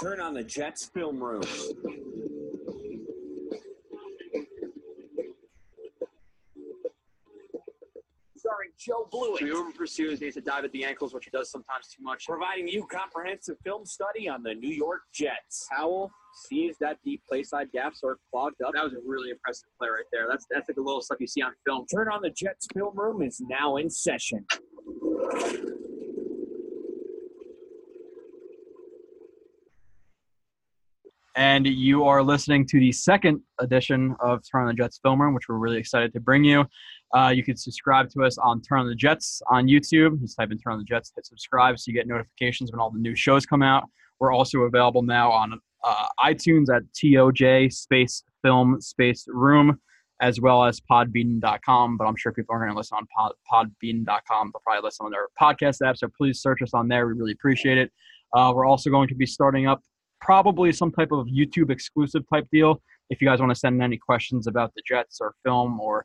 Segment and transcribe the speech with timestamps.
[0.00, 1.42] Turn on the Jets film room.
[8.36, 9.42] Starring Joe Blewett.
[9.42, 12.26] He over pursues, needs to dive at the ankles, which he does sometimes too much.
[12.26, 15.66] Providing you comprehensive film study on the New York Jets.
[15.72, 16.12] Howell
[16.46, 18.74] sees that the play side gap sort of clogged up.
[18.74, 20.26] That was a really impressive play right there.
[20.30, 21.86] That's that's like the little stuff you see on film.
[21.92, 24.46] Turn on the Jets film room is now in session.
[31.38, 35.34] And you are listening to the second edition of Turn on the Jets Film Room,
[35.34, 36.64] which we're really excited to bring you.
[37.16, 40.20] Uh, you can subscribe to us on Turn on the Jets on YouTube.
[40.20, 42.90] Just type in Turn on the Jets, hit subscribe so you get notifications when all
[42.90, 43.84] the new shows come out.
[44.18, 49.78] We're also available now on uh, iTunes at TOJ space film space room,
[50.20, 51.98] as well as podbean.com.
[51.98, 54.50] But I'm sure people are going to listen on pod, podbean.com.
[54.52, 55.98] They'll probably listen on their podcast app.
[55.98, 57.06] So please search us on there.
[57.06, 57.92] We really appreciate it.
[58.34, 59.80] Uh, we're also going to be starting up
[60.20, 62.82] probably some type of YouTube exclusive type deal.
[63.10, 66.04] If you guys want to send any questions about the Jets or film or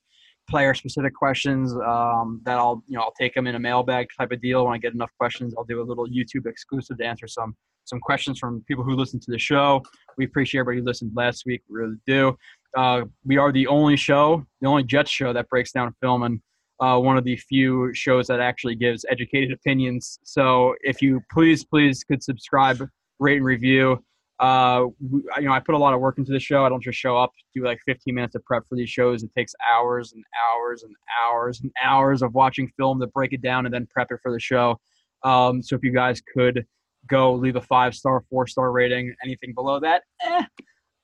[0.49, 4.31] player specific questions, um, that I'll you know I'll take them in a mailbag type
[4.31, 4.65] of deal.
[4.65, 7.99] When I get enough questions, I'll do a little YouTube exclusive to answer some some
[7.99, 9.81] questions from people who listen to the show.
[10.17, 11.63] We appreciate everybody who listened last week.
[11.69, 12.37] We really do.
[12.77, 16.41] Uh, we are the only show, the only Jets show that breaks down film and
[16.79, 20.19] uh, one of the few shows that actually gives educated opinions.
[20.23, 22.87] So if you please, please could subscribe
[23.19, 24.03] rate and review.
[24.39, 26.65] Uh, you know, I put a lot of work into the show.
[26.65, 29.23] I don't just show up, do like 15 minutes of prep for these shows.
[29.23, 33.41] It takes hours and hours and hours and hours of watching film to break it
[33.41, 34.79] down and then prep it for the show.
[35.23, 36.65] Um, so if you guys could
[37.07, 40.43] go leave a five star, four star rating, anything below that, eh.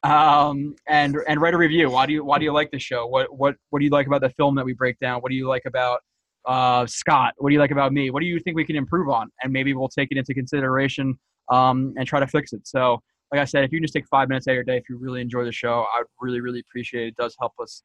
[0.03, 1.89] Um, and and write a review.
[1.89, 3.05] Why do you why do you like the show?
[3.05, 5.19] What what what do you like about the film that we break down?
[5.21, 5.99] What do you like about
[6.45, 7.33] uh, Scott?
[7.37, 8.09] What do you like about me?
[8.09, 9.29] What do you think we can improve on?
[9.43, 11.19] And maybe we'll take it into consideration
[11.49, 12.67] um, and try to fix it.
[12.67, 14.89] So, like I said, if you just take five minutes out of your day, if
[14.89, 17.07] you really enjoy the show, I would really, really appreciate it.
[17.09, 17.83] It does help us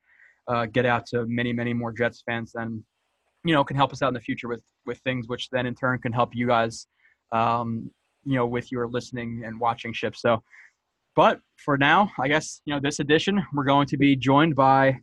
[0.49, 2.83] uh, get out to many, many more Jets fans and,
[3.45, 5.75] you know, can help us out in the future with, with things which then in
[5.75, 6.87] turn can help you guys,
[7.33, 7.91] um,
[8.25, 10.17] you know, with your listening and watching ship.
[10.17, 10.43] So,
[11.15, 14.99] but for now, I guess, you know, this edition, we're going to be joined by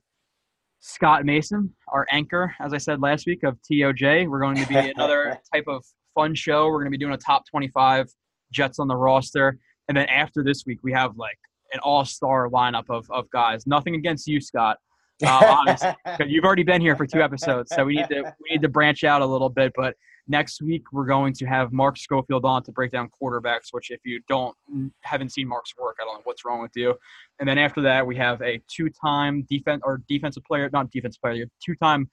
[0.79, 4.27] Scott Mason, our anchor, as I said last week, of TOJ.
[4.27, 5.85] We're going to be another type of
[6.15, 6.67] fun show.
[6.67, 8.07] We're going to be doing a top 25
[8.51, 9.57] Jets on the roster.
[9.87, 11.37] And then after this week, we have like
[11.73, 13.65] an all star lineup of, of guys.
[13.65, 14.77] Nothing against you, Scott.
[15.25, 15.75] Uh,
[16.27, 19.03] you've already been here for two episodes, so we need to we need to branch
[19.03, 19.71] out a little bit.
[19.75, 19.95] But
[20.27, 23.67] next week we're going to have Mark Schofield on to break down quarterbacks.
[23.71, 24.55] Which, if you don't
[25.01, 26.95] haven't seen Mark's work, I don't know what's wrong with you.
[27.39, 31.45] And then after that, we have a two-time defense or defensive player, not defensive player,
[31.63, 32.09] two-time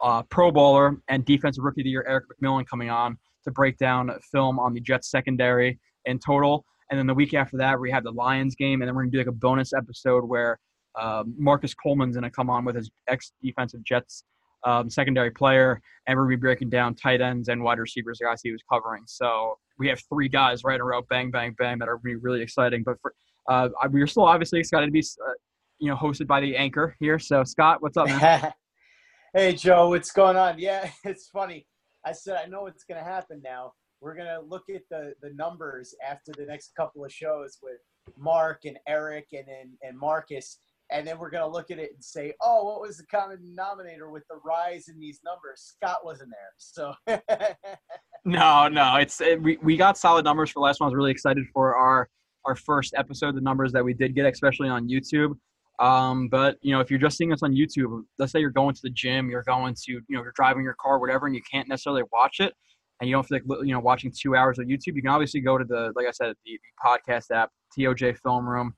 [0.00, 3.78] uh, Pro Bowler and defensive rookie of the year Erik McMillan coming on to break
[3.78, 6.64] down film on the Jets secondary in total.
[6.90, 9.12] And then the week after that, we have the Lions game, and then we're gonna
[9.12, 10.58] do like a bonus episode where
[11.00, 14.24] um, Marcus Coleman's gonna come on with his ex defensive Jets
[14.64, 18.40] um, secondary player, and we're gonna be breaking down tight ends and wide receivers, guys
[18.42, 19.02] he was covering.
[19.06, 22.02] So we have three guys right in a row, bang, bang, bang, that are gonna
[22.02, 22.82] be really exciting.
[22.84, 23.14] But for
[23.48, 25.32] uh, we're still obviously excited to be, uh,
[25.78, 27.18] you know, hosted by the anchor here.
[27.18, 28.52] So Scott, what's up, man?
[29.34, 30.58] hey Joe, what's going on?
[30.58, 31.66] Yeah, it's funny.
[32.04, 33.72] I said I know what's gonna happen now
[34.04, 37.78] we're gonna look at the the numbers after the next couple of shows with
[38.18, 40.58] Mark and Erik and and, and Marcus,
[40.90, 44.10] and then we're gonna look at it and say, oh, what was the common denominator
[44.10, 45.74] with the rise in these numbers?
[45.76, 46.94] Scott wasn't there, so.
[48.26, 50.86] no, no, it's it, we we got solid numbers for last one.
[50.86, 52.08] I was really excited for our
[52.44, 55.34] our first episode, the numbers that we did get, especially on YouTube.
[55.80, 58.74] Um, but you know, if you're just seeing us on YouTube, let's say you're going
[58.74, 61.42] to the gym, you're going to, you know, you're driving your car, whatever, and you
[61.50, 62.54] can't necessarily watch it
[63.00, 65.40] and you don't feel like you know watching two hours of YouTube, you can obviously
[65.40, 68.74] go to the like I said the, podcast app TOJ Film Room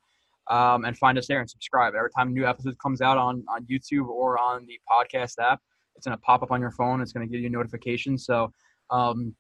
[0.51, 1.95] um, and find us there and subscribe.
[1.95, 5.61] Every time a new episode comes out on on YouTube or on the podcast app,
[5.97, 7.01] it's gonna pop up on your phone.
[7.01, 8.17] It's gonna give you a notification.
[8.19, 8.51] So
[8.91, 9.35] um,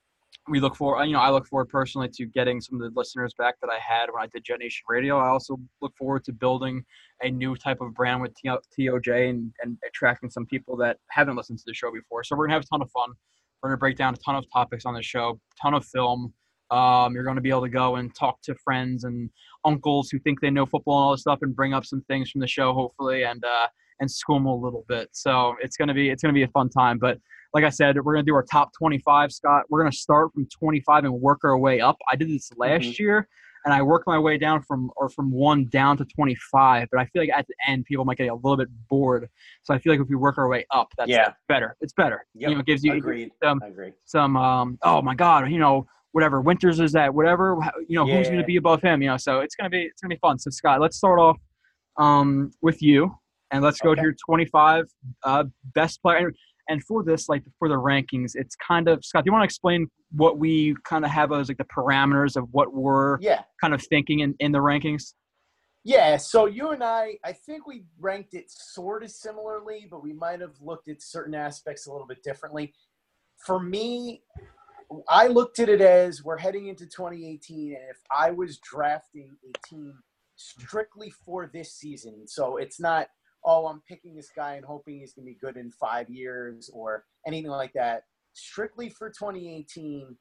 [0.48, 3.34] we look for you know I look forward personally to getting some of the listeners
[3.36, 5.18] back that I had when I did Jet Nation Radio.
[5.18, 6.84] I also look forward to building
[7.22, 11.58] a new type of brand with TOJ and, and attracting some people that haven't listened
[11.58, 12.22] to the show before.
[12.24, 13.10] So we're gonna have a ton of fun.
[13.62, 16.32] We're to break down a ton of topics on the show, ton of film.
[16.70, 19.30] Um, you're going to be able to go and talk to friends and
[19.64, 22.30] uncles who think they know football and all this stuff, and bring up some things
[22.30, 23.68] from the show, hopefully, and uh,
[24.00, 25.08] and them a little bit.
[25.12, 26.98] So it's going to be it's going to be a fun time.
[26.98, 27.18] But
[27.56, 29.64] like I said, we're going to do our top 25, Scott.
[29.70, 31.96] We're going to start from 25 and work our way up.
[32.12, 33.02] I did this last mm-hmm.
[33.02, 33.28] year,
[33.64, 36.88] and I worked my way down from or from one down to 25.
[36.92, 39.30] But I feel like at the end, people might get a little bit bored.
[39.62, 41.32] So I feel like if we work our way up, that's yeah.
[41.48, 41.78] better.
[41.80, 42.26] It's better.
[42.34, 42.50] Yep.
[42.50, 43.30] You know, it gives you Agreed.
[43.42, 43.94] some, Agreed.
[44.04, 47.56] some um, oh my God, you know, whatever Winters is at, whatever
[47.88, 48.42] you know, who's going Yeah.
[48.42, 49.00] to be above him.
[49.00, 50.38] You know, so it's gonna be it's gonna be fun.
[50.38, 51.38] So Scott, let's start off
[51.96, 53.14] um, with you,
[53.50, 54.02] and let's go Okay.
[54.02, 54.84] to your 25
[55.24, 55.44] uh,
[55.74, 56.30] best player.
[56.68, 59.24] And, for this, like for the rankings, it's kind of Scott.
[59.24, 62.48] Do you want to explain what we kind of have as like the parameters of
[62.52, 63.42] what we're Yeah.
[63.60, 65.14] kind of thinking in, in the rankings?
[65.84, 70.12] Yeah, so you and I, I think we ranked it sort of similarly, but we
[70.12, 72.74] might have looked at certain aspects a little bit differently.
[73.36, 74.22] For me,
[75.08, 79.68] I looked at it as we're heading into 2018, and if I was drafting a
[79.68, 79.94] team
[80.34, 83.06] strictly for this season, so it's not,
[83.46, 86.68] oh, I'm picking this guy and hoping he's going to be good in five years
[86.74, 88.02] or anything like that.
[88.34, 90.16] Strictly for 2018,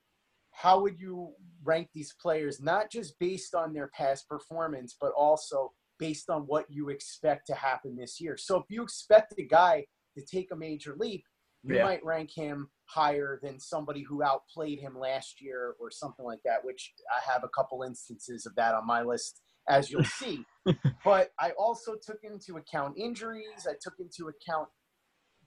[0.55, 1.33] how would you
[1.63, 6.65] rank these players not just based on their past performance but also based on what
[6.69, 9.85] you expect to happen this year so if you expect a guy
[10.17, 11.25] to take a major leap
[11.63, 11.83] you Yeah.
[11.83, 16.63] might rank him higher than somebody who outplayed him last year or something like that
[16.63, 20.45] which i have a couple instances of that on my list as you'll see
[21.05, 24.67] but i also took into account injuries i took into account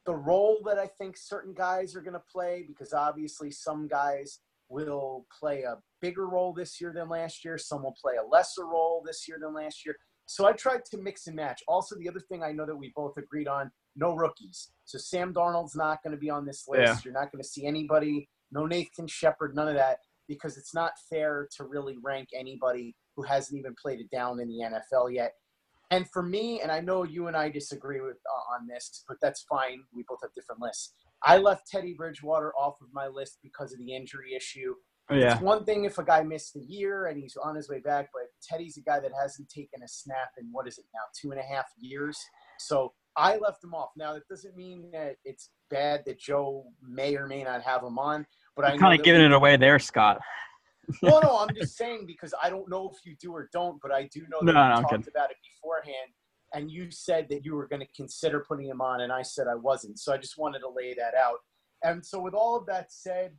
[0.06, 4.40] the role that i think certain guys are going to play because obviously some guys
[4.68, 7.58] will play a bigger role this year than last year.
[7.58, 9.96] Some will play a lesser role this year than last year.
[10.26, 11.62] So I tried to mix and match.
[11.66, 14.70] Also, the other thing I know that we both agreed on no rookies.
[14.84, 16.82] So Sam Darnold's not going to be on this list.
[16.82, 16.96] Yeah.
[17.04, 19.98] You're not going to see anybody, no Nathan Shepherd, none of that,
[20.28, 24.46] because it's not fair to really rank anybody who hasn't even played it down in
[24.46, 25.32] the NFL yet.
[25.90, 29.16] And for me, and I know you and I disagree with uh, on this, but
[29.20, 29.80] that's fine.
[29.92, 30.92] We both have different lists.
[31.24, 34.74] I left Teddy Bridgewater off of my list because of the injury issue.
[35.10, 37.68] Oh, yeah, It's one thing if a guy missed a year and he's on his
[37.68, 40.84] way back, but Teddy's a guy that hasn't taken a snap in what is it
[40.94, 42.16] now, two and a half years.
[42.60, 43.88] So I left him off.
[43.96, 47.98] Now that doesn't mean that it's bad that Joe may or may not have him
[47.98, 50.20] on, but I'm kind of giving we- it away there, Scott.
[51.02, 53.92] Well, no, I'm just saying because I don't know if you do or don't, but
[53.92, 56.12] I do know that No, we no, talked about it beforehand,
[56.54, 59.46] and you said that you were going to consider putting him on, and I said
[59.48, 59.98] I wasn't.
[59.98, 61.38] So I just wanted to lay that out.
[61.82, 63.32] And so, with all of that said,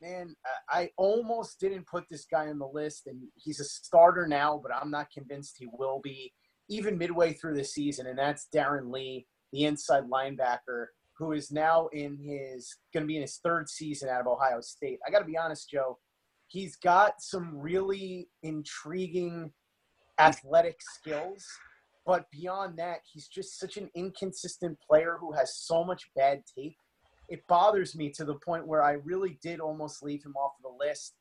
[0.00, 0.34] man,
[0.72, 4.60] I I almost didn't put this guy on the list, and he's a starter now,
[4.62, 6.32] but I'm not convinced he will be
[6.70, 10.86] even midway through the season, and that's Darron Lee, the inside linebacker,
[11.16, 14.60] who is now in his going to be in his third season out of Ohio
[14.60, 14.98] State.
[15.06, 15.98] I got to be honest, Joe
[16.48, 19.52] he's got some really intriguing
[20.18, 21.46] athletic skills
[22.04, 26.76] but beyond that he's just such an inconsistent player who has so much bad tape
[27.28, 30.84] it bothers me to the point where i really did almost leave him off the
[30.84, 31.14] list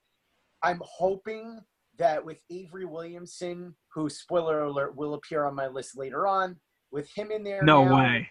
[0.63, 1.59] i'm hoping
[1.99, 6.55] that with avery williamson who spoiler alert will appear on my list later on
[6.91, 8.29] with him in there No now- way.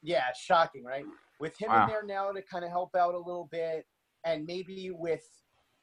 [0.00, 1.04] yeah, shocking, right?
[1.40, 1.82] With him Wow.
[1.82, 3.84] in there now to kind of help out a little bit,
[4.24, 5.26] and maybe with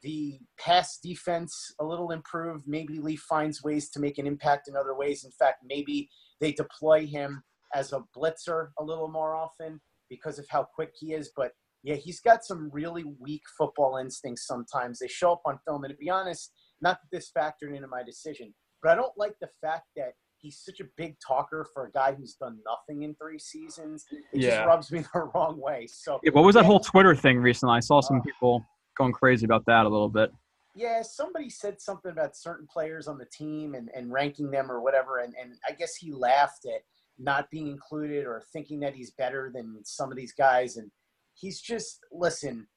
[0.03, 4.75] the pass defense a little improved, maybe Lee finds ways to make an impact in
[4.75, 5.23] other ways.
[5.23, 6.09] In fact, maybe
[6.41, 7.41] they deploy him
[7.73, 9.79] as a blitzer a little more often
[10.09, 11.31] because of how quick he is.
[11.35, 11.51] But
[11.83, 15.00] yeah, he's got some really weak football instincts sometimes.
[15.00, 15.83] They show up on film.
[15.85, 16.51] And to be honest,
[16.81, 20.59] not that this factored into my decision, but I don't like the fact that he's
[20.59, 24.03] such a big talker for a guy who's done nothing in three seasons.
[24.33, 24.50] It Yeah.
[24.50, 25.88] just rubs me the wrong way.
[25.88, 26.67] So Yeah, what was that Yeah.
[26.67, 27.75] whole Twitter thing recently?
[27.75, 28.23] I saw some Oh.
[28.23, 28.65] people
[28.98, 30.31] going crazy about that a little bit.
[30.75, 34.82] yeah, somebody said something about certain players on the team and, and ranking them or
[34.82, 36.82] whatever, and, and I guess he laughed at
[37.20, 40.77] not being included or thinking that he's better than some of these guys.
[40.77, 40.89] And
[41.36, 42.67] he's just listen,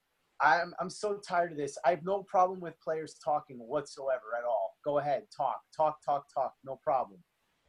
[0.40, 1.78] I'm I'm so tired of this.
[1.84, 4.74] I have no problem with players talking whatsoever at all.
[4.84, 7.20] Go ahead, talk, talk, talk, talk, no problem.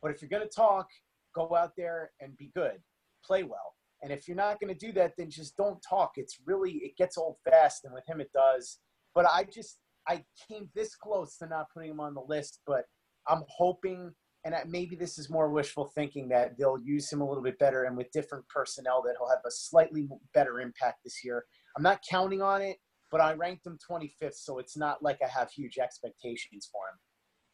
[0.02, 0.88] But if you're gonna talk,
[1.34, 2.80] go out there and be good,
[3.24, 3.76] play well.
[4.02, 6.14] And if you're not gonna do that, then just don't talk.
[6.16, 8.80] It's really it gets old fast, and with him it does.
[9.16, 12.86] But I just I came this close to not putting him on the list, but
[13.28, 14.12] I'm hoping,
[14.46, 17.84] and maybe this is more wishful thinking, that they'll use him a little bit better
[17.84, 21.44] and with different personnel that he'll have a slightly better impact this year.
[21.76, 22.78] I'm not counting on it,
[23.12, 26.98] but I ranked him 25th, so it's not like I have huge expectations for him.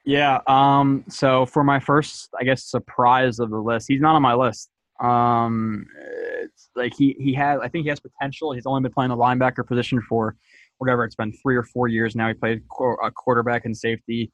[0.05, 0.39] Yeah.
[0.47, 1.05] Um.
[1.07, 4.69] So for my first, I guess, surprise of the list, he's not on my list.
[5.03, 5.85] Um.
[6.43, 7.59] It's like he he has.
[7.61, 8.53] I think he has potential.
[8.53, 10.35] He's only been playing the linebacker position for
[10.77, 12.27] whatever it's been three or four years now.
[12.27, 12.61] He played
[13.03, 14.31] a quarterback and safety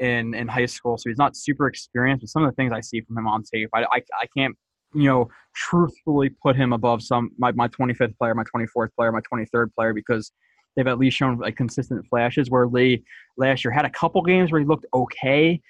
[0.00, 2.22] in in high school, so he's not super experienced.
[2.22, 4.56] But some of the things I see from him on tape, I I, I can't
[4.94, 9.20] you know truthfully put him above some my my 25th player, my 24th player, my
[9.32, 10.32] 23rd player because
[10.74, 12.50] they've at least shown like consistent flashes.
[12.50, 13.04] Where Lee
[13.36, 15.60] last year had a couple games where he looked okay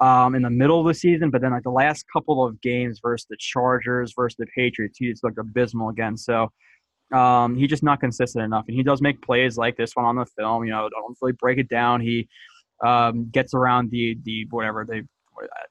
[0.00, 3.00] um, in the middle of the season, but then like the last couple of games
[3.02, 6.16] versus the Chargers versus the Patriots, he just looked abysmal again.
[6.16, 6.50] So
[7.12, 10.14] Um, he's just not consistent enough, and he does make plays like this one on
[10.14, 10.64] the film.
[10.64, 12.00] You know, don't really break it down.
[12.00, 12.28] He
[12.86, 15.02] um, gets around the the whatever they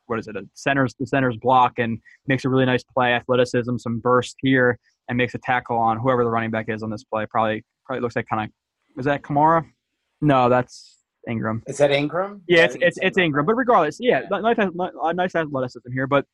[0.08, 3.78] what is it a centers the centers block and makes a really nice play, athleticism,
[3.78, 7.06] some burst here, and makes a tackle on whoever the running back is on this
[7.06, 7.26] play.
[7.26, 8.50] Probably probably looks like kind of
[8.98, 9.66] was that Kamara?
[10.20, 10.98] No, that's
[11.28, 11.64] Ingram.
[11.68, 12.42] Is that Ingram?
[12.48, 13.46] Yeah, it's it's, it's Ingram.
[13.46, 14.40] But regardless, yeah, Yeah.
[14.40, 16.26] nice nice nice athleticism here, but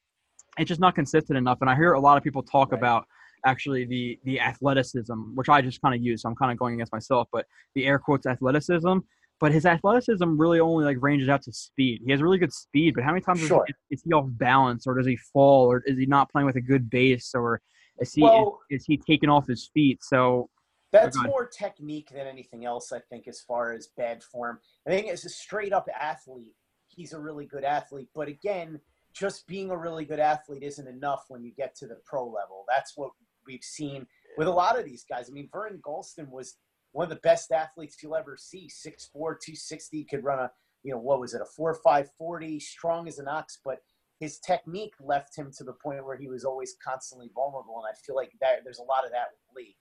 [0.57, 1.57] it's just not consistent enough.
[1.61, 2.77] And I hear a lot of people talk Right.
[2.77, 3.05] about
[3.45, 6.21] actually the the athleticism, which I just kind of use.
[6.21, 8.99] So I'm kind of going against myself, but the air quotes athleticism.
[9.41, 12.01] But his athleticism really only like ranges out to speed.
[12.05, 13.65] He has really good speed, but how many times is- Sure.
[13.67, 16.55] is, is he off balance, or does he fall, or is he not playing with
[16.55, 17.61] a good base, or
[17.99, 20.01] is he Well- is, is he taking off his feet?
[20.03, 20.49] So
[20.95, 24.59] That's more technique than anything else, I think, as far as bad form.
[24.87, 26.55] I think as a straight up athlete,
[26.87, 28.09] he's a really good athlete.
[28.15, 28.79] But again,
[29.13, 32.65] just being a really good athlete isn't enough when you get to the pro level.
[32.67, 33.11] That's what
[33.47, 35.29] we've seen with a lot of these guys.
[35.29, 36.57] I mean, Vernon Gholston was
[36.91, 40.51] one of the best athletes you'll ever see 6'4, 260, could run a,
[40.83, 43.59] you know, what was it, a 4 5 40, strong as an ox.
[43.63, 43.79] But
[44.19, 47.83] his technique left him to the point where he was always constantly vulnerable.
[47.83, 49.75] And I feel like that there's a lot of that with Lee.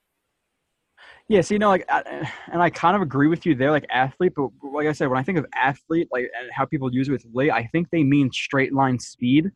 [1.29, 3.87] Yeah, so you know, like, I- and I kind of agree with you there, like
[3.91, 4.33] athlete.
[4.37, 7.13] But like I said, when I think of athlete, like and how people use it
[7.13, 9.51] with Lee, I think they mean straight line speed.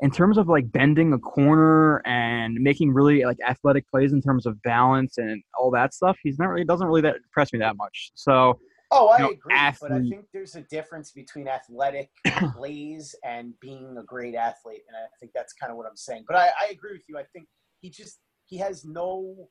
[0.00, 4.44] In terms of like bending a corner and making really like athletic plays in terms
[4.44, 7.78] of balance and all that stuff, he's not really doesn't really that impress me that
[7.78, 8.10] much.
[8.14, 8.58] So
[8.90, 12.10] Oh, I you know, agree, but I think there's a difference between athletic
[12.54, 16.24] plays and being a great athlete, and I think that's kind of what I'm saying.
[16.28, 17.18] But I, I agree with you.
[17.18, 17.48] I think
[17.80, 19.48] he just he has no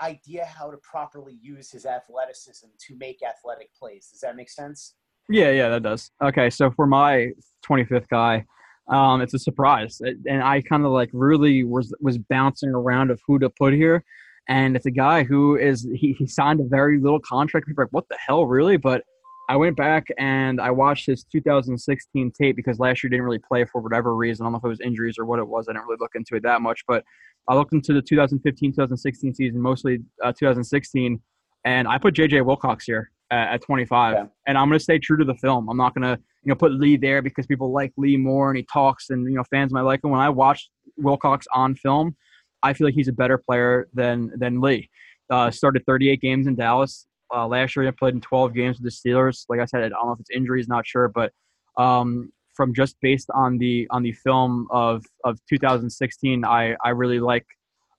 [0.00, 4.08] idea how to properly use his athleticism to make athletic plays.
[4.10, 4.94] Does that make sense?
[5.28, 6.10] Yeah, yeah, that does.
[6.22, 7.30] Okay, so for my
[7.68, 8.44] 25th guy,
[8.88, 13.20] um, it's a surprise, and I kind of like really was was bouncing around of
[13.26, 14.04] who to put here,
[14.48, 17.66] and it's a guy who is he, he signed a very little contract.
[17.66, 18.76] People like, what the hell, really?
[18.76, 19.02] But
[19.48, 23.64] I went back and I watched his 2016 tape because last year didn't really play
[23.64, 24.44] for whatever reason.
[24.44, 25.68] I don't know if it was injuries or what it was.
[25.68, 27.04] I didn't really look into it that much, but
[27.48, 31.20] I looked into the 2015 2016 season, mostly uh, 2016,
[31.64, 34.28] and I put JJ Wilcox here at, at 25 Okay.
[34.48, 35.68] and I'm going to stay true to the film.
[35.68, 38.56] I'm not going to, you know, put Lee there because people like Lee more and
[38.56, 40.10] he talks and, you know, fans might like him.
[40.10, 42.16] When I watched Wilcox on film,
[42.62, 44.90] I feel like he's a better player than than Lee.
[45.30, 47.06] Uh, started 38 games in Dallas.
[47.34, 49.44] Uh, last year, he played in 12 games with the Steelers.
[49.48, 51.32] Like I said, I don't know if it's injuries, not sure, but
[51.76, 57.20] um, from just based on the on the film of of 2016, I I really
[57.20, 57.46] like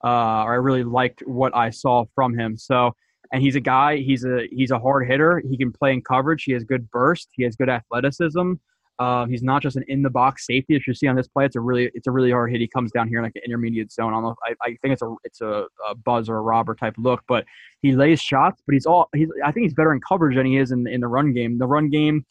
[0.04, 2.58] uh, or I really liked what I saw from him.
[2.58, 2.94] So
[3.32, 3.98] and he's a guy.
[3.98, 5.42] He's a he's a hard hitter.
[5.50, 6.44] He can play in coverage.
[6.44, 7.30] He has good burst.
[7.34, 8.54] He has good athleticism.
[9.00, 10.76] Um, he's not just an in the box safety.
[10.76, 12.62] If you see on this play, it's a really it's a really hard hit.
[12.62, 14.14] He comes down here in like an intermediate zone.
[14.14, 14.36] I don't know.
[14.44, 17.46] I, I think it's a it's a, a buzz or a robber type look, but
[17.82, 18.62] he lays shots.
[18.66, 21.02] But he's all he's I think he's better in coverage than he is in in
[21.02, 21.60] the run game.
[21.60, 22.26] The run game,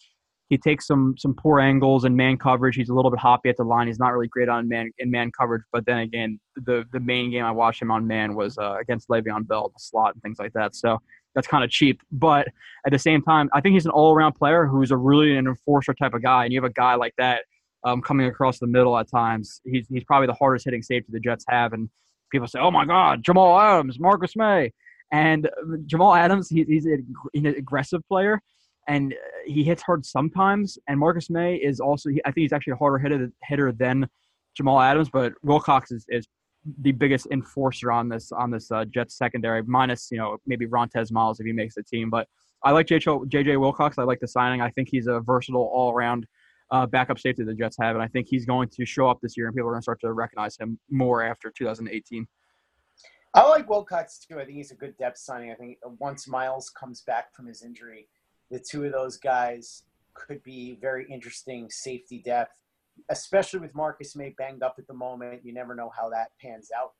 [0.49, 2.75] he takes some some poor angles and man coverage.
[2.75, 3.87] He's a little bit hoppy at the line.
[3.87, 5.63] He's not really great on man in man coverage.
[5.73, 9.09] But then again, the the main game I watched him on man was uh, against
[9.09, 10.75] Le'Veon Bell, the slot and things like that.
[10.75, 11.01] So
[11.37, 12.01] that's kind of cheap.
[12.11, 12.49] But
[12.85, 15.47] at the same time, I think he's an all around player who's a really an
[15.47, 16.45] enforcer type of guy.
[16.45, 17.45] And you have a guy like that
[17.85, 19.61] um, coming across the middle at times.
[19.65, 21.73] He's he's probably the hardest hitting safety the Jets have.
[21.73, 21.89] And
[22.33, 24.73] people say, "Oh my God, Jamal Adams, Marcus Maye,"
[25.13, 28.41] and uh, Jamal Adams, he, he's an aggressive player.
[28.89, 29.17] And uh,
[29.47, 30.79] he hits hard sometimes.
[30.89, 34.09] And Marcus Maye is also, I think he's actually a harder hitter, hitter than
[34.57, 35.11] Jamal Adams.
[35.11, 36.27] But Wilcox is, is
[36.83, 41.11] the biggest enforcer on this on this uh, Jets secondary, minus you know maybe Rontez
[41.11, 42.11] Miles if he makes the team.
[42.11, 42.27] But
[42.63, 43.99] I like JJ, JJ Wilcox.
[43.99, 44.61] I like the signing.
[44.61, 46.27] I think he's a versatile all around
[46.71, 49.37] uh, backup safety the Jets have, and I think he's going to show up this
[49.37, 52.27] year, and people are going to start to recognize him more after 2018.
[53.35, 54.41] I like Wilcox too.
[54.41, 55.51] I think he's a good depth signing.
[55.51, 58.09] I think once Miles comes back from his injury,
[58.51, 59.83] the two of those guys
[60.15, 62.63] could be very interesting safety depth,
[63.11, 65.45] especially with Marcus Maye banged up at the moment.
[65.45, 66.93] You never know how that pans out.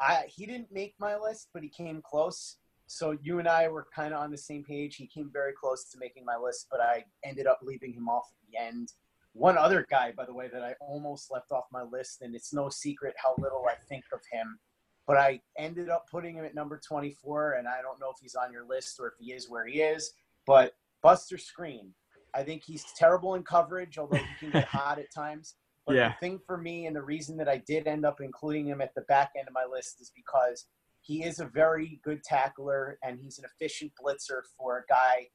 [0.00, 2.56] I he didn't make my list, but he came close.
[2.86, 4.96] So you and I were kind of on the same page.
[4.96, 8.28] He came very close to making my list, but I ended up leaving him off
[8.30, 8.92] at the end.
[9.32, 12.52] One other guy, by the way, that I almost left off my list, and it's
[12.52, 14.58] no secret how little I think of him
[15.06, 18.34] but I ended up putting him at number 24, and I don't know if he's
[18.34, 20.12] on your list or if he is where he is.
[20.46, 21.90] But Buster Skrine,
[22.34, 25.54] I think he's terrible in coverage, although he can get hot at times.
[25.86, 26.08] But Yeah.
[26.08, 28.94] the thing for me, and the reason that I did end up including him at
[28.94, 30.66] the back end of my list, is because
[31.02, 35.28] he is a very good tackler and he's an efficient blitzer for a guy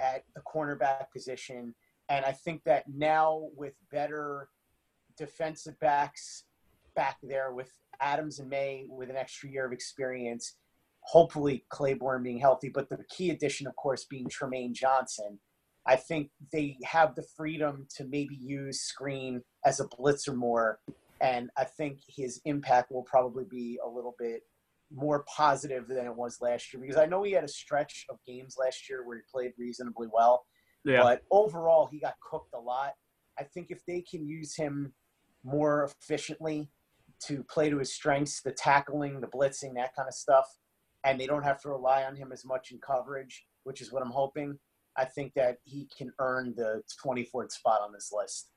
[0.00, 1.74] at the cornerback position.
[2.08, 4.48] And I think that now with better
[5.16, 6.44] defensive backs
[6.96, 7.70] back there with
[8.00, 10.56] Adams and Maye with an extra year of experience,
[11.02, 15.38] hopefully Claiborne being healthy, but the key addition, of course, being Trumaine Johnson.
[15.86, 20.80] I think they have the freedom to maybe use Skrine as a blitzer more,
[21.20, 24.42] and I think his impact will probably be a little bit
[24.94, 28.18] more positive than it was last year because I know he had a stretch of
[28.26, 30.46] games last year where he played reasonably well,
[30.84, 31.02] Yeah.
[31.02, 32.92] but overall he got cooked a lot.
[33.38, 34.94] I think if they can use him
[35.42, 36.70] more efficiently
[37.26, 40.46] to play to his strengths, the tackling, the blitzing, that kind of stuff,
[41.04, 44.02] and they don't have to rely on him as much in coverage, which is what
[44.02, 44.58] I'm hoping.
[44.96, 48.50] I think that he can earn the 24th spot on this list.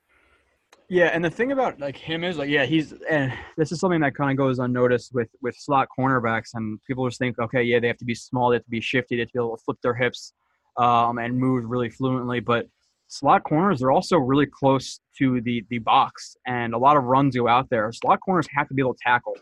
[0.90, 4.00] Yeah, and the thing about like him is like, yeah, he's and this is something
[4.02, 7.80] that kind of goes unnoticed with with slot cornerbacks, and people just think, okay, yeah,
[7.80, 9.58] they have to be small, they have to be shifty, they have to be able
[9.58, 10.34] to flip their hips,
[10.78, 12.40] um, and move really fluently.
[12.40, 12.68] But
[13.08, 17.36] slot corners are also really close to the the box, and a lot of runs
[17.36, 17.92] go out there.
[17.92, 19.36] Slot corners have to be able to tackle,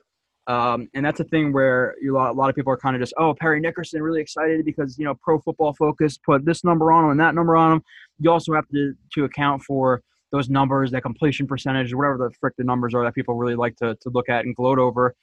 [0.47, 3.13] um, and that's a thing where you, a lot of people are kind of just,
[3.17, 7.05] oh, Parry Nickerson, really excited because you know Pro Football Focus put this number on
[7.05, 7.83] him and that number on him.
[8.19, 12.53] You also have to to account for those numbers, that completion percentage, whatever the frick
[12.57, 15.15] the numbers are that people really like to, to look at and gloat over.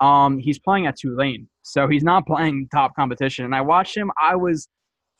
[0.00, 3.44] Um, he's playing at Tulane, so he's not playing top competition.
[3.44, 4.10] And I watched him.
[4.20, 4.68] I was,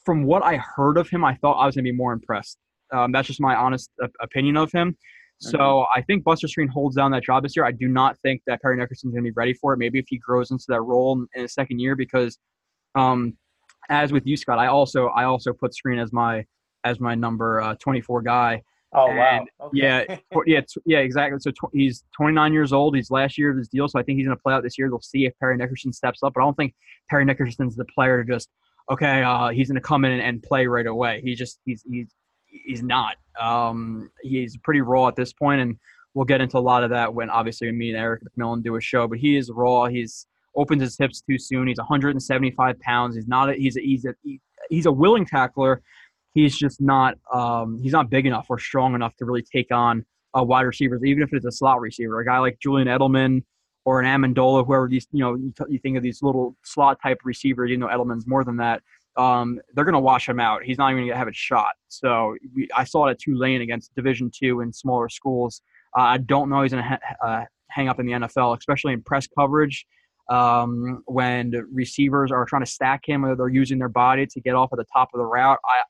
[0.04, 2.58] from what I heard of him, I thought I was gonna be more impressed.
[2.92, 4.96] Um, that's just my honest op- opinion of him.
[5.38, 7.64] So I think Buster Skrine holds down that job this year.
[7.64, 9.76] I do not think that Parry Nickerson's going to be ready for it.
[9.76, 12.38] Maybe if he grows into that role in, in his second year, because
[12.94, 13.36] um,
[13.90, 16.44] as with you, Scott, I also I also put Skrine as my
[16.84, 18.62] as my number uh, 24 guy.
[18.94, 19.44] Oh wow!
[19.60, 19.78] Okay.
[19.78, 21.38] Yeah, yeah, t- yeah, exactly.
[21.40, 22.96] So tw- he's 29 years old.
[22.96, 24.78] He's last year of his deal, so I think he's going to play out this
[24.78, 24.88] year.
[24.88, 26.72] They'll see if Parry Nickerson steps up, but I don't think
[27.10, 28.48] Parry Nickerson's the player to just
[28.90, 29.22] okay.
[29.22, 31.20] Uh, he's going to come in and, and play right away.
[31.22, 32.08] He just he's he's
[32.64, 33.16] he's not.
[33.40, 35.76] Um, he's pretty raw at this point, and
[36.14, 38.80] we'll get into a lot of that when obviously me and Erik McMillan do a
[38.80, 39.06] show.
[39.06, 39.86] But he is raw.
[39.86, 41.68] He's opens his hips too soon.
[41.68, 43.16] He's 175 pounds.
[43.16, 43.50] He's not.
[43.50, 44.14] A, he's a, he's a
[44.70, 45.82] he's a willing tackler
[46.36, 50.04] he's just not um, he's not big enough or strong enough to really take on
[50.34, 52.20] a wide receivers, even if it's a slot receiver.
[52.20, 53.42] A guy like Julian Edelman
[53.86, 57.00] or an Amendola, whoever these you know you, t- you think of these little slot
[57.02, 57.70] type receivers.
[57.70, 58.82] You know Edelman's more than that.
[59.16, 60.62] Um, they're going to wash him out.
[60.62, 61.72] He's not even going to have a shot.
[61.88, 65.62] So we, I saw it at Tulane against Division two and smaller schools.
[65.96, 68.92] Uh, I don't know he's going to ha- uh, hang up in the NFL, especially
[68.92, 69.86] in press coverage
[70.30, 74.54] um, when receivers are trying to stack him or they're using their body to get
[74.54, 75.58] off at the top of the route.
[75.64, 75.82] I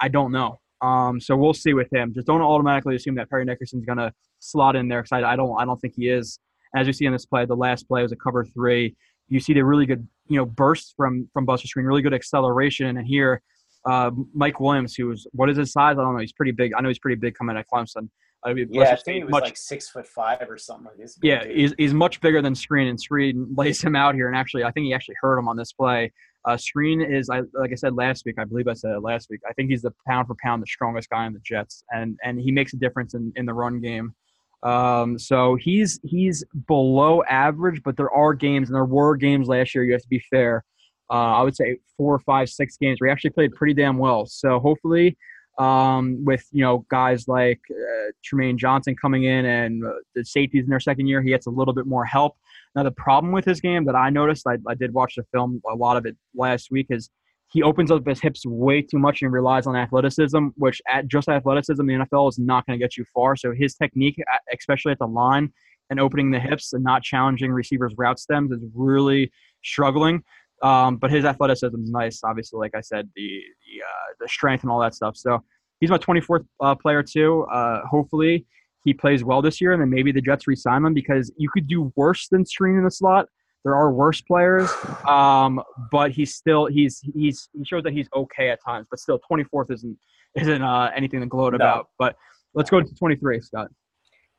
[0.00, 0.60] I don't know.
[0.80, 2.12] Um, so we'll see with him.
[2.12, 5.36] Just don't automatically assume that Parry Nickerson's going to slot in there because I, I
[5.36, 6.38] don't I don't think he is.
[6.76, 8.96] As you see in this play, the last play was a cover three.
[9.28, 12.96] You see the really good you know bursts from from Buster Skrine, really good acceleration,
[12.96, 13.42] and here
[13.84, 15.96] uh, Mike Williams, who's what is his size?
[15.98, 16.20] I don't know.
[16.20, 16.72] He's pretty big.
[16.76, 18.08] I know he's pretty big coming at Clemson.
[18.46, 20.98] I mean, yeah, I think he was much- like six foot five or something like
[20.98, 21.18] this.
[21.22, 24.28] yeah, he's, he's much bigger than Skrine, and Skrine lays him out here.
[24.28, 26.12] And actually, I think he actually hurt him on this play.
[26.44, 29.28] Uh, Skrine is, I, like I said last week, I believe I said it last
[29.30, 29.40] week.
[29.48, 32.38] I think he's the pound for pound the strongest guy in the Jets, and and
[32.38, 34.14] he makes a difference in, in the run game.
[34.64, 39.74] Um, so he's he's below average, but there are games, and there were games last
[39.74, 39.84] year.
[39.84, 40.64] You have to be fair.
[41.10, 44.24] Uh, I would say four, five, six games he actually played pretty damn well.
[44.24, 45.18] So hopefully,
[45.58, 50.64] um, with you know guys like uh, Trumaine Johnson coming in and uh, the safeties
[50.64, 52.36] in their second year, he gets a little bit more help.
[52.74, 55.60] Now the problem with his game that I noticed, I, I did watch the film
[55.70, 57.10] a lot of it last week, is
[57.52, 61.28] he opens up his hips way too much and relies on athleticism, which at just
[61.28, 63.36] athleticism, the NFL is not going to get you far.
[63.36, 64.16] So his technique,
[64.52, 65.52] especially at the line
[65.90, 69.30] and opening the hips and not challenging receivers' route stems, is really
[69.62, 70.22] struggling.
[70.62, 72.20] Um, but his athleticism is nice.
[72.24, 75.16] Obviously, like I said, the the, uh, the strength and all that stuff.
[75.16, 75.42] So
[75.80, 77.42] he's my 24th uh, player too.
[77.52, 78.46] Uh, hopefully
[78.84, 81.66] he plays well this year, and then maybe the Jets re-sign him because you could
[81.66, 83.26] do worse than Skrine in the slot.
[83.64, 84.70] There are worse players,
[85.08, 88.86] um, but he's still he's he's he shows that he's okay at times.
[88.90, 89.96] But still, 24th isn't
[90.36, 91.56] isn't uh, anything to gloat No.
[91.56, 91.88] about.
[91.98, 92.16] But
[92.54, 93.68] let's go to 23, Scott.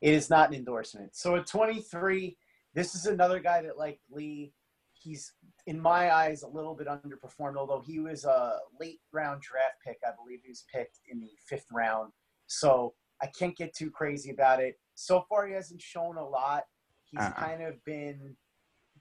[0.00, 1.16] It is not an endorsement.
[1.16, 2.36] So at 23,
[2.74, 4.52] this is another guy that, like Lee,
[4.92, 5.32] he's
[5.66, 7.56] in my eyes a little bit underperformed.
[7.56, 11.30] Although he was a late round draft pick, I believe he was picked in the
[11.48, 12.12] fifth round.
[12.46, 14.76] So I can't get too crazy about it.
[14.94, 16.62] So far, he hasn't shown a lot.
[17.06, 17.32] He's Uh-uh.
[17.32, 18.36] kind of been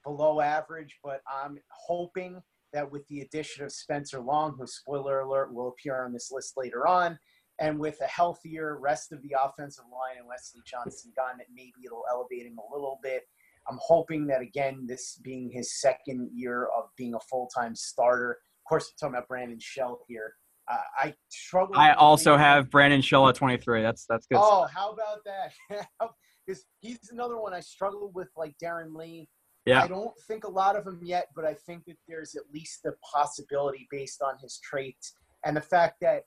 [0.05, 2.41] below average, but I'm hoping
[2.71, 6.53] that with the addition of Spencer Long, who spoiler alert will appear on this list
[6.55, 7.19] later on,
[7.59, 11.73] and with a healthier rest of the offensive line and Wesley Johnson gone, that maybe
[11.85, 13.23] it'll elevate him a little bit.
[13.67, 18.31] I'm hoping that again, this being his second year of being a full time starter.
[18.31, 20.33] Of course, we're talking about Brandon Shell here.
[20.71, 21.75] Uh, I struggle.
[21.75, 23.81] I also have Brandon Shell at 23.
[23.81, 24.39] That's that's good.
[24.39, 25.87] Oh, how about that?
[26.45, 29.27] Because he's another one I struggle with, like Darron Lee.
[29.65, 29.83] Yeah.
[29.83, 32.83] I don't think a lot of him yet, but I think that there's at least
[32.83, 36.23] the possibility based on his traits and the fact that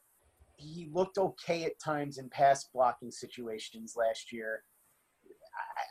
[0.57, 4.65] he looked okay at times in pass blocking situations last year.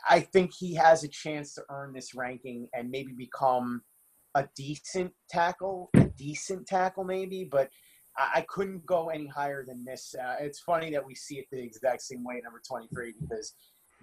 [0.08, 3.82] I, I think he has a chance to earn this ranking and maybe become
[4.34, 7.70] a decent tackle, a decent tackle maybe, but
[8.18, 10.14] I, I couldn't go any higher than this.
[10.22, 13.54] Uh, it's funny that we see it the exact same way, number 23, because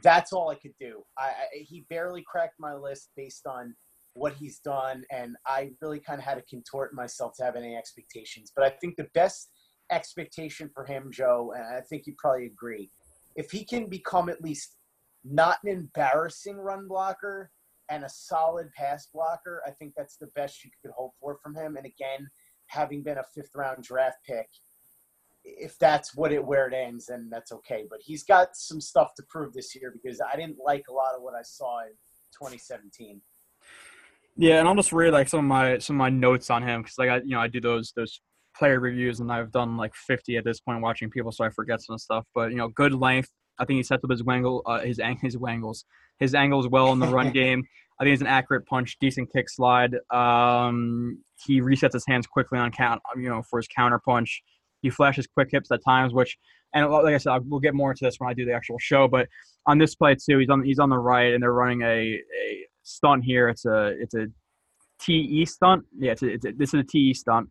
[0.04, 1.04] that's all I could do.
[1.18, 3.76] I, I, he barely cracked my list based on
[4.14, 7.76] what he's done, and I really kind of had to contort myself to have any
[7.76, 8.52] expectations.
[8.56, 9.50] But I think the best
[9.92, 12.90] expectation for him, Joe, and I think you probably agree,
[13.36, 14.78] if he can become at least
[15.24, 17.52] not an embarrassing run blocker
[17.90, 21.56] and a solid pass blocker, I think that's the best you could hope for from
[21.56, 21.76] him.
[21.76, 22.30] And again,
[22.68, 24.48] having been a fifth round draft pick,
[25.46, 27.86] if that's what it where it ends, then that's okay.
[27.90, 31.16] But he's got some stuff to prove this year because I didn't like a lot
[31.16, 31.92] of what I saw in
[32.34, 33.22] 2017.
[34.38, 36.82] Yeah, and I'll just read like some of my some of my notes on him
[36.82, 38.20] because like I you know I do those those
[38.58, 41.82] player reviews and I've done like 50 at this point watching people, so I forget
[41.82, 42.26] some stuff.
[42.34, 43.30] But you know, good length.
[43.58, 45.86] I think he sets up his wangle, uh, his his wangles,
[46.20, 47.64] his angles well in the run game.
[48.00, 49.96] I think he's an accurate punch, decent kick slide.
[50.14, 54.44] Um, he resets his hands quickly on count, you know, for his counter punch.
[54.86, 56.38] He flashes quick hips at times, which,
[56.76, 58.78] and like I said, I'll, we'll get more into this when I do the actual
[58.80, 59.08] show.
[59.08, 59.28] But
[59.66, 62.68] on this play too, he's on he's on the right, and they're running a, a
[62.84, 63.50] stunt here.
[63.50, 64.28] It's a it's a
[65.00, 65.86] TE stunt.
[65.98, 67.50] Yeah, it's a, it's a, this is a TE stunt,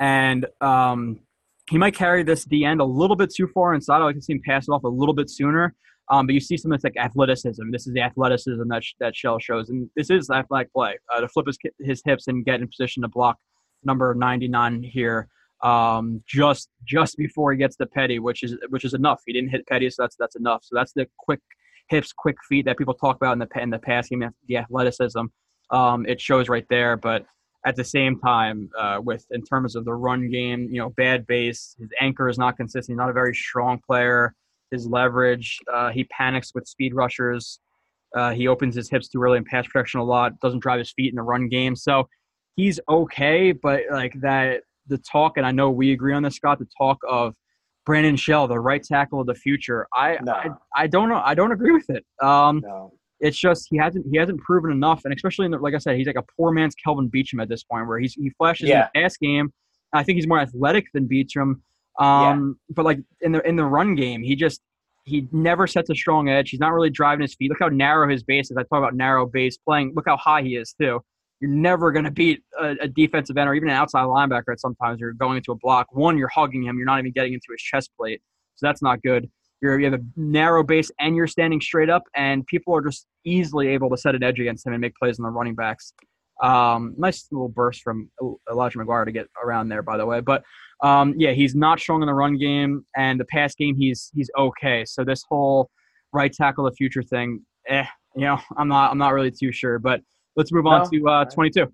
[0.00, 1.20] and um,
[1.68, 4.00] he might carry this D end a little bit too far inside.
[4.00, 5.74] I like to see him pass it off a little bit sooner.
[6.10, 7.70] Um, but you see some of this like athleticism.
[7.70, 10.98] This is the athleticism that sh- that Shell shows, and this is athletic play.
[11.14, 13.36] Uh, to flip his his hips and get in position to block
[13.84, 15.28] number 99 here,
[15.62, 19.22] um, just just before he gets to Petty, which is which is enough.
[19.26, 20.62] He didn't hit Petty, so that's that's enough.
[20.64, 21.40] So that's the quick
[21.88, 24.28] hips, quick feet that people talk about in the in the past game.
[24.48, 25.22] The athleticism,
[25.70, 26.96] um, it shows right there.
[26.96, 27.26] But
[27.66, 31.26] at the same time, uh, with in terms of the run game, you know, bad
[31.26, 31.76] base.
[31.78, 32.94] His anchor is not consistent.
[32.94, 34.34] He's not a very strong player
[34.74, 35.58] his leverage.
[35.72, 37.60] Uh, he panics with speed rushers.
[38.14, 40.38] Uh, he opens his hips too early in pass protection a lot.
[40.40, 41.74] Doesn't drive his feet in the run game.
[41.74, 42.08] So
[42.56, 46.58] he's okay, but like that, the talk, and I know we agree on this, Scott.
[46.58, 47.34] The talk of
[47.86, 49.86] Brandon Shell, the right tackle of the future.
[49.94, 50.32] I, No.
[50.32, 51.20] I, I don't know.
[51.24, 52.04] I don't agree with it.
[52.22, 52.92] Um, No.
[53.20, 55.96] it's just he hasn't he hasn't proven enough, and especially in the, like I said,
[55.96, 58.74] he's like a poor man's Kelvin Beachum at this point, where he's he flashes Yeah.
[58.84, 59.52] in the pass game.
[59.92, 61.60] I think he's more athletic than Beachum,
[62.00, 64.60] um, but like in the in the run game, he just
[65.04, 66.48] he never sets a strong edge.
[66.50, 67.50] He's not really driving his feet.
[67.50, 68.56] Look how narrow his base is.
[68.56, 69.92] I talk about narrow base playing.
[69.94, 71.00] Look how high he is too.
[71.44, 74.52] You're never going to beat a, a defensive end or even an outside linebacker.
[74.52, 75.88] At sometimes you're going into a block.
[75.90, 76.78] One, you're hugging him.
[76.78, 78.22] You're not even getting into his chest plate,
[78.56, 79.30] so that's not good.
[79.60, 83.06] You're, you have a narrow base and you're standing straight up, and people are just
[83.26, 85.92] easily able to set an edge against him and make plays on the running backs.
[86.42, 88.10] Um, nice little burst from
[88.50, 90.20] Elijah McGuire to get around there, by the way.
[90.20, 90.44] But
[90.82, 94.30] um, yeah, he's not strong in the run game, and the pass game he's he's
[94.38, 94.86] okay.
[94.86, 95.68] So this whole
[96.10, 97.84] right tackle the future thing, eh,
[98.16, 99.78] you know, I'm not I'm not really too sure.
[99.78, 100.00] But
[100.36, 100.90] let's move on No.
[100.98, 101.66] to uh, 22.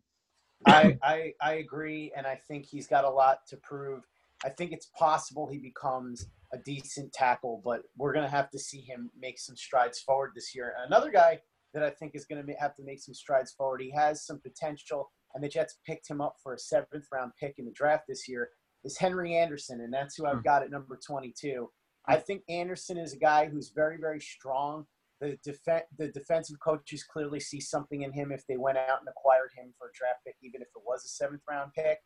[0.67, 4.03] I, I I agree, and I think he's got a lot to prove.
[4.45, 8.81] I think it's possible he becomes a decent tackle, but we're gonna have to see
[8.81, 10.75] him make some strides forward this year.
[10.87, 11.41] Another guy
[11.75, 13.81] that I think is gonna have to make some strides forward.
[13.81, 17.55] He has some potential, and the Jets picked him up for a seventh round pick
[17.59, 18.51] in the draft this year.
[18.83, 20.43] Is Henry Anderson, and that's who I've Hmm.
[20.43, 21.71] got at number 22.
[22.07, 24.87] I think Anderson is a guy who's very very strong
[25.21, 29.09] the def- the defensive coaches clearly see something in him if they went out and
[29.09, 31.99] acquired him for a draft pick, even if it was a seventh round pick.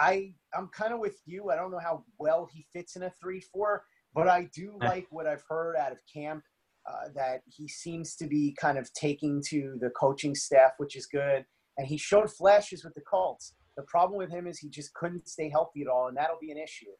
[0.00, 1.50] I I'm kind of with you.
[1.50, 5.06] I don't know how well he fits in a three four, but I do like
[5.10, 6.42] what I've heard out of camp.
[6.88, 11.06] Uh, that he seems to be kind of taking to the coaching staff, which is
[11.06, 11.44] good.
[11.76, 13.52] And he showed flashes with the Colts.
[13.76, 16.50] The problem with him is he just couldn't stay healthy at all, and that'll be
[16.50, 16.90] an issue.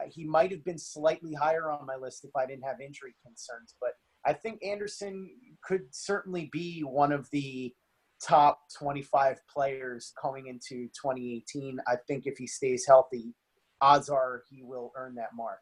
[0.00, 3.14] Uh, he might have been slightly higher on my list if I didn't have injury
[3.26, 3.90] concerns, but
[4.24, 5.30] I think Anderson
[5.64, 7.72] could certainly be one of the
[8.24, 11.78] top 25 players coming into 2018.
[11.86, 13.34] I think if he stays healthy,
[13.80, 15.58] odds are he will earn that mark.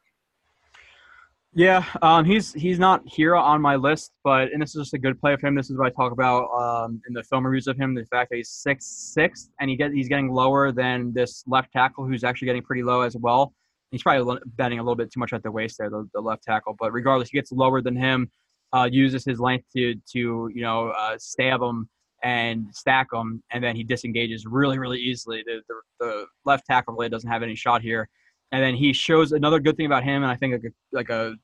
[1.53, 4.99] Yeah, um, he's he's not here on my list, but and this is just a
[4.99, 5.57] good play of him.
[5.57, 7.93] This is what I talk about um, in the film reviews of him.
[7.93, 11.73] The fact that he's six six and he get he's getting lower than this left
[11.73, 13.53] tackle, who's actually getting pretty low as well.
[13.91, 16.45] He's probably betting a little bit too much at the waist there, the, the left
[16.45, 16.77] tackle.
[16.79, 18.31] But regardless, he gets lower than him.
[18.73, 21.89] Uh, uses his length to to you know uh, stab him
[22.23, 25.43] and stack him, and then he disengages really really easily.
[25.45, 28.09] The the, the left tackle really doesn't have any shot here.
[28.53, 31.09] And then he shows another good thing about him, and I think like a, like
[31.11, 31.35] a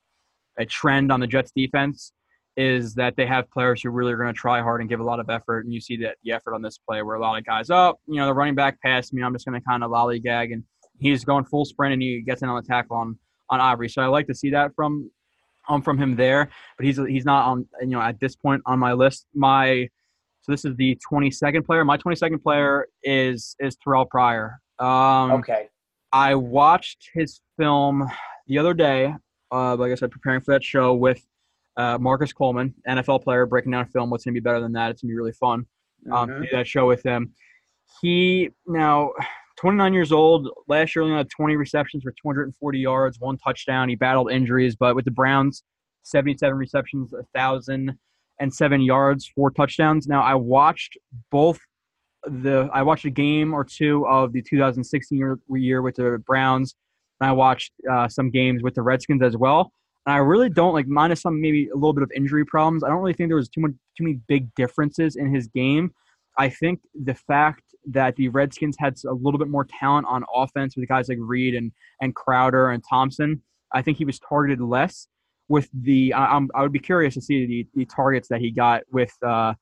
[0.59, 2.13] a trend on the Jets defense
[2.57, 5.05] is that they have players who really are going to try hard and give a
[5.05, 5.65] lot of effort.
[5.65, 7.99] And you see that the effort on this play where a lot of guys, oh,
[8.07, 9.23] you know, the running back passed me.
[9.23, 10.53] I'm just going to kind of lollygag.
[10.53, 10.65] And
[10.99, 13.19] he's going full sprint and he gets in on the tackle on,
[13.51, 13.91] on Aubrey.
[13.91, 15.11] So I like to see that from
[15.69, 16.49] um, from him there.
[16.77, 19.27] But he's he's not on you know at this point on my list.
[19.35, 19.89] My
[20.43, 21.85] so this is the 22nd player.
[21.85, 24.61] My 22nd player is is Terrelle Pryor.
[24.79, 25.69] Um, Okay.
[26.13, 28.09] I watched his film
[28.47, 29.13] the other day.
[29.53, 31.21] Uh, like I said, preparing for that show with
[31.77, 34.09] uh, Marcus Coleman, NFL player, breaking down film.
[34.11, 34.91] What's gonna be better than that?
[34.93, 35.67] It's gonna be really fun.
[36.13, 36.35] Um, Mhm.
[36.37, 37.33] to do that show with him.
[38.01, 39.13] He now
[39.57, 40.49] 29 years old.
[40.69, 43.89] Last year, only had 20 receptions for 240 yards, one touchdown.
[43.89, 45.63] He battled injuries, but with the Browns,
[46.03, 47.99] 77 receptions, thousand
[48.39, 50.07] and seven yards, four touchdowns.
[50.07, 50.97] Now I watched
[51.31, 51.59] both
[52.27, 56.75] the I watched a game or two of the 2016 year, year with the Browns,
[57.21, 59.73] and I watched uh, some games with the Redskins as well.
[60.07, 62.85] And I really don't like minus some maybe a little bit of injury problems.
[62.85, 65.93] I don't really think there was too much too many big differences in his game.
[66.39, 70.77] I think the fact that the Redskins had a little bit more talent on offense
[70.77, 75.09] with guys like Reed and and Crowder and Thompson, I think he was targeted less.
[75.49, 78.51] With the, I, I'm, I would be curious to see the, the targets that he
[78.51, 79.55] got with uh,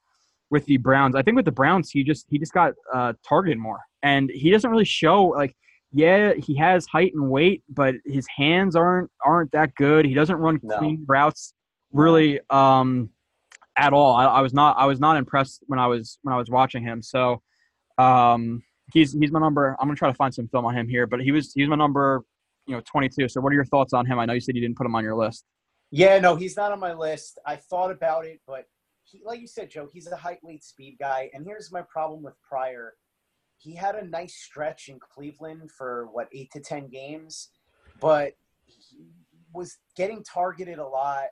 [0.50, 1.14] with the Browns.
[1.14, 4.50] I think with the Browns, he just he just got uh, targeted more, and he
[4.50, 5.54] doesn't really show like.
[5.96, 10.04] Yeah, he has height and weight, but his hands aren't aren't that good.
[10.06, 10.78] He doesn't run No.
[10.78, 11.54] clean routes
[11.92, 13.10] really um,
[13.76, 14.16] at all.
[14.16, 16.82] I, I was not I was not impressed when I was when I was watching
[16.82, 17.00] him.
[17.00, 17.42] So
[17.98, 19.76] um, he's he's my number.
[19.80, 21.76] I'm gonna try to find some film on him here, but he was he's my
[21.76, 22.22] number,
[22.66, 23.28] you know, 22.
[23.28, 24.18] So what are your thoughts on him?
[24.18, 25.44] I know you said you didn't put him on your list.
[25.90, 27.38] Yeah, no, he's not on my list.
[27.46, 28.64] I thought about it, but
[29.04, 31.30] he, like you said, Joe, he's a height, weight, speed guy.
[31.34, 32.94] And here's my problem with Pryor.
[33.58, 37.50] He had a nice stretch in Cleveland for what eight to ten games,
[38.00, 38.32] but
[38.66, 39.06] he
[39.52, 41.26] was getting targeted a lot.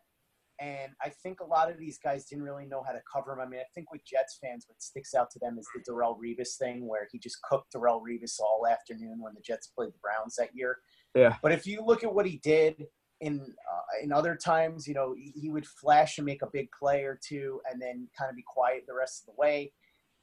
[0.61, 3.41] And I think a lot of these guys didn't really know how to cover him.
[3.41, 6.17] I mean, I think with Jets fans, what sticks out to them is the Darrelle
[6.19, 9.99] Revis thing, where he just cooked Darrelle Revis all afternoon when the Jets played the
[10.01, 10.79] Browns that year.
[11.15, 11.37] Yeah.
[11.43, 12.87] But if you look at what he did
[13.21, 16.69] in uh, in other times, you know, he he would flash and make a big
[16.79, 19.73] play or two, and then kind of be quiet the rest of the way.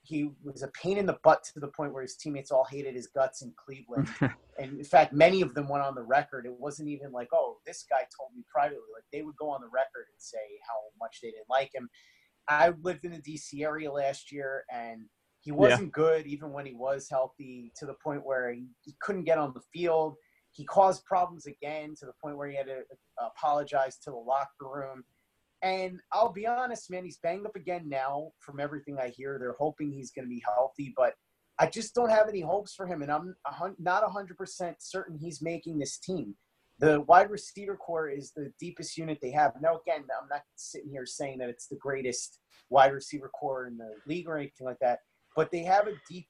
[0.09, 2.95] He was a pain in the butt to the point where his teammates all hated
[2.95, 4.09] his guts in Cleveland.
[4.59, 6.47] and in fact, many of them went on the record.
[6.47, 8.79] It wasn't even like, oh, this guy told me privately.
[8.93, 11.87] Like they would go on the record and say how much they didn't like him.
[12.47, 15.01] I lived in the DC area last year, and
[15.41, 17.71] he wasn't good even when he was healthy.
[17.77, 20.15] To the point where he, he couldn't get on the field.
[20.51, 22.79] He caused problems again to the point where he had to
[23.21, 25.03] uh, apologize to the locker room.
[25.61, 28.31] And I'll be honest, man, he's banged up again now.
[28.39, 31.13] From everything I hear, they're hoping he's going to be healthy, but
[31.59, 33.35] I just don't have any hopes for him, and I'm
[33.77, 36.35] not 100% certain he's making this team.
[36.79, 39.51] The wide receiver corps is the deepest unit they have.
[39.61, 43.75] Now, again, I'm not sitting here saying that it's the greatest wide receiver corps in
[43.75, 44.99] the league or anything like that,
[45.35, 46.27] but they have a deep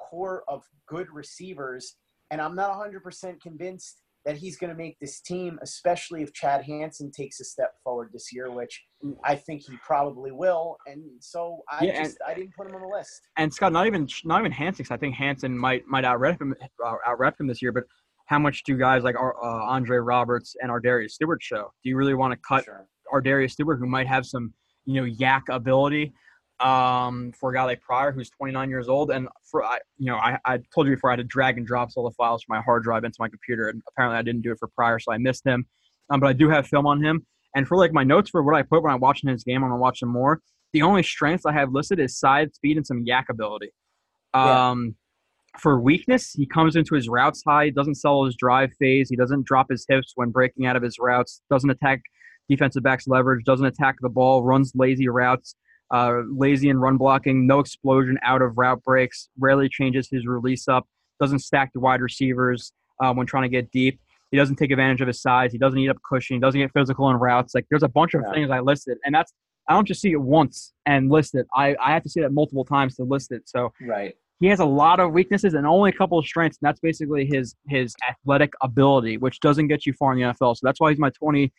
[0.00, 1.94] corps of good receivers,
[2.32, 6.64] and I'm not 100% convinced that he's going to make this team, especially if Chad
[6.64, 8.82] Hansen takes a step forward this year, which
[9.24, 10.76] I think he probably will.
[10.86, 13.20] And so I Yeah, and- just I didn't put him on the list.
[13.36, 14.86] And Scott, not even not even Hansen.
[14.90, 16.54] I think Hansen might might outrep him
[16.84, 17.72] uh, outrep him this year.
[17.72, 17.84] But
[18.26, 21.72] how much do guys like Ar- uh, Andre Roberts and Ardarius Stewart show?
[21.82, 22.86] Do you really want to cut Sure.
[23.12, 24.54] Ardarius Stewart, who might have some
[24.84, 26.12] you know YAC ability,
[26.62, 29.10] um, for a guy like Pryor, who's 29 years old?
[29.10, 31.66] And for I, you know, I, I told you before I had to drag and
[31.66, 34.42] drop all the files from my hard drive into my computer, and apparently I didn't
[34.42, 35.66] do it for Pryor, so I missed him.
[36.10, 37.26] Um, but I do have film on him.
[37.54, 39.70] And for like my notes for what I put when I'm watching his game, I'm
[39.70, 40.40] gonna watch him more.
[40.72, 43.70] The only strengths I have listed is side speed and some YAC ability.
[44.34, 44.70] Yeah.
[44.70, 44.94] Um,
[45.58, 49.44] for weakness, he comes into his routes high, doesn't sell his drive phase, he doesn't
[49.44, 52.00] drop his hips when breaking out of his routes, doesn't attack
[52.48, 55.54] defensive backs leverage, doesn't attack the ball, runs lazy routes,
[55.92, 60.66] uh, lazy in run blocking, no explosion out of route breaks, rarely changes his release
[60.68, 60.86] up,
[61.20, 64.00] doesn't stack the wide receivers uh, when trying to get deep.
[64.30, 65.52] He doesn't take advantage of his size.
[65.52, 66.36] He doesn't eat up cushion.
[66.36, 67.54] He doesn't get physical in routes.
[67.54, 68.32] Like there's a bunch of Yeah.
[68.32, 69.32] things I listed, and that's
[69.68, 71.46] I don't just see it once and list it.
[71.54, 73.48] I, I have to see that multiple times to list it.
[73.48, 74.16] So Right.
[74.40, 77.26] he has a lot of weaknesses and only a couple of strengths, and that's basically
[77.26, 80.56] his his athletic ability, which doesn't get you far in the NFL.
[80.56, 81.52] So that's why he's my 20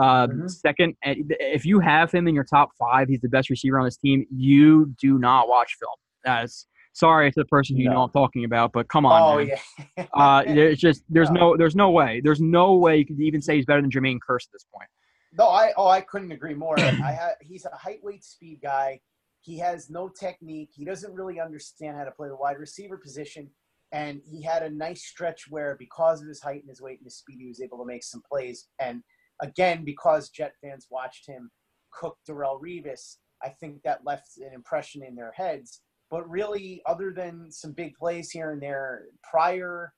[0.00, 0.50] uh, Mhm.
[0.50, 0.94] second.
[1.02, 4.26] If you have him in your top five, he's the best receiver on this team.
[4.30, 5.94] You do not watch film.
[6.24, 8.02] That's sorry to the person who you know No.
[8.04, 9.22] I'm talking about, but come on.
[9.22, 9.56] Oh man.
[9.96, 10.06] yeah.
[10.14, 11.40] Uh, there's just there's No.
[11.52, 14.18] no there's no way there's no way you could even say he's better than Jermaine
[14.26, 14.88] Kearse at this point.
[15.32, 16.78] No, I oh I couldn't agree more.
[16.80, 19.00] I ha, he's a height, weight, speed guy.
[19.40, 20.70] He has no technique.
[20.74, 23.50] He doesn't really understand how to play the wide receiver position.
[23.92, 27.06] And he had a nice stretch where, because of his height and his weight and
[27.06, 28.66] his speed, he was able to make some plays.
[28.80, 29.02] And
[29.40, 31.50] again, because Jet fans watched him
[31.92, 35.82] cook Darrelle Revis, I think that left an impression in their heads.
[36.10, 39.92] But really, other than some big plays here and there, Pryor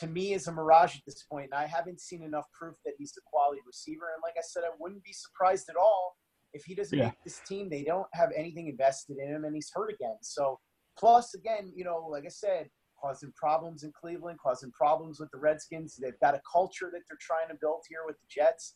[0.00, 2.94] to me is a mirage at this point, and I haven't seen enough proof that
[2.98, 4.12] he's a quality receiver.
[4.14, 6.16] And like I said, I wouldn't be surprised at all
[6.52, 7.06] if he doesn't Yeah.
[7.06, 7.70] make this team.
[7.70, 10.16] They don't have anything invested in him, and he's hurt again.
[10.22, 10.60] So,
[10.98, 12.68] plus, again, you know, like I said,
[13.00, 15.96] causing problems in Cleveland, causing problems with the Redskins.
[15.96, 18.74] They've got a culture that they're trying to build here with the Jets.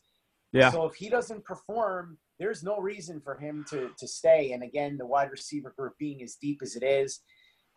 [0.51, 0.69] Yeah.
[0.69, 4.51] So if he doesn't perform, there's no reason for him to to stay.
[4.51, 7.21] And again, the wide receiver group being as deep as it is,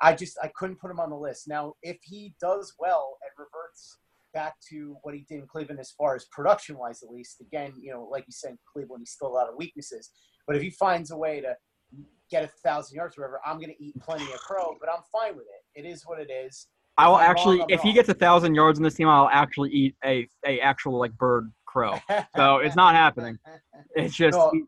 [0.01, 1.49] I just I couldn't put him on the list.
[1.49, 3.99] Now, if he does well and reverts
[4.35, 7.73] back to what he did in Cleveland as far as production wise, at least, again,
[7.81, 10.11] you know, like you said, in Cleveland, he's still a lot of weaknesses.
[10.47, 11.57] But if he finds a way to
[12.31, 14.77] get a thousand yards, or whatever, I'm going to eat plenty of crow.
[14.81, 15.81] But I'm fine with it.
[15.81, 16.69] It is what it is.
[16.99, 19.29] I will I'm actually, wrong, if he gets a thousand yards in this team, I'll
[19.31, 21.99] actually eat a a actual like bird crow.
[22.37, 23.39] So it's not happening.
[23.95, 24.65] It's just No, he-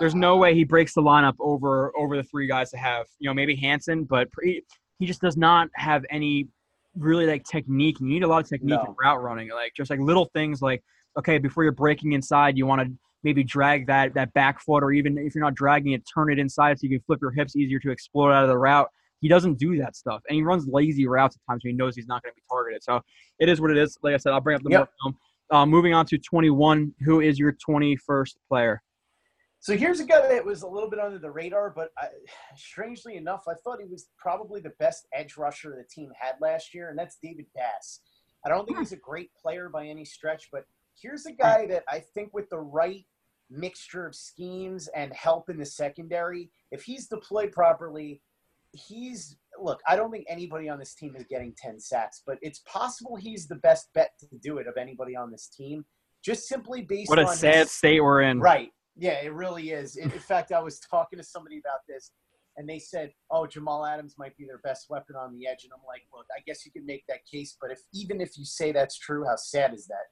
[0.00, 3.28] there's no way he breaks the lineup over over the three guys to have you
[3.28, 4.62] know maybe Hansen, but he,
[4.98, 6.48] he just does not have any
[6.96, 8.00] really like technique.
[8.00, 10.82] You need a lot of technique in route running, like just like little things like
[11.18, 14.92] okay before you're breaking inside, you want to maybe drag that that back foot, or
[14.92, 17.56] even if you're not dragging it, turn it inside so you can flip your hips
[17.56, 18.88] easier to explode out of the route.
[19.20, 21.94] He doesn't do that stuff, and he runs lazy routes at times when he knows
[21.94, 22.82] he's not going to be targeted.
[22.82, 23.00] So
[23.38, 23.96] it is what it is.
[24.02, 24.78] Like I said, I'll bring up the Yep.
[24.80, 25.18] more film.
[25.50, 26.94] Uh, moving on to 21.
[27.04, 28.82] Who is your 21st player?
[29.60, 32.08] So here's a guy that was a little bit under the radar, but I,
[32.56, 36.74] strangely enough, I thought he was probably the best edge rusher the team had last
[36.74, 38.00] year, and that's David Bass.
[38.44, 40.64] I don't think he's a great player by any stretch, but
[41.00, 43.04] here's a guy that I think with the right
[43.52, 48.22] mixture of schemes and help in the secondary, if he's deployed properly,
[48.72, 49.80] he's look.
[49.86, 53.46] I don't think anybody on this team is getting ten sacks, but it's possible he's
[53.46, 55.84] the best bet to do it of anybody on this team,
[56.24, 58.40] just simply based on What a sad his, state we're in.
[58.40, 58.70] Right.
[58.96, 59.96] Yeah, it really is.
[59.96, 62.12] In, in fact, I was talking to somebody about this,
[62.56, 65.72] and they said, "Oh, Jamal Adams might be their best weapon on the edge." And
[65.72, 68.44] I'm like, "Look, I guess you could make that case, but if even if you
[68.44, 70.06] say that's true, how sad is that?"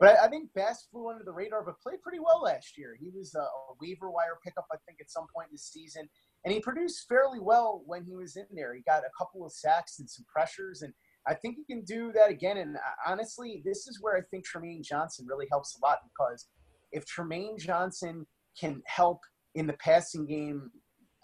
[0.00, 2.96] But I, I think Bass flew under the radar, but played pretty well last year.
[3.00, 6.08] He was a, a waiver wire pickup, I think, at some point in this season,
[6.44, 8.74] and he produced fairly well when he was in there.
[8.74, 10.92] He got a couple of sacks and some pressures, and
[11.26, 12.58] I think he can do that again.
[12.58, 16.48] And uh, honestly, this is where I think Trumaine Johnson really helps a lot because
[16.92, 18.26] if Trumaine Johnson
[18.58, 19.20] can help
[19.54, 20.70] in the passing game,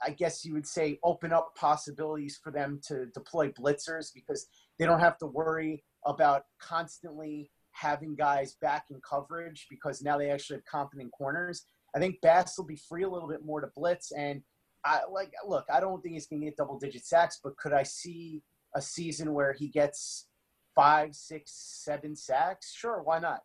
[0.02, 4.46] I guess you would say open up possibilities for them to deploy blitzers because
[4.78, 7.50] they don't have to worry about constantly
[7.80, 11.64] having guys back in coverage because now they actually have competent corners.
[11.94, 14.42] I think Bass will be free a little bit more to blitz and
[14.84, 17.82] I like look, I don't think he's gonna get double digit sacks, but could I
[17.82, 18.42] see
[18.74, 20.26] a season where he gets
[20.74, 21.52] five, six,
[21.84, 22.72] seven sacks?
[22.74, 23.40] Sure, why not?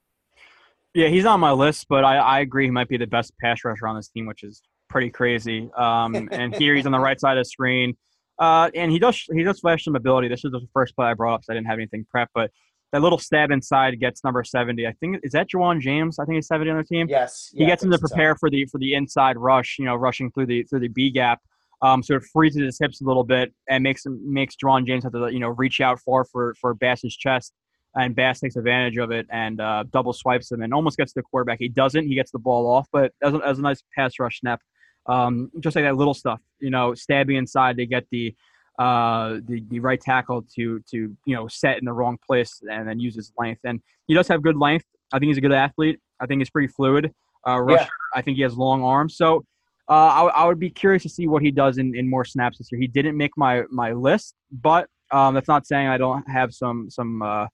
[0.93, 3.65] Yeah, he's on my list, but I, I agree he might be the best pass
[3.65, 5.69] rusher on this team, which is pretty crazy.
[5.75, 7.97] Um, and here he's on the right side of the screen.
[8.39, 10.27] Uh, and he does he does flash some ability.
[10.27, 12.27] This is the first play I brought up, so I didn't have anything prepped.
[12.33, 12.51] But
[12.95, 14.87] that little stab inside gets number seventy.
[14.87, 16.17] I think is that Ja'Wuan James.
[16.17, 17.07] I think he's seventy on the team.
[17.09, 17.49] Yes.
[17.53, 18.15] he yeah, I gets him to think so.
[18.15, 19.75] prepare for the for the inside rush.
[19.77, 21.41] You know, rushing through the through the B gap.
[21.81, 25.03] Um, so it freezes his hips a little bit and makes him makes Ja'Wuan James
[25.03, 27.51] have to you know reach out far for for Bass's chest.
[27.97, 31.21] And Bass takes advantage of it and uh, double swipes him and almost gets the
[31.21, 31.59] quarterback.
[31.59, 32.07] He doesn't.
[32.07, 34.61] He gets the ball off, but as a- was a nice pass rush snap.
[35.05, 38.33] Um, just like that little stuff, you know, stabbing inside to get the
[38.79, 42.87] uh, the, the right tackle to to you know set in the wrong place and
[42.87, 43.61] then use his length.
[43.63, 44.85] And he does have good length.
[45.13, 45.99] I think he's a good athlete.
[46.19, 47.11] I think he's pretty fluid.
[47.47, 47.89] Uh, rusher.
[48.13, 49.17] I think he has long arms.
[49.17, 49.45] So
[49.87, 52.57] uh, I, I would be curious to see what he does in, in more snaps
[52.57, 52.81] this year.
[52.81, 56.89] He didn't make my my list, but um, that's not saying I don't have some
[56.89, 57.45] some uh,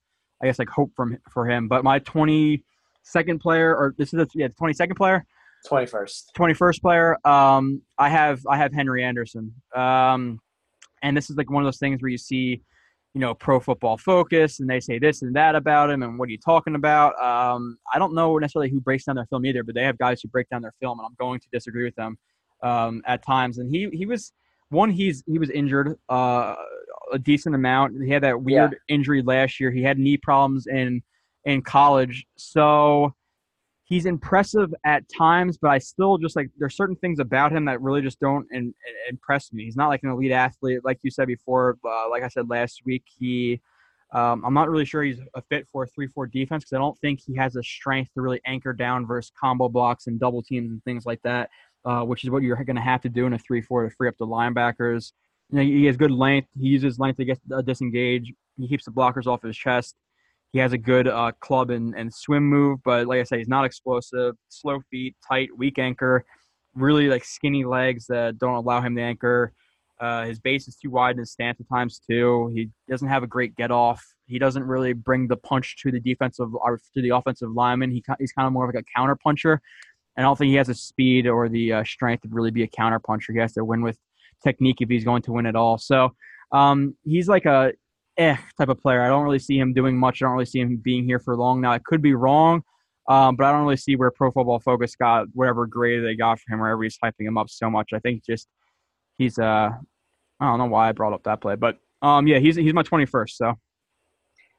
[0.42, 1.68] I guess like hope from for him.
[1.68, 2.64] But my twenty
[3.04, 5.26] second player, or this is a, yeah twenty second player,
[5.68, 6.24] 21st.
[6.36, 10.40] 21st player um i have i have henry anderson um
[11.02, 12.62] and this is like one of those things where you see
[13.14, 16.28] you know pro football focus and they say this and that about him and what
[16.28, 17.12] are you talking about?
[17.22, 20.20] Um i don't know necessarily who breaks down their film either but they have guys
[20.22, 22.16] who break down their film and i'm going to disagree with them
[22.62, 23.58] um at times.
[23.58, 24.32] And he he was
[24.70, 26.54] one he's he was injured uh
[27.12, 28.02] a decent amount.
[28.02, 29.70] He had that weird injury last year.
[29.70, 31.02] He had knee problems in
[31.44, 32.24] in college.
[32.38, 33.14] So
[33.92, 37.82] he's impressive at times, but I still just like there's certain things about him that
[37.82, 38.74] really just don't in, in-
[39.10, 39.64] impress me.
[39.64, 41.76] He's not like an elite athlete, like you said before.
[41.84, 43.60] Uh, like I said last week, he
[44.14, 46.98] um, I'm not really sure he's a fit for a three-four defense because I don't
[47.00, 50.70] think he has the strength to really anchor down versus combo blocks and double teams
[50.70, 51.50] and things like that,
[51.84, 54.08] uh, which is what you're going to have to do in a three-four to free
[54.08, 55.12] up the linebackers.
[55.50, 56.48] You know, he has good length.
[56.58, 58.32] He uses length to get uh, disengage.
[58.58, 59.96] He keeps the blockers off his chest.
[60.52, 63.48] He has a good uh, club and, and swim move, but like I said, he's
[63.48, 64.34] not explosive.
[64.48, 66.24] Slow feet, tight, weak anchor.
[66.74, 69.52] really like skinny legs that don't allow him to anchor.
[70.00, 72.50] Uh, his base is too wide in his stance at times too.
[72.54, 74.04] He doesn't have a great get off.
[74.26, 77.90] He doesn't really bring the punch to the defensive or to the offensive lineman.
[77.90, 79.60] He he's kind of more of like a counter puncher.
[80.16, 82.66] I don't think he has the speed or the uh, strength to really be a
[82.66, 83.32] counter puncher.
[83.32, 83.98] He has to win with
[84.42, 85.78] technique if he's going to win at all.
[85.78, 86.14] So
[86.50, 87.72] um, he's like a
[88.16, 89.02] eh type of player.
[89.02, 90.22] I don't really see him doing much.
[90.22, 91.60] I don't really see him being here for long.
[91.60, 92.62] Now I could be wrong,
[93.08, 96.40] um, but I don't really see where Pro Football Focus got whatever grade they got
[96.40, 97.90] for him, or everybody's hyping him up so much.
[97.92, 98.48] I think just
[99.18, 99.70] he's uh
[100.40, 102.82] I don't know why I brought up that play, but um yeah he's he's my
[102.82, 103.36] twenty first.
[103.36, 103.54] So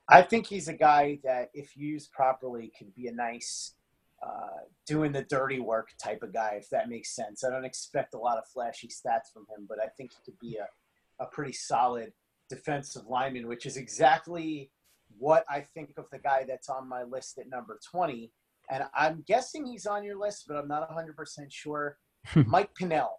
[0.09, 3.75] I think he's a guy that, if used properly, could be a nice
[4.21, 7.43] uh, doing the dirty work type of guy, if that makes sense.
[7.43, 10.39] I don't expect a lot of flashy stats from him, but I think he could
[10.39, 12.11] be a, a pretty solid
[12.53, 14.71] defensive lineman, which is exactly
[15.17, 18.31] what I think of the guy that's on my list at number 20.
[18.69, 21.11] And I'm guessing he's on your list, but I'm not 100%
[21.49, 21.97] sure.
[22.35, 23.11] Mike Pennel.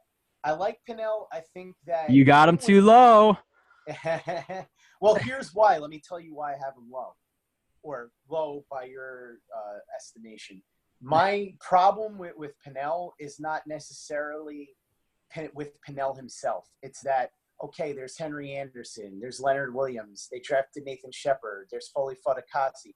[0.42, 1.28] I like Pennel.
[1.32, 2.10] I think that.
[2.10, 3.36] you got him too low.
[5.00, 5.78] well, here's why.
[5.78, 7.14] Let me tell you why I have him low,
[7.82, 10.62] or low by your uh, estimation.
[11.02, 14.70] My problem with, with Pennel is not necessarily
[15.54, 16.66] with Pennel himself.
[16.82, 17.30] It's that
[17.62, 22.94] okay, there's Henry Anderson, there's Leonard Williams, they drafted Nathan Shepherd, there's Foley Fatukasi.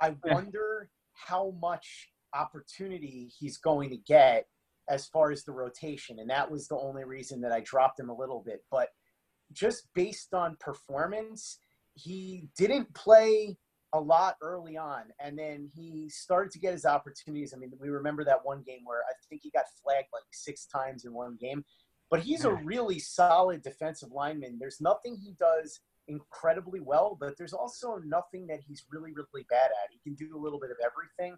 [0.00, 4.46] I wonder how much opportunity he's going to get
[4.88, 8.08] as far as the rotation, and that was the only reason that I dropped him
[8.08, 8.64] a little bit.
[8.70, 8.88] But
[9.52, 11.58] just based on performance,
[11.94, 13.56] he didn't play
[13.92, 17.52] a lot early on, and then he started to get his opportunities.
[17.54, 20.66] I mean, we remember that one game where I think he got flagged like six
[20.66, 21.64] times in one game,
[22.10, 24.58] but he's a really solid defensive lineman.
[24.58, 29.66] There's nothing he does incredibly well, but there's also nothing that he's really, really bad
[29.66, 29.90] at.
[29.92, 31.36] He can do a little bit of everything,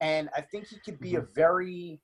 [0.00, 2.00] and I think he could be a very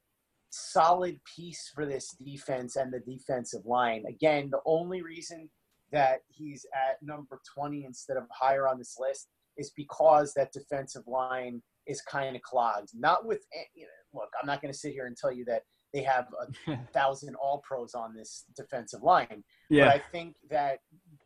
[0.51, 4.05] solid piece for this defense and the defensive line.
[4.09, 5.49] Again, the only reason
[5.93, 11.07] that he's at number 20 instead of higher on this list is because that defensive
[11.07, 12.91] line is kind of clogged.
[12.95, 15.45] Not with, eh, you know, look, I'm not going to sit here and tell you
[15.47, 15.63] that
[15.93, 16.27] they have
[16.69, 19.45] a thousand all pros on this defensive line.
[19.87, 20.79] But I think that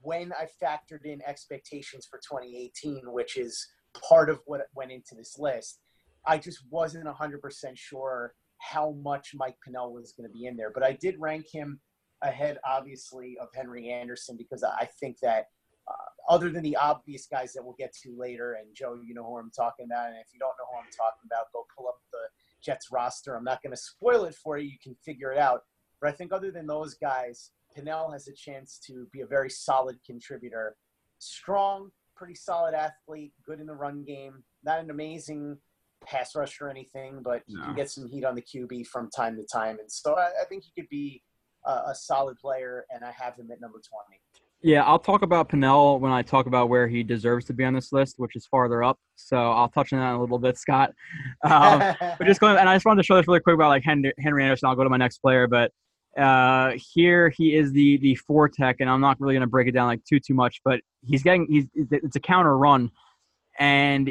[0.03, 3.67] when I factored in expectations for 2018, which is
[4.09, 5.81] part of what went into this list,
[6.27, 7.41] I just wasn't 100%
[7.75, 10.71] sure how much Mike Pennel was going to be in there.
[10.73, 11.81] But I did rank him
[12.23, 15.47] ahead, obviously, of Henry Anderson because I think that
[15.87, 19.25] uh, other than the obvious guys that we'll get to later, and Joe, you know
[19.25, 21.89] who I'm talking about, and if you don't know who I'm talking about, go pull
[21.89, 22.19] up the
[22.65, 23.37] Jets roster.
[23.37, 25.61] I'm not going to spoil it for you; you can figure it out.
[26.01, 29.51] But I think other than those guys, Pennel has a chance to be a very
[29.51, 30.77] solid contributor.
[31.19, 34.43] Strong, pretty solid athlete, good in the run game.
[34.65, 35.59] Not an amazing
[36.05, 37.65] pass rush or anything, but he No.
[37.65, 39.79] can get some heat on the QB from time to time.
[39.79, 41.23] And so I, I think he could be
[41.65, 44.21] a, a solid player, and I have him at number 20.
[44.65, 47.75] Yeah, I'll talk about Pennel when I talk about where he deserves to be on
[47.75, 48.99] this list, which is farther up.
[49.15, 50.91] So I'll touch on that in a little bit, Scott.
[51.45, 53.85] Um, but just going, and I just wanted to show this really quick about like
[53.85, 54.71] Henry, Henry Anderson.
[54.71, 55.71] I'll go to my next player, but
[56.19, 59.69] uh, here he is the the four tech, and I'm not really going to break
[59.69, 62.91] it down like too too much, but he's getting he's it's a counter run,
[63.59, 64.09] and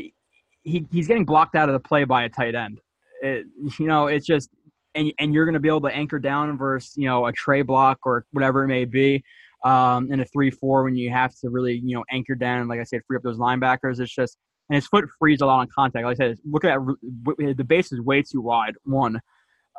[0.61, 2.79] he he's getting blocked out of the play by a tight end.
[3.23, 3.47] It,
[3.79, 4.51] you know, it's just
[4.93, 7.63] and and you're going to be able to anchor down versus you know a tray
[7.63, 9.23] block or whatever it may be.
[9.63, 12.83] Um, in a three-four, when you have to really, you know, anchor down, like I
[12.83, 14.37] said, free up those linebackers, it's just
[14.69, 16.05] and his foot frees a lot on contact.
[16.05, 16.79] Like I said, look at
[17.25, 18.75] the base is way too wide.
[18.83, 19.21] One,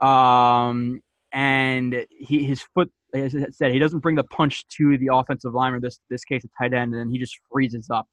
[0.00, 1.00] um,
[1.32, 5.52] and he his foot, like I said, he doesn't bring the punch to the offensive
[5.52, 5.82] lineman.
[5.82, 8.06] This this case, a tight end, and he just freezes up.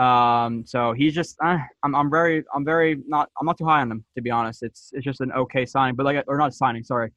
[0.00, 3.80] Um, so he's just, uh, I'm, I'm very, I'm very not, I'm not too high
[3.80, 4.62] on him to be honest.
[4.62, 7.10] It's it's just an okay signing, but like, or not signing, sorry,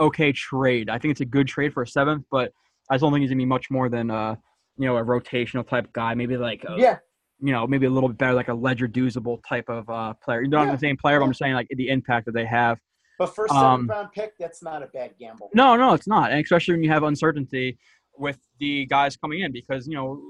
[0.00, 0.90] okay trade.
[0.90, 2.50] I think it's a good trade for a seventh, but
[2.90, 4.36] I don't think he's gonna be much more than uh,
[4.78, 6.14] you know, a rotational type guy.
[6.14, 6.98] Maybe like a, yeah,
[7.40, 10.40] you know, maybe a little bit better, like a ledger doozable type of uh, player.
[10.42, 12.46] You're not Yeah, the same player, but I'm just saying like the impact that they
[12.46, 12.78] have.
[13.18, 15.50] but first Um, round pick, that's not a bad gamble.
[15.54, 17.78] No, no, it's not, and especially when you have uncertainty
[18.18, 20.20] with the guys coming in, because you know,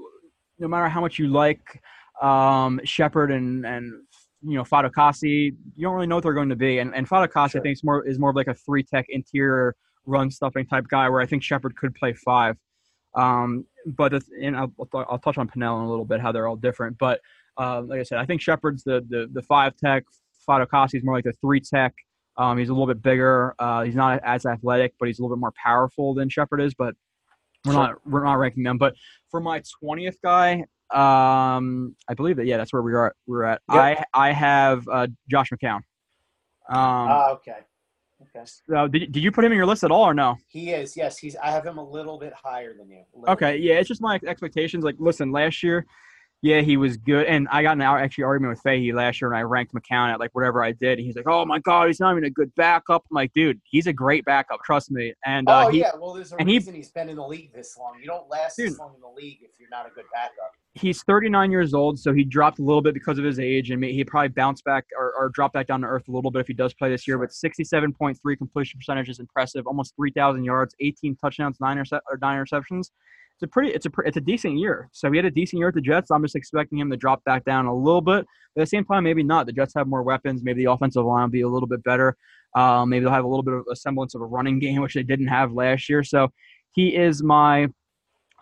[0.59, 1.81] no matter how much you like
[2.21, 3.93] um, Shepherd and and
[4.41, 6.79] you know Fatukasi, you don't really know what they're going to be.
[6.79, 7.61] And and Fatukasi, Sure.
[7.61, 9.75] I think, is more is more of like a three tech interior
[10.07, 12.57] run stuffing type guy, where I think Shepherd could play five.
[13.13, 16.47] Um, but it's, and I'll, I'll touch on Pennel in a little bit how they're
[16.47, 16.97] all different.
[16.97, 17.21] But
[17.57, 20.03] uh, like I said, I think Shepherd's the the, the five tech.
[20.47, 21.93] Fatukasi is more like the three tech.
[22.37, 23.53] Um, he's a little bit bigger.
[23.59, 26.73] Uh, he's not as athletic, but he's a little bit more powerful than Shepherd is.
[26.73, 26.95] But
[27.65, 27.81] we're Sure.
[27.81, 28.77] not we're not ranking them.
[28.77, 28.93] But
[29.31, 33.13] for my twentieth guy, um, I believe that yeah, that's where we are.
[33.25, 33.61] We're at.
[33.73, 33.77] Yep.
[34.13, 35.77] I I have uh, Josh McCown.
[36.69, 37.57] Um, Ah, okay.
[38.21, 38.45] Okay.
[38.45, 40.37] So did, did you put him in your list at all or no?
[40.47, 40.97] He is.
[40.97, 41.35] Yes, he's.
[41.35, 43.03] I have him a little bit higher than you.
[43.27, 43.61] Okay, bit.
[43.61, 44.83] yeah, it's just my expectations.
[44.83, 45.85] Like, listen, last year,
[46.43, 49.31] yeah, he was good, and I got an hour actually argument with Fahey last year,
[49.31, 50.99] and I ranked McCown at like whatever I did.
[50.99, 53.59] And he's like, "Oh my god, he's not even a good backup." I'm like, "Dude,
[53.63, 55.91] he's a great backup, trust me." And uh, Oh he, yeah.
[55.99, 57.95] Well, there's a and he- reason he's been in the league this long.
[57.99, 60.51] You don't last this long in the league if you're not a good backup.
[60.75, 63.83] he's 39 years old, so he dropped a little bit because of his age, and
[63.83, 66.47] he probably bounce back or, or drop back down to earth a little bit if
[66.47, 67.17] he does play this year.
[67.17, 72.43] But 67.3 completion percentage is impressive, almost 3,000 yards, 18 touchdowns, nine intercep- or nine
[72.45, 72.91] interceptions.
[73.37, 74.89] It's a pretty, it's a, it's a decent year.
[74.93, 76.09] So he had a decent year at the Jets.
[76.09, 78.25] I'm just expecting him to drop back down a little bit.
[78.55, 79.45] But at the same time, maybe not.
[79.45, 80.41] The Jets have more weapons.
[80.43, 82.17] Maybe the offensive line will be a little bit better.
[82.55, 84.95] Um, maybe they'll have a little bit of a semblance of a running game, which
[84.95, 86.03] they didn't have last year.
[86.03, 86.31] So
[86.71, 87.67] he is my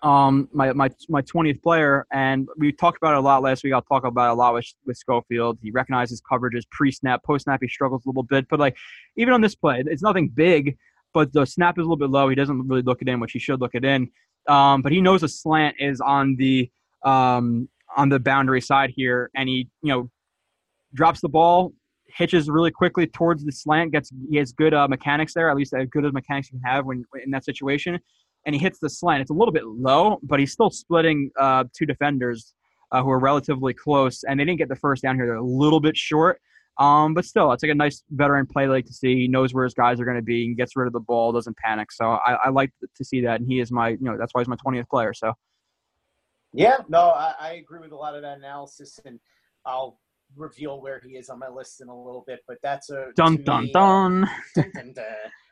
[0.03, 3.71] um my my my 20th player and we talked about it a lot last week
[3.73, 7.67] i'll talk about it a lot with, with schofield he recognizes coverages pre-snap post-snap he
[7.69, 8.75] struggles a little bit but like
[9.15, 10.77] even on this play it's nothing big
[11.13, 13.31] but the snap is a little bit low he doesn't really look it in which
[13.31, 14.09] he should look it in
[14.47, 16.69] um but he knows a slant is on the
[17.03, 17.67] um
[17.97, 20.09] on the boundary side here and he you know
[20.93, 21.73] drops the ball
[22.07, 25.73] hitches really quickly towards the slant gets he has good uh, mechanics there at least
[25.73, 27.99] as good as mechanics you can have when in that situation
[28.45, 29.21] and he hits the slant.
[29.21, 32.53] It's a little bit low, but he's still splitting uh, two defenders
[32.91, 35.25] uh, who are relatively close, and they didn't get the first down here.
[35.25, 36.39] They're a little bit short,
[36.77, 39.15] um, but still, it's like a nice veteran play like to see.
[39.15, 41.31] He knows where his guys are going to be and gets rid of the ball,
[41.31, 41.91] doesn't panic.
[41.91, 44.41] So I, I like to see that, and he is my, you know, that's why
[44.41, 45.13] he's my 20th player.
[45.13, 45.33] So
[46.51, 46.77] Yeah.
[46.89, 49.19] No, I, I agree with a lot of that analysis, and
[49.65, 49.99] I'll
[50.35, 52.41] reveal where he is on my list in a little bit.
[52.45, 55.05] But that's a dun dun me, uh, dun, dun.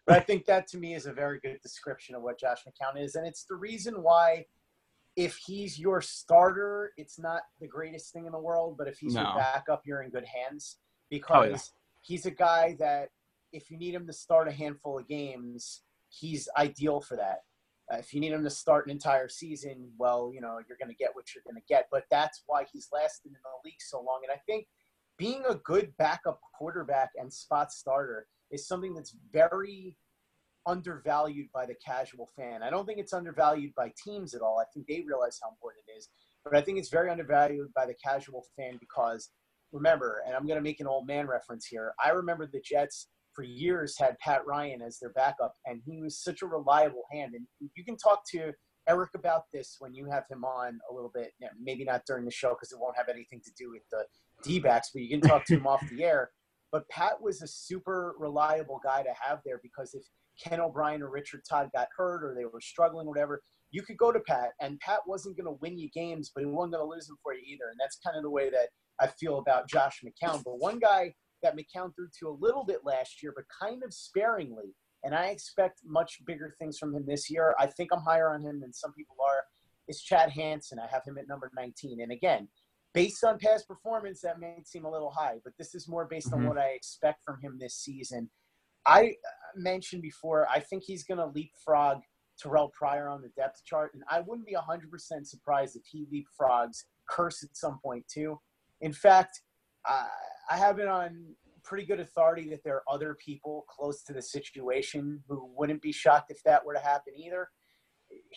[0.06, 3.02] But I think that to me is a very good description of what Josh McCown
[3.02, 4.46] is, and it's the reason why.
[5.16, 8.80] If he's your starter, it's not the greatest thing in the world.
[8.80, 9.22] But if he's No.
[9.22, 10.78] your backup, you're in good hands
[11.14, 13.10] because he's a guy that
[13.52, 17.42] if you need him to start a handful of games, he's ideal for that.
[17.92, 20.90] Uh, if you need him to start an entire season, well, you know, you're going
[20.90, 21.88] to get what you're going to get.
[21.92, 24.22] But that's why he's lasted in the league so long.
[24.24, 24.66] And I think
[25.18, 29.98] being a good backup quarterback and spot starter is something that's very
[30.66, 32.64] undervalued by the casual fan.
[32.64, 34.60] I don't think it's undervalued by teams at all.
[34.60, 36.10] I think they realize how important it is.
[36.44, 39.30] But I think it's very undervalued by the casual fan because
[39.74, 41.94] remember, and I'm going to make an old man reference here.
[42.04, 46.24] I remember the Jets for years had Pat Ryan as their backup, and he was
[46.24, 47.34] such a reliable hand.
[47.34, 47.46] And
[47.76, 48.54] you can talk to
[48.88, 51.32] Erik about this when you have him on a little bit.
[51.62, 54.06] Maybe not during the show because it won't have anything to do with the
[54.44, 56.30] D backs, but you can talk to him off the air.
[56.72, 60.04] But Pat was a super reliable guy to have there because if
[60.44, 64.12] Ken O'Brien or Richard Todd got hurt or they were struggling, whatever, you could go
[64.12, 66.90] to Pat, and Pat wasn't going to win you games, but he wasn't going to
[66.90, 67.70] lose them for you either.
[67.72, 68.70] And that's kind of the way that
[69.00, 70.44] I feel about Josh McCown.
[70.44, 73.94] But one guy that McCown threw to a little bit last year, but kind of
[73.94, 77.56] sparingly, and I expect much bigger things from him this year.
[77.60, 79.44] I think I'm higher on him than some people are.
[79.88, 80.80] Is Chad Hansen?
[80.80, 82.00] I have him at number 19.
[82.02, 82.48] And again,
[82.94, 86.32] based on past performance, that may seem a little high, but this is more based
[86.32, 86.38] Mhm.
[86.38, 88.30] on what I expect from him this season.
[88.86, 92.02] I uh, mentioned before, I think he's going to leapfrog
[92.42, 96.86] Terrelle Pryor on the depth chart, and I wouldn't be 100% surprised if he leapfrogs
[97.10, 98.40] Kearse at some point too.
[98.84, 99.42] In fact,
[99.90, 100.06] uh,
[100.52, 104.22] I have it on pretty good authority that there are other people close to the
[104.22, 107.48] situation who wouldn't be shocked if that were to happen either.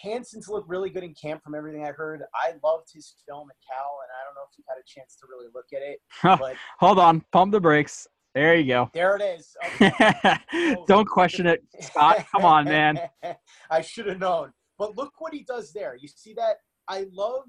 [0.01, 2.23] Hansen's looked really good in camp from everything I heard.
[2.35, 5.17] I loved his film at Cal, and I don't know if you've had a chance
[5.17, 6.01] to really look at it,
[6.41, 8.07] but Hold on, pump the brakes.
[8.35, 8.91] There you go.
[8.95, 9.57] there it is.
[9.81, 10.77] Okay.
[10.87, 12.25] Don't question it, Scott.
[12.33, 13.01] Come on, man.
[13.71, 14.53] I should have known.
[14.79, 15.97] But look what he does there.
[15.99, 16.57] You see that?
[16.87, 17.45] I love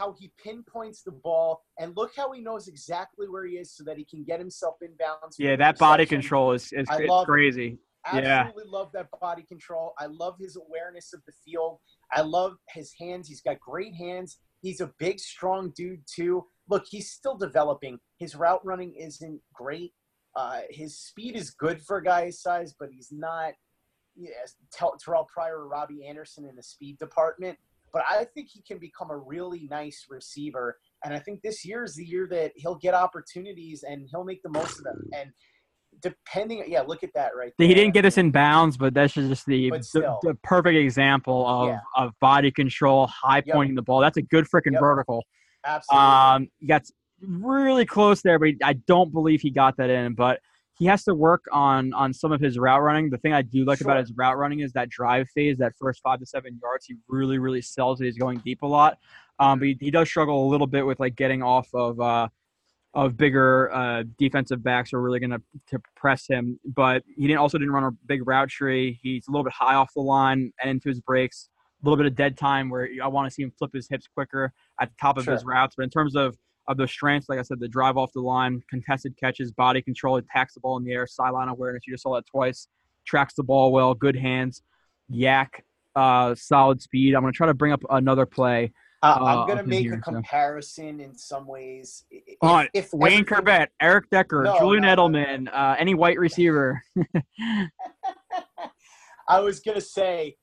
[0.00, 3.84] how he pinpoints the ball, and look how he knows exactly where he is so
[3.84, 5.34] that he can get himself inbounds.
[5.38, 7.26] Yeah, with that body control is, is I love it.
[7.26, 7.78] crazy.
[8.14, 8.46] Yeah.
[8.46, 9.92] Absolutely love that body control.
[9.98, 11.80] I love his awareness of the field.
[12.10, 13.28] I love his hands.
[13.28, 14.38] He's got great hands.
[14.62, 16.46] He's a big, strong dude too.
[16.70, 17.98] Look, he's still developing.
[18.18, 19.92] His route running isn't great.
[20.34, 23.52] Uh, his speed is good for a guy his size, but he's not
[24.76, 27.58] Ter- Terrelle Pryor or Robbie Anderson in the speed department.
[27.92, 30.78] But I think he can become a really nice receiver.
[31.04, 34.42] And I think this year is the year that he'll get opportunities and he'll make
[34.42, 35.02] the most of them.
[35.12, 35.30] And
[36.00, 37.68] depending, yeah, look at that right there.
[37.68, 41.68] He didn't get us in bounds, but that's just the, the, the perfect example of,
[41.68, 41.80] Yeah.
[41.96, 43.54] of body control, high Yep.
[43.54, 44.00] pointing the ball.
[44.00, 44.80] That's a good freaking Yep.
[44.80, 45.24] vertical.
[45.64, 46.08] Absolutely.
[46.08, 46.82] Um, he got
[47.20, 50.14] really close there, but I don't believe he got that in.
[50.14, 50.40] But
[50.80, 53.10] he has to work on on some of his route running.
[53.10, 56.00] The thing I do like about his route running is that drive phase, that first
[56.02, 56.86] five to seven yards.
[56.86, 58.06] He really, really sells it.
[58.06, 58.96] He's going deep a lot.
[59.38, 62.28] Um, but he, he does struggle a little bit with like getting off of uh,
[62.94, 66.58] of bigger uh, defensive backs who are really going to to press him.
[66.64, 68.98] But he didn't also didn't run a big route tree.
[69.02, 71.50] He's a little bit high off the line and into his breaks.
[71.82, 74.08] A little bit of dead time where I want to see him flip his hips
[74.14, 75.74] quicker at the top of his routes.
[75.76, 76.38] But in terms of
[76.70, 80.16] of the strengths, like I said, the drive off the line, contested catches, body control,
[80.16, 81.82] attacks the ball in the air, sideline awareness.
[81.86, 82.68] You just saw that twice.
[83.04, 84.62] Tracks the ball well, good hands,
[85.12, 85.48] YAC,
[85.96, 87.14] uh, solid speed.
[87.14, 88.72] I'm going to try to bring up another play.
[89.02, 90.12] Uh, I'm gonna make here, a so.
[90.12, 92.04] comparison in some ways.
[92.10, 96.82] If, if Wayne Chrebet, Eric Decker, No, Julian no, no, Edelman, Uh, any white receiver.
[99.26, 100.36] I was gonna say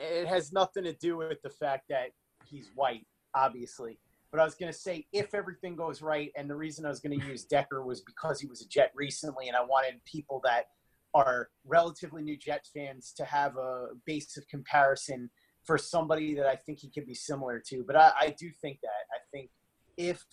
[0.00, 2.12] it has nothing to do with the fact that
[2.46, 3.98] he's white, obviously.
[4.30, 7.16] But I was gonna say if everything goes right, and the reason I was gonna
[7.16, 10.66] use Decker was because he was a Jet recently, and I wanted people that
[11.14, 15.30] are relatively new Jet fans to have a base of comparison
[15.64, 17.84] for somebody that I think he could be similar to.
[17.86, 19.50] But I, I do think that I think
[19.96, 20.24] if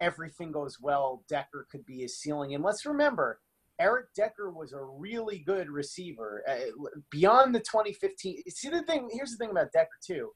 [0.00, 2.54] everything goes well, Decker could be his ceiling.
[2.54, 3.40] And let's remember,
[3.80, 8.42] Eric Decker was a really good receiver uh, beyond the 2015.
[8.48, 9.08] See the thing.
[9.12, 10.30] Here's the thing about Decker too.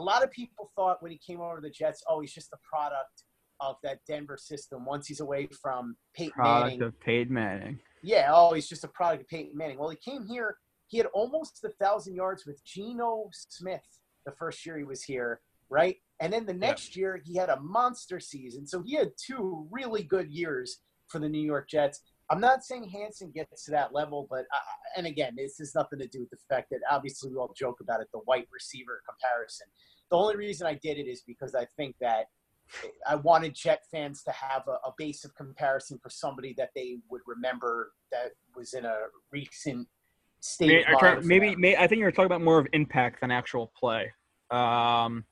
[0.00, 2.50] A lot of people thought when he came over to the Jets, oh, he's just
[2.54, 3.24] a product
[3.60, 4.86] of that Denver system.
[4.86, 7.78] Once he's away from Peyton Product Manning, of Peyton Manning.
[8.02, 9.78] yeah, oh, he's just a product of Peyton Manning.
[9.78, 10.56] Well, he came here.
[10.86, 13.84] He had almost a thousand yards with Geno Smith
[14.24, 15.96] the first year he was here, right?
[16.20, 18.66] And then the next year he had a monster season.
[18.66, 20.78] So he had two really good years
[21.08, 22.00] for the New York Jets.
[22.30, 25.98] I'm not saying Hansen gets to that level, but uh, and again, this has nothing
[25.98, 29.02] to do with the fact that obviously we all joke about it, the white receiver
[29.08, 29.66] comparison.
[30.10, 32.26] The only reason I did it is because I think that
[33.08, 36.98] I wanted Jet fans to have a, a base of comparison for somebody that they
[37.08, 38.96] would remember that was in a
[39.32, 39.86] recent
[40.40, 40.84] state.
[40.86, 44.12] Maybe, of maybe, may I think you're talking about more of impact than actual play.
[44.50, 45.24] Um,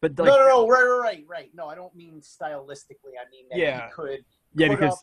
[0.00, 1.50] but like, no, no, no, right, right, right, right.
[1.54, 3.16] No, I don't mean stylistically.
[3.20, 3.86] I mean that Yeah.
[3.86, 4.24] he could
[4.54, 4.98] yeah, put because up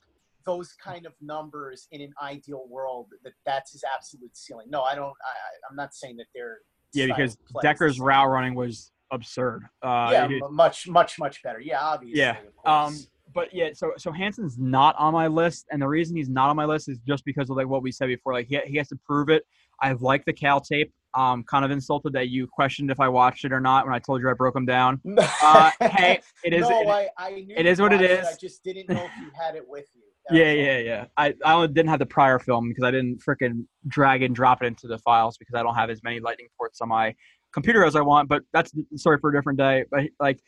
[0.46, 3.10] those kind of numbers in an ideal world.
[3.24, 4.68] That that's his absolute ceiling.
[4.70, 5.10] No, I don't.
[5.24, 6.60] I, I- I'm not saying that they're.
[6.94, 9.64] Yeah, because of play is Decker's route running was absurd.
[9.82, 11.60] Uh, yeah, it- much, much, much better.
[11.60, 12.20] Yeah, obviously.
[12.20, 12.38] Yeah.
[12.66, 12.96] Um,
[13.34, 16.56] but yeah, so so Hansen's not on my list, and the reason he's not on
[16.56, 18.34] my list is just because of like what we said before.
[18.34, 19.46] Like he, he has to prove it.
[19.82, 20.94] I've liked the Cal tape.
[21.14, 23.98] Um, kind of insulted that you questioned if I watched it or not when I
[24.00, 25.02] told you I broke them down.
[25.42, 26.62] Uh, hey, it is.
[26.70, 29.12] no, it- I, I knew it is what it watched I just didn't know if
[29.20, 30.04] you had it with you.
[30.32, 31.06] Yeah, yeah, yeah.
[31.16, 34.66] I, I didn't have the prior film because I didn't freaking drag and drop it
[34.66, 37.16] into the files because I don't have as many lightning ports on my
[37.54, 38.30] computer as I want.
[38.30, 39.86] But that's the story for a different day.
[39.90, 40.40] But like,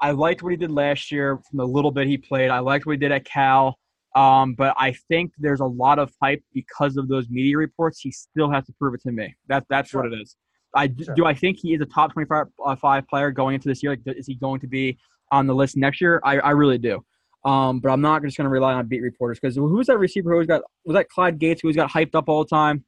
[0.00, 2.50] I liked what he did last year from the little bit he played.
[2.50, 3.78] I liked what he did at Cal.
[4.16, 8.00] Um, but I think there's a lot of hype because of those media reports.
[8.00, 9.34] He still has to prove it to me.
[9.48, 10.36] That that's what it is.
[10.74, 11.14] I Sure.
[11.14, 11.26] do.
[11.26, 13.92] I think he is a top 25 uh, five player going into this year.
[13.92, 14.98] Like, is he going to be
[15.30, 16.20] on the list next year?
[16.24, 17.04] I, I really do.
[17.44, 19.98] Um, but I'm not just going to rely on beat reporters because who was that
[19.98, 22.48] receiver who always got was that Clyde Gates who always got hyped up all the
[22.50, 22.84] time?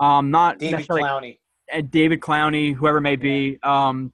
[0.00, 1.38] Um, not David Clowney.
[1.72, 3.58] and David Clowney, whoever it may be.
[3.64, 4.12] Um,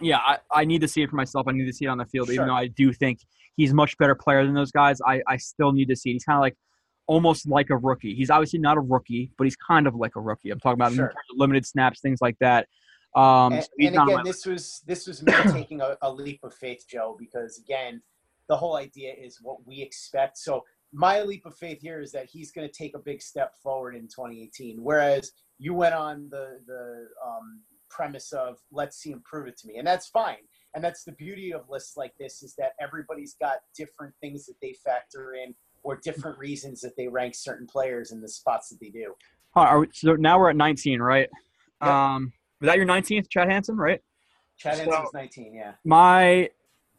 [0.00, 1.46] yeah, I, I need to see it for myself.
[1.48, 3.20] I need to see it on the field, even though I do think
[3.56, 5.00] he's a much better player than those guys.
[5.06, 6.14] I, I still need to see it.
[6.14, 6.56] He's kind of like
[7.06, 8.14] almost like a rookie.
[8.14, 10.50] He's obviously not a rookie, but he's kind of like a rookie.
[10.50, 11.12] I'm talking about Sure.
[11.36, 12.68] limited snaps, things like that.
[13.16, 16.52] Um, and, so and again, this was this was me taking a, a leap of
[16.54, 18.02] faith, Joe, because again,
[18.48, 20.38] the whole idea is what we expect.
[20.38, 23.54] So my leap of faith here is that he's going to take a big step
[23.62, 29.22] forward in 2018, whereas you went on the the um, premise of let's see him
[29.24, 30.36] prove it to me, and that's fine.
[30.74, 34.54] And that's the beauty of lists like this is that everybody's got different things that
[34.60, 38.78] they factor in or different reasons that they rank certain players in the spots that
[38.80, 39.14] they do.
[39.54, 41.28] Huh, we, so now we're at 19, right?
[41.80, 41.90] Yep.
[41.90, 44.00] Um, was that your 19th, Chad Hansen, right?
[44.58, 45.72] Chad So- Hansen's 19, yeah.
[45.84, 46.48] my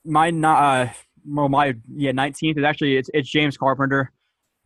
[0.05, 0.93] my not uh
[1.27, 4.11] well my yeah 19th is actually it's it's James Carpenter.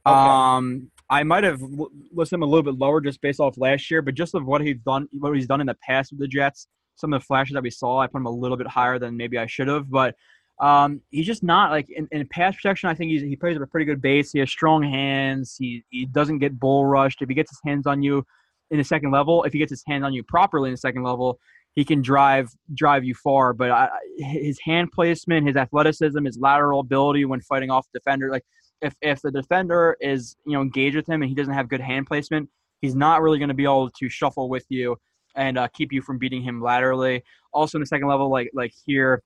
[0.06, 0.16] Okay.
[0.16, 3.90] Um I might have l- listed him a little bit lower just based off last
[3.90, 6.28] year, but just of what he's done what he's done in the past with the
[6.28, 9.00] Jets, some of the flashes that we saw, I put him a little bit higher
[9.00, 10.16] than maybe I should have, but
[10.60, 12.90] um, he's just not like in, in pass protection.
[12.90, 14.32] I think he plays at a pretty good base.
[14.32, 15.56] He has strong hands.
[15.58, 17.22] He he doesn't get bull rushed.
[17.22, 18.26] If he gets his hands on you
[18.70, 21.04] in the second level, if he gets his hands on you properly in the second
[21.04, 21.40] level,
[21.80, 23.54] he can drive drive you far.
[23.54, 28.44] But I, his hand placement, his athleticism, his lateral ability when fighting off defender, like
[28.82, 31.80] if if the defender is you know engaged with him and he doesn't have good
[31.80, 32.50] hand placement,
[32.82, 34.98] he's not really going to be able to shuffle with you
[35.36, 37.24] and uh, keep you from beating him laterally.
[37.54, 39.24] Also in the second level, like like here,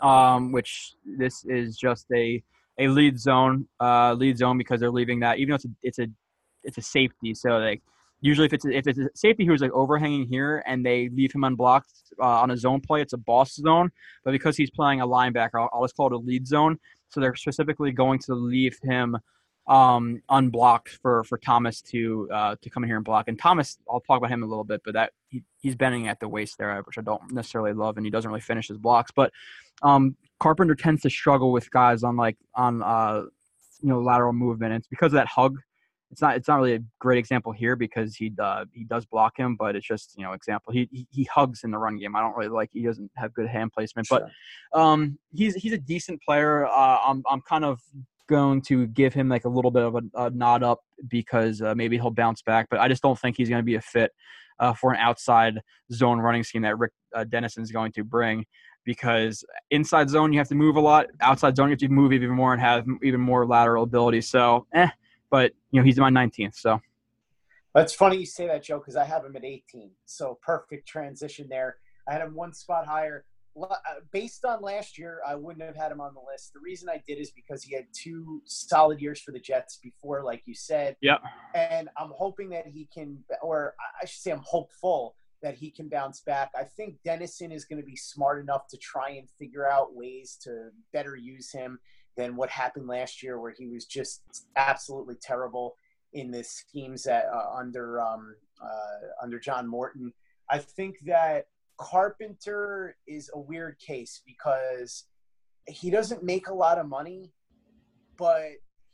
[0.00, 2.42] um, which this is just a
[2.80, 5.98] a lead zone, uh, lead zone because they're leaving that even though it's a it's
[6.00, 6.08] a
[6.64, 7.32] it's a safety.
[7.32, 7.80] So like
[8.26, 11.44] usually if it's if it's a safety who's like overhanging here and they leave him
[11.44, 13.90] unblocked uh, on a zone play, it's a boss zone.
[14.24, 16.78] But because he's playing a linebacker, I'll, I'll just call it a lead zone.
[17.08, 19.16] so they're specifically going to leave him
[19.68, 23.28] um, unblocked for for Thomas to uh, to come in here and block.
[23.28, 26.20] And Thomas, I'll talk about him a little bit, but that he, he's bending at
[26.20, 29.10] the waist there, which I don't necessarily love, and he doesn't really finish his blocks.
[29.14, 29.32] But
[29.82, 33.22] um, Carpenter tends to struggle with guys on like on uh,
[33.82, 34.74] you know lateral movement.
[34.74, 35.58] It's because of that hug.
[36.16, 39.38] It's not it's not really a great example here because he uh, he does block
[39.38, 42.16] him, but it's just you know example he, he, he hugs in the run game.
[42.16, 44.30] I don't really like he doesn't have good hand placement, but
[44.72, 46.64] um, he's he's a decent player.
[46.64, 47.80] Uh, I'm I'm kind of
[48.30, 51.74] going to give him like a little bit of a, a nod up because uh,
[51.74, 52.68] maybe he'll bounce back.
[52.70, 54.10] But I just don't think he's going to be a fit
[54.58, 55.60] uh, for an outside
[55.92, 58.46] zone running scheme that Rick uh, Dennison is going to bring.
[58.86, 62.14] Because inside zone you have to move a lot, outside zone you have to move
[62.14, 64.22] even more and have even more lateral ability.
[64.22, 64.88] So, eh.
[65.30, 66.80] But you know he's my 19th, so.
[67.74, 69.90] That's funny you say that, Joe, because I have him at 18.
[70.06, 71.76] So perfect transition there.
[72.08, 73.26] I had him one spot higher.
[73.60, 73.74] Uh,
[74.12, 76.52] based on last year, I wouldn't have had him on the list.
[76.54, 80.22] The reason I did is because he had two solid years for the Jets before,
[80.22, 80.96] like you said.
[81.02, 81.20] Yep.
[81.54, 85.88] And I'm hoping that he can, or I should say, I'm hopeful that he can
[85.88, 86.50] bounce back.
[86.56, 90.38] I think Dennison is going to be smart enough to try and figure out ways
[90.42, 91.78] to better use him
[92.16, 94.22] than what happened last year, where he was just
[94.56, 95.76] absolutely terrible
[96.12, 100.12] in the schemes that uh, under um, uh, under John Morton.
[100.50, 101.46] I think that
[101.78, 105.04] Carpenter is a weird case because
[105.68, 107.32] he doesn't make a lot of money,
[108.16, 108.52] but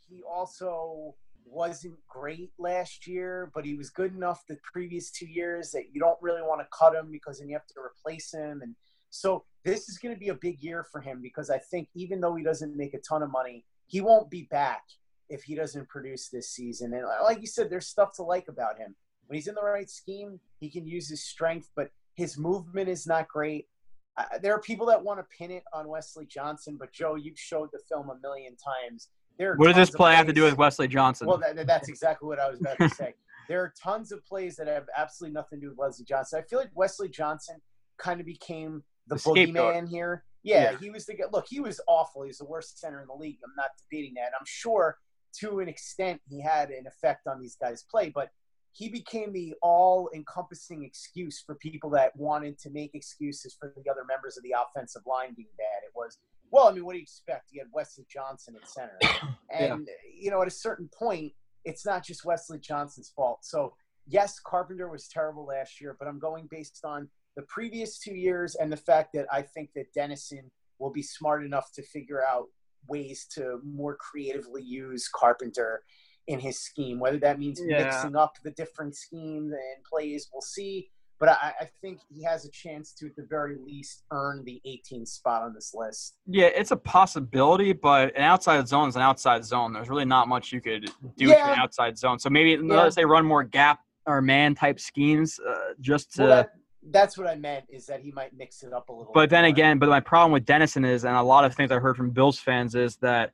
[0.09, 1.14] he also
[1.45, 6.01] wasn't great last year, but he was good enough the previous two years that you
[6.01, 8.62] don't really want to cut him because then you have to replace him.
[8.62, 8.75] And
[9.13, 12.21] so this is going to be a big year for him because I think even
[12.21, 14.83] though he doesn't make a ton of money, he won't be back
[15.29, 16.95] if he doesn't produce this season.
[16.95, 18.97] And like you said, there's stuff to like about him.
[19.27, 23.07] When he's in the right scheme, he can use his strength, but his movement is
[23.07, 23.69] not great.
[24.17, 27.39] Uh, there are people that want to pin it on Wesley Johnson, but Joe, you've
[27.39, 29.09] showed the film a million times.
[29.39, 31.27] There what does this play have to do with Wesley Johnson?
[31.27, 33.15] Well, that, that's exactly what I was about to say.
[33.49, 36.43] there are tons of plays that have absolutely nothing to do with Wesley Johnson.
[36.43, 37.57] I feel like Wesley Johnson
[37.99, 40.24] kind of became the, the boogeyman here.
[40.42, 41.24] Yeah, yeah, he was the guy.
[41.32, 41.46] look.
[41.48, 42.22] He was awful.
[42.22, 43.38] He's the worst center in the league.
[43.44, 44.32] I'm not debating that.
[44.38, 44.98] I'm sure
[45.40, 48.30] to an extent he had an effect on these guys' play, but
[48.72, 53.90] he became the all encompassing excuse for people that wanted to make excuses for the
[53.90, 55.84] other members of the offensive line being bad.
[55.84, 56.18] It was,
[56.50, 57.50] well, I mean, what do you expect?
[57.53, 58.98] You had Wesley Johnson at center.
[59.55, 59.94] And, yeah.
[60.18, 61.34] you know, at a certain point,
[61.66, 63.40] it's not just Wesley Johnson's fault.
[63.42, 63.74] So,
[64.07, 68.55] yes, Carpenter was terrible last year, but I'm going based on the previous two years
[68.57, 72.47] and the fact that I think that Dennison will be smart enough to figure out
[72.89, 75.83] ways to more creatively use Carpenter
[76.26, 76.99] in his scheme.
[76.99, 77.85] Whether that means yeah.
[77.85, 80.89] mixing up the different schemes and plays, we'll see.
[81.18, 84.61] But I, I, think he has a chance to, at the very least, earn the
[84.66, 86.16] 18th spot on this list.
[86.26, 89.72] Yeah, it's a possibility, but an outside zone is an outside zone.
[89.72, 91.47] There's really not much you could do yeah.
[91.47, 92.18] to an outside zone.
[92.18, 92.83] So maybe yeah.
[92.83, 96.22] let's say run more gap or man type schemes uh, just to.
[96.22, 96.51] Well, that,
[96.91, 99.07] that's what I meant is that he might mix it up a little.
[99.07, 99.14] Bit.
[99.14, 99.51] But then more.
[99.51, 102.11] again, but my problem with Dennison is, and a lot of things I heard from
[102.11, 103.33] Bills fans is that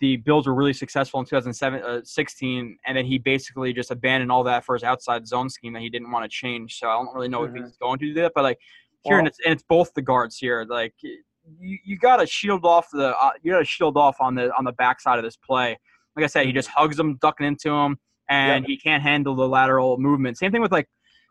[0.00, 4.44] the Bills were really successful in 2016, uh, and then he basically just abandoned all
[4.44, 6.78] that for his outside zone scheme that he didn't want to change.
[6.78, 7.56] So I don't really know mm-hmm.
[7.56, 8.58] if he's going to do that, but like
[9.02, 10.66] here, well, and it's and it's both the guards here.
[10.68, 14.34] Like you, you got to shield off the uh, you got to shield off on
[14.34, 15.78] the on the backside of this play.
[16.14, 19.46] Like I said, he just hugs him, ducking into him, and he can't handle the
[19.46, 20.38] lateral movement.
[20.38, 20.88] Same thing with like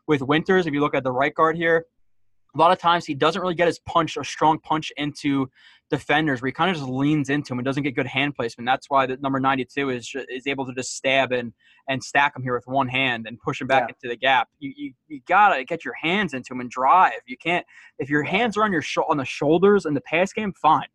[0.08, 0.68] with Winters.
[0.68, 1.86] If you look at the right guard here,
[2.56, 5.50] a lot of times he doesn't really get his punch, a strong punch into
[5.90, 8.66] defenders where he kind of just leans into him and doesn't get good hand placement.
[8.66, 11.54] That's why the number 92 is is able to just stab and
[11.90, 13.96] and stack him here with one hand and push him back yeah.
[13.96, 14.48] into the gap.
[14.60, 17.20] You, you you gotta get your hands into him and drive.
[17.28, 17.66] You can't
[18.00, 20.88] if your hands are on your sh- on the shoulders in the pass game, fine.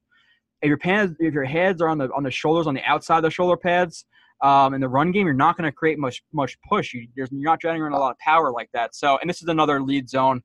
[0.63, 3.19] If your pads if your heads are on the on the shoulders on the outside
[3.19, 4.07] of the shoulder pads.
[4.43, 6.95] Um, in the run game, you're not going to create much much push.
[6.95, 8.95] You, you're not generating a lot of power like that.
[8.95, 10.43] So, and this is another lead zone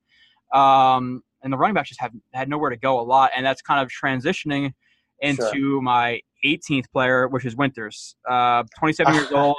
[0.53, 3.61] um, and the running backs just have had nowhere to go a lot, and that's
[3.61, 4.73] kind of transitioning
[5.19, 5.81] into sure.
[5.81, 8.15] my 18th player, which is Winters.
[8.27, 9.57] Uh, 27 years old,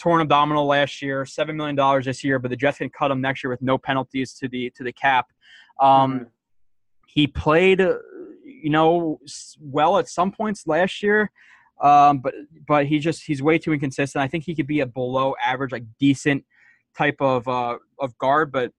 [0.00, 3.20] torn abdominal last year, seven million dollars this year, but the Jets can cut him
[3.20, 5.26] next year with no penalties to the to the cap.
[5.80, 6.24] Um, mm-hmm.
[7.06, 9.20] He played, you know,
[9.60, 11.30] well at some points last year,
[11.80, 12.34] um, but
[12.66, 14.22] but he just he's way too inconsistent.
[14.22, 16.44] I think he could be a below average, like decent
[16.96, 18.72] type of uh, of guard, but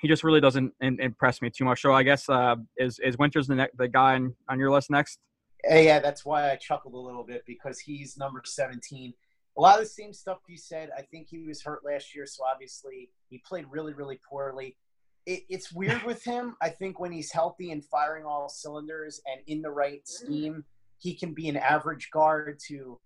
[0.00, 1.80] he just really doesn't in, impress me too much.
[1.80, 4.90] So I guess uh, is is Winters the ne- the guy on, on your list
[4.90, 5.18] next?
[5.64, 9.14] Yeah, that's why I chuckled a little bit because he's number 17.
[9.56, 10.90] A lot of the same stuff you said.
[10.96, 14.76] I think he was hurt last year, so obviously he played really, really poorly.
[15.24, 16.56] It, it's weird with him.
[16.60, 20.64] I think when he's healthy and firing all cylinders and in the right scheme,
[21.02, 22.98] he can be an average guard to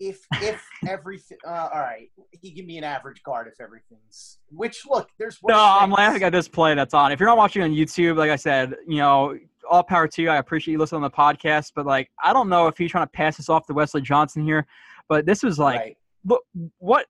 [0.00, 4.82] if if everything uh, all right he can be an average guard if everything's which
[4.88, 7.12] look there's No, I'm laughing at this play that's on.
[7.12, 9.36] If you're not watching on YouTube, like I said, you know,
[9.68, 10.30] all power to you.
[10.30, 13.06] I appreciate you listening on the podcast, but like, I don't know if he's trying
[13.06, 14.66] to pass this off to Wesley Johnson here,
[15.08, 15.96] but this was like, right.
[16.24, 16.42] look,
[16.78, 17.06] what?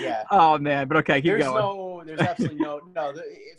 [0.00, 0.22] Yeah.
[0.30, 1.56] Oh man, but okay, keep there's going.
[1.56, 3.12] no there's absolutely no no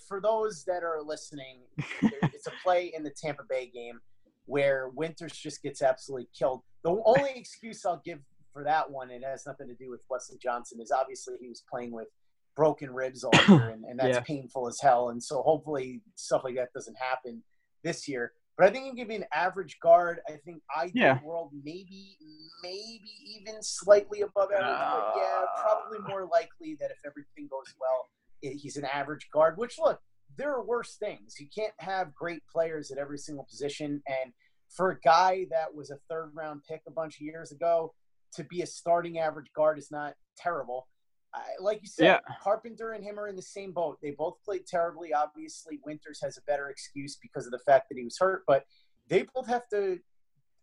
[0.07, 1.59] for those that are listening
[2.01, 3.99] it's a play in the tampa bay game
[4.45, 8.19] where winters just gets absolutely killed the only excuse i'll give
[8.51, 11.47] for that one and it has nothing to do with wesley johnson is obviously he
[11.49, 12.07] was playing with
[12.55, 14.19] broken ribs all year and, and that's Yeah.
[14.21, 17.41] painful as hell and so hopefully stuff like that doesn't happen
[17.83, 20.19] this year but I think you give me an average guard.
[20.29, 21.19] I think ideal Yeah.
[21.23, 22.15] world maybe
[22.61, 26.07] maybe even slightly above average, but yeah, probably uh.
[26.07, 28.09] more likely that if everything goes well,
[28.45, 29.57] i- he's an average guard.
[29.57, 29.99] Which look,
[30.37, 31.35] there are worse things.
[31.39, 34.33] You can't have great players at every single position, and
[34.69, 37.93] for a guy that was a third round pick a bunch of years ago,
[38.35, 40.87] to be a starting average guard is not terrible.
[41.33, 42.19] I, like you said, Yeah.
[42.41, 43.97] Carpenter and him are in the same boat.
[44.01, 45.13] They both played terribly.
[45.13, 48.65] Obviously, Winters has a better excuse because of the fact that he was hurt, but
[49.07, 49.99] they both have to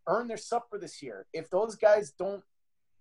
[0.06, 1.26] earn their supper this year.
[1.32, 2.42] If those guys don't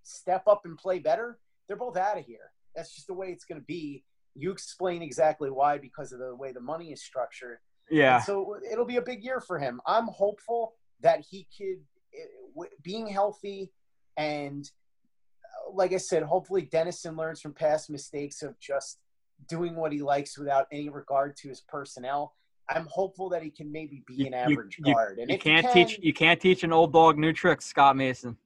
[0.03, 2.51] step up and play better, they're both out of here.
[2.75, 4.03] That's just the way it's going to be.
[4.39, 7.57] You explain exactly why because of the way the money is structured.
[7.91, 9.81] yeah, And so it'll be a big year for him.
[9.85, 11.79] I'm hopeful that he could,
[12.17, 13.71] eh, being healthy
[14.17, 18.99] and uh, like I said, hopefully Dennison learns from past mistakes of just
[19.47, 22.35] doing what he likes without any regard to his personnel.
[22.69, 25.17] I'm hopeful that he can maybe be an you- average you- guard.
[25.19, 28.37] And you can't he teach you can't teach an old dog new tricks, Scott Mason.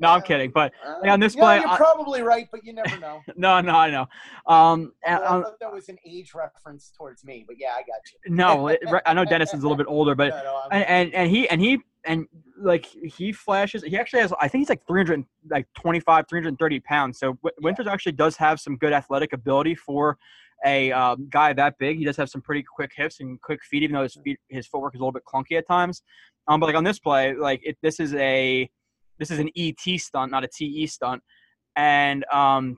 [0.00, 2.48] No, I'm uh, kidding, but uh, yeah, on this know, play, you're I- probably right,
[2.50, 3.20] but you never know.
[3.36, 4.06] no, no, I know.
[4.46, 8.00] Um, Well, I thought that was an age reference towards me, but yeah, I got
[8.12, 8.34] you.
[8.34, 11.30] no, it, I know Dennison's a little bit older, but No, no, and, and and
[11.30, 12.26] he and he and
[12.58, 17.18] like he flashes he actually has i think he's like 300 like 25 330 pounds
[17.18, 20.16] so winters actually does have some good athletic ability for
[20.66, 23.82] a um, guy that big he does have some pretty quick hips and quick feet
[23.82, 26.02] even though his feet his footwork is a little bit clunky at times
[26.48, 28.68] um but like on this play like it, this is a
[29.20, 31.22] this is an et stunt not a te stunt
[31.76, 32.76] and um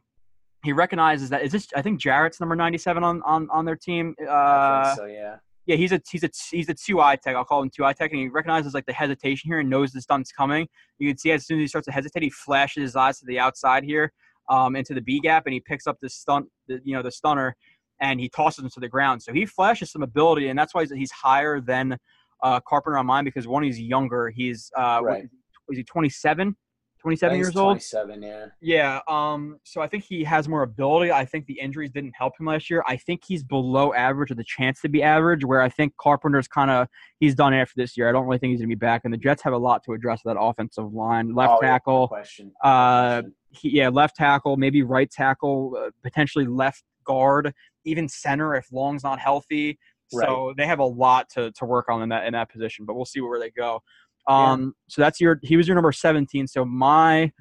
[0.64, 4.14] he recognizes that is this i think jarrett's number 97 on on on their team
[4.20, 5.36] uh I think so, yeah.
[5.66, 7.36] yeah, he's a he's a he's a two eye tech.
[7.36, 9.92] I'll call him two eye tech, and he recognizes like the hesitation here and knows
[9.92, 10.68] the stunt's coming.
[10.98, 13.26] You can see as soon as he starts to hesitate, he flashes his eyes to
[13.26, 14.12] the outside here,
[14.50, 17.12] um, into the B gap, and he picks up the stunt, the, you know, the
[17.12, 17.56] stunner,
[18.00, 19.22] and he tosses him to the ground.
[19.22, 21.96] So he flashes some ability, and that's why he's, he's higher than
[22.42, 24.30] uh, Carpenter on mine because one, he's younger.
[24.30, 25.28] He's uh, Right.
[25.72, 26.56] Is he 27?
[27.00, 27.72] 27 years he's old.
[27.72, 28.46] 27, yeah.
[28.60, 29.00] Yeah.
[29.08, 29.58] Um.
[29.64, 31.10] So I think he has more ability.
[31.10, 32.84] I think the injuries didn't help him last year.
[32.86, 35.44] I think he's below average or the chance to be average.
[35.44, 36.86] Where I think Carpenter's kind of
[37.18, 38.08] he's done after this year.
[38.08, 39.00] I don't really think he's gonna be back.
[39.02, 41.34] And the Jets have a lot to address that offensive line.
[41.34, 42.06] Left Oh, yeah, tackle.
[42.06, 42.52] question.
[42.62, 47.52] Uh, he, yeah, left tackle, maybe right tackle, uh, potentially left guard,
[47.84, 49.76] even center if Long's not healthy.
[50.08, 52.84] So they have a lot to, to work on in that in that position.
[52.84, 53.80] But we'll see where they go.
[54.28, 54.52] Yeah.
[54.52, 54.74] Um.
[54.88, 56.46] So that's your he was your number seventeen.
[56.46, 57.32] So my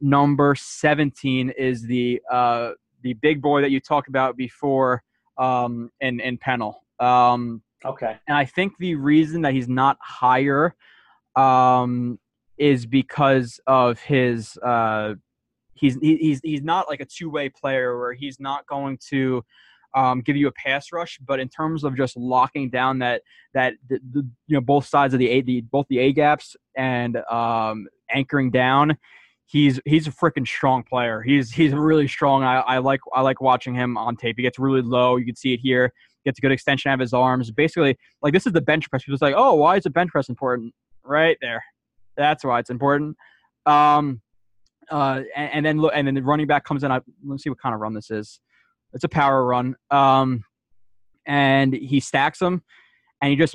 [0.00, 2.70] number 17 is the uh,
[3.02, 5.02] the big boy that you talked about before
[5.38, 6.84] um, in in Pennel.
[7.00, 8.16] Um, Okay.
[8.26, 10.74] and I think the reason that he's not higher
[11.36, 12.18] um,
[12.58, 15.14] is because of his uh,
[15.74, 19.44] he's he, he's he's not like a two way player where he's not going to
[19.94, 23.22] um, give you a pass rush, but in terms of just locking down that
[23.54, 26.56] that the, the, you know both sides of the a the both the a gaps
[26.76, 28.96] and um, anchoring down.
[29.46, 31.22] He's he's a freaking strong player.
[31.22, 32.42] He's he's really strong.
[32.44, 34.36] I, I like I like watching him on tape.
[34.36, 35.16] He gets really low.
[35.16, 35.92] You can see it here.
[36.24, 37.50] Gets a good extension out of his arms.
[37.50, 39.04] Basically, like this is the bench press.
[39.04, 40.74] People's like, oh, why is the bench press important?
[41.02, 41.64] Right there.
[42.16, 43.16] That's why it's important.
[43.64, 44.20] Um,
[44.90, 46.90] uh, and, and then look, and then the running back comes in.
[46.90, 48.40] I, let's see what kind of run this is.
[48.92, 49.76] It's a power run.
[49.90, 50.44] Um,
[51.26, 52.62] and he stacks them,
[53.20, 53.54] and he just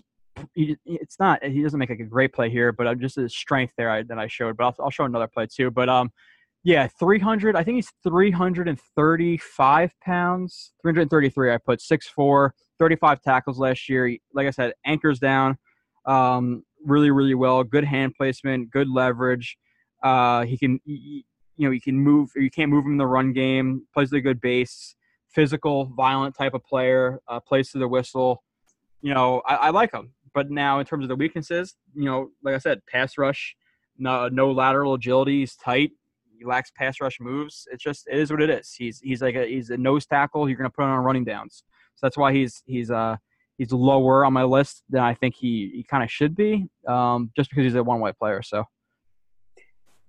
[0.54, 3.36] he, it's not he doesn't make like a great play here, but uh, just his
[3.36, 4.58] strength there I, that I showed.
[4.58, 5.72] But I'll, I'll show another play too.
[5.72, 6.12] But um,
[6.64, 7.56] yeah, 300.
[7.56, 10.74] I think he's 335 pounds.
[10.82, 11.52] 333.
[11.54, 14.08] I put 6'4", 35 tackles last year.
[14.08, 15.58] He- Like I said, anchors down,
[16.06, 17.64] um, really really well.
[17.64, 19.58] Good hand placement, good leverage.
[20.04, 21.24] Uh, he can y-
[21.56, 22.30] you know he can move.
[22.36, 23.88] You can't move him in the run game.
[23.94, 24.96] Plays a good base.
[25.34, 27.20] Physical, violent type of player.
[27.28, 28.44] Uh, plays to the whistle.
[29.02, 30.14] You know, I, I like him.
[30.34, 33.56] But now, in terms of the weaknesses, you know, like I said, pass rush,
[33.98, 35.42] no, no lateral agility.
[35.42, 35.92] He's tight.
[36.38, 37.68] He lacks pass rush moves.
[37.72, 38.74] It's just it is what it is.
[38.74, 40.50] He's he's like a he's a nose tackle.
[40.50, 41.64] You're gonna put on running downs.
[41.96, 43.18] So that's why he's he's uh
[43.58, 47.32] he's lower on my list than I think he, he kind of should be, um,
[47.36, 48.42] just because he's a one way player.
[48.42, 48.64] So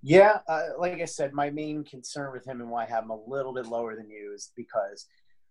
[0.07, 3.09] Yeah, uh, like I said, my main concern with him and why I have him
[3.09, 5.07] a little bit lower than you is because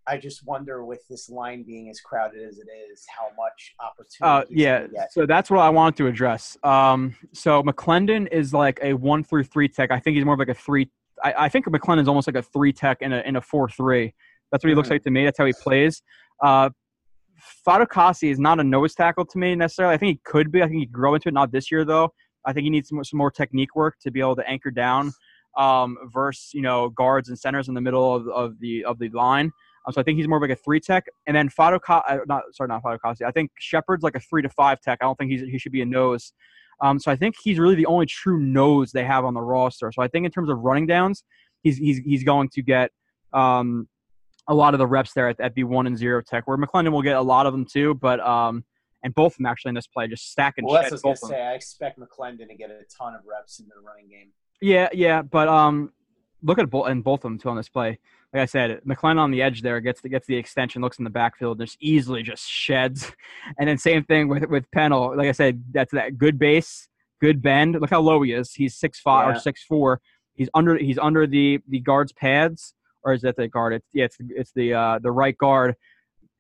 [0.07, 4.55] I just wonder, with this line being as crowded as it is, how much opportunity.
[4.69, 6.57] Uh, yeah, so that's what I wanted to address.
[6.63, 9.91] Um, so McLendon is like a one through three tech.
[9.91, 10.89] I think he's more of like a three.
[11.25, 14.15] I, I think McLendon's almost like a three tech in a in a four three.
[14.53, 14.93] That's what he looks Mhm.
[14.93, 15.25] like to me.
[15.25, 16.01] That's how he plays.
[16.41, 16.71] Uh,
[17.67, 19.95] Fatukasi is not a nose tackle to me necessarily.
[19.95, 20.63] I think he could be.
[20.63, 21.35] I think he could grow into it.
[21.35, 22.13] Not this year though.
[22.47, 24.71] I think he needs some, more- some more technique work to be able to anchor
[24.71, 25.13] down
[25.57, 29.09] um, versus you know guards and centers in the middle of, of the of the
[29.11, 29.53] line.
[29.87, 32.19] Um, so I think he's more of like a three tech, and then Fatukasi, uh,
[32.27, 33.23] not sorry, not Fatukasi.
[33.23, 34.99] I think Shepherd's like a three to five tech.
[35.01, 36.33] I don't think he's he should be a nose.
[36.81, 39.93] Um, so I think he's really the only true nose they have on the roster.
[39.93, 41.23] So I think in terms of running downs,
[41.63, 42.91] he's he's he's going to get
[43.33, 43.89] um,
[44.49, 46.47] a lot of the reps there at, at the one and zero tech.
[46.47, 48.65] Where McLendon will get a lot of them too, but um,
[49.05, 51.43] and both of them actually in this play just stacking Well, that's what I say.
[51.43, 54.33] I expect McLendon to get a ton of reps in the running game.
[54.61, 55.93] Yeah, yeah, but um,
[56.43, 57.99] look at both and both of them too on this play.
[58.33, 61.05] Like I said, McLendon on the edge there gets the gets the extension, looks in
[61.05, 63.13] the backfield, just easily just sheds.
[63.59, 65.15] And then same thing with with Pennel.
[65.17, 66.89] Like I said, that's that good base,
[67.21, 67.79] good bend.
[67.81, 68.55] Look how low he is.
[68.55, 69.37] He's six five Yeah.
[69.37, 70.01] or six four.
[70.35, 72.75] He's under he's under the the guard's pads,
[73.05, 73.75] or is that the guard?
[73.75, 75.77] It's yeah, it's it's the uh the right guard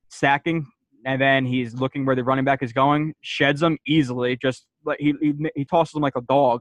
[0.09, 0.67] stacking,
[1.05, 4.37] and then he's looking where the running back is going, sheds him easily.
[4.37, 6.61] Just like he he, he tosses him like a dog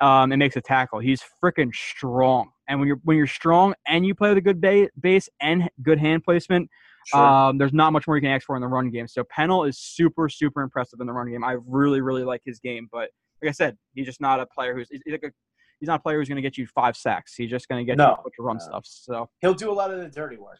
[0.00, 0.98] um, and makes a tackle.
[0.98, 2.50] He's freaking strong.
[2.68, 5.68] And when you're when you're strong and you play with a good ba- base and
[5.82, 6.68] good hand placement,
[7.14, 9.06] um, there's not much more you can ask for in the run game.
[9.06, 11.44] So Pennel is super super impressive in the run game.
[11.44, 13.10] I really really like his game, but
[13.42, 15.30] like I said, he's just not a player who's he's, like a,
[15.78, 17.34] he's not a player who's going to get you five sacks.
[17.36, 18.14] He's just going to get you No.
[18.14, 18.64] a bunch of run No.
[18.64, 18.84] stuff.
[18.86, 20.58] So He'll do a lot of the dirty work.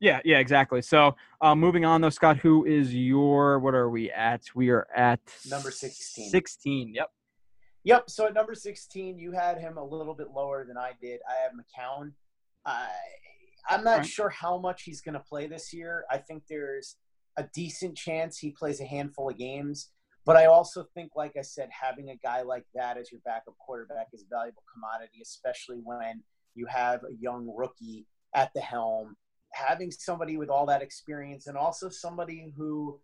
[0.00, 0.82] Yeah, yeah, exactly.
[0.82, 4.42] So uh, moving on though, Scott, who is your what are we at?
[4.54, 6.28] We are at Number 16.
[6.30, 6.92] Sixteen.
[6.94, 7.10] Yep.
[7.84, 8.10] Yep.
[8.10, 11.20] So at number 16, you had him a little bit lower than I did.
[11.28, 12.12] I have McCown.
[12.64, 12.88] I,
[13.68, 14.06] I'm not Right.
[14.06, 16.04] sure how much he's going to play this year.
[16.10, 16.96] I think there's
[17.36, 19.90] a decent chance he plays a handful of games.
[20.24, 23.58] But I also think, like I said, having a guy like that as your backup
[23.58, 26.22] quarterback is a valuable commodity, especially when
[26.54, 29.14] you have a young rookie at the helm.
[29.54, 33.00] Having somebody with all that experience and also somebody who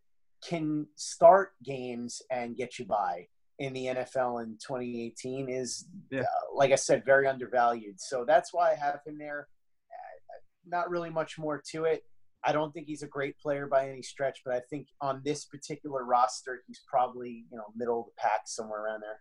[0.46, 3.26] can start games and get you by
[3.58, 6.22] in the NFL in 2018 is, Yeah.
[6.22, 6.24] uh,
[6.54, 8.00] like I said, very undervalued.
[8.00, 9.48] So that's why I have him there.
[9.90, 12.04] Uh, Not really much more to it.
[12.42, 15.44] I don't think he's a great player by any stretch, but I think on this
[15.44, 19.20] particular roster, he's probably you know middle of the pack somewhere around there.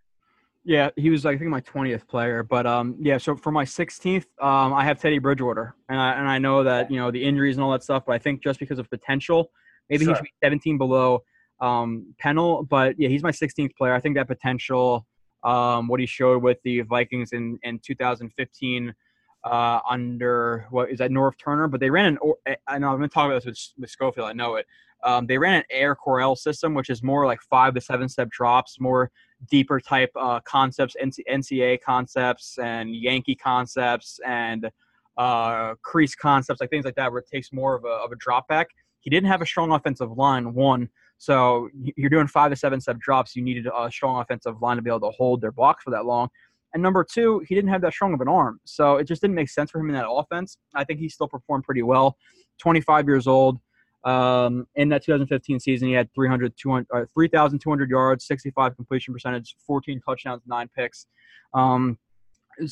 [0.64, 3.16] Yeah, he was I think my twentieth player, but um, yeah.
[3.16, 6.90] So for my sixteenth, um, I have Teddy Bridgewater, and I and I know that
[6.90, 9.50] you know the injuries and all that stuff, but I think just because of potential,
[9.88, 11.22] maybe he should be seventeen below
[11.60, 13.94] um Pennel, but yeah, he's my sixteenth player.
[13.94, 15.06] I think that potential,
[15.44, 18.94] um, what he showed with the Vikings in in 2015.
[19.42, 21.66] Uh, under what is that Norv Turner?
[21.68, 22.56] But they ran an.
[22.66, 24.28] I know I'm going to talk about this with, with Schofield.
[24.28, 24.66] I know it.
[25.02, 28.28] Um, they ran an Air Coryell system, which is more like five to seven step
[28.28, 29.10] drops, more
[29.48, 34.70] deeper type uh, concepts, NC- NCA concepts and Yankee concepts and
[35.16, 38.16] uh, crease concepts, like things like that, where it takes more of a, of a
[38.16, 38.68] drop back.
[39.00, 40.88] He didn't have a strong offensive line, one.
[41.18, 43.36] So you're doing five to seven step drops.
[43.36, 46.06] You needed a strong offensive line to be able to hold their blocks for that
[46.06, 46.28] long.
[46.72, 48.60] And number two, he didn't have that strong of an arm.
[48.64, 50.56] So it just didn't make sense for him in that offense.
[50.74, 52.16] I think he still performed pretty well.
[52.58, 53.58] 25 years old.
[54.04, 59.56] Um, in that 2015 season, he had 300, 200, uh, 3,200 yards, 65 completion percentage,
[59.66, 61.06] 14 touchdowns, nine picks.
[61.54, 61.98] Um,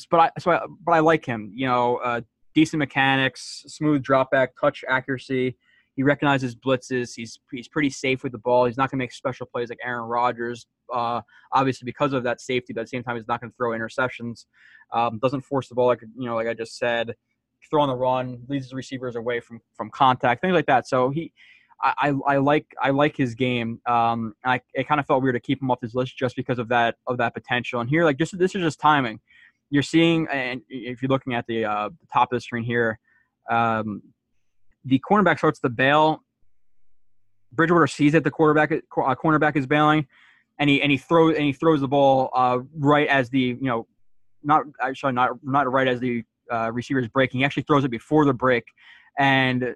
[0.09, 1.51] but I, so I, but I like him.
[1.53, 2.21] You know, uh,
[2.55, 5.57] decent mechanics, smooth drop back, touch accuracy.
[5.95, 7.13] He recognizes blitzes.
[7.15, 8.65] He's he's pretty safe with the ball.
[8.65, 10.65] He's not going to make special plays like Aaron Rodgers.
[10.93, 11.21] Uh,
[11.51, 13.71] obviously, because of that safety, but at the same time, he's not going to throw
[13.71, 14.45] interceptions.
[14.93, 17.15] Um, doesn't force the ball like you know, like I just said.
[17.69, 20.87] Throw on the run, leads the receivers away from from contact, things like that.
[20.87, 21.31] So he,
[21.81, 23.79] I, I, like I like his game.
[23.85, 26.59] Um, I it kind of felt weird to keep him off this list just because
[26.59, 27.79] of that of that potential.
[27.79, 29.19] And here, like just this is just timing.
[29.69, 32.99] You're seeing, and if you're looking at the uh, top of the screen here,
[33.49, 34.01] um,
[34.83, 36.23] the cornerback starts to bail.
[37.51, 40.07] Bridgewater sees that the quarterback uh, cornerback is bailing,
[40.57, 43.57] and he and he throws and he throws the ball uh, right as the you
[43.61, 43.87] know,
[44.43, 47.39] not actually not not right as the uh, receiver is breaking.
[47.39, 48.65] He actually throws it before the break,
[49.17, 49.75] and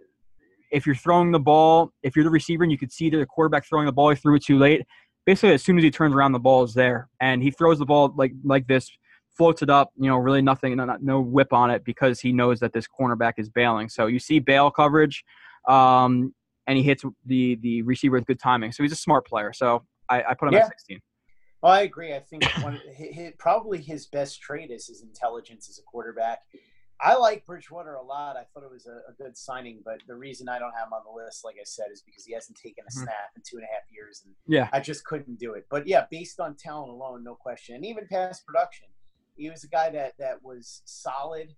[0.71, 3.65] if you're throwing the ball, if you're the receiver and you could see the quarterback
[3.65, 4.83] throwing the ball, he threw it too late.
[5.25, 7.85] Basically, as soon as he turns around, the ball is there, and he throws the
[7.85, 8.89] ball like like this,
[9.29, 9.91] floats it up.
[9.97, 13.33] You know, really nothing, no, no whip on it because he knows that this cornerback
[13.37, 13.89] is bailing.
[13.89, 15.23] So you see bail coverage.
[15.67, 16.33] Um,
[16.67, 18.71] and he hits the the receiver with good timing.
[18.71, 19.53] So he's a smart player.
[19.53, 20.61] So I, I put him Yeah.
[20.61, 20.99] at 16.
[21.63, 22.13] Well, I agree.
[22.13, 26.41] I think one, hi hi probably his best trait is his intelligence as a quarterback.
[26.99, 28.35] I like Bridgewater a lot.
[28.35, 30.93] I thought it was a, a good signing, but the reason I don't have him
[30.93, 33.03] on the list, like I said, is because he hasn't taken a Mhm.
[33.03, 34.69] snap in two and a half years, and Yeah.
[34.73, 35.65] I just couldn't do it.
[35.69, 38.87] But yeah, based on talent alone, no question, and even past production,
[39.35, 41.55] he was a guy that that was solid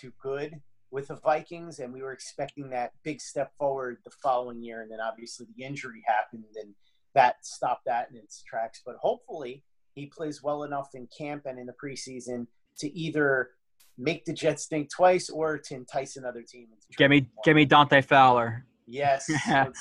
[0.00, 4.62] to good with the Vikings, and we were expecting that big step forward the following
[4.62, 6.74] year, and then obviously the injury happened, and
[7.16, 8.82] that stopped that in its tracks.
[8.86, 9.64] But hopefully,
[9.94, 12.46] he plays well enough in camp and in the preseason
[12.78, 13.50] to either
[13.98, 16.68] make the Jets think twice or to entice another team.
[16.70, 18.66] Into Get me, get me Dante Fowler.
[18.86, 19.80] Yes, let's,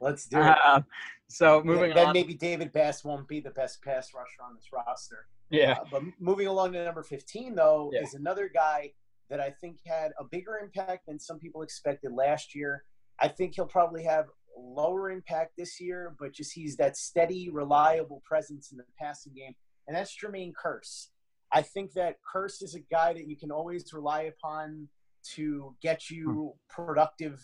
[0.00, 0.56] let's do it.
[0.64, 0.82] Uh,
[1.28, 2.12] so moving then on.
[2.12, 5.26] maybe David Bass won't be the best pass rusher on this roster.
[5.50, 5.78] yeah.
[5.80, 8.02] Uh, but moving along to number 15, though, Yeah.
[8.02, 8.92] is another guy
[9.30, 12.84] that I think had a bigger impact than some people expected last year.
[13.20, 14.26] I think he'll probably have
[14.56, 19.54] lower impact this year, but just he's that steady, reliable presence in the passing game,
[19.86, 21.08] and that's Jermaine Kearse.
[21.52, 24.88] I think that Kearse is a guy that you can always rely upon
[25.34, 27.40] to get you productive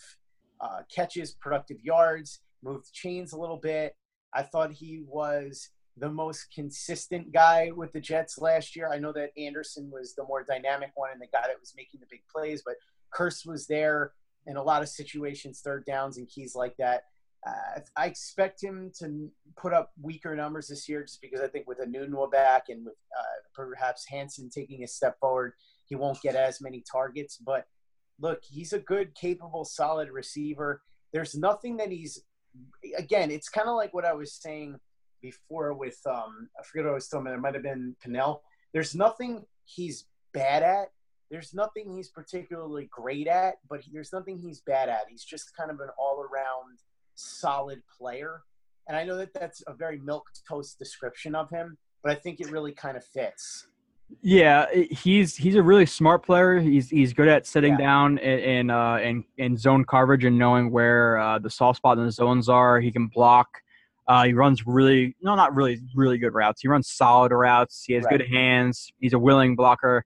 [0.61, 3.95] uh, catches, productive yards, move the chains a little bit.
[4.33, 8.89] I thought he was the most consistent guy with the Jets last year.
[8.91, 11.99] I know that Anderson was the more dynamic one and the guy that was making
[11.99, 12.75] the big plays, but
[13.13, 14.13] Kearse was there
[14.49, 17.03] in a lot of situations, third downs and keys like that.
[17.47, 21.67] Uh, I expect him to put up weaker numbers this year just because I think
[21.67, 25.53] with a Enunwa back and with uh, perhaps Hansen taking a step forward,
[25.85, 27.37] he won't get as many targets.
[27.37, 27.65] But
[28.19, 30.81] look, he's a good, capable, solid receiver.
[31.13, 32.21] There's nothing that he's,
[32.97, 34.77] again, it's kind of like what I was saying
[35.21, 37.37] before with, um, I forget what I was talking about.
[37.37, 38.41] It might have been Pennel.
[38.73, 40.89] There's nothing he's bad at.
[41.31, 45.01] There's nothing he's particularly great at, but he, there's nothing he's bad at.
[45.09, 46.79] He's just kind of an all around
[47.15, 48.41] solid player.
[48.87, 52.39] And I know that that's a very milk toast description of him, but I think
[52.39, 53.67] it really kind of fits.
[54.23, 56.59] Yeah, he's he's a really smart player.
[56.59, 57.77] He's he's good at sitting Yeah.
[57.77, 62.05] down in uh, in in zone coverage and knowing where uh, the soft spot in
[62.05, 62.79] the zones are.
[62.79, 63.47] He can block.
[64.07, 66.61] Uh, he runs really no, not really really good routes.
[66.63, 67.83] He runs solid routes.
[67.85, 68.17] He has Right.
[68.17, 68.91] good hands.
[68.99, 70.03] He's a willing blocker.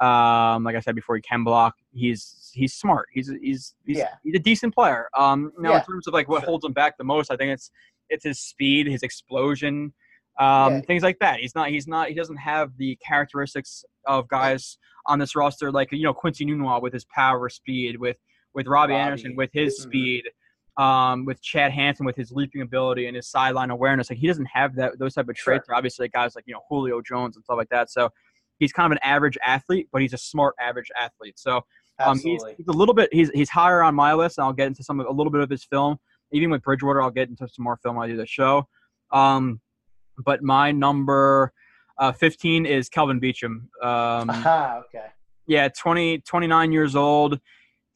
[0.00, 1.74] Um, like I said before, he can block.
[1.92, 3.08] He's he's smart.
[3.12, 4.08] He's he's he's, Yeah.
[4.22, 5.08] he's a decent player.
[5.16, 6.46] Um, now Yeah, in terms of like what sure.
[6.50, 7.70] holds him back the most, I think it's
[8.08, 9.92] it's his speed, his explosion,
[10.38, 10.80] um, Yeah.
[10.82, 11.40] things like that.
[11.40, 15.90] He's not he's not he doesn't have the characteristics of guys on this roster like
[15.92, 18.16] you know Quincy Enunwa with his power, speed, with
[18.54, 19.02] with Robbie, Robbie.
[19.02, 19.82] Anderson with his Mhm.
[19.82, 20.24] speed,
[20.78, 24.10] um, with Chad Hansen with his leaping ability and his sideline awareness.
[24.10, 25.54] Like he doesn't have that those type of Sure.
[25.54, 25.68] traits.
[25.70, 27.90] Obviously, guys like you know Julio Jones and stuff like that.
[27.90, 28.10] So
[28.58, 31.38] he's kind of an average athlete, but he's a smart average athlete.
[31.38, 31.64] So
[31.98, 34.66] um, he's, he's a little bit he's he's higher on my list, and I'll get
[34.66, 35.98] into some a little bit of his film.
[36.32, 38.68] Even with Bridgewater, I'll get into some more film when I do the show.
[39.12, 39.60] Um,
[40.24, 41.52] but my number
[41.98, 43.62] uh, 15 is Kelvin Beachum.
[43.82, 45.06] Um, Aha, okay.
[45.46, 47.40] yeah, 20, 29 years old.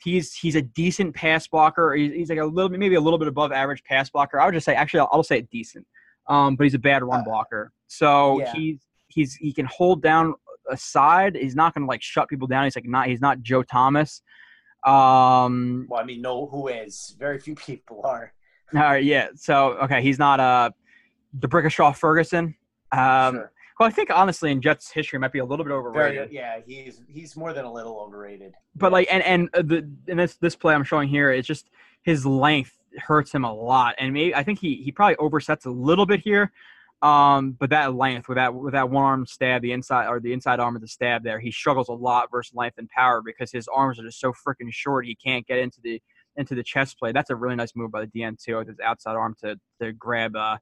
[0.03, 1.95] He's he's a decent pass blocker.
[1.95, 4.41] He's, he's like a little bit, maybe a little bit above average pass blocker.
[4.41, 5.87] I would just say actually I'll, I'll say decent.
[6.29, 7.73] Um, but he's a bad run Uh, blocker.
[7.87, 8.53] So yeah.
[8.53, 10.35] he's he's he can hold down
[10.71, 11.37] a side.
[11.37, 12.65] He's not going to like shut people down.
[12.65, 14.23] He's like not he's not Joe Thomas.
[14.87, 17.15] Um, Well, I mean, no, who is?
[17.19, 18.33] Very few people are.
[18.75, 19.29] all right, yeah.
[19.35, 20.71] So okay, he's not uh
[21.39, 22.55] the Brickashaw Ferguson.
[22.91, 23.53] Um, sure.
[23.81, 26.31] well, I think honestly in Jets history might be a little bit overrated.
[26.31, 28.53] Very, yeah, he's he's more than a little overrated.
[28.77, 31.71] but like and and uh, the and this this play I'm showing here is just
[32.03, 35.71] his length hurts him a lot, and maybe I think he he probably oversets a
[35.71, 36.53] little bit here.
[37.03, 40.33] Um, but that length with that with that one arm stab, the inside or the
[40.33, 43.51] inside arm of the stab there, he struggles a lot versus length and power because
[43.51, 45.05] his arms are just so freaking short.
[45.05, 46.01] He can't get into the
[46.37, 47.11] into the chest play.
[47.11, 49.93] That's a really nice move by the DN too with his outside arm to to
[49.93, 50.59] grab uh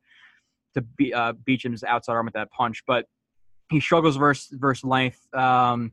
[0.75, 3.05] to be uh Beachum's outside arm with that punch, but
[3.71, 5.21] he struggles versus versus length.
[5.35, 5.93] Um,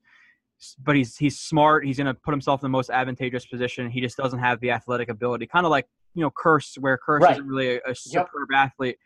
[0.81, 1.85] but he's he's smart.
[1.85, 3.89] He's going to put himself in the most advantageous position.
[3.89, 7.19] He just doesn't have the athletic ability, kind of like you know Kearse, where Kearse
[7.19, 7.31] Right.
[7.33, 8.97] isn't really a, a superb athlete.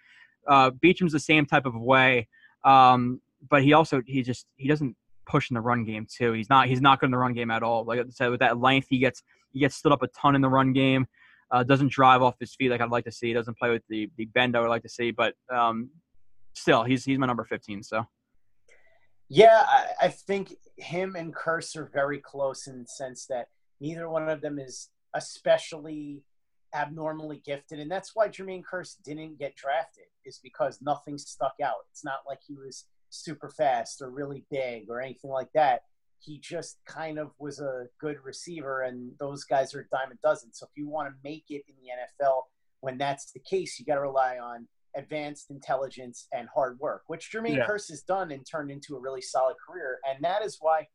[0.47, 2.27] Uh, the same type of way,
[2.63, 4.95] um, but he also he just he doesn't
[5.25, 6.33] push in the run game too.
[6.33, 7.85] He's not he's not good in the run game at all.
[7.85, 10.41] Like I said, with that length, he gets he gets stood up a ton in
[10.41, 11.07] the run game.
[11.51, 13.27] Uh, doesn't drive off his feet like I'd like to see.
[13.27, 15.89] He doesn't play with the the bend I would like to see, but um,
[16.53, 17.83] still, he's he's my number fifteen.
[17.83, 18.05] So
[19.29, 23.47] Yeah, I, I think him and Kearse are very close in the sense that
[23.79, 26.23] neither one of them is especially
[26.73, 30.05] abnormally gifted, and that's why Jermaine Kearse didn't get drafted.
[30.25, 31.85] Is because nothing stuck out.
[31.91, 35.81] It's not like he was super fast or really big or anything like that.
[36.19, 40.15] he just kind of was a good receiver, and those guys are a dime a
[40.21, 40.53] dozen.
[40.53, 41.89] So if you want to make it in the
[42.25, 42.43] NFL,
[42.81, 47.31] when that's the case, you got to rely on advanced intelligence and hard work, which
[47.31, 47.65] Jermaine Yeah.
[47.67, 49.99] Kearse has done and turned into a really solid career.
[50.07, 50.87] And that is why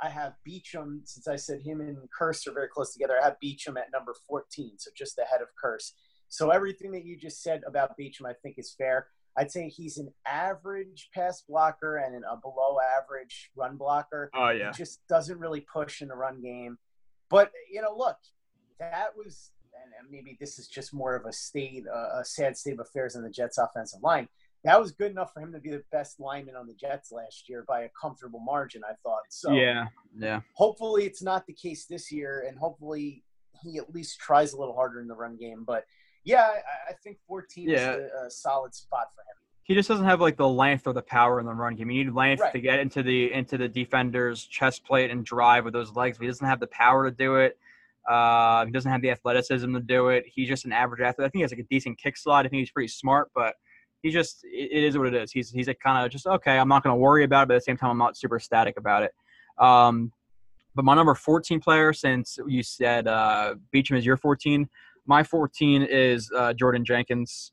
[0.00, 3.36] I have Beachum, since I said him and Kearse are very close together, I have
[3.42, 5.92] Beachum at number 14, so just ahead of Kearse.
[6.28, 9.06] So everything that you just said about Beachum, I think, is fair.
[9.36, 14.30] I'd say he's an average pass blocker and a below average run blocker.
[14.34, 16.78] Oh He just doesn't really push in the run game.
[17.30, 18.16] But you know, look,
[18.78, 19.50] that was,
[19.82, 22.80] and and maybe this is just more of a state, uh, a sad state of
[22.80, 24.28] affairs in the Jets' offensive line.
[24.64, 27.48] That was good enough for him to be the best lineman on the Jets last
[27.48, 29.22] year by a comfortable margin, I thought.
[29.28, 29.86] So yeah,
[30.18, 30.40] yeah.
[30.54, 33.22] hopefully it's not the case this year, and hopefully
[33.62, 35.64] he at least tries a little harder in the run game.
[35.66, 35.84] But
[36.24, 36.44] yeah,
[36.88, 37.76] I, I think 14 Yeah.
[37.94, 39.36] is a, a solid spot for him.
[39.64, 41.90] He just doesn't have like the length or the power in the run game.
[41.90, 42.52] You need length Right.
[42.52, 46.18] to get into the into the defender's chest plate and drive with those legs.
[46.18, 47.58] But he doesn't have the power to do it.
[48.08, 50.24] Uh, he doesn't have the athleticism to do it.
[50.26, 51.24] He's just an average athlete.
[51.24, 52.44] I think he has like a decent kick slide.
[52.44, 53.54] I think he's pretty smart, but
[54.04, 55.32] he just it, is what it is.
[55.32, 56.58] He's he's a kind of just okay.
[56.58, 58.38] I'm not going to worry about it, but at the same time, I'm not super
[58.38, 59.12] static about it.
[59.58, 60.12] Um,
[60.74, 64.68] but my number 14 player, since you said uh, Beachum is your 14,
[65.06, 67.52] my 14 is uh, Jordan Jenkins.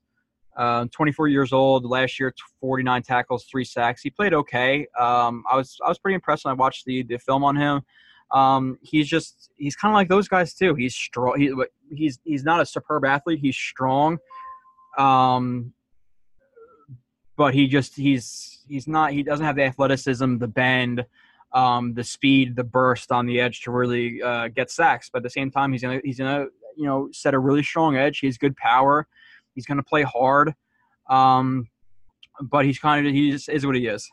[0.57, 1.85] Um, 24 years old.
[1.85, 4.01] Last year, 49 tackles, three sacks.
[4.01, 4.85] He played okay.
[4.99, 7.81] Um, I was I was pretty impressed when I watched the the film on him.
[8.31, 10.75] Um, he's just he's kind of like those guys too.
[10.75, 11.39] He's strong.
[11.39, 11.53] He,
[11.95, 13.39] he's he's not a superb athlete.
[13.39, 14.17] He's strong.
[14.97, 15.73] Um,
[17.37, 21.05] but he just he's he's not he doesn't have the athleticism, the bend,
[21.53, 25.09] um, the speed, the burst on the edge to really uh, get sacks.
[25.11, 26.45] But at the same time, he's gonna he's gonna
[26.75, 28.19] you know set a really strong edge.
[28.19, 29.07] He has good power.
[29.55, 30.53] He's gonna play hard.
[31.09, 31.67] Um,
[32.41, 34.09] but he's kind of he just is what he is.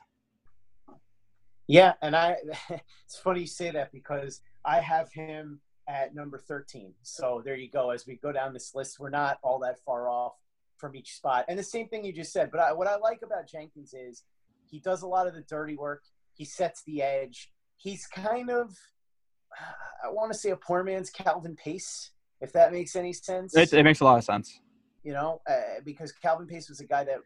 [1.66, 2.36] Yeah, and I
[2.70, 6.92] it's funny you say that because I have him at number 13.
[7.02, 7.90] So there you go.
[7.90, 10.34] As we go down this list, we're not all that far off
[10.78, 11.44] from each spot.
[11.48, 12.50] And the same thing you just said.
[12.50, 14.22] But I, what I like about Jenkins is
[14.70, 16.02] he does a lot of the dirty work.
[16.34, 17.50] He sets the edge.
[17.76, 18.74] He's kind of
[20.04, 22.10] I want to say a poor man's Calvin Pace,
[22.40, 24.60] if that makes any sense It, it makes a lot of sense.
[25.02, 27.16] you know, uh, because Calvin Pace was a guy that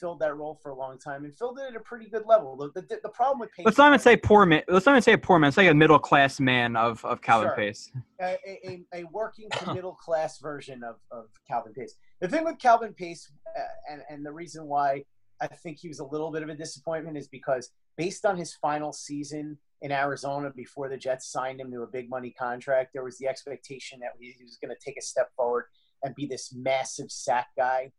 [0.00, 2.56] filled that role for a long time and filled it at a pretty good level.
[2.56, 4.62] The, the, the problem with Pace, Let's not even say poor man.
[4.68, 5.48] Let's not even say a poor man.
[5.48, 7.56] It's like a middle class man of of Calvin Sure.
[7.56, 7.90] Pace.
[8.20, 11.94] a, a, a working to middle class version of, of Calvin Pace.
[12.20, 15.04] The thing with Calvin Pace, uh, and, and the reason why
[15.40, 18.54] I think he was a little bit of a disappointment is because based on his
[18.54, 23.04] final season in Arizona before the Jets signed him to a big money contract, there
[23.04, 25.66] was the expectation that he was going to take a step forward
[26.02, 27.92] and be this massive sack guy,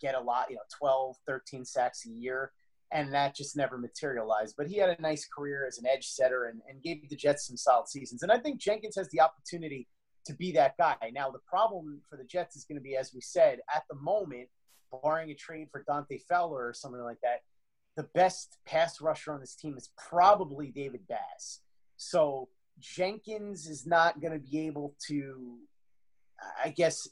[0.00, 2.52] get a lot, you know, 12, 13 sacks a year.
[2.92, 4.54] And that just never materialized.
[4.56, 7.46] But he had a nice career as an edge setter and, and gave the Jets
[7.46, 8.22] some solid seasons.
[8.22, 9.88] And I think Jenkins has the opportunity
[10.26, 10.96] to be that guy.
[11.12, 13.96] Now, the problem for the Jets is going to be, as we said, at the
[13.96, 14.48] moment,
[15.02, 17.42] barring a trade for Dante Fowler or something like that,
[17.96, 21.60] the best pass rusher on this team is probably David Bass.
[21.96, 22.48] So
[22.80, 25.58] Jenkins is not going to be able to,
[26.64, 27.08] I guess,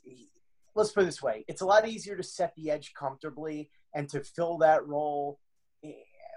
[0.74, 4.09] let's put it this way it's a lot easier to set the edge comfortably and
[4.09, 5.39] to fill that role
[5.84, 5.90] eh,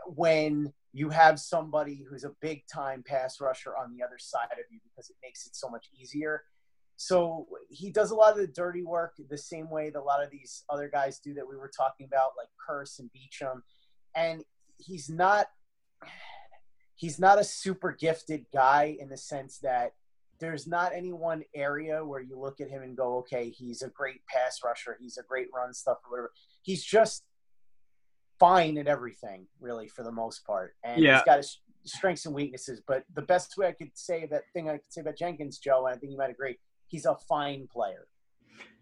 [0.07, 4.65] when you have somebody who's a big time pass rusher on the other side of
[4.71, 6.43] you because it makes it so much easier.
[6.97, 10.23] So he does a lot of the dirty work the same way that a lot
[10.23, 13.61] of these other guys do that we were talking about, like Kearse and Beachum.
[14.15, 14.43] And
[14.77, 15.47] he's not
[16.95, 19.93] he's not a super gifted guy in the sense that
[20.39, 23.89] there's not any one area where you look at him and go, okay, he's a
[23.89, 26.31] great pass rusher, he's a great run stuff or whatever.
[26.61, 27.23] He's just
[28.39, 30.75] fine at everything, really, for the most part.
[30.83, 31.17] And Yeah.
[31.17, 32.81] he's got his strengths and weaknesses.
[32.85, 35.85] But the best way I could say that thing I could say about Jenkins, Joe,
[35.85, 36.57] and I think you might agree,
[36.87, 38.07] he's a fine player.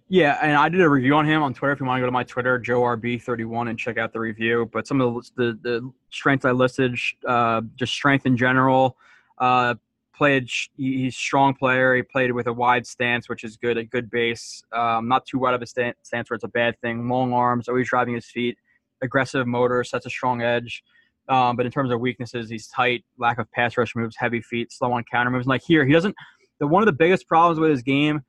[0.09, 1.71] Yeah, and I did a review on him on Twitter.
[1.71, 4.69] If you want to go to my Twitter, JoeRB31, and check out the review.
[4.71, 6.95] But some of the the, the strengths I listed,
[7.27, 8.97] uh, just strength in general.
[9.37, 9.75] Uh,
[10.15, 10.49] played.
[10.77, 11.95] He's strong player.
[11.95, 13.77] He played with a wide stance, which is good.
[13.77, 14.63] A good base.
[14.71, 17.09] Um, not too wide of a stan- stance where it's a bad thing.
[17.09, 18.57] Long arms, always driving his feet.
[19.01, 20.83] Aggressive motor, sets a strong edge.
[21.29, 24.71] Um, but in terms of weaknesses, he's tight, lack of pass rush moves, heavy feet,
[24.71, 25.45] slow on counter moves.
[25.45, 26.15] And like here, he doesn't.
[26.59, 28.21] The one of the biggest problems with his game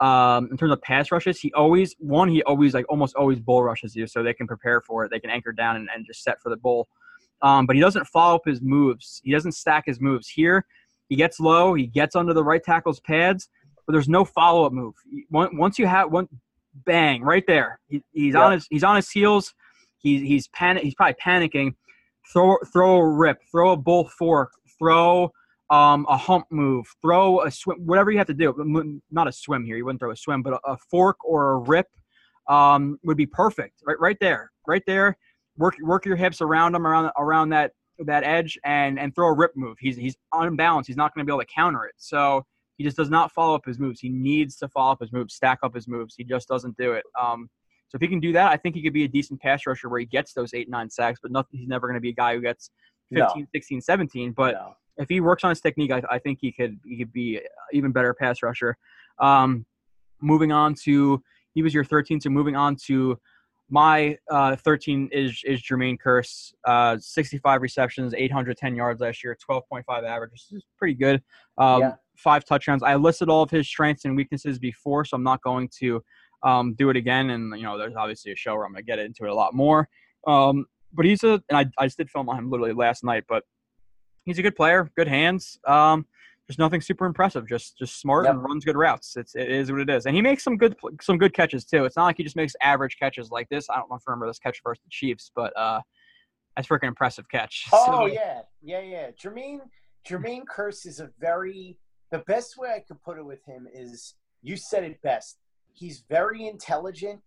[0.00, 3.62] um, in terms of pass rushes, he always one he always like almost always bull
[3.62, 5.10] rushes you, so they can prepare for it.
[5.10, 6.88] They can anchor down and, and just set for the bull.
[7.42, 9.20] Um, but he doesn't follow up his moves.
[9.24, 10.28] He doesn't stack his moves.
[10.28, 10.64] Here,
[11.08, 13.48] he gets low, he gets under the right tackle's pads,
[13.86, 14.94] but there's no follow up move.
[15.30, 16.28] Once you have one,
[16.86, 17.80] bang, right there.
[17.88, 19.54] He, he's on his he's on his heels.
[19.98, 20.84] He's he's panic.
[20.84, 21.74] He's probably panicking.
[22.32, 23.38] Throw throw a rip.
[23.50, 24.52] Throw a bull fork.
[24.78, 25.32] Throw
[25.70, 29.00] um, a hump move, throw a swim, whatever you have to do.
[29.10, 29.76] Not a swim here.
[29.76, 31.86] You wouldn't throw a swim, but a, a fork or a rip
[32.48, 33.82] um, would be perfect.
[33.86, 35.16] Right, right there, right there.
[35.56, 39.34] Work work your hips around him, around around that that edge, and and throw a
[39.34, 39.76] rip move.
[39.80, 40.86] He's he's unbalanced.
[40.86, 41.94] He's not going to be able to counter it.
[41.98, 42.46] So
[42.78, 44.00] he just does not follow up his moves.
[44.00, 46.14] He needs to follow up his moves, stack up his moves.
[46.16, 47.04] He just doesn't do it.
[47.20, 47.50] Um,
[47.88, 49.88] so if he can do that, I think he could be a decent pass rusher
[49.88, 52.14] where he gets those eight, nine sacks, but nothing, he's never going to be a
[52.14, 52.70] guy who gets
[53.12, 53.46] 15, No.
[53.52, 54.32] 16, 17.
[54.32, 54.74] But No.
[54.98, 57.40] If he works on his technique, I, I think he could he could be
[57.72, 58.76] even better pass rusher.
[59.18, 59.64] Um,
[60.20, 61.22] moving on to
[61.54, 63.18] he was your 13, so moving on to
[63.70, 69.82] my uh, 13 is is Jermaine Kearse, uh, 65 receptions, 810 yards last year, 12.5
[69.88, 71.22] average, which is pretty good.
[71.58, 71.94] Um, Yeah.
[72.16, 72.82] Five touchdowns.
[72.82, 76.02] I listed all of his strengths and weaknesses before, so I'm not going to
[76.42, 77.30] um, do it again.
[77.30, 79.54] And you know, there's obviously a show where I'm gonna get into it a lot
[79.54, 79.88] more.
[80.26, 83.22] Um, but he's a, and I, I just did film on him literally last night,
[83.28, 83.44] but
[84.28, 85.58] he's a good player, good hands.
[85.66, 86.06] Um,
[86.46, 88.34] there's nothing super impressive, just just smart Yep.
[88.34, 89.16] and runs good routes.
[89.16, 91.84] It's it is what it is, and he makes some good some good catches too.
[91.84, 93.68] It's not like he just makes average catches like this.
[93.68, 95.80] I don't know if you remember this catch versus the Chiefs, but uh,
[96.56, 97.66] that's a freaking impressive catch.
[97.72, 99.10] Oh So- yeah, yeah, yeah.
[99.10, 99.60] Jermaine
[100.08, 101.76] Jermaine Kearse is a very
[102.10, 105.38] the best way I could put it with him is you said it best.
[105.74, 107.20] He's very intelligent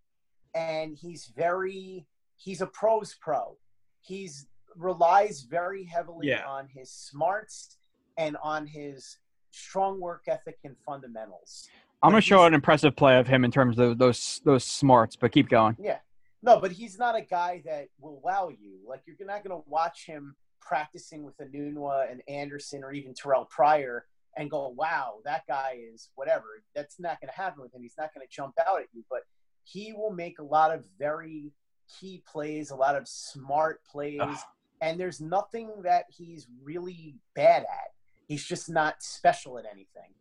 [0.56, 2.08] and he's very
[2.38, 3.56] he's a pros pro.
[4.02, 6.46] He's relies very heavily Yeah.
[6.48, 7.78] on his smarts
[8.18, 9.18] and on his
[9.52, 11.68] strong work ethic and fundamentals.
[12.04, 15.32] I'm gonna show an impressive play of him in terms of those those smarts, but
[15.32, 15.76] keep going.
[15.80, 16.00] Yeah.
[16.44, 18.80] No, but he's not a guy that will wow you.
[18.88, 23.48] Like you're not going to watch him practicing with Enunwa and Anderson or even Terrelle
[23.48, 24.08] Pryor
[24.38, 27.84] and go, "Wow, that guy is whatever." That's not going to happen with him.
[27.84, 29.22] He's not going to jump out at you, but
[29.66, 31.52] he will make a lot of very
[32.00, 34.38] key plays, a lot of smart plays, Ugh.
[34.82, 37.92] And there's nothing that he's really bad at.
[38.28, 40.14] He's just not special at anything.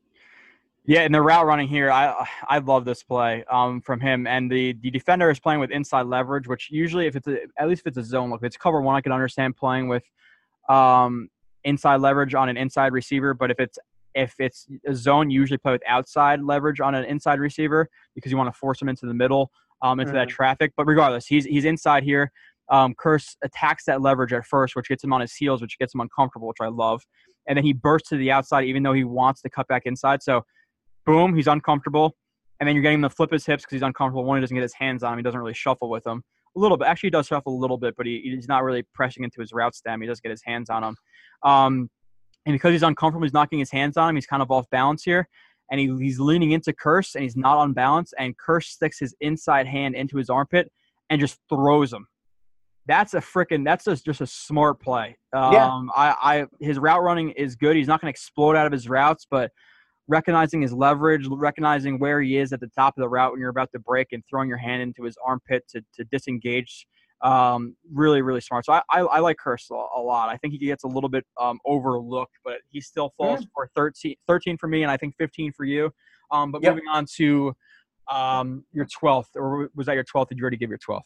[0.87, 4.27] Yeah, and the route running here, I I love this play um, from him.
[4.27, 7.69] And the the defender is playing with inside leverage, which usually, if it's a, at
[7.69, 10.03] least if it's a zone look, if it's cover one, I can understand playing with
[10.69, 11.29] um,
[11.65, 13.35] inside leverage on an inside receiver.
[13.35, 13.79] But if it's
[14.15, 18.33] if it's a zone, you usually play with outside leverage on an inside receiver because
[18.33, 20.33] you want to force him into the middle, um, into that Mhm.
[20.33, 20.73] traffic.
[20.77, 22.33] But regardless, he's he's inside here.
[22.71, 25.95] Um, Kearse attacks that leverage at first, which gets him on his heels, which gets
[25.95, 27.03] him uncomfortable, which I love.
[27.49, 30.23] And then he bursts to the outside, even though he wants to cut back inside.
[30.23, 30.45] So
[31.05, 32.15] boom, he's uncomfortable.
[32.61, 34.25] And then you're getting him to flip his hips because he's uncomfortable.
[34.25, 35.19] One, he doesn't get his hands on him.
[35.19, 36.23] He doesn't really shuffle with him
[36.55, 36.87] A little bit.
[36.89, 39.53] Actually, he does shuffle a little bit, but he, he's not really pressing into his
[39.53, 40.01] route stem.
[40.01, 40.97] He does get his hands on him.
[41.43, 41.91] Um,
[42.47, 44.15] and because he's uncomfortable, he's knocking his hands on him.
[44.15, 45.27] He's kind of off balance here.
[45.71, 48.13] And he, he's leaning into Kearse, and he's not on balance.
[48.19, 50.71] And Kearse sticks his inside hand into his armpit
[51.09, 52.07] and just throws him.
[52.87, 53.65] That's a freaking.
[53.65, 55.17] That's just, just a smart play.
[55.33, 55.81] Um, Yeah.
[55.95, 57.77] I, I his route running is good.
[57.77, 59.51] He's not going to explode out of his routes, but
[60.09, 63.51] recognizing his leverage, recognizing where he is at the top of the route when you're
[63.51, 66.87] about to break, and throwing your hand into his armpit to, to disengage.
[67.23, 68.65] Um, really, really smart.
[68.65, 70.31] So I, I, I like Kearse a, a lot.
[70.31, 74.17] I think he gets a little bit um, overlooked, but he still falls for 13,
[74.27, 75.93] 13 for me, and I think 15 for you.
[76.31, 76.75] Um, but Yep.
[76.77, 77.55] moving on to
[78.11, 80.29] um, your 12th, or was that your 12th?
[80.29, 81.01] Did you already give your 12th?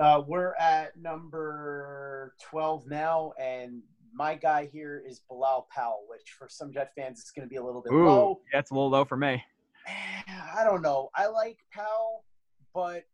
[0.00, 3.82] Uh, we're at number 12 now, and
[4.14, 7.56] my guy here is Bilal Powell, which for some Jet fans is going to be
[7.56, 8.40] a little bit Ooh, low.
[8.50, 9.44] yeah, it's a little low for me.
[10.56, 11.10] I don't know.
[11.14, 12.24] I like Powell,
[12.72, 13.04] but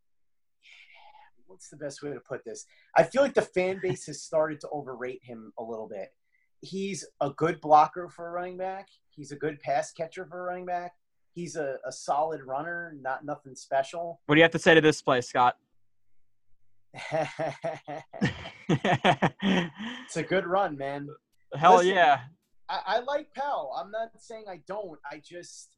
[1.49, 2.65] what's the best way to put this?
[2.97, 6.11] I feel like the fan base has started to overrate him a little bit.
[6.61, 8.87] He's a good blocker for a running back.
[9.11, 10.93] He's a good pass catcher for a running back.
[11.33, 14.21] He's a, a solid runner, not nothing special.
[14.27, 15.57] What do you have to say to this play, Scott?
[18.69, 21.09] It's a good run, man.
[21.55, 22.21] Hell Listen, yeah.
[22.69, 23.73] I, I like Powell.
[23.79, 24.99] I'm not saying I don't.
[25.11, 25.77] I just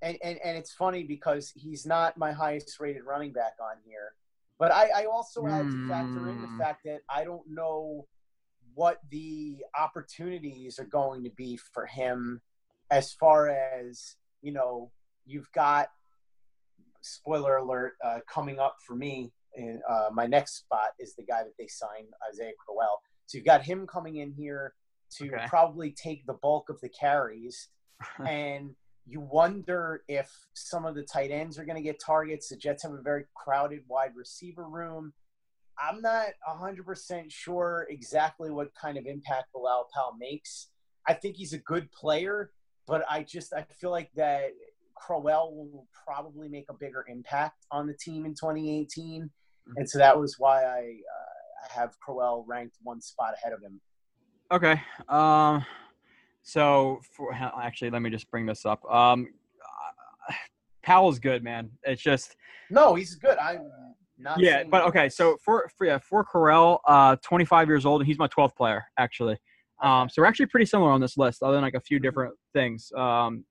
[0.00, 4.12] and, and and it's funny because he's not my highest rated running back on here.
[4.58, 6.42] But I, I also had to factor in Mm.
[6.42, 8.06] the fact that I don't know
[8.74, 12.40] what the opportunities are going to be for him
[12.90, 14.90] as far as, you know,
[15.26, 15.88] you've got
[17.00, 19.32] spoiler alert uh, coming up for me.
[19.56, 23.00] In, uh, my next spot is the guy that they signed, Isaiah Crowell.
[23.26, 24.74] So you've got him coming in here
[25.18, 25.44] to Okay.
[25.46, 27.68] probably take the bulk of the carries.
[28.26, 28.74] and
[29.06, 32.48] you wonder if some of the tight ends are going to get targets.
[32.48, 35.12] The Jets have a very crowded wide receiver room.
[35.78, 40.68] I'm not 100% sure exactly what kind of impact Bilal Powell makes.
[41.06, 42.52] I think he's a good player,
[42.86, 44.50] but I just I feel like that
[44.94, 49.30] Crowell will probably make a bigger impact on the team in 2018,
[49.76, 53.60] and so that was why I, uh, I have Crowell ranked one spot ahead of
[53.62, 53.80] him.
[54.50, 54.80] Okay.
[55.08, 55.64] Um,
[56.42, 58.84] So for actually, let me just bring this up.
[58.92, 59.28] Um,
[60.82, 61.70] Powell's good, man.
[61.84, 62.36] It's just
[62.70, 63.38] No, he's good.
[63.38, 63.70] I'm
[64.18, 64.40] not.
[64.40, 65.08] yeah, but okay.
[65.08, 68.84] So for for yeah, for Crowell, uh, 25 years old, and he's my 12th player
[68.98, 69.36] actually.
[69.82, 72.34] Um, so we're actually pretty similar on this list, other than like a few different
[72.52, 72.90] things.
[72.96, 73.44] Um,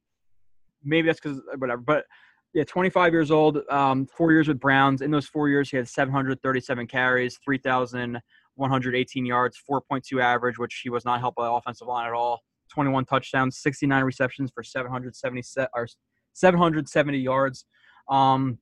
[0.83, 2.05] maybe that's because whatever, but
[2.53, 5.02] yeah, 25 years old, um, four years with Browns.
[5.02, 11.06] In those four years, he had 737 carries, 3,118 yards, 4.2 average, which he was
[11.06, 12.41] not helped by the offensive line at all.
[12.73, 15.41] 21 touchdowns, 69 receptions for 770
[15.76, 15.88] or
[16.34, 17.65] 770 yards.
[18.10, 18.60] Um,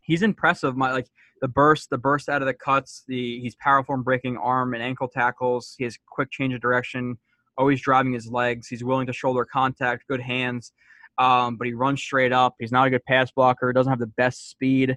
[0.00, 0.76] he's impressive.
[0.76, 1.08] My like
[1.40, 3.04] the burst, the burst out of the cuts.
[3.06, 5.74] The he's powerful in breaking arm and ankle tackles.
[5.78, 7.18] He has quick change of direction.
[7.56, 8.66] Always driving his legs.
[8.68, 10.04] He's willing to shoulder contact.
[10.08, 10.72] Good hands.
[11.18, 12.54] Um, but he runs straight up.
[12.58, 13.72] He's not a good pass blocker.
[13.72, 14.96] Doesn't have the best speed.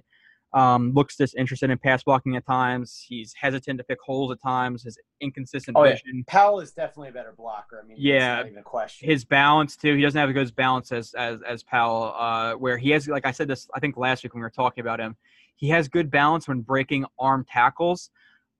[0.54, 3.04] Um, looks disinterested in pass blocking at times.
[3.06, 4.82] He's hesitant to pick holes at times.
[4.82, 5.96] His inconsistent Oh, yeah.
[6.26, 7.82] Powell is definitely a better blocker.
[7.84, 8.40] I mean, Yeah.
[8.46, 9.08] even a question.
[9.10, 9.94] His balance too.
[9.94, 12.14] He doesn't have as good as balance as as as Powell.
[12.16, 14.50] Uh, where he has, like I said this, I think last week when we were
[14.50, 15.16] talking about him,
[15.56, 18.08] he has good balance when breaking arm tackles,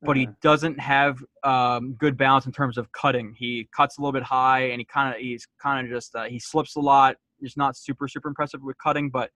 [0.03, 0.41] but he Mhm.
[0.43, 3.33] doesn't have um, good balance in terms of cutting.
[3.35, 6.25] He cuts a little bit high, and he kind of he's kind of just uh,
[6.25, 7.17] he slips a lot.
[7.41, 9.31] He's not super super impressive with cutting, but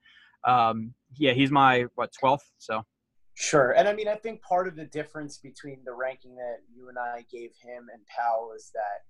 [0.45, 2.51] um, yeah, he's my what twelfth.
[2.59, 2.83] So
[3.35, 3.73] Sure.
[3.73, 6.99] And I mean, I think part of the difference between the ranking that you and
[6.99, 9.05] I gave him and Powell is that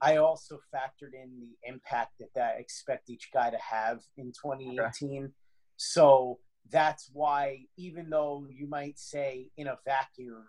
[0.00, 4.26] I also factored in the impact that, that I expect each guy to have in
[4.26, 5.32] 2018.
[5.76, 6.38] So
[6.70, 10.44] that's why, even though you might say in a vacuum,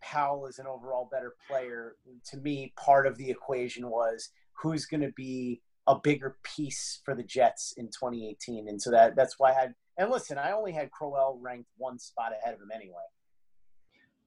[0.00, 1.96] Powell is an overall better player,
[2.30, 7.14] to me, part of the equation was who's going to be a bigger piece for
[7.14, 8.68] the Jets in 2018.
[8.68, 11.98] And so that that's why I had and listen, I only had Crowell ranked one
[11.98, 12.94] spot ahead of him anyway.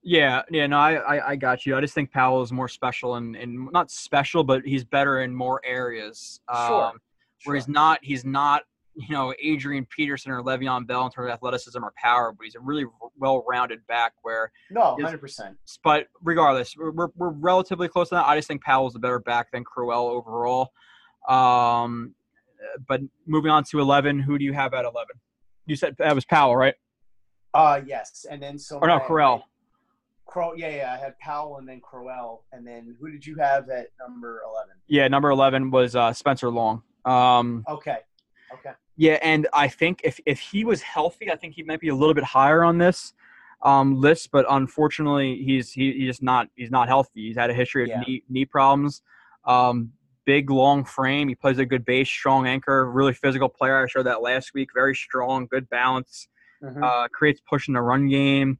[0.03, 1.75] yeah, yeah, no, I, I I got you.
[1.75, 5.33] I just think Powell is more special and and not special, but he's better in
[5.33, 6.39] more areas.
[6.67, 6.85] Sure.
[6.85, 6.99] Um,
[7.43, 8.63] where he's not he's not
[8.95, 12.55] you know Adrian Peterson or Le'Veon Bell in terms of athleticism or power, but he's
[12.55, 12.85] a really
[13.17, 14.13] well-rounded back.
[14.21, 15.57] Where, No, hundred percent.
[15.83, 18.27] but regardless, we're, we're, we're relatively close to that.
[18.27, 20.71] I just think Powell's a better back than Crowell overall.
[21.27, 22.13] Um,
[22.87, 25.15] but moving on to eleven, who do you have at eleven?
[25.65, 26.75] You said that was Powell, right?
[27.53, 29.43] Uh yes, and then so Or no, Crowell.
[30.25, 30.93] Crow, yeah, yeah.
[30.93, 34.73] I had Powell and then Crowell, and then who did you have at number eleven?
[34.87, 36.83] Yeah, number eleven was uh, Spencer Long.
[37.05, 37.99] Um, Okay,
[38.53, 38.71] okay.
[38.97, 41.95] Yeah, and I think if if he was healthy, I think he might be a
[41.95, 43.13] little bit higher on this
[43.61, 44.29] um, list.
[44.31, 47.27] But unfortunately, he's he, he's just not he's not healthy.
[47.27, 48.01] He's had a history of Yeah.
[48.01, 49.01] knee knee problems.
[49.45, 49.93] Um,
[50.27, 51.29] big long frame.
[51.29, 53.81] He plays a good base, strong anchor, really physical player.
[53.81, 54.69] I showed that last week.
[54.75, 56.27] Very strong, good balance.
[56.61, 56.83] Mhm.
[56.83, 58.59] Uh, creates push in the run game.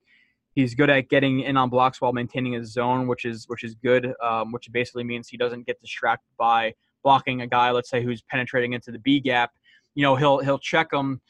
[0.56, 3.76] He's good at getting in on blocks while maintaining his zone, which is which is
[3.76, 4.14] good.
[4.24, 6.74] Um, which basically means he doesn't get distracted by
[7.04, 9.52] blocking a guy, let's say, who's penetrating into the B gap.
[9.94, 11.22] You know, he'll he'll check him,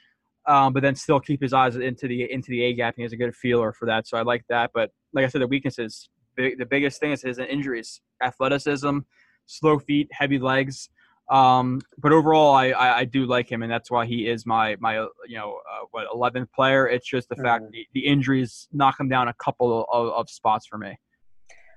[0.45, 2.93] um, but then still keep his eyes into the into the A gap.
[2.93, 4.69] And he has a good feeler for that, so I like that.
[4.73, 8.99] But like I said, the weaknesses, big, the biggest thing is his injuries, athleticism,
[9.47, 10.89] slow feet, heavy legs.
[11.29, 14.77] Um, but overall, I, I I do like him, and that's why he is my
[14.79, 16.87] my you know uh, what 11th player.
[16.87, 17.71] It's just the fact Mhm.
[17.71, 20.97] the, the injuries knock him down a couple of, of spots for me.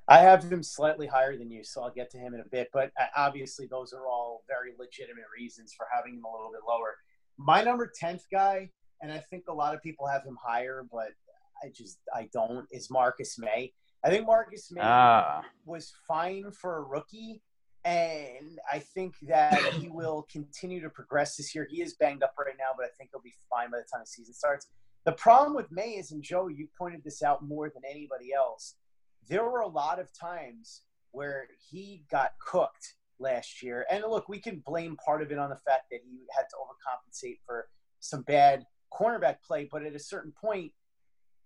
[0.06, 2.68] I have him slightly higher than you, so I'll get to him in a bit.
[2.72, 6.62] But uh, obviously, those are all very legitimate reasons for having him a little bit
[6.68, 6.96] lower.
[7.36, 8.70] My number tenth guy,
[9.02, 11.08] and I think a lot of people have him higher, but
[11.64, 12.66] I just I don't.
[12.70, 13.72] Is Marcus Maye?
[14.04, 17.42] I think Marcus Maye Ah, was fine for a rookie,
[17.84, 21.66] and I think that he will continue to progress this year.
[21.70, 24.02] He is banged up right now, but I think he'll be fine by the time
[24.02, 24.66] the season starts.
[25.06, 28.74] The problem with Maye is, and Joe, you pointed this out more than anybody else.
[29.28, 30.82] There were a lot of times
[31.12, 35.48] where he got cooked last year, and look, we can blame part of it on
[35.48, 37.66] the fact that he had to overcompensate for
[38.00, 40.72] some bad cornerback play, but at a certain point,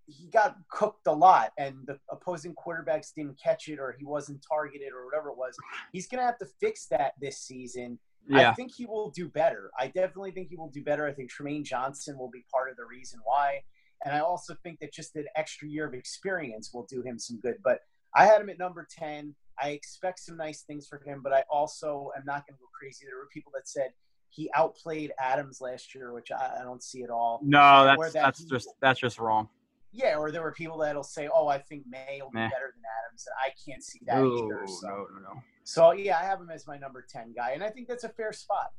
[0.07, 4.45] he got cooked a lot and the opposing quarterbacks didn't catch it or he wasn't
[4.47, 5.57] targeted or whatever it was.
[5.93, 7.99] He's going to have to fix that this season.
[8.29, 8.51] yeah.
[8.51, 9.71] I think he will do better.
[9.79, 11.07] I definitely think he will do better.
[11.07, 13.63] I think Trumaine Johnson will be part of the reason why.
[14.05, 17.41] And I also think that just an extra year of experience will do him some
[17.41, 17.57] good.
[17.65, 17.81] But
[18.15, 19.35] I had him at number 10.
[19.59, 22.67] I expect some nice things for him, but I also am not going to go
[22.79, 23.07] crazy.
[23.07, 23.91] There were people that said
[24.31, 27.41] he outplayed Adams last year, which I, I don't see at all.
[27.43, 29.49] No, that's that that's he- just that's just wrong.
[29.97, 32.49] Yeah, or there were people that'll say, "Oh, I think Maye will be Meh.
[32.49, 34.67] better than Adams," and I can't see that either.
[34.67, 34.89] So.
[34.89, 35.43] no, no, no.
[35.63, 38.09] so yeah, I have him as my number ten guy, and I think that's a
[38.09, 38.73] fair spot.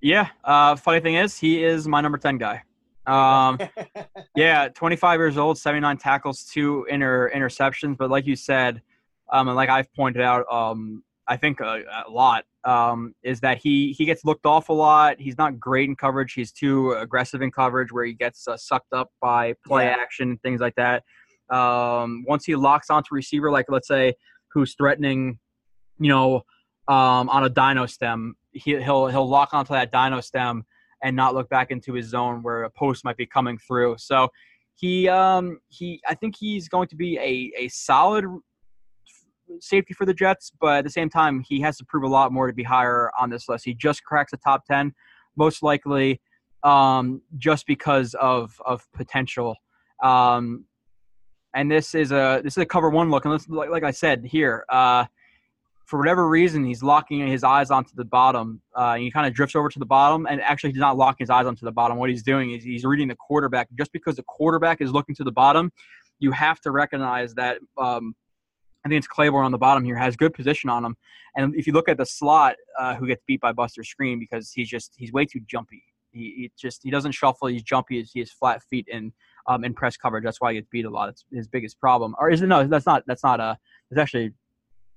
[0.00, 0.28] Yeah.
[0.44, 2.62] Uh, funny thing is, he is my number ten guy.
[3.06, 3.58] Um,
[4.36, 7.96] yeah, 25 years old, 79 tackles, two inter interceptions.
[7.96, 8.80] But like you said,
[9.32, 13.58] um, and like I've pointed out, um, I think a, a lot um, is that
[13.58, 15.18] he he gets looked off a lot.
[15.18, 16.34] He's not great in coverage.
[16.34, 19.96] He's too aggressive in coverage, where he gets uh, sucked up by play Yeah.
[19.98, 21.02] action and things like that.
[21.50, 24.14] Um, once he locks onto receiver, like let's say
[24.48, 25.38] who's threatening,
[25.98, 26.42] you know,
[26.88, 30.64] um, on a dino stem, he, he'll he'll lock onto that dino stem
[31.02, 33.96] and not look back into his zone where a post might be coming through.
[33.98, 34.28] So
[34.74, 38.24] he um he I think he's going to be a a solid
[39.60, 42.32] safety for the Jets, but at the same time he has to prove a lot
[42.32, 43.64] more to be higher on this list.
[43.64, 44.92] He just cracks the top 10
[45.36, 46.20] most likely
[46.62, 49.56] um just because of of potential.
[50.02, 50.64] Um
[51.54, 53.90] and this is a this is a cover one look and this, like, like I
[53.90, 55.04] said here uh
[55.86, 58.60] for whatever reason, he's locking his eyes onto the bottom.
[58.74, 61.30] Uh, he kind of drifts over to the bottom, and actually, he's not locking his
[61.30, 61.98] eyes onto the bottom.
[61.98, 63.68] What he's doing is he's reading the quarterback.
[63.76, 65.70] Just because the quarterback is looking to the bottom,
[66.18, 67.58] you have to recognize that.
[67.76, 68.14] Um,
[68.84, 70.96] I think it's Claiborne on the bottom here has good position on him,
[71.36, 74.52] and if you look at the slot, uh, who gets beat by Buster Skrine because
[74.52, 75.82] he's just he's way too jumpy.
[76.10, 77.48] He, he just he doesn't shuffle.
[77.48, 78.02] He's jumpy.
[78.02, 79.12] He has flat feet in
[79.46, 80.24] um, in press coverage.
[80.24, 81.08] That's why he gets beat a lot.
[81.08, 82.14] It's his biggest problem.
[82.18, 82.66] Or is it no?
[82.66, 83.04] That's not.
[83.06, 83.58] That's not a.
[83.90, 84.32] It's actually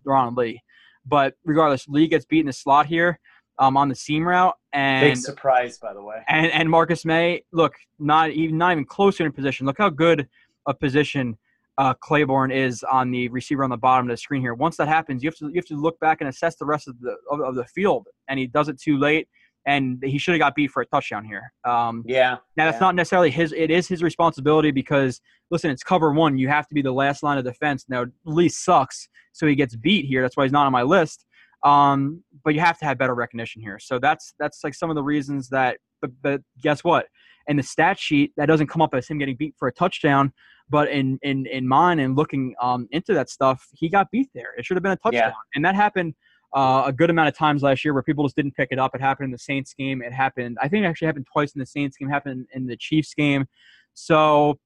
[0.03, 0.61] Ron Lee.
[1.05, 3.19] But regardless, Lee gets beat in the slot here
[3.57, 6.21] um, on the seam route, And Big surprise, by the way.
[6.27, 9.65] and and Marcus Maye, look, not even not even closer in position.
[9.65, 10.27] Look how good
[10.65, 11.37] a position
[11.77, 14.53] uh, Claiborne is on the receiver on the bottom of the screen here.
[14.53, 16.87] Once that happens, you have to you have to look back and assess the rest
[16.87, 19.27] of the of, of the field, and he does it too late,
[19.65, 21.51] and he should have got beat for a touchdown here.
[21.65, 22.37] Um, Yeah.
[22.55, 22.87] now that's Yeah.
[22.87, 23.53] not necessarily his.
[23.53, 25.21] It is his responsibility because
[25.51, 26.37] listen, it's cover one.
[26.37, 27.85] You have to be the last line of defense.
[27.87, 30.21] Now Lee sucks, so he gets beat here.
[30.21, 31.25] That's why he's not on my list.
[31.63, 33.79] Um, but you have to have better recognition here.
[33.79, 35.77] So that's that's like some of the reasons that.
[35.99, 37.07] But, but guess what?
[37.47, 40.31] In the stat sheet, that doesn't come up as him getting beat for a touchdown.
[40.69, 44.53] But in in in mine and looking um, into that stuff, he got beat there.
[44.57, 46.13] It should have been a touchdown, and that happened
[46.53, 48.95] uh, a good amount of times last year where people just didn't pick it up.
[48.95, 50.01] It happened in the Saints game.
[50.01, 50.57] It happened.
[50.61, 52.09] I think it actually happened twice in the Saints game.
[52.09, 53.45] Happened in the Chiefs game.
[53.93, 54.59] So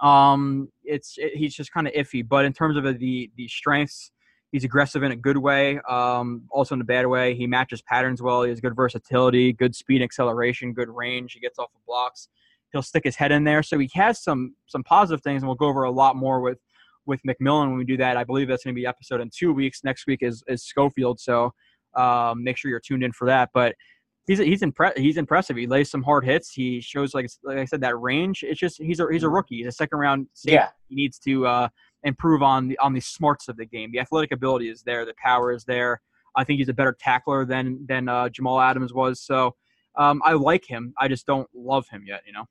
[0.00, 2.26] um, it's it, he's just kind of iffy.
[2.26, 4.10] But in terms of the the strengths,
[4.52, 5.80] he's aggressive in a good way.
[5.88, 8.42] Um, also in a bad way, he matches patterns well.
[8.42, 11.32] He has good versatility, good speed, acceleration, good range.
[11.32, 12.28] He gets off of blocks.
[12.72, 13.62] He'll stick his head in there.
[13.62, 16.58] So he has some some positive things, and we'll go over a lot more with
[17.06, 18.16] with McMillan when we do that.
[18.16, 19.84] I believe that's going to be episode in two weeks.
[19.84, 21.52] Next week is is Schofield, so
[21.94, 23.50] um, make sure you're tuned in for that.
[23.52, 23.74] But
[24.26, 25.56] he's he's impre- he's impressive.
[25.56, 26.52] He lays some hard hits.
[26.52, 28.42] He shows like like I said that range.
[28.42, 29.58] It's just he's a he's a rookie.
[29.58, 30.26] He's a second round.
[30.34, 30.54] Safety.
[30.54, 30.68] Yeah.
[30.88, 31.68] He needs to uh,
[32.04, 33.90] improve on the on the smarts of the game.
[33.92, 35.04] The athletic ability is there.
[35.04, 36.00] The power is there.
[36.36, 39.20] I think he's a better tackler than than uh, Jamal Adams was.
[39.20, 39.54] So
[39.98, 40.94] um, I like him.
[40.98, 42.22] I just don't love him yet.
[42.26, 42.46] You know.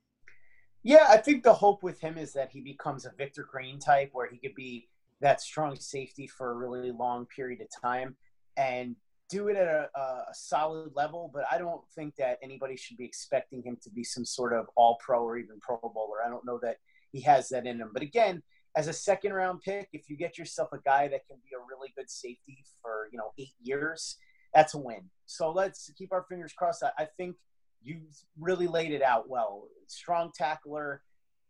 [0.84, 4.10] Yeah, I think the hope with him is that he becomes a Victor Green type
[4.12, 4.88] where he could be
[5.20, 8.16] that strong safety for a really long period of time
[8.56, 8.96] and
[9.30, 11.30] do it at a, a solid level.
[11.32, 14.66] But I don't think that anybody should be expecting him to be some sort of
[14.76, 16.18] all pro or even pro bowler.
[16.24, 16.78] I don't know that
[17.12, 17.90] he has that in him.
[17.92, 18.42] But again,
[18.76, 21.64] as a second round pick, if you get yourself a guy that can be a
[21.68, 24.16] really good safety for, you know, eight years,
[24.52, 25.10] that's a win.
[25.26, 26.82] So let's keep our fingers crossed.
[26.82, 27.36] I, I think
[27.84, 28.00] you
[28.38, 29.68] really laid it out well.
[29.86, 31.02] Strong tackler,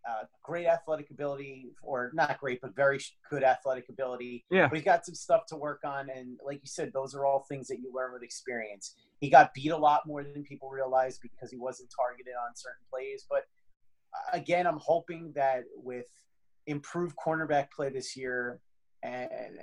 [0.09, 2.99] uh, great athletic ability, or not great, but very
[3.31, 4.45] good athletic ability.
[4.51, 4.69] Yeah.
[4.69, 6.09] But he's got some stuff to work on.
[6.11, 8.95] And like you said, those are all things that you learn with experience.
[9.21, 12.85] He got beat a lot more than people realize because he wasn't targeted on certain
[12.91, 13.25] plays.
[13.29, 13.45] But
[14.15, 16.07] uh, again, I'm hoping that with
[16.67, 18.61] improved cornerback play this year
[19.03, 19.59] and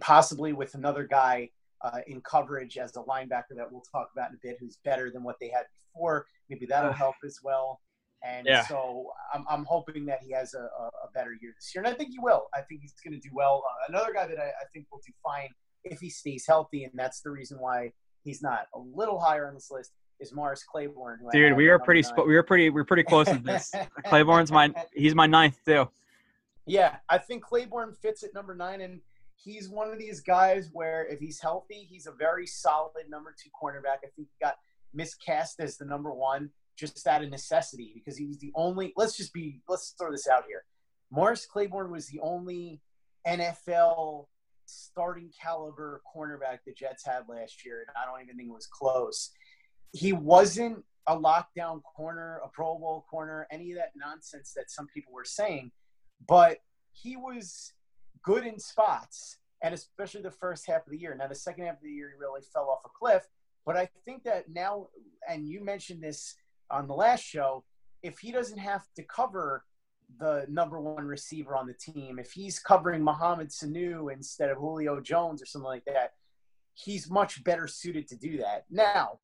[0.00, 1.50] possibly with another guy
[1.84, 5.10] uh, in coverage as a linebacker that we'll talk about in a bit, who's better
[5.10, 6.26] than what they had before.
[6.48, 7.80] Maybe that'll help as well.
[8.24, 8.66] And Yeah.
[8.66, 11.96] so I'm, I'm hoping that he has a, a, better year this year, and I
[11.96, 12.46] think he will.
[12.54, 13.62] I think he's going to do well.
[13.68, 15.50] Uh, another guy that I, I think will do fine
[15.84, 17.92] if he stays healthy, and that's the reason why
[18.22, 21.20] he's not a little higher on this list is Morris Claiborne.
[21.32, 23.70] Dude, we are pretty sp- we are pretty we're pretty close to this.
[24.06, 25.88] Claiborne's my he's my ninth too.
[26.66, 29.00] Yeah, I think Claiborne fits at number nine, and
[29.36, 33.50] he's one of these guys where if he's healthy, he's a very solid number two
[33.50, 33.98] cornerback.
[34.04, 34.56] I think he got
[34.92, 38.92] miscast as the number one just out of necessity because he was the only.
[38.96, 39.60] Let's just be.
[39.68, 40.64] Let's throw this out here.
[41.10, 42.80] Morris Claiborne was the only
[43.26, 44.26] NFL
[44.66, 48.66] starting caliber cornerback the Jets had last year, and I don't even think it was
[48.66, 49.30] close.
[49.92, 54.86] He wasn't a lockdown corner, a Pro Bowl corner, any of that nonsense that some
[54.94, 55.70] people were saying
[56.26, 56.58] but
[56.92, 57.72] he was
[58.24, 61.14] good in spots, and especially the first half of the year.
[61.14, 63.26] Now, the second half of the year, he really fell off a cliff.
[63.64, 64.88] But I think that now,
[65.28, 66.34] and you mentioned this
[66.70, 67.64] on the last show,
[68.02, 69.64] if he doesn't have to cover
[70.18, 75.00] the number one receiver on the team, if he's covering Mohamed Sanu instead of Julio
[75.00, 76.12] Jones or something like that,
[76.74, 78.64] he's much better suited to do that.
[78.70, 79.20] Now,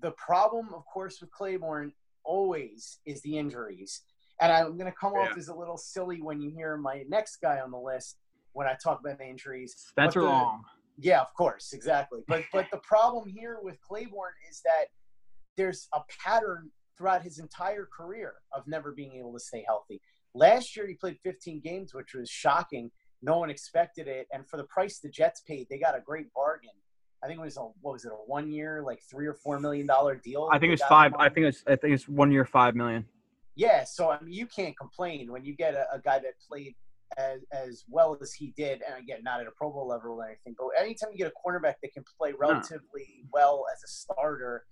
[0.00, 1.92] the problem, of course, with Claiborne
[2.24, 4.02] always is the injuries.
[4.40, 7.38] And I'm going to come off as a little silly when you hear my next
[7.42, 8.16] guy on the list
[8.52, 9.74] when I talk about the injuries.
[9.76, 10.64] Spencer But the- Long.
[11.02, 12.20] Yeah, of course, exactly.
[12.28, 14.86] But but the problem here with Claiborne is that
[15.56, 20.02] there's a pattern throughout his entire career of never being able to stay healthy.
[20.34, 22.90] Last year he played 15 games, which was shocking.
[23.22, 26.32] No one expected it, and for the price the Jets paid, they got a great
[26.34, 26.70] bargain.
[27.22, 29.58] I think it was a what was it a one year like three or four
[29.58, 30.50] million dollar deal?
[30.52, 31.12] I think it's five.
[31.18, 31.62] I think it's.
[31.66, 33.06] I think it's one year, five million.
[33.56, 36.74] Yeah, so I mean, you can't complain when you get a, a guy that played
[37.16, 40.26] as, as well as he did, and again, not at a Pro Bowl level or
[40.26, 44.64] anything, but anytime you get a cornerback that can play relatively well as a starter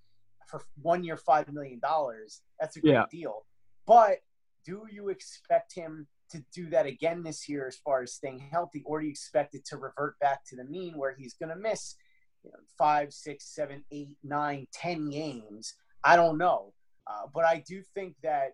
[0.47, 3.05] for one year, five million dollars, that's a great Yeah.
[3.11, 3.45] deal.
[3.85, 4.19] But
[4.65, 8.83] do you expect him to do that again this year as far as staying healthy,
[8.85, 11.55] or do you expect it to revert back to the mean where he's going to
[11.55, 11.95] miss
[12.43, 15.73] you know, five, six, seven, eight, nine, ten games?
[16.03, 16.73] I don't know.
[17.07, 18.51] Uh, but I do think that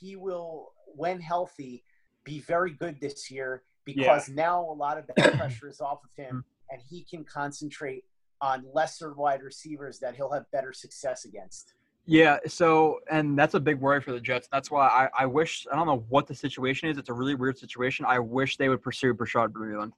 [0.00, 1.84] he will, when healthy,
[2.26, 6.10] be very good this year because now a lot of that pressure is off of
[6.22, 8.04] him and he can concentrate
[8.42, 11.72] on lesser wide receivers that he'll have better success against.
[12.04, 12.38] Yeah.
[12.46, 14.48] So, and that's a big worry for the Jets.
[14.52, 16.98] That's why I, I wish I don't know what the situation is.
[16.98, 18.04] It's a really weird situation.
[18.06, 19.92] I wish they would pursue Bashaud Breeland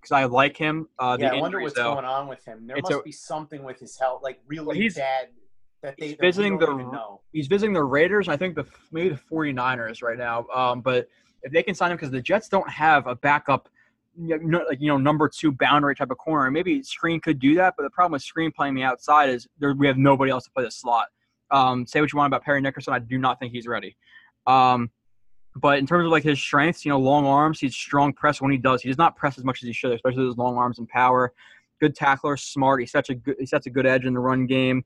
[0.00, 0.88] because I like him.
[0.98, 1.94] Uh, the yeah, I wonder what's though.
[1.94, 2.66] going on with him.
[2.66, 5.28] There must a- be something with his health, like really he's- bad
[5.82, 7.16] that they he's visiting the-.
[7.32, 8.28] He's visiting the Raiders.
[8.28, 10.46] I think the maybe the 49ers right now.
[10.54, 11.08] Um, but
[11.42, 13.68] if they can sign him, because the Jets don't have a backup,
[14.18, 16.50] like you know, number two boundary type of corner.
[16.50, 19.72] Maybe Skrine could do that, but the problem with Skrine playing the outside is there,
[19.74, 21.06] we have nobody else to play the slot.
[21.50, 23.96] Um, say what you want about Parry Nickerson, I do not think he's ready.
[24.46, 24.90] Um,
[25.56, 28.52] but in terms of like his strengths, you know, long arms, he's strong press when
[28.52, 28.82] he does.
[28.82, 30.88] He does not press as much as he should, especially with his long arms and
[30.88, 31.32] power.
[31.80, 32.80] Good tackler, smart.
[32.80, 33.36] He's such a good.
[33.38, 34.84] He sets a good edge in the run game.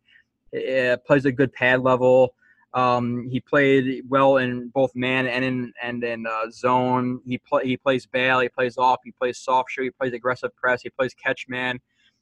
[0.54, 2.34] Uh, plays a good pad level.
[2.74, 7.20] Um, he played well in both man and in and in uh, zone.
[7.24, 8.40] He play he plays bail.
[8.40, 8.98] He plays off.
[9.04, 9.82] He plays soft shoe.
[9.82, 10.82] He plays aggressive press.
[10.82, 11.78] He plays catch man.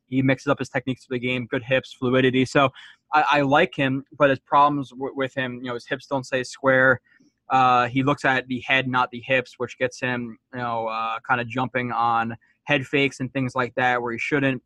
[0.09, 1.47] He mixes up his techniques for the game.
[1.47, 2.45] Good hips, fluidity.
[2.45, 2.69] So
[3.15, 6.25] I, I like him, but his problems w- with him, you know, his hips don't
[6.25, 7.01] stay square.
[7.49, 11.19] Uh, he looks at the head, not the hips, which gets him, you know, uh,
[11.27, 14.63] kind of jumping on head fakes and things like that where he shouldn't.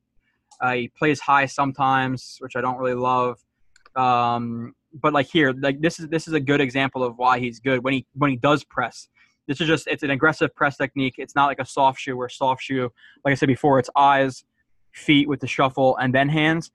[0.60, 3.38] Uh, he plays high sometimes, which I don't really love.
[3.97, 7.60] Um, but like here, like this is this is a good example of why he's
[7.60, 9.09] good when he when he does press.
[9.47, 11.14] This is just it's an aggressive press technique.
[11.18, 12.90] It's not like a soft shoe where soft shoe,
[13.24, 14.44] like I said before, it's eyes,
[14.93, 16.70] feet with the shuffle, and then hands.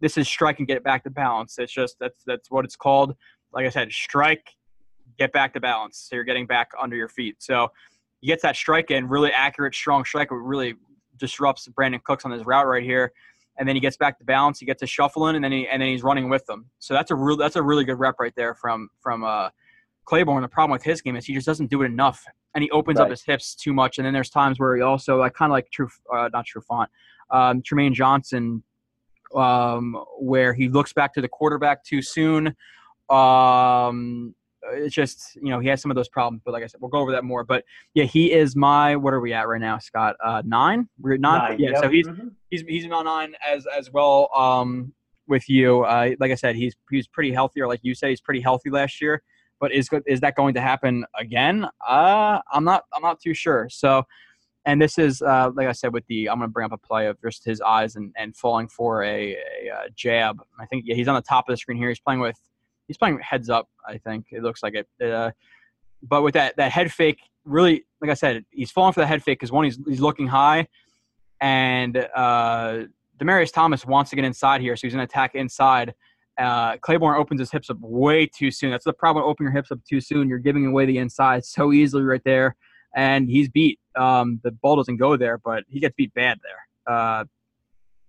[0.00, 1.58] This is strike and get back to balance.
[1.58, 3.14] It's just that's that's what it's called.
[3.52, 4.50] Like I said, strike,
[5.18, 6.06] get back to balance.
[6.08, 7.36] So you're getting back under your feet.
[7.38, 7.68] So
[8.20, 10.28] he gets that strike in, really accurate, strong strike.
[10.30, 10.74] It really
[11.18, 13.12] disrupts Brandin Cooks on his route right here.
[13.58, 14.58] And then he gets back to balance.
[14.58, 16.66] He gets a shuffle in, and then he and then he's running with them.
[16.78, 19.50] So that's a real that's a really good rep right there from from uh,
[20.04, 20.42] Claiborne.
[20.42, 22.24] The problem with his game is he just doesn't do it enough,
[22.54, 23.98] and he opens up his hips too much.
[23.98, 26.62] And then there's times where he also like kind of like true uh, not true
[26.62, 26.90] font,
[27.30, 28.62] um, Trumaine Johnson,
[29.34, 32.54] um, where he looks back to the quarterback too soon.
[33.08, 34.34] Um,
[34.72, 36.90] it's just you know he has some of those problems, but like I said, we'll
[36.90, 37.44] go over that more.
[37.44, 37.64] But
[37.94, 40.16] yeah, he is my what are we at right now, Scott?
[40.24, 40.88] Uh, nine.
[41.00, 41.50] We're at nine.
[41.50, 41.82] Nine, yeah, yep.
[41.82, 42.32] so he's Mhm.
[42.50, 44.30] he's he's on nine as as well.
[44.36, 44.92] Um,
[45.28, 48.20] with you, uh, like I said, he's he's pretty healthy, or like you said, he's
[48.20, 49.22] pretty healthy last year.
[49.58, 51.66] But is is that going to happen again?
[51.88, 53.68] Uh, I'm not I'm not too sure.
[53.70, 54.04] So,
[54.66, 57.06] and this is uh, like I said with the I'm gonna bring up a play
[57.06, 60.42] of just his eyes and and falling for a, a, uh jab.
[60.60, 61.88] I think yeah, he's on the top of the screen here.
[61.88, 62.38] He's playing with
[62.86, 63.68] he's playing heads up.
[63.86, 64.88] I think it looks like it.
[65.02, 65.30] Uh,
[66.02, 69.22] but with that that head fake, really, like I said, he's falling for the head
[69.22, 70.68] fake because one, he's he's looking high,
[71.40, 72.84] and uh,
[73.18, 75.94] Demaryius Thomas wants to get inside here, so he's going to attack inside.
[76.38, 78.70] Uh, Claiborne opens his hips up way too soon.
[78.70, 79.24] That's the problem.
[79.24, 82.56] Opening your hips up too soon, you're giving away the inside so easily right there,
[82.94, 83.80] and he's beat.
[83.96, 86.94] Um, the ball doesn't go there, but he gets beat bad there.
[86.94, 87.24] Uh,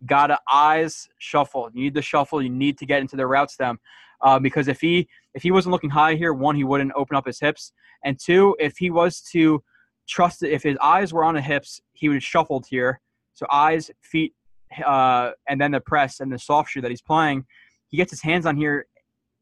[0.06, 1.70] gotta eyes shuffle.
[1.74, 2.42] You need the shuffle.
[2.42, 3.80] You need to get into the route stem.
[4.22, 7.26] Uh, because if he if he wasn't looking high here, one, he wouldn't open up
[7.26, 7.72] his hips,
[8.04, 9.64] and two, if he was to
[10.08, 13.02] trust it, if his eyes were on the hips, he would have shuffled here.
[13.34, 14.34] So eyes, feet,
[14.86, 17.46] uh, and then the press and the soft shoe that he's playing.
[17.90, 18.88] He gets his hands on here.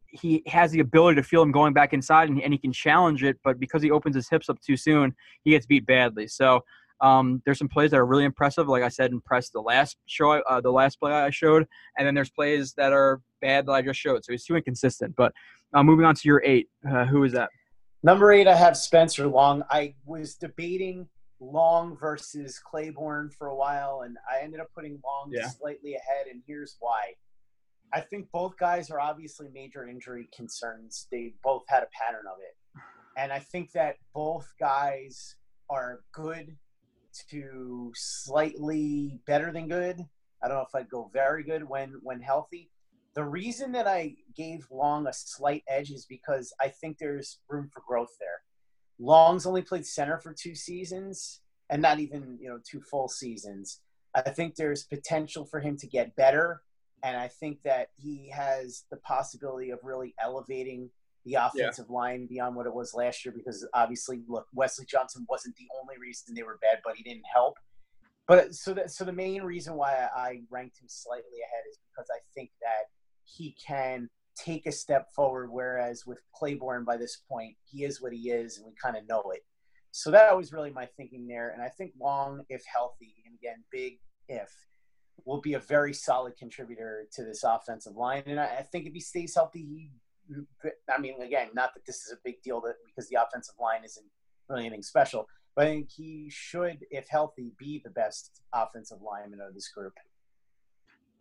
[0.08, 3.24] He has the ability to feel him going back inside, and, and he can challenge
[3.24, 3.38] it.
[3.44, 6.28] But because he opens his hips up too soon, he gets beat badly.
[6.28, 6.64] So
[7.02, 8.68] um, there's some plays that are really impressive.
[8.68, 12.16] Like I said, impressed the last show, uh, the last play I showed, and then
[12.16, 14.26] there's plays that are bad that I just showed.
[14.26, 15.16] So he's too inconsistent.
[15.16, 15.32] But
[15.74, 17.50] uh, moving on to your eight, uh, who is that?
[18.04, 19.64] Number eight, I have Spencer Long.
[19.70, 21.08] I was debating
[21.40, 25.48] Long versus Claiborne for a while, and I ended up putting Long Yeah.
[25.50, 27.14] slightly ahead, and here's why.
[27.94, 31.08] I think both guys are obviously major injury concerns.
[31.12, 32.56] They both had a pattern of it.
[33.18, 35.36] And I think that both guys
[35.70, 36.58] are good
[37.30, 39.98] to slightly better than good.
[40.44, 42.70] I don't know if I'd go very good when when healthy.
[43.16, 47.70] The reason that I gave Long a slight edge is because I think there's room
[47.74, 48.42] for growth there.
[49.00, 53.80] Long's only played center for two seasons and not even, you know, two full seasons.
[54.14, 56.62] I think there's potential for him to get better
[57.06, 60.90] and I think that he has the possibility of really elevating
[61.24, 65.56] the offensive line beyond what it was last year because obviously look Wesley Johnson wasn't
[65.56, 67.56] the only reason they were bad but he didn't help
[68.28, 72.08] but so that so the main reason why I ranked him slightly ahead is because
[72.12, 72.90] I think that
[73.26, 78.14] he can take a step forward whereas with Claiborne by this point he is what
[78.14, 79.46] he is and we kind of know it
[79.92, 83.64] so that was really my thinking there and I think Long if healthy and again
[83.72, 84.50] big if
[85.24, 89.00] will be a very solid contributor to this offensive line and I, think if he
[89.00, 89.92] stays healthy he
[90.90, 93.84] I mean, again, not that this is a big deal that because the offensive line
[93.84, 94.06] isn't
[94.50, 99.42] really anything special, but I think he should, if healthy, be the best offensive lineman
[99.42, 99.94] of this group.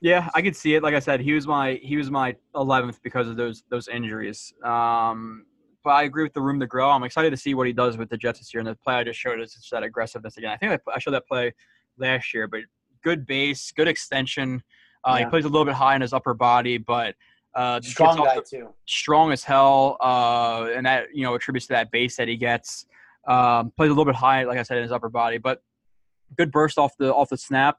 [0.04, 0.82] Yeah, I could see it.
[0.82, 4.52] Like I said, he was my he was my 11th because of those those injuries.
[4.62, 5.46] Um,
[5.82, 6.90] but I agree with the room to grow.
[6.90, 8.60] I'm excited to see what he does with the Jets this year.
[8.60, 10.50] And the play I just showed us is that aggressiveness again.
[10.50, 11.54] I think I, I showed that play
[11.96, 12.60] last year, but
[13.02, 14.62] good base, good extension.
[15.04, 15.24] Uh, Yeah.
[15.24, 17.14] He plays a little bit high in his upper body, but
[17.54, 18.68] uh, Strong guy the- too.
[18.86, 22.84] strong as hell, uh, and that you know attributes to that base that he gets.
[23.26, 25.62] Um, plays a little bit high, like I said, in his upper body, but
[26.36, 27.78] good burst off the off the snap.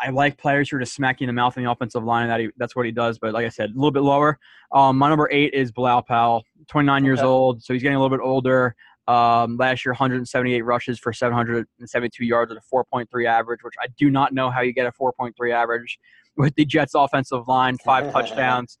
[0.00, 2.28] I like players who are just smacking the mouth in the offensive line.
[2.28, 3.18] That he, that's what he does.
[3.18, 4.38] But like I said, a little bit lower.
[4.72, 8.16] Um, my number eight is Bilal Powell, 29 years old, so he's getting a little
[8.16, 8.74] bit older.
[9.08, 14.10] Um, last year, 178 rushes for 772 yards at a 4.3 average, which I do
[14.10, 15.98] not know how you get a 4.3 average
[16.36, 17.78] with the Jets' offensive line.
[17.78, 18.78] Five touchdowns,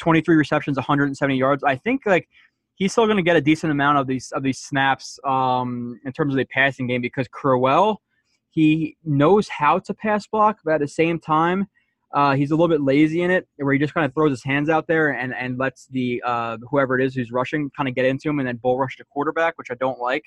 [0.00, 1.62] 23 receptions, 170 yards.
[1.62, 2.28] I think like
[2.74, 6.12] he's still going to get a decent amount of these of these snaps um, in
[6.12, 8.02] terms of the passing game because Crowell
[8.58, 11.68] he knows how to pass block, but at the same time,
[12.12, 14.42] uh, he's a little bit lazy in it, where he just kind of throws his
[14.42, 17.94] hands out there and, and lets the uh, whoever it is who's rushing kind of
[17.94, 20.24] get into him and then bull rush the quarterback, which I don't like.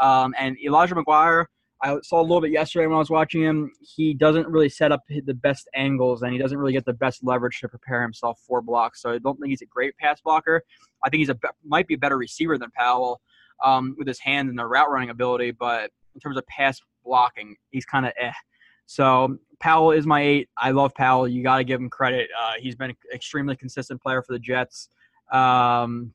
[0.00, 1.44] Um, and Elijah McGuire,
[1.80, 3.70] I saw a little bit yesterday when I was watching him.
[3.80, 7.22] He doesn't really set up the best angles and he doesn't really get the best
[7.22, 9.02] leverage to prepare himself for blocks.
[9.02, 10.64] So I don't think he's a great pass blocker.
[11.04, 13.20] I think he's a might be a better receiver than Powell
[13.64, 17.56] um, with his hands and the route running ability, but in terms of pass blocking,
[17.70, 18.32] he's kind of eh.
[18.86, 20.48] So Powell is my eight.
[20.56, 21.26] I love Powell.
[21.26, 22.28] You got to give him credit.
[22.40, 24.88] Uh, he's been an extremely consistent player for the Jets,
[25.32, 26.12] um,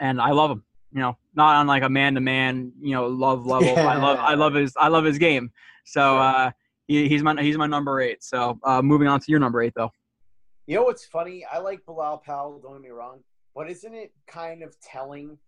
[0.00, 0.62] and I love him.
[0.92, 3.74] You know, not on like a man-to-man, you know, love level.
[3.74, 5.50] but I love, I love his, I love his game.
[5.84, 6.50] So uh,
[6.86, 8.22] he, he's my, he's my number eight.
[8.22, 9.92] So uh, moving on to your number eight, though.
[10.66, 11.44] You know what's funny?
[11.52, 13.20] I like Bilal Powell, don't get me wrong,
[13.54, 15.38] but isn't it kind of telling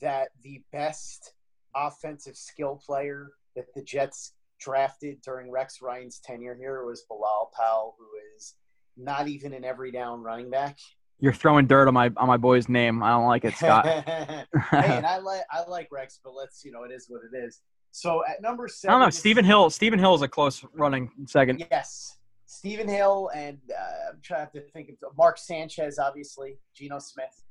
[0.00, 1.32] that the best
[1.74, 7.96] offensive skill player that the Jets drafted during Rex Ryan's tenure here was Bilal Powell,
[7.98, 8.06] who
[8.36, 8.54] is
[8.96, 10.78] not even an every down running back?
[11.18, 13.02] You're throwing dirt on my on my boy's name.
[13.02, 13.86] I don't like it, Scott.
[13.86, 17.36] hey, and I like I like Rex, but let's you know it is what it
[17.36, 17.60] is.
[17.90, 19.10] So at number I don't know.
[19.10, 19.70] Stephen Hill.
[19.70, 21.64] Stephen Hill is a close running second.
[21.70, 27.44] Yes, Stephen Hill, and uh, I'm trying to think of Mark Sanchez, obviously, Geno Smith.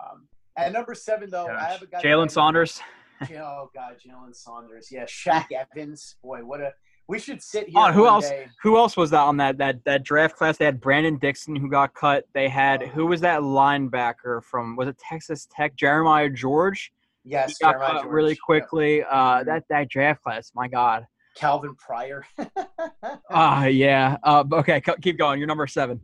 [0.00, 2.00] Um, at number seven, though, I have a guy.
[2.00, 2.80] Jalen Saunders.
[3.22, 4.88] Oh God, Jalen Saunders.
[4.90, 6.16] Yeah, Shaq Evans.
[6.22, 6.72] Boy, what a.
[7.08, 7.74] We should sit here.
[7.78, 8.28] Oh, who else?
[8.28, 10.58] day- Who else was that on that that that draft class?
[10.58, 12.24] They had Brandon Dixon who got cut.
[12.34, 14.76] They had who was that linebacker from?
[14.76, 15.74] Was it Texas Tech?
[15.76, 16.92] Jeremiah George.
[17.24, 18.12] Yes, He got Jeremiah cut George.
[18.14, 18.38] really Yep.
[18.44, 19.04] quickly.
[19.10, 20.52] Uh, that that draft class.
[20.54, 21.06] My God.
[21.34, 22.24] Calvin Pryor.
[23.30, 24.16] Ah, yeah.
[24.22, 25.38] Uh, okay, keep going.
[25.38, 26.00] You're number seven.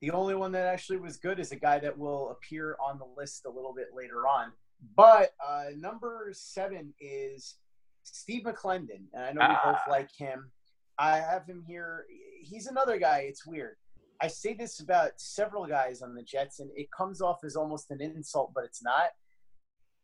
[0.00, 3.06] The only one that actually was good is a guy that will appear on the
[3.16, 4.52] list a little bit later on.
[4.96, 7.56] But uh, number seven is
[8.02, 9.90] Steve McLendon, and I know we both Ah.
[9.90, 10.50] like him.
[10.98, 12.06] I have him here.
[12.42, 13.20] He's another guy.
[13.28, 13.76] It's weird.
[14.20, 17.90] I say this about several guys on the Jets, and it comes off as almost
[17.90, 19.10] an insult, but it's not.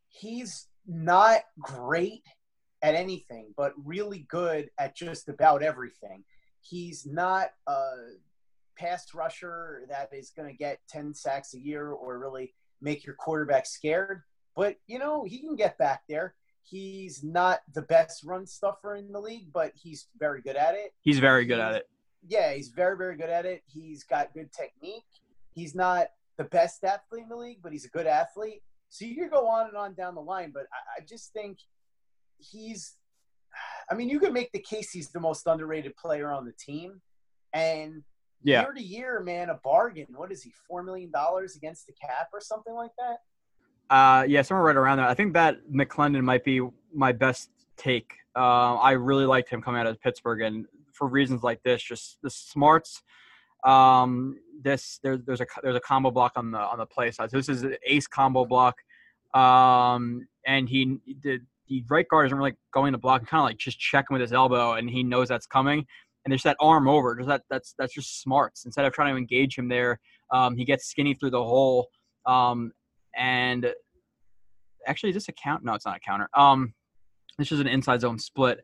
[0.09, 2.23] He's not great
[2.83, 6.25] at anything, but really good at just about everything.
[6.61, 7.91] He's not a
[8.77, 13.17] pass rusher that is going to get 10 sacks a year or really make your
[13.17, 14.23] quarterback scared,
[14.59, 16.35] but you know, he can get back there.
[16.65, 20.93] He's not the best run stuffer in the league, but he's very good at it.
[21.01, 21.89] He's very good at it.
[22.27, 23.63] Yeah, he's very, very good at it.
[23.67, 25.05] He's got good technique.
[25.55, 26.09] He's not
[26.39, 28.63] the best athlete in the league, but he's a good athlete.
[28.89, 31.59] So you could go on and on down the line, but I, I just think
[32.39, 32.97] he's
[33.91, 37.01] I mean, you could make the case he's the most underrated player on the team,
[37.53, 38.03] and
[38.43, 38.63] Yeah.
[38.63, 40.09] year to year, man, a bargain.
[40.15, 40.53] What is he?
[40.67, 43.19] Four million dollars against the cap or something like that.
[43.91, 45.07] Uh, yeah, somewhere right around there.
[45.07, 46.61] I think that McLendon might be
[46.93, 48.13] my best take.
[48.37, 52.19] Uh, I really liked him coming out of Pittsburgh, and for reasons like this, just
[52.23, 53.03] the smarts.
[53.65, 57.31] Um, this there, there's a there's a combo block on the on the play side.
[57.31, 58.77] So this is an ace combo block,
[59.35, 63.59] um, and he did the right guard isn't really going to block, kind of like
[63.59, 65.87] just checking with his elbow, and he knows that's coming.
[66.25, 67.17] And there's that arm over.
[67.17, 68.65] Just that that's that's just smarts.
[68.65, 70.01] Instead of trying to engage him there,
[70.31, 71.89] um, he gets skinny through the hole.
[72.27, 72.73] Um,
[73.17, 73.73] and
[74.87, 75.65] actually, is this a count?
[75.65, 76.29] No, it's not a counter.
[76.35, 76.75] Um,
[77.39, 78.61] this is an inside zone split,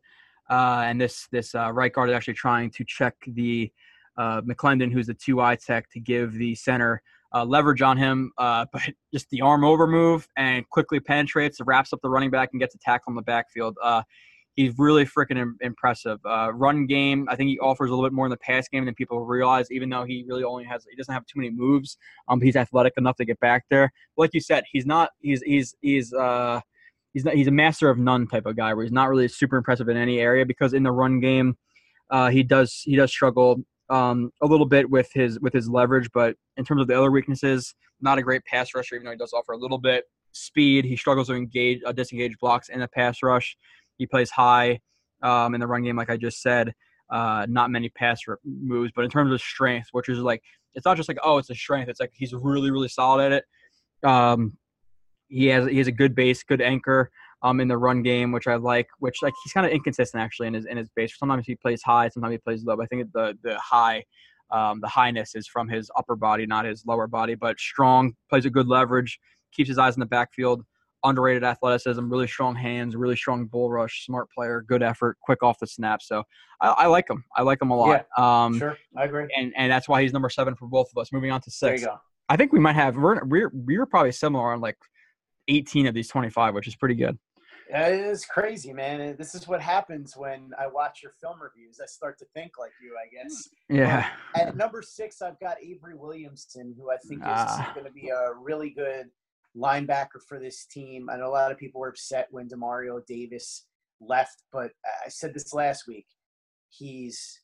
[0.51, 3.71] uh, and this this uh, right guard is actually trying to check the
[4.17, 7.03] uh, McLendon, who's the two eye tech, to give the center
[7.35, 11.93] uh, leverage on him, uh, but just the arm over move and quickly penetrates, wraps
[11.93, 13.77] up the running back, and gets a tackle in the backfield.
[13.83, 14.03] Uh,
[14.55, 16.19] he's really freaking Im- impressive.
[16.25, 18.85] Uh, run game, I think he offers a little bit more in the pass game
[18.85, 19.71] than people realize.
[19.71, 21.97] Even though he really only has, he doesn't have too many moves.
[22.29, 23.93] Um, he's athletic enough to get back there.
[24.17, 25.11] Like you said, he's not.
[25.21, 26.61] He's he's he's uh.
[27.13, 29.57] He's, not, he's a master of none type of guy where he's not really super
[29.57, 31.57] impressive in any area because in the run game,
[32.11, 36.09] uh, he does he does struggle um, a little bit with his with his leverage,
[36.13, 38.97] but in terms of the other weaknesses, not a great pass rusher.
[38.97, 42.37] Even though he does offer a little bit speed, he struggles to engage uh, disengage
[42.39, 43.57] blocks in the pass rush.
[43.99, 44.81] He plays high
[45.23, 46.75] um, in the run game, like I just said.
[47.11, 50.43] Uh, not many pass moves, but in terms of strength, which is like
[50.75, 51.89] it's not just like oh, it's a strength.
[51.89, 54.09] It's like he's really really solid at it.
[54.09, 54.57] Um,
[55.29, 57.11] he has he has a good base, good anchor
[57.43, 58.89] um, in the run game, which I like.
[58.99, 61.17] Which like he's kind of inconsistent actually in his in his base.
[61.19, 62.77] Sometimes he plays high, sometimes he plays low.
[62.77, 64.05] But I think the the high,
[64.51, 67.35] um, the highness is from his upper body, not his lower body.
[67.35, 69.19] But strong, plays a good leverage,
[69.53, 70.65] keeps his eyes in the backfield.
[71.05, 75.59] Underrated athleticism, really strong hands, really strong bull rush, smart player, good effort, quick off
[75.59, 76.01] the snap.
[76.03, 76.23] So
[76.61, 77.25] I, I like him.
[77.37, 78.07] I like him a lot.
[78.19, 79.29] Um, Sure, I agree.
[79.37, 81.13] and and that's why he's number seven for both of us.
[81.13, 81.83] Moving on to There six.
[81.83, 82.01] you go.
[82.31, 84.79] I think we might have we're we're we're probably similar on like
[85.49, 87.19] 18 of these 25, which is pretty good.
[87.69, 89.15] Yeah, It is crazy, man.
[89.19, 91.81] This is what happens when I watch your film reviews.
[91.83, 93.49] I start to think like you, I guess.
[93.69, 94.07] Yeah.
[94.35, 97.73] At number six, I've got Avery Williamson, who I think is Ah.
[97.75, 99.07] going to be a really good
[99.57, 101.09] linebacker for this team.
[101.11, 103.67] I know a lot of people were upset when Demario Davis
[104.01, 104.73] left, but
[105.05, 106.07] I said this last week.
[106.69, 107.41] He's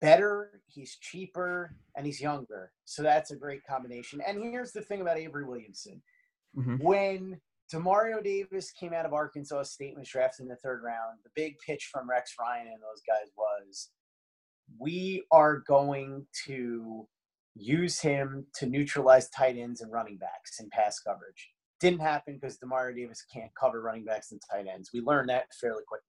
[0.00, 2.72] better, he's cheaper, and he's younger.
[2.84, 4.20] So that's a great combination.
[4.26, 6.02] And here's the thing about Avery Williamson
[6.56, 6.80] Mhm.
[6.80, 7.40] when
[7.72, 11.30] Demario Davis came out of Arkansas State and was drafted in the third round, the
[11.34, 13.90] big pitch from Rex Ryan and those guys was
[14.78, 17.08] we are going to
[17.58, 21.50] use him to neutralize tight ends and running backs in pass coverage.
[21.80, 24.90] Didn't happen because Demario Davis can't cover running backs and tight ends.
[24.92, 26.04] We learned that fairly quickly.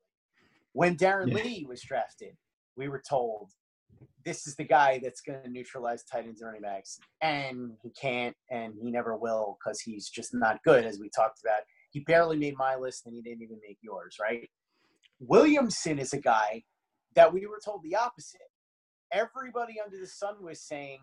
[0.73, 1.43] When Darron Yeah.
[1.43, 2.35] Lee was drafted,
[2.75, 3.51] we were told
[4.23, 6.99] this is the guy that's going to neutralize tight ends and running backs.
[7.21, 11.39] And he can't, and he never will because he's just not good, as we talked
[11.43, 11.61] about.
[11.91, 14.47] He barely made my list, and he didn't even make yours, right?
[15.19, 16.63] Williamson is a guy
[17.15, 18.41] that we were told the opposite.
[19.11, 20.99] Everybody under the sun was saying,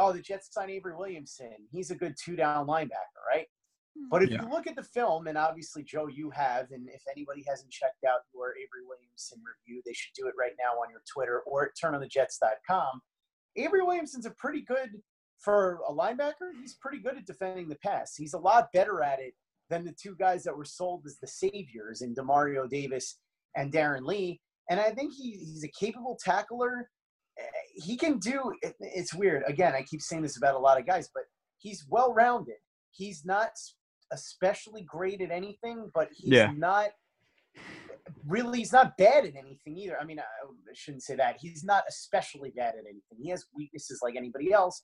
[0.00, 1.54] oh, the Jets signed Avery Williamson.
[1.70, 3.46] He's a good two down linebacker, right?
[3.96, 4.08] Hmm.
[4.10, 4.42] But if Yeah.
[4.42, 8.02] you look at the film, and obviously, Joe, you have, and if anybody hasn't checked
[8.04, 11.66] out your Avery Williamson review, they should do it right now on your Twitter or
[11.66, 13.00] at turnonthejets.com.
[13.56, 14.90] Avery Williamson's a pretty good,
[15.38, 18.14] for a linebacker, he's pretty good at defending the pass.
[18.16, 19.34] He's a lot better at it
[19.68, 23.18] than the two guys that were sold as the saviors in Demario Davis
[23.56, 24.40] and Darron Lee.
[24.68, 26.90] And I think he, he's a capable tackler.
[27.74, 29.42] He can do, it, it's weird.
[29.46, 31.24] Again, I keep saying this about a lot of guys, but
[31.58, 32.56] he's well rounded.
[32.90, 33.50] He's not
[34.12, 36.52] especially great at anything, but he's Yeah.
[36.56, 36.90] not
[38.26, 39.98] really, he's not bad at anything either.
[40.00, 41.36] I mean, I I shouldn't say that.
[41.40, 43.18] He's not especially bad at anything.
[43.22, 44.82] He has weaknesses like anybody else,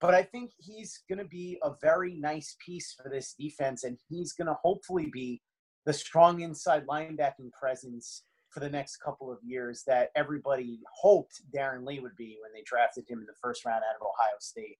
[0.00, 3.98] but I think he's going to be a very nice piece for this defense, and
[4.08, 5.40] he's going to hopefully be
[5.86, 8.24] the strong inside linebacking presence
[8.54, 12.62] for the next couple of years that everybody hoped Darron Lee would be when they
[12.64, 14.78] drafted him in the first round out of Ohio State.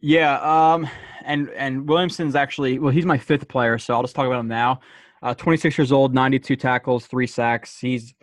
[0.00, 0.88] Yeah, um,
[1.24, 4.48] and and Williamson's actually well, he's my fifth player, so I'll just talk about him
[4.48, 4.80] now.
[5.22, 7.78] Uh, 26 years old, 92 tackles, three sacks.
[7.78, 8.14] He's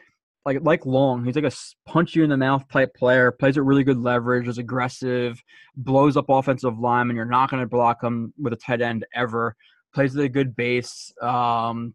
[0.45, 1.24] like like Long.
[1.24, 1.56] He's like a
[1.86, 3.32] punch you in the mouth type player.
[3.32, 4.48] Plays with really good leverage.
[4.48, 5.41] Is aggressive.
[5.76, 7.16] Blows up offensive linemen.
[7.16, 9.56] You're not going to block him with a tight end ever.
[9.94, 11.14] Plays with a good base.
[11.22, 11.94] Um,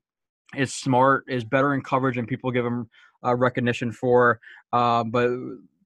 [0.56, 1.24] is smart.
[1.28, 2.88] Is better in coverage, and people give him
[3.24, 4.40] uh, recognition for.
[4.72, 5.30] Uh, but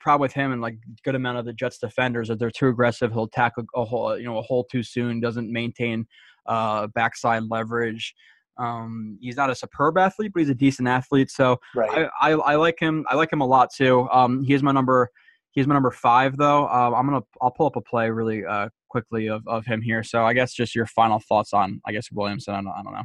[0.07, 3.13] problem with him and like good amount of the Jets defenders that they're too aggressive.
[3.13, 5.19] He'll tackle a hole, you know, a hole too soon.
[5.19, 6.07] Doesn't maintain
[6.47, 8.15] uh, backside leverage.
[8.57, 11.31] Um, he's not a superb athlete, but he's a decent athlete.
[11.31, 12.09] So Right.
[12.21, 13.05] I, I, I like him.
[13.11, 14.09] I like him a lot too.
[14.13, 15.11] Um, he is my number.
[15.51, 16.69] He's my number five though.
[16.69, 17.23] Um, I'm gonna.
[17.41, 20.03] I'll pull up a play really uh, quickly of, of him here.
[20.05, 22.55] So I guess just your final thoughts on I guess Williamson.
[22.55, 23.05] I don't, I don't know.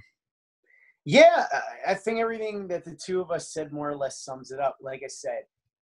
[1.05, 4.51] Yeah, I- I think everything that the two of us said more or less sums
[4.51, 4.77] it up.
[4.81, 5.43] Like I said,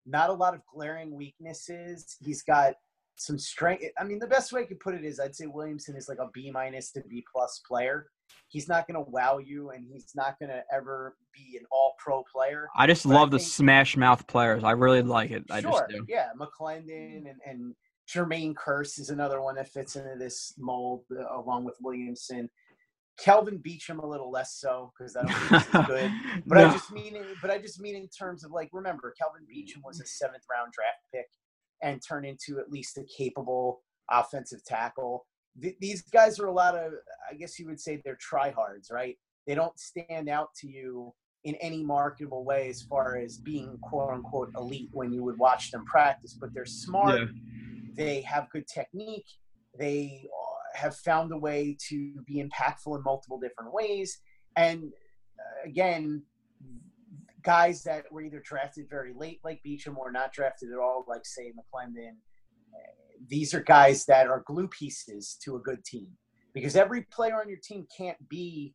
[0.07, 2.17] not a lot of glaring weaknesses.
[2.21, 2.75] He's got
[3.17, 3.85] some strength.
[3.99, 6.19] I mean, the best way I could put it is I'd say Williamson is like
[6.19, 8.09] a B minus to B plus player.
[8.49, 11.95] He's not going to wow you, and he's not going to ever be an all
[11.99, 12.69] pro player.
[12.77, 14.65] I just But I love the smash mouth players.
[14.65, 15.45] I really like it.
[15.51, 16.07] I just sure, do.
[16.09, 17.75] yeah, McLendon and, and
[18.09, 22.51] Jermaine Kearse is another one that fits into this mold uh, along with Williamson.
[23.19, 26.11] Kelvin Beachum a little less so because I don't think good.
[26.47, 26.69] But No.
[26.69, 30.01] I just mean, but I just mean in terms of like, remember, Kelvin Beachum was
[30.01, 31.27] a seventh round draft pick
[31.83, 35.27] and turned into at least a capable offensive tackle.
[35.61, 36.93] Th- these guys are a lot of,
[37.31, 39.17] I guess you would say, they're tryhards, right?
[39.47, 41.13] They don't stand out to you
[41.45, 45.71] in any marketable way as far as being quote unquote elite when you would watch
[45.71, 47.21] them practice, but they're smart.
[47.21, 47.27] Yeah.
[47.95, 49.27] They have good technique.
[49.79, 50.29] They
[50.75, 54.19] have found a way to be impactful in multiple different ways.
[54.57, 54.93] And
[55.39, 56.23] uh, again,
[57.43, 61.25] guys that were either drafted very late, like Beachum, or not drafted at all, like
[61.27, 62.13] say McLendon.
[62.75, 62.93] uh,
[63.29, 66.09] These are guys that are glue pieces to a good team
[66.53, 68.75] because every player on your team can't be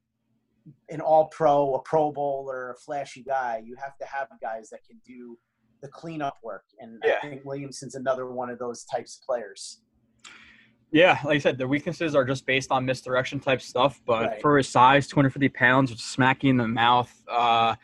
[0.90, 3.62] an all pro, a pro bowler, a flashy guy.
[3.64, 5.38] You have to have guys that can do
[5.82, 6.66] the cleanup work.
[6.80, 7.20] And Yeah.
[7.24, 9.82] I think Williamson's another one of those types of players.
[10.92, 14.02] Yeah, like I said, the weaknesses are just based on misdirection type stuff.
[14.06, 14.42] But Right.
[14.42, 17.76] for his size, 250 pounds, smacking in the mouth, uh,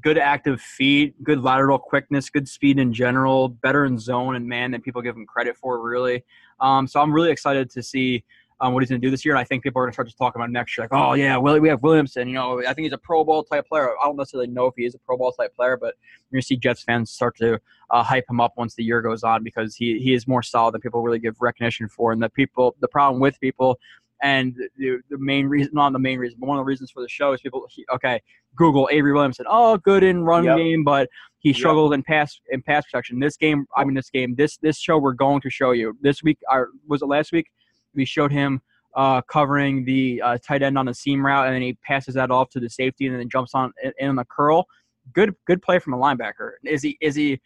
[0.00, 4.70] good active feet, good lateral quickness, good speed in general, better in zone and man
[4.70, 6.24] than people give him credit for, really.
[6.60, 8.24] Um, so I'm really excited to see
[8.62, 9.34] um, what he's going to do this year.
[9.34, 11.14] And I think people are going to start to talk about next year, like, oh,
[11.14, 12.28] yeah, Willie, we have Williamson.
[12.28, 13.90] You know, I think he's a Pro Bowl type player.
[14.00, 15.96] I don't necessarily know if he is a Pro Bowl type player, but
[16.30, 17.58] you're going to see Jets fans start to
[17.90, 20.74] uh, hype him up once the year goes on because he, he is more solid
[20.74, 22.12] than people really give recognition for.
[22.12, 23.78] And the people, the problem with people,
[24.22, 27.02] and the, the main reason, not the main reason, but one of the reasons for
[27.02, 28.20] the show is people, he, okay,
[28.54, 29.46] Google Avery Williamson.
[29.48, 30.56] Oh, good in run Yep.
[30.56, 31.08] game, but
[31.40, 31.56] he Yep.
[31.56, 33.18] struggled in pass in pass protection.
[33.18, 36.22] This game, I mean, this game, this this show, we're going to show you this
[36.22, 36.38] week.
[36.48, 37.48] Or was it last week?
[37.94, 38.60] We showed him
[38.94, 42.30] uh, covering the uh, tight end on the seam route, and then he passes that
[42.30, 44.66] off to the safety, and then jumps on in, the curl.
[45.12, 46.52] Good, good play from a linebacker.
[46.64, 46.98] Is he?
[47.00, 47.40] Is he?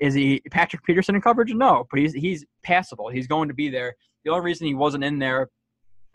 [0.00, 1.52] Is he Patrick Peterson in coverage?
[1.52, 3.08] No, but he's he's passable.
[3.08, 3.94] He's going to be there.
[4.24, 5.48] The only reason he wasn't in there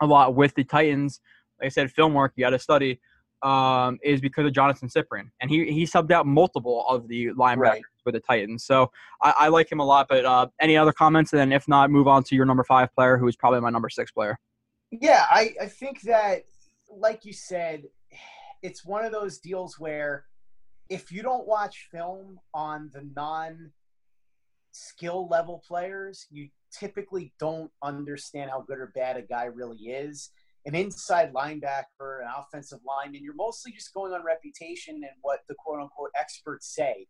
[0.00, 1.20] a lot with the Titans,
[1.60, 3.00] like I said, film work you got to study,
[3.42, 7.58] um, is because of Johnathan Cyprien, and he he subbed out multiple of the linebackers
[7.58, 7.82] Right.
[8.04, 8.64] With the Titans.
[8.64, 8.90] So
[9.22, 10.06] I, I like him a lot.
[10.08, 11.32] But uh, any other comments?
[11.32, 13.70] And then if not, move on to your number five player, who is probably my
[13.70, 14.38] number six player.
[14.90, 16.44] Yeah, I, I think that,
[16.88, 17.84] like you said,
[18.62, 20.24] it's one of those deals where
[20.88, 23.72] if you don't watch film on the non
[24.72, 30.30] skill level players, you typically don't understand how good or bad a guy really is.
[30.66, 35.54] An inside linebacker, an offensive lineman, you're mostly just going on reputation and what the
[35.58, 37.06] quote unquote experts say.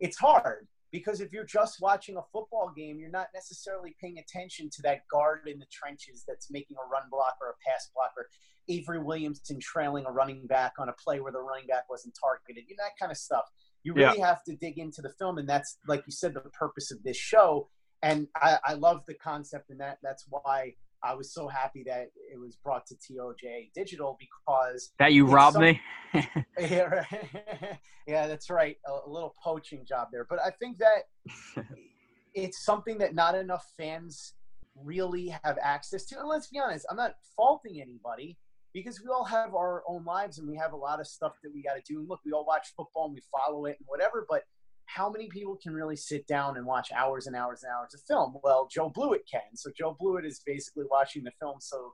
[0.00, 4.70] It's hard because if you're just watching a football game, you're not necessarily paying attention
[4.70, 8.12] to that guard in the trenches that's making a run block or a pass block
[8.16, 8.26] or
[8.68, 12.64] Avery Williamson trailing a running back on a play where the running back wasn't targeted,
[12.68, 13.44] you know, that kind of stuff.
[13.84, 16.90] You really have to dig into the film, and that's like you said, the purpose
[16.90, 17.68] of this show.
[18.02, 22.08] And I, I love the concept, and that that's why I was so happy that
[22.32, 25.80] it was brought to TOJ Digital because That you robbed me.
[26.58, 27.04] yeah,
[28.06, 28.76] yeah, that's right.
[28.86, 31.64] A, a little poaching job there, but I think that
[32.34, 34.34] it's something that not enough fans
[34.84, 36.18] really have access to.
[36.18, 38.36] And let's be honest, I'm not faulting anybody
[38.72, 41.52] because we all have our own lives and we have a lot of stuff that
[41.52, 42.00] we got to do.
[42.00, 44.42] And look, we all watch football and we follow it and whatever, but
[44.88, 48.00] how many people can really sit down and watch hours and hours and hours of
[48.08, 48.34] film?
[48.42, 49.54] Well, Joe Blewett can.
[49.54, 51.92] So Joe Blewett is basically watching the film so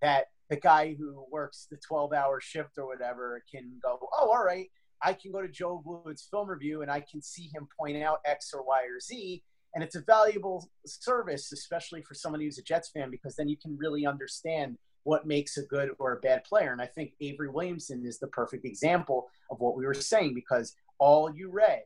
[0.00, 4.44] that the guy who works the 12 hour shift or whatever can go, oh, all
[4.44, 4.68] right,
[5.02, 8.20] I can go to Joe Blewett's film review and I can see him point out
[8.24, 9.42] X or Y or Z.
[9.74, 13.56] And it's a valuable service, especially for somebody who's a Jets fan, because then you
[13.56, 16.72] can really understand what makes a good or a bad player.
[16.72, 20.74] And I think Avery Williamson is the perfect example of what we were saying because
[20.98, 21.82] all you read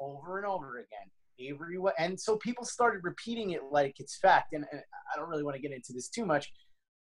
[0.00, 4.52] over and over again, Avery, and so people started repeating it like it's fact.
[4.52, 4.80] And, and
[5.12, 6.52] I don't really want to get into this too much,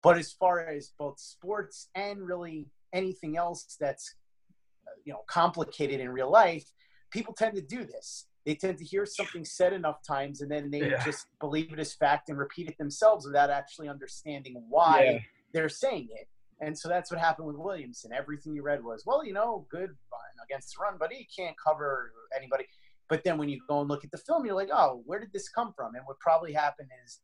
[0.02, 4.14] but as far as both sports and really anything else that's
[4.86, 6.64] uh, you know complicated in real life,
[7.10, 8.27] people tend to do this.
[8.44, 11.05] They tend to hear something said enough times and then they Yeah.
[11.05, 15.19] just believe it as fact and repeat it themselves without actually understanding why Yeah.
[15.55, 16.27] they're saying it.
[16.60, 18.12] And so that's what happened with Williamson.
[18.12, 21.56] Everything you read was, well, you know, good run against the run, but he can't
[21.64, 22.64] cover anybody.
[23.08, 25.32] But then when you go and look at the film, you're like, oh, where did
[25.32, 25.94] this come from?
[25.94, 27.20] And what probably happened is,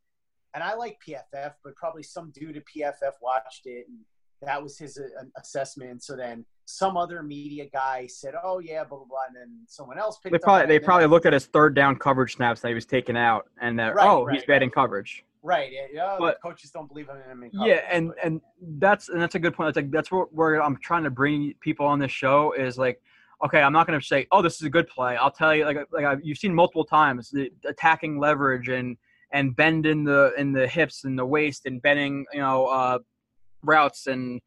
[0.54, 3.98] and I like PFF, but probably some dude at PFF watched it and
[4.42, 6.02] that was his uh, assessment.
[6.02, 9.98] So then some other media guy said, "Oh yeah, blah blah blah," and then someone
[9.98, 10.32] else picked.
[10.32, 12.86] They probably up they probably looked at his third down coverage snaps that he was
[12.86, 15.24] taking out, and that Right, oh right, he's bad in coverage.
[15.42, 15.70] right.
[15.92, 17.42] Yeah, But- coaches don't believe in him.
[17.42, 18.40] In Yeah, and and
[18.78, 19.68] that's and that's a good point.
[19.68, 23.02] That's like that's what where I'm trying to bring people on this show is like,
[23.44, 25.16] okay, I'm not going to say, oh, this is a good play.
[25.16, 28.96] I'll tell you, like like I've, you've seen multiple times the attacking leverage and
[29.32, 32.98] and bend in the in the hips and the waist and bending, you know, uh,
[33.62, 34.40] routes and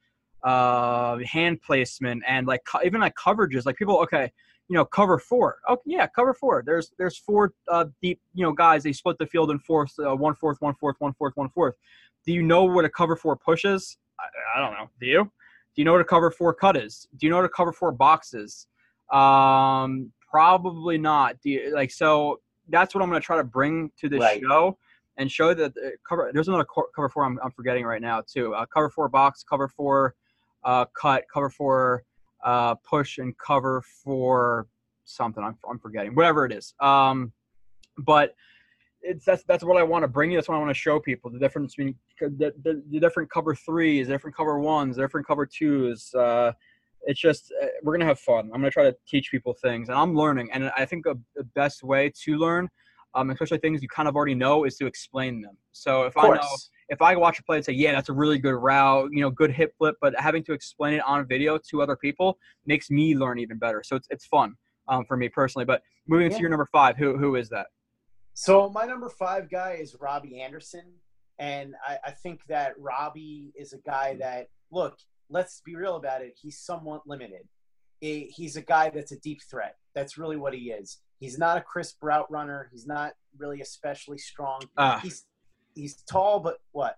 [0.43, 4.31] uh hand placement and like co- even like coverages like people okay
[4.69, 5.57] you know cover four.
[5.67, 6.63] Oh yeah cover four.
[6.65, 10.15] There's there's four uh deep you know guys they split the field in fourth uh,
[10.15, 11.75] one fourth one fourth one fourth one fourth.
[12.25, 14.89] Do you know what a cover four push is I, I don't know.
[14.99, 15.23] Do you?
[15.25, 17.07] Do you know what a cover four cut is?
[17.17, 18.67] Do you know what a cover four box is
[19.11, 21.39] um probably not.
[21.41, 22.39] Do you like so
[22.69, 24.41] that's what i'm going to try to bring to this Right.
[24.41, 24.77] show
[25.17, 28.21] and show that the cover there's another co- cover four I'm, I'm forgetting right now
[28.25, 28.53] too.
[28.55, 30.15] Uh, cover four box cover four
[30.63, 32.03] uh, cut cover four
[32.43, 34.67] uh, push and cover for
[35.03, 35.43] something.
[35.43, 36.15] I'm, I'm forgetting.
[36.15, 36.73] Whatever it is.
[36.79, 37.31] Um,
[37.97, 38.35] but
[39.01, 40.37] it's that's that's what I want to bring you.
[40.37, 41.29] That's what I want to show people.
[41.29, 46.13] The difference between the, the, the different cover threes different cover ones different cover twos
[46.13, 46.51] uh,
[47.03, 49.97] it's just uh, we're gonna have fun I'm gonna try to teach people things and
[49.97, 52.69] I'm learning and I think the, the best way to learn
[53.13, 56.29] um, especially things you kind of already know is to explain them so if I
[56.29, 56.55] know
[56.91, 59.29] if I watch a play and say, yeah, that's a really good route, you know,
[59.31, 63.15] good hip flip, but having to explain it on video to other people makes me
[63.15, 63.81] learn even better.
[63.83, 64.55] So it's, it's fun
[64.89, 65.63] um, for me personally.
[65.63, 66.35] But moving Yeah.
[66.35, 67.67] to your number five, who who is that?
[68.33, 70.83] So my number five guy is Robbie Anderson,
[71.39, 74.97] and I, I think that Robbie is a guy that look.
[75.31, 76.37] Let's be real about it.
[76.39, 77.47] He's somewhat limited.
[78.01, 79.77] He's a guy that's a deep threat.
[79.95, 80.99] That's really what he is.
[81.19, 82.69] He's not a crisp route runner.
[82.71, 84.61] He's not really especially strong.
[84.75, 85.25] Uh, He's
[85.75, 86.97] he's tall, but what?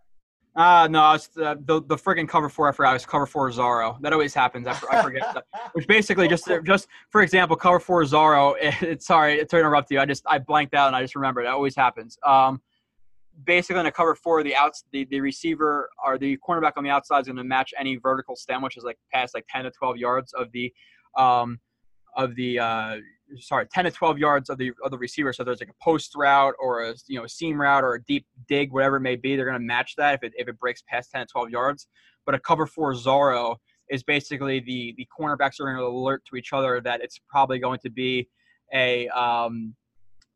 [0.55, 2.69] uh no, it's the the, the friggin' cover four.
[2.69, 2.95] I forgot.
[2.95, 3.99] It's cover four Zorro.
[4.01, 4.65] That always happens.
[4.67, 5.35] I, I forget.
[5.73, 8.55] Which basically just just for example, cover four Zorro.
[8.81, 9.99] It's sorry to interrupt you.
[9.99, 11.45] I just I blanked out and I just remembered.
[11.45, 12.17] It always happens.
[12.23, 12.61] Um,
[13.45, 16.89] basically in a cover four, the outs the, the receiver or the cornerback on the
[16.89, 19.71] outside is going to match any vertical stem, which is like past like ten to
[19.71, 20.71] twelve yards of the
[21.17, 21.59] um
[22.15, 22.97] of the uh
[23.39, 25.33] sorry 10 to 12 yards of the of the receiver.
[25.33, 28.03] So there's like a post route or a you know a seam route or a
[28.03, 30.59] deep dig whatever it may be they're going to match that if it, if it
[30.59, 31.87] breaks past 10 to 12 yards.
[32.25, 33.57] But a cover four Zorro
[33.89, 37.59] is basically the the cornerbacks are going to alert to each other that it's probably
[37.59, 38.29] going to be
[38.73, 39.75] a um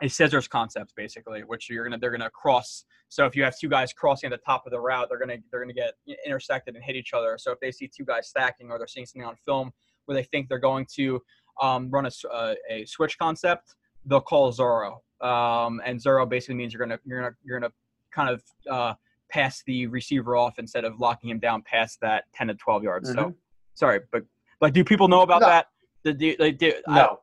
[0.01, 3.69] a scissors concept basically which you're gonna they're gonna cross so if you have two
[3.69, 5.93] guys crossing at the top of the route they're gonna they're gonna get
[6.25, 9.05] intersected and hit each other so if they see two guys stacking or they're seeing
[9.05, 9.71] something on film
[10.05, 11.21] where they think they're going to
[11.61, 13.73] um, run a, uh, a switch concept
[14.05, 17.73] they'll call Zorro um, and Zorro basically means you're gonna you're gonna you're gonna
[18.13, 18.93] kind of uh,
[19.31, 23.09] pass the receiver off instead of locking him down past that 10 to 12 yards
[23.09, 23.35] so Mhm.
[23.73, 24.23] sorry but
[24.61, 25.47] like do people know about No.
[25.47, 25.67] that
[26.03, 27.19] do, they do, I- No.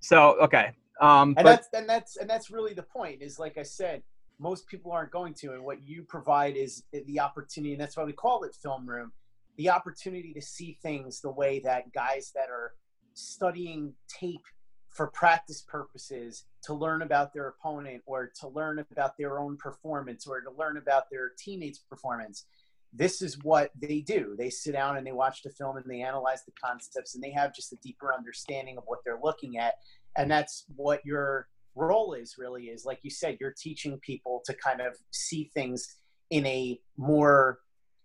[0.00, 0.70] so okay
[1.02, 4.02] um and but- that's and that's and that's really the point is like i said
[4.38, 8.04] most people aren't going to and what you provide is the opportunity and that's why
[8.04, 9.12] we call it film room
[9.58, 12.72] the opportunity to see things the way that guys that are
[13.14, 14.44] studying tape
[14.88, 20.26] for practice purposes to learn about their opponent or to learn about their own performance
[20.26, 22.46] or to learn about their teammates performance
[22.92, 24.34] this is what they do.
[24.38, 27.30] They sit down and they watch the film and they analyze the concepts and they
[27.30, 29.74] have just a deeper understanding of what they're looking at
[30.16, 34.52] and that's what your role is really is like you said you're teaching people to
[34.54, 35.96] kind of see things
[36.30, 37.60] in a more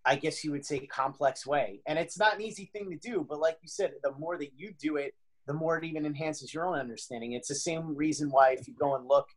[0.06, 1.82] i guess you would say complex way.
[1.86, 4.52] And it's not an easy thing to do but like you said the more that
[4.56, 5.14] you do it
[5.48, 7.32] the more it even enhances your own understanding.
[7.32, 9.28] It's the same reason why if you go and look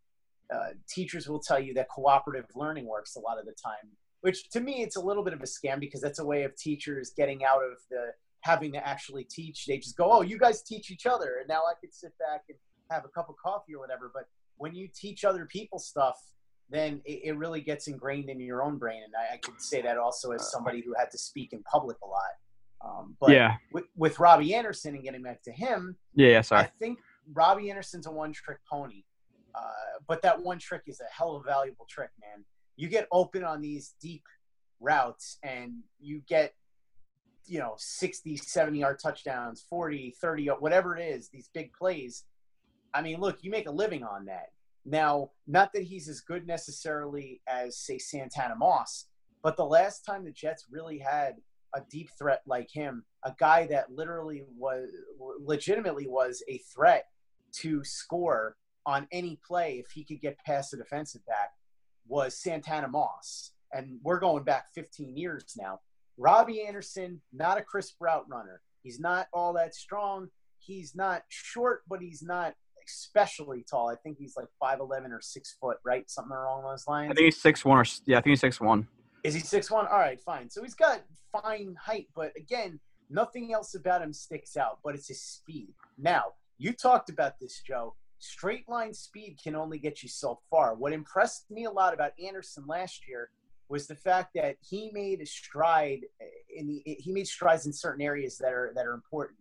[0.53, 3.89] uh, teachers will tell you that cooperative learning works a lot of the time
[4.21, 6.55] which to me it's a little bit of a scam because that's a way of
[6.57, 10.63] teachers getting out of the having to actually teach they just go oh you guys
[10.63, 12.57] teach each other and now i could sit back and
[12.91, 14.11] have a cup of coffee or whatever.
[14.13, 14.25] But
[14.57, 16.19] when you teach other people stuff,
[16.69, 19.03] then it, it really gets ingrained in your own brain.
[19.05, 21.97] And I, I could say that also as somebody who had to speak in public
[22.03, 22.23] a lot.
[22.83, 26.65] Um, but yeah with, with Robbie Anderson and getting back to him, yeah yeah I
[26.65, 26.99] think
[27.31, 29.05] Robbie Anderson's a one trick pony.
[29.55, 32.45] Uh, but that one trick is a hell of a valuable trick, man.
[32.77, 34.23] You get open on these deep
[34.81, 36.55] routes and you get,
[37.51, 42.25] you know, 60, 70 yard touchdowns, 40, 30, whatever it is, these big plays.
[42.95, 44.53] I mean, look, you make a living on that.
[44.87, 49.07] Now, not that he's as good necessarily as, say, Santana Moss,
[49.43, 51.37] but the last time the Jets really had
[51.75, 54.89] a deep threat like him, a guy that literally was
[55.41, 57.07] legitimately was a threat
[57.53, 58.57] to score
[58.87, 61.51] on any play if he could get past the defensive back,
[62.07, 63.53] was Santana Moss.
[63.73, 65.81] And we're going back 15 years now.
[66.21, 68.61] Robbie Anderson, not a crisp route runner.
[68.83, 70.29] He's not all that strong.
[70.59, 72.53] He's not short, but he's not
[72.87, 73.89] especially tall.
[73.89, 76.09] I think he's like 5'11 or 6 foot, right?
[76.11, 77.11] Something along those lines.
[77.11, 78.87] I think he's six one or yeah, I think he's six one.
[79.25, 79.87] Is he six one?
[79.87, 80.51] All right, fine.
[80.51, 81.03] So he's got
[81.33, 84.79] fine height, but again, nothing else about him sticks out.
[84.85, 85.73] But it's his speed.
[85.99, 86.25] Now
[86.59, 87.95] you talked about this, Joe.
[88.19, 90.75] Straight line speed can only get you so far.
[90.75, 93.31] What impressed me a lot about Anderson last year
[93.71, 96.01] was the fact that he made a stride
[96.55, 99.39] in the he made strides in certain areas that are that are important.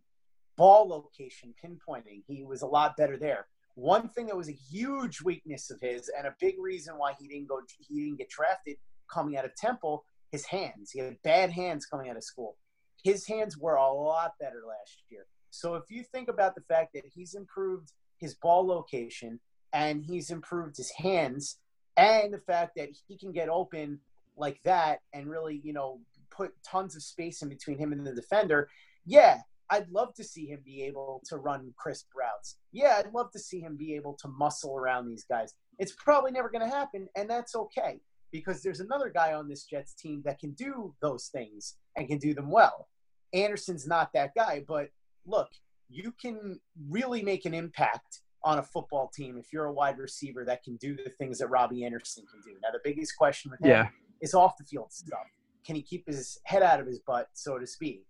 [0.56, 3.48] Ball location, pinpointing, he was a lot better there.
[3.76, 7.28] One thing that was a huge weakness of his, and a big reason why he
[7.28, 8.78] didn't go he didn't get drafted
[9.12, 10.92] coming out of Temple, his hands.
[10.92, 12.58] He had bad hands coming out of school.
[13.04, 15.26] His hands were a lot better last year.
[15.50, 19.40] So if you think about the fact that he's improved his ball location
[19.74, 21.58] and he's improved his hands
[21.98, 24.00] and the fact that he can get open
[24.40, 26.00] like that and really, you know,
[26.30, 28.70] put tons of space in between him and the defender,
[29.06, 29.40] yeah,
[29.70, 32.58] I'd love to see him be able to run crisp routes.
[32.72, 35.54] Yeah, I'd love to see him be able to muscle around these guys.
[35.78, 38.00] It's probably never going to happen, and that's okay
[38.32, 42.18] because there's another guy on this Jets team that can do those things and can
[42.18, 42.88] do them well.
[43.34, 44.90] Anderson's not that guy, but
[45.26, 45.50] look,
[45.90, 46.60] you can
[46.90, 50.78] really make an impact on a football team if you're a wide receiver that can
[50.78, 52.58] do the things that Robbie Anderson can do.
[52.62, 53.88] Now, the biggest question with him Yeah.
[54.22, 55.28] Is off the field stuff.
[55.66, 58.06] Can he keep his head out of his butt, so to speak?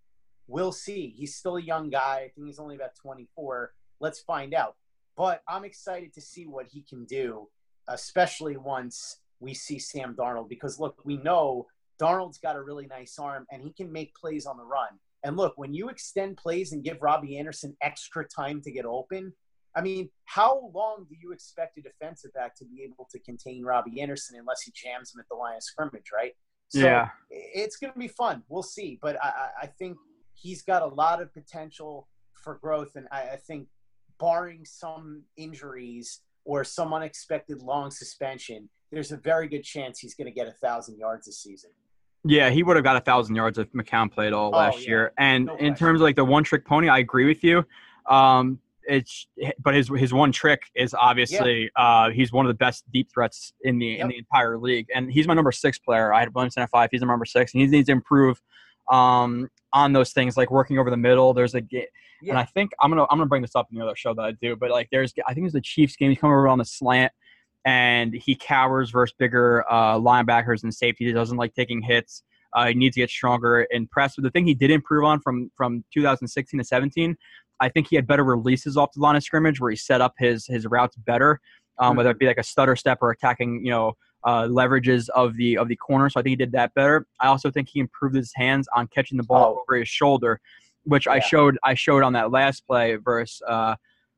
[0.47, 1.13] We'll see.
[1.15, 2.23] He's still a young guy.
[2.25, 3.73] I think he's only about 24.
[3.99, 4.75] Let's find out.
[5.17, 7.49] But I'm excited to see what he can do,
[7.87, 10.49] especially once we see Sam Darnold.
[10.49, 11.67] Because look, we know
[12.01, 14.87] Darnold's got a really nice arm and he can make plays on the run.
[15.23, 19.33] And look, when you extend plays and give Robbie Anderson extra time to get open,
[19.75, 23.63] I mean, how long do you expect a defensive back to be able to contain
[23.63, 26.33] Robbie Anderson unless he jams him at the line of scrimmage, right?
[26.69, 27.09] So Yeah.
[27.29, 28.43] it's going to be fun.
[28.49, 28.99] We'll see.
[29.01, 29.97] But I, I- think
[30.33, 32.07] he's got a lot of potential
[32.43, 32.95] for growth.
[32.95, 33.67] And I, I think,
[34.19, 40.25] barring some injuries or some unexpected long suspension, there's a very good chance he's going
[40.25, 41.69] to get a thousand yards this season.
[42.25, 44.89] Yeah, he would have got a thousand yards if McCown played all Oh, last yeah.
[44.89, 45.13] year.
[45.17, 45.75] And No in question.
[45.75, 47.65] terms of like the one trick pony, I agree with you.
[48.09, 48.59] Um,
[48.89, 49.27] it's
[49.63, 53.53] but his his one trick is obviously uh, he's one of the best deep threats
[53.63, 56.13] in the in the entire league, and he's my number six player.
[56.13, 56.89] I had Williams at five.
[56.91, 58.41] He's my number six, and he needs to improve
[58.91, 61.33] um, on those things like working over the middle.
[61.33, 61.87] There's a ga-
[62.31, 64.21] and I think I'm gonna I'm gonna bring this up in the other show that
[64.21, 66.09] I do, but like there's I think it's the Chiefs game.
[66.09, 67.13] He's coming over on the slant
[67.65, 71.05] and he cowers versus bigger uh, linebackers and safety.
[71.05, 72.23] He doesn't like taking hits.
[72.53, 74.15] Uh, he needs to get stronger in press.
[74.15, 77.15] But the thing he did improve on from from 2016 to 17,
[77.59, 80.13] I think he had better releases off the line of scrimmage where he set up
[80.17, 81.39] his his routes better,
[81.77, 85.35] um, whether it be like a stutter step or attacking, you know, uh, leverages of
[85.37, 86.09] the of the corner.
[86.09, 87.05] So I think he did that better.
[87.19, 89.61] I also think he improved his hands on catching the ball Oh.
[89.67, 90.39] over his shoulder,
[90.83, 93.75] which I showed I showed on that last play versus uh,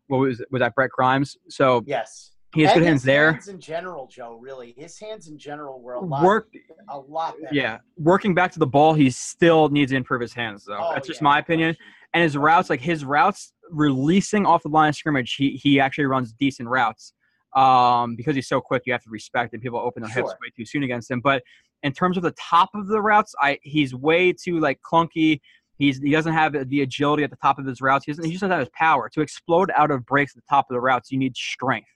[0.08, 0.48] what was it?
[0.52, 1.38] was that Brent Grimes?
[1.50, 2.32] So Yes.
[2.54, 3.32] he has And good hands his there.
[3.34, 4.38] Hands in general, Joe.
[4.42, 6.50] Really, his hands in general were a lot, Work
[6.90, 7.54] a lot better.
[7.56, 10.78] Yeah, working back to the ball, he still needs to improve his hands, though.
[10.80, 11.78] Oh, That's just yeah, my no opinion.
[12.14, 16.06] And his routes, like his routes, releasing off the line of scrimmage, he he actually
[16.06, 17.14] runs decent routes.
[17.56, 19.60] Um, because he's so quick, you have to respect him.
[19.60, 21.20] People open their hips way too soon against him.
[21.20, 21.44] But
[21.84, 25.42] in terms of the top of the routes, I he's way too like clunky.
[25.78, 28.06] He's he doesn't have the agility at the top of his routes.
[28.06, 28.26] He doesn't.
[28.26, 30.76] He just doesn't have his power to explode out of breaks at the top of
[30.76, 31.12] the routes.
[31.12, 31.88] You need strength.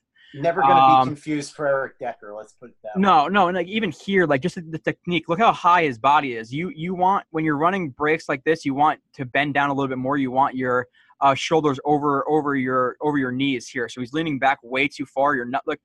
[0.41, 2.33] Never going to Um, be confused for Eric Decker.
[2.33, 3.01] Let's put it that way.
[3.01, 5.29] No, no, and like even here, like just the technique.
[5.29, 6.53] Look how high his body is.
[6.53, 9.73] You you want when you're running breaks like this, you want to bend down a
[9.73, 10.17] little bit more.
[10.17, 10.87] You want your
[11.21, 13.87] uh, shoulders over over your over your knees here.
[13.87, 15.35] So he's leaning back way too far.
[15.35, 15.79] You're not look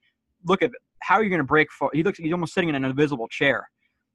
[0.45, 0.71] look at
[1.01, 1.71] how are you going to break?
[1.71, 3.71] For, he looks he's almost sitting in an invisible chair.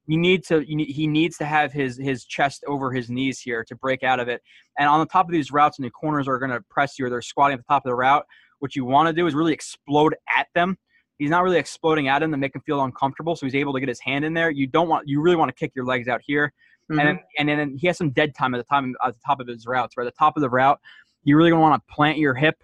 [0.06, 3.40] You need to you need, he needs to have his his chest over his knees
[3.40, 4.40] here to break out of it.
[4.78, 7.06] And on the top of these routes, and the corners are going to press you,
[7.06, 8.24] or they're squatting at the top of the route.
[8.58, 10.78] What you want to do is really explode at them
[11.18, 13.36] he's not really exploding at him to make him feel uncomfortable.
[13.36, 14.50] So he's able to get his hand in there.
[14.50, 16.52] You don't want you really want to kick your legs out here,
[16.90, 16.98] Mhm.
[17.00, 19.40] and then, and then he has some dead time at the time at the top
[19.40, 19.96] of his routes.
[19.96, 20.80] Right at the top of the route,
[21.24, 22.62] you really gonna want to plant your hip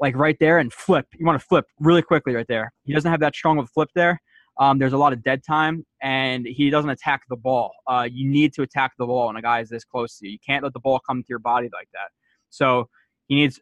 [0.00, 1.06] like right there and flip.
[1.14, 2.72] You want to flip really quickly right there.
[2.84, 4.20] He doesn't have that strong of a flip there.
[4.58, 7.72] Um, there's a lot of dead time, and he doesn't attack the ball.
[7.86, 10.32] Uh, you need to attack the ball when a guy is this close to you.
[10.32, 12.10] You can't let the ball come to your body like that.
[12.50, 12.90] So
[13.28, 13.60] he needs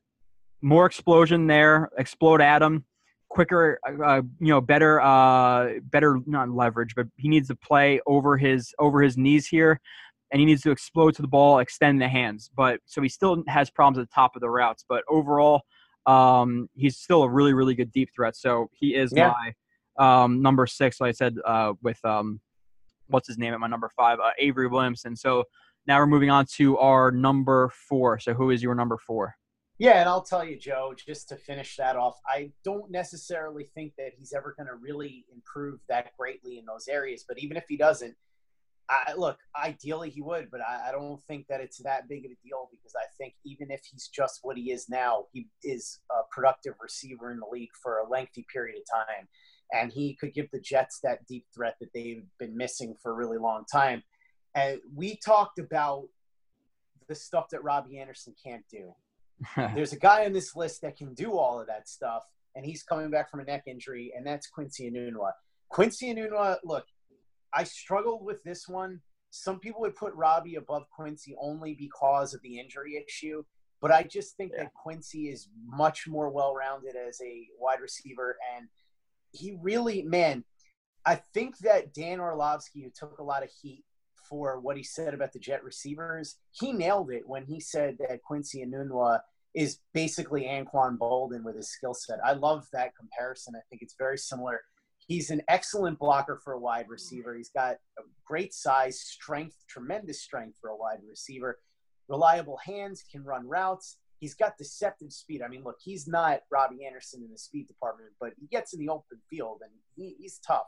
[0.62, 1.90] more explosion there.
[1.98, 2.84] Explode Adam,
[3.28, 8.36] quicker, uh, you know, better, uh, better not leverage, but he needs to play over
[8.36, 9.80] his over his knees here,
[10.30, 12.50] and he needs to explode to the ball, extend the hands.
[12.54, 14.84] But so he still has problems at the top of the routes.
[14.88, 15.62] But overall,
[16.06, 18.36] um, he's still a really, really good deep threat.
[18.36, 19.32] So he is Yeah.
[19.32, 19.52] my
[19.98, 22.40] um, number six, like I said, uh, with um,
[23.08, 25.14] what's his name at my number five, uh, Avery Williamson.
[25.16, 25.44] So
[25.86, 28.18] now we're moving on to our number four.
[28.18, 29.34] So who is your number four?
[29.80, 33.94] Yeah, and I'll tell you, Joe, just to finish that off, I don't necessarily think
[33.96, 37.24] that he's ever going to really improve that greatly in those areas.
[37.26, 38.14] But even if he doesn't,
[38.90, 42.30] I, look, ideally he would, but I, I don't think that it's that big of
[42.30, 46.00] a deal because I think even if he's just what he is now, he is
[46.10, 49.28] a productive receiver in the league for a lengthy period of time.
[49.72, 53.14] And he could give the Jets that deep threat that they've been missing for a
[53.14, 54.02] really long time.
[54.54, 56.08] And we talked about
[57.08, 58.92] the stuff that Robbie Anderson can't do
[59.74, 62.22] there's a guy on this list that can do all of that stuff,
[62.54, 65.32] and he's coming back from a neck injury, and that's Quincy Enunwa.
[65.68, 66.84] Quincy Enunwa, look,
[67.52, 69.00] I struggled with this one.
[69.30, 73.44] Some people would put Robbie above Quincy only because of the injury issue,
[73.80, 74.64] but I just think Yeah.
[74.64, 78.68] that Quincy is much more well-rounded as a wide receiver, and
[79.32, 80.44] he really, man,
[81.06, 83.84] I think that Dan Orlovsky, who took a lot of heat
[84.30, 88.22] for what he said about the Jet receivers, he nailed it when he said that
[88.22, 89.20] Quincy Enunwa
[89.54, 92.20] is basically Anquan Boldin with his skill set.
[92.24, 93.54] I love that comparison.
[93.56, 94.60] I think it's very similar.
[95.06, 97.34] He's an excellent blocker for a wide receiver.
[97.34, 101.58] He's got a great size, strength, tremendous strength for a wide receiver.
[102.08, 103.96] Reliable hands, can run routes.
[104.20, 105.42] He's got deceptive speed.
[105.42, 108.78] I mean, look, he's not Robbie Anderson in the speed department, but he gets in
[108.78, 110.66] the open field and he, he's tough.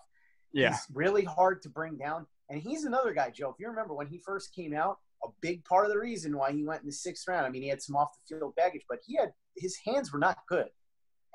[0.53, 0.71] Yeah.
[0.71, 2.27] He's really hard to bring down.
[2.53, 3.49] And he's another guy, Joe.
[3.49, 6.53] If you remember when he first came out, a big part of the reason why
[6.53, 7.47] he went in the sixth round.
[7.47, 10.19] I mean, he had some off the field baggage, but he had his hands were
[10.19, 10.69] not good.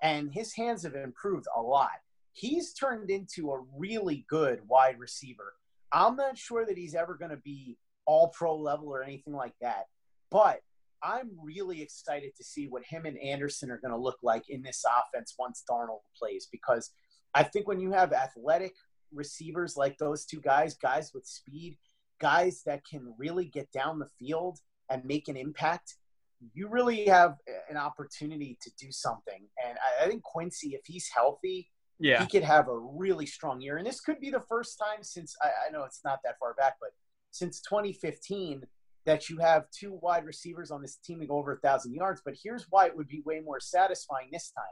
[0.03, 1.89] And his hands have improved a lot.
[2.33, 5.55] He's turned into a really good wide receiver.
[5.91, 9.55] I'm not sure that he's ever going to be all pro level or anything like
[9.59, 9.85] that.
[10.29, 10.59] But
[11.01, 14.61] I'm really excited to see what him and Anderson are going to look like in
[14.61, 16.91] this offense once Darnold plays because
[17.33, 18.75] I think when you have athletic
[19.13, 21.77] receivers like those two guys, guys with speed,
[22.19, 24.59] guys that can really get down the field
[24.89, 25.95] and make an impact,
[26.53, 27.35] you really have
[27.69, 29.47] an opportunity to do something.
[29.65, 31.69] And I, I think Quincy, if he's healthy,
[31.99, 32.21] Yeah.
[32.21, 33.77] he could have a really strong year.
[33.77, 36.53] And this could be the first time since I, I know it's not that far
[36.53, 36.91] back, but
[37.31, 38.63] since 2015
[39.05, 42.21] that you have two wide receivers on this team to go over a thousand yards.
[42.23, 44.65] But here's why it would be way more satisfying this time.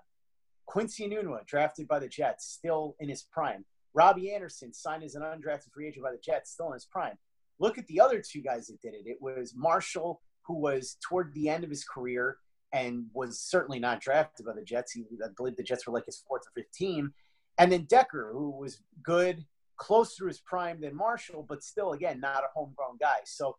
[0.66, 3.66] Quincy Enunwa, drafted by the Jets, still in his prime.
[3.95, 7.17] Robbie Anderson signed as an undrafted free agent by the Jets, still in his prime.
[7.59, 9.07] Look at the other two guys that did it.
[9.07, 12.38] It was Marshall, who was toward the end of his career
[12.73, 14.91] and was certainly not drafted by the Jets.
[14.91, 17.13] He, I believe the Jets were like his fourth or fifth team.
[17.57, 19.45] And then Decker, who was good,
[19.77, 23.19] close to his prime than Marshall, but still, again, not a homegrown guy.
[23.23, 23.55] So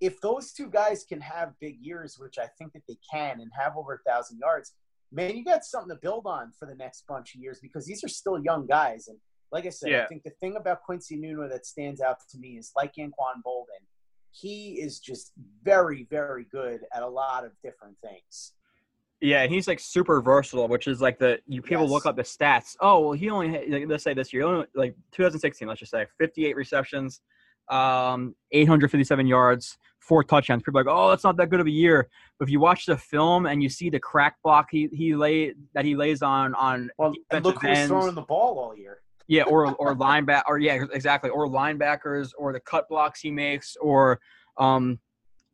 [0.00, 3.50] if those two guys can have big years, which I think that they can, and
[3.58, 4.72] have over a thousand yards,
[5.10, 8.04] man, you got something to build on for the next bunch of years because these
[8.04, 9.08] are still young guys.
[9.08, 9.18] And
[9.52, 10.04] like I said, Yeah.
[10.04, 13.42] I think the thing about Quincy Nuno that stands out to me is like Anquan
[13.44, 13.84] Boldin,
[14.32, 15.32] he is just
[15.62, 18.52] very, very good at a lot of different things.
[19.20, 21.90] Yeah, and he's like super versatile, which is like the you people Yes.
[21.90, 22.76] look up the stats.
[22.80, 25.90] Oh, well, he only had, like, let's say this year, only, like 2016, let's just
[25.90, 27.20] say 58 receptions,
[27.68, 30.62] um, 857 yards, four touchdowns.
[30.62, 32.08] People are like, oh, that's not that good of a year.
[32.38, 35.52] But if you watch the film and you see the crack block he he lay
[35.74, 39.00] that he lays on on Well, and look who's ends, throwing the ball all year.
[39.30, 43.76] Yeah, or or linebacker, or yeah, exactly, or linebackers, or the cut blocks he makes,
[43.80, 44.18] or
[44.58, 44.98] um,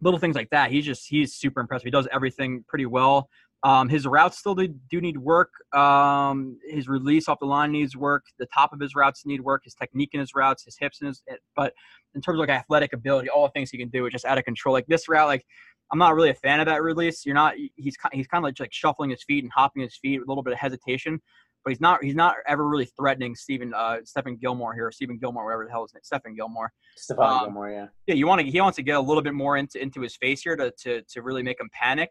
[0.01, 0.71] little things like that.
[0.71, 1.85] He's just he's super impressive.
[1.85, 3.29] He does everything pretty well.
[3.63, 5.51] Um, his routes still do, do need work.
[5.75, 8.25] Um, his release off the line needs work.
[8.39, 9.65] The top of his routes need work.
[9.65, 11.23] His technique in his routes, his hips and his.
[11.55, 11.75] But
[12.15, 14.39] in terms of like athletic ability, all the things he can do are just out
[14.39, 14.73] of control.
[14.73, 15.45] Like this route, like
[15.93, 17.27] I'm not really a fan of that release.
[17.27, 17.57] You're not.
[17.57, 20.31] He's he's kind of like, like shuffling his feet and hopping his feet with a
[20.31, 21.21] little bit of hesitation.
[21.67, 22.05] But he's not.
[22.05, 25.71] He's not ever really threatening Stephen uh, Stephen Gilmore here, or Stephen Gilmore, whatever the
[25.73, 26.73] hell his name, Stephen Gilmore.
[26.97, 27.87] Stephon Um, Gilmore, yeah.
[28.07, 28.47] Yeah, you want to.
[28.49, 31.03] He wants to get a little bit more into into his face here to to
[31.03, 32.09] to really make him panic,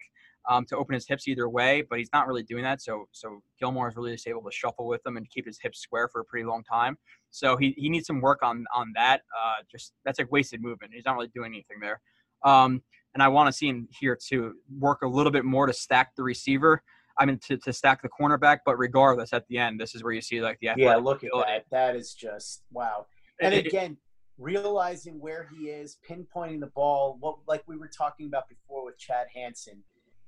[0.50, 1.84] um, to open his hips either way.
[1.90, 2.82] But he's not really doing that.
[2.82, 5.80] So so Gilmore is really just able to shuffle with them and keep his hips
[5.80, 6.98] square for a pretty long time.
[7.32, 9.22] So he, he needs some work on on that.
[9.42, 10.92] Uh, just that's like wasted movement.
[10.94, 12.02] He's not really doing anything there.
[12.44, 12.84] Um,
[13.14, 16.14] and I want to see him here to work a little bit more to stack
[16.18, 16.84] the receiver.
[17.20, 18.60] I mean, to, to stack the cornerback.
[18.66, 21.30] But regardless, at the end, this is where you see like the Yeah, look at
[21.30, 21.52] ability.
[21.52, 21.66] that.
[21.72, 23.08] That is just wow.
[23.42, 23.98] And again,
[24.38, 28.98] realizing where he is, pinpointing the ball, what like we were talking about before with
[28.98, 29.84] Chad Hansen,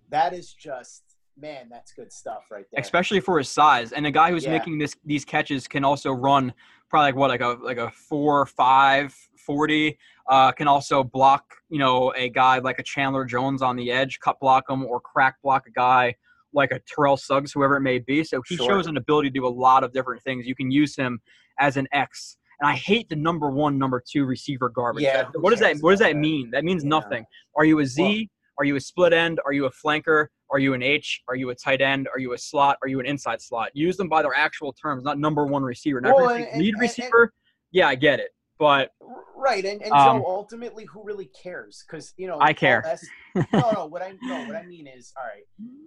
[0.10, 1.04] that is just
[1.40, 2.82] man, that's good stuff right there.
[2.82, 3.92] especially for his size.
[3.92, 4.52] And a guy who's Yeah.
[4.54, 6.54] making this these catches can also run
[6.90, 9.98] probably like what like a like a four five forty.
[10.30, 14.20] Uh, can also block you know a guy like a Chandler Jones on the edge,
[14.20, 16.16] cut block him or crack block a guy
[16.54, 18.24] like a Terrell Suggs, whoever it may be.
[18.24, 18.68] So he Sure.
[18.68, 20.48] shows an ability to do a lot of different things.
[20.48, 21.20] You can use him
[21.60, 22.38] as an X.
[22.60, 25.04] And I hate the number one, number two receiver garbage.
[25.04, 26.18] Yeah, what does that What does that that?
[26.20, 26.50] mean?
[26.52, 26.90] That means Yeah.
[26.90, 27.26] nothing.
[27.56, 28.02] Are you a Z?
[28.04, 28.26] Well-
[28.60, 29.40] are you a split end?
[29.46, 30.28] Are you a flanker?
[30.50, 31.22] Are you an H?
[31.28, 32.08] Are you a tight end?
[32.12, 32.78] Are you a slot?
[32.82, 33.70] Are you an inside slot?
[33.76, 36.00] Use them by their actual terms, not number one receiver.
[36.00, 37.34] If Well, and- and- lead and- receiver,
[37.72, 38.32] yeah, I get it.
[38.60, 38.92] But
[39.36, 41.84] Right, and, and Um, Joe, ultimately, who really cares?
[41.88, 42.86] Because you know, I care.
[42.86, 43.08] S-
[43.54, 43.86] no, no.
[43.86, 45.44] What I no, what I mean is, all right.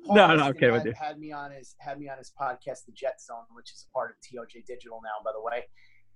[0.06, 0.94] Paul No, no, okay, with had, you.
[0.98, 3.92] had me on his had me on his podcast, The Jet Zone, which is a
[3.92, 5.64] part of TOJ Digital now, by the way.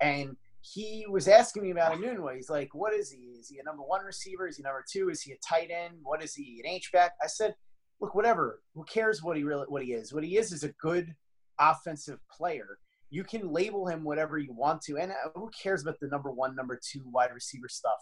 [0.00, 2.36] And he was asking me about Enunwa.
[2.36, 3.18] He's like, "What is he?
[3.38, 4.46] Is he a number one receiver?
[4.46, 5.10] Is he number two?
[5.10, 5.96] Is he a tight end?
[6.02, 6.62] What is he?
[6.64, 7.56] An H back?" I said,
[8.00, 8.62] "Look, whatever.
[8.74, 10.14] Who cares what he really what he is?
[10.14, 11.14] What he is is a good
[11.58, 12.78] offensive player."
[13.14, 16.32] You can label him whatever you want to, and uh, who cares about the number
[16.32, 17.98] one, number two wide receiver stuff?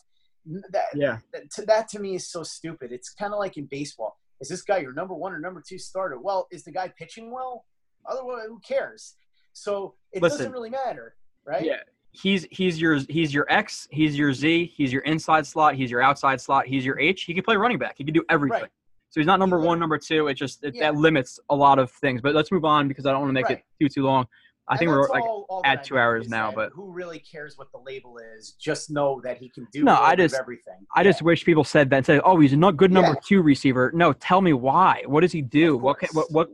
[0.70, 2.92] That, yeah, that to, that to me is so stupid.
[2.92, 4.16] It's kind of like in baseball.
[4.40, 6.18] Is this guy your number one or number two starter?
[6.18, 7.66] Well, is the guy pitching well?
[8.06, 9.16] Otherwise, who cares?
[9.52, 10.38] So it Listen.
[10.38, 11.14] doesn't really matter,
[11.46, 11.62] right?
[11.62, 11.76] yeah.
[12.12, 13.88] He's he's your he's your X.
[13.90, 14.72] He's your Z.
[14.74, 15.74] He's your inside slot.
[15.74, 16.66] He's your outside slot.
[16.66, 17.24] He's your H.
[17.24, 17.94] He can play running back.
[17.98, 18.62] He can do everything.
[18.62, 18.70] Right.
[19.10, 20.28] So he's not number one, number two.
[20.28, 20.90] It just it, Yeah.
[20.90, 22.20] that limits a lot of things.
[22.22, 23.58] But let's move on because I don't want to make Right.
[23.58, 24.26] it too too long.
[24.72, 27.56] I think we're that's like all- all at two hours now, but- who really cares
[27.58, 28.52] what the label is?
[28.52, 30.86] Just know that he can do No, I just- everything.
[30.94, 32.06] I just wish people said that.
[32.06, 33.20] Say, oh, he's a not good number Yeah.
[33.24, 33.90] two receiver.
[33.94, 35.02] No, tell me why.
[35.06, 35.76] What does he do?
[35.76, 36.48] What can, what what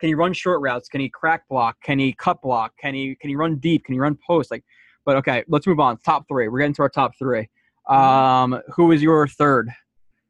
[0.00, 0.88] can he run short routes?
[0.88, 1.76] Can he crack block?
[1.82, 2.72] Can he cut block?
[2.78, 3.84] Can he can he run deep?
[3.84, 4.50] Can he run post?
[4.50, 4.64] Like,
[5.04, 5.98] but okay, let's move on.
[5.98, 6.48] Top three.
[6.48, 7.48] We're getting to our top three.
[7.88, 7.94] Mm-hmm.
[8.54, 9.70] Um, who is your third?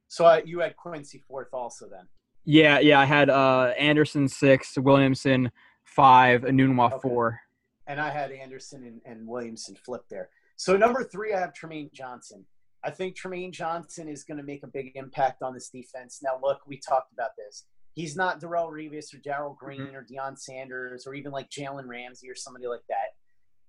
[0.08, 2.06] So uh, you had Quincy fourth also then.
[2.44, 5.50] Yeah, yeah, I had uh Anderson six, Williamson
[5.94, 7.00] five, Enunwa Okay.
[7.08, 7.40] four.
[7.86, 10.30] and I had Anderson and, and Williamson flip there.
[10.56, 12.46] So number three, I have Trumaine Johnson.
[12.82, 16.20] I think Trumaine Johnson is going to make a big impact on this defense.
[16.22, 17.64] Now, look, we talked about this.
[17.94, 22.28] He's not Darrelle Revis or Darrell Green or Deion Sanders or even like Jalen Ramsey
[22.30, 23.14] or somebody like that.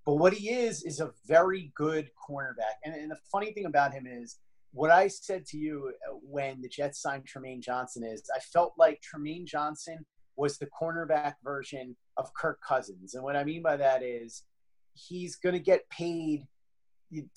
[0.05, 2.77] But what he is is a very good cornerback.
[2.83, 4.37] And, and the funny thing about him is
[4.73, 8.73] what I said to you uh, when the Jets signed Trumaine Johnson is I felt
[8.77, 13.13] like Trumaine Johnson was the cornerback version of Kirk Cousins.
[13.13, 14.43] And what I mean by that is
[14.93, 16.45] he's going to get paid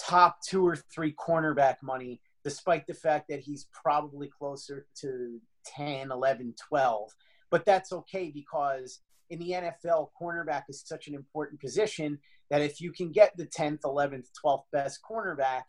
[0.01, 5.41] top two or three cornerback money, despite the fact that he's probably closer to
[5.77, 7.11] 10, 11, 12.
[7.51, 9.01] But that's okay because
[9.31, 12.19] in the NFL, cornerback is such an important position
[12.51, 15.63] that if you can get the 10th, 11th, 12th best cornerback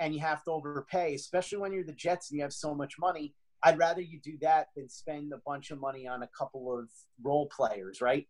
[0.00, 2.94] and you have to overpay, especially when you're the Jets and you have so much
[2.98, 6.76] money, I'd rather you do that than spend a bunch of money on a couple
[6.76, 6.88] of
[7.22, 8.26] role players, right?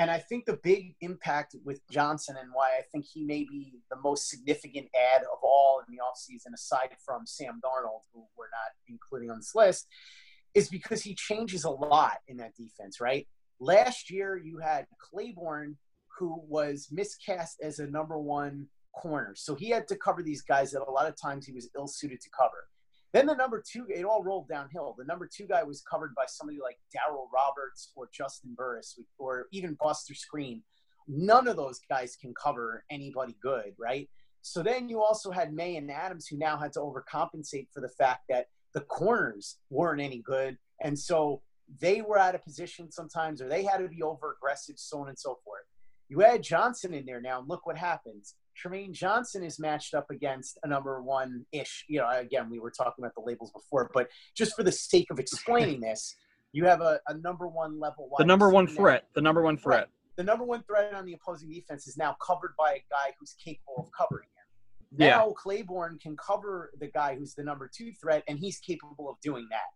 [0.00, 3.74] And I think the big impact with Johnson and why I think he may be
[3.90, 8.46] the most significant ad of all in the offseason, aside from Sam Darnold, who we're
[8.46, 9.86] not including on this list,
[10.54, 13.28] is because he changes a lot in that defense, right?
[13.60, 15.76] Last year, you had Claiborne,
[16.18, 19.34] who was miscast as a number one corner.
[19.36, 21.88] So he had to cover these guys that a lot of times he was ill
[21.88, 22.68] suited to cover.
[23.12, 24.94] Then the number two, it all rolled downhill.
[24.96, 29.46] The number two guy was covered by somebody like Darryl Roberts or Juston Burris or
[29.52, 30.62] even Buster Skrine.
[31.08, 34.08] None of those guys can cover anybody good, right?
[34.42, 37.88] So then you also had Maye and Adams who now had to overcompensate for the
[37.88, 40.56] fact that the corners weren't any good.
[40.82, 41.42] And so
[41.80, 45.08] they were out of position sometimes or they had to be over aggressive, so on
[45.08, 45.64] and so forth.
[46.08, 48.34] You add Johnson in there now, and look what happens.
[48.60, 51.84] Trumaine Johnson is matched up against a number one ish.
[51.88, 55.06] You know, again, we were talking about the labels before, but just for the sake
[55.10, 56.16] of explaining this,
[56.52, 58.10] you have a, a number one level.
[58.18, 59.04] The number one threat.
[59.14, 59.88] The number one threat.
[60.16, 63.34] The number one threat on the opposing defense is now covered by a guy who's
[63.42, 64.98] capable of covering him.
[64.98, 65.16] Yeah.
[65.16, 69.16] Now Claiborne can cover the guy who's the number two threat, and he's capable of
[69.22, 69.70] doing that.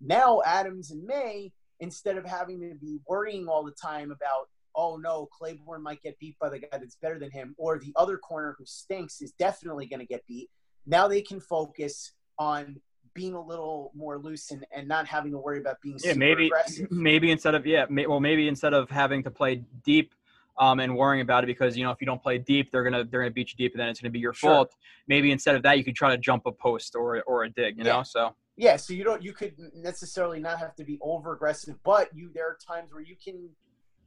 [0.00, 4.96] Now Adams and Maye, instead of having to be worrying all the time about, oh
[4.96, 8.18] no, Claiborne might get beat by the guy that's better than him, or the other
[8.18, 10.48] corner who stinks is definitely going to get beat.
[10.86, 12.80] Now they can focus on
[13.14, 16.18] being a little more loose and, and not having to worry about being Yeah, super
[16.20, 16.90] maybe aggressive.
[16.90, 20.14] maybe instead of yeah, may, well maybe instead of having to play deep
[20.58, 23.04] um, and worrying about it because you know if you don't play deep, they're gonna
[23.04, 24.54] they're gonna beat you deep, and then it's gonna be your Sure.
[24.54, 24.74] fault.
[25.08, 27.78] Maybe instead of that, you could try to jump a post or or a dig.
[27.78, 27.92] You Yeah.
[27.96, 31.76] know, so Yeah, so you don't you could necessarily not have to be over aggressive,
[31.82, 33.48] but you there are times where you can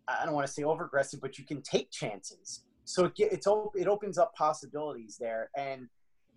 [0.07, 2.63] I don't want to say over aggressive, but you can take chances.
[2.85, 5.87] So it it's op- it opens up possibilities there, and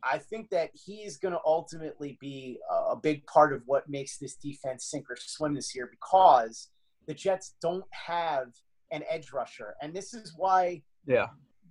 [0.03, 4.19] I think that he's going to ultimately be a, a big part of what makes
[4.19, 6.69] this defense sink or swim this year because
[7.07, 8.49] the Jets don't have
[8.93, 9.75] an edge rusher.
[9.83, 11.29] And this is why Yeah.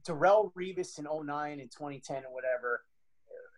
[0.08, 2.84] Darrelle Revis in 09 and 2010 and whatever,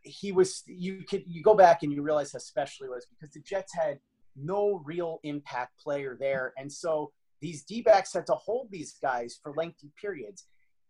[0.03, 3.33] he was you could you go back and you realize how special he was because
[3.33, 3.99] the Jets had
[4.35, 6.53] no real impact player there.
[6.57, 7.11] And so
[7.41, 10.45] these D backs had to hold these guys for lengthy periods.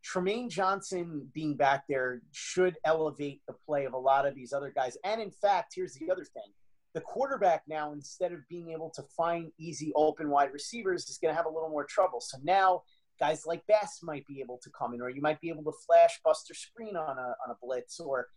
[0.06, 4.72] Trumaine Johnson being back there should elevate the play of a lot of these other
[4.74, 4.96] guys.
[5.04, 6.52] And in fact, here's the other thing
[6.94, 11.32] the quarterback now, instead of being able to find easy open wide receivers, is going
[11.32, 12.22] to have a little more trouble.
[12.22, 12.84] So now
[13.20, 15.78] guys like Bass might be able to come in, or you might be able to
[15.86, 18.28] flash Buster Skrine on a, on a blitz, or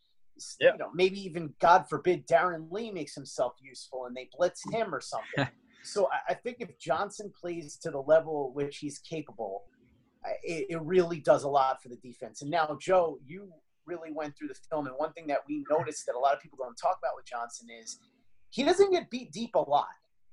[0.59, 0.73] Yeah.
[0.73, 4.95] you know maybe even God forbid Darron Lee makes himself useful and they blitz him
[4.95, 5.47] or something.
[5.83, 9.65] so I, think if Johnson plays to the level which he's capable,
[10.43, 12.43] it, it really does a lot for the defense.
[12.43, 13.53] And now, Joe, you
[13.87, 16.41] really went through the film, and one thing that we noticed that a lot of
[16.41, 17.99] people don't talk about with Johnson is
[18.51, 19.87] he doesn't get beat deep a lot.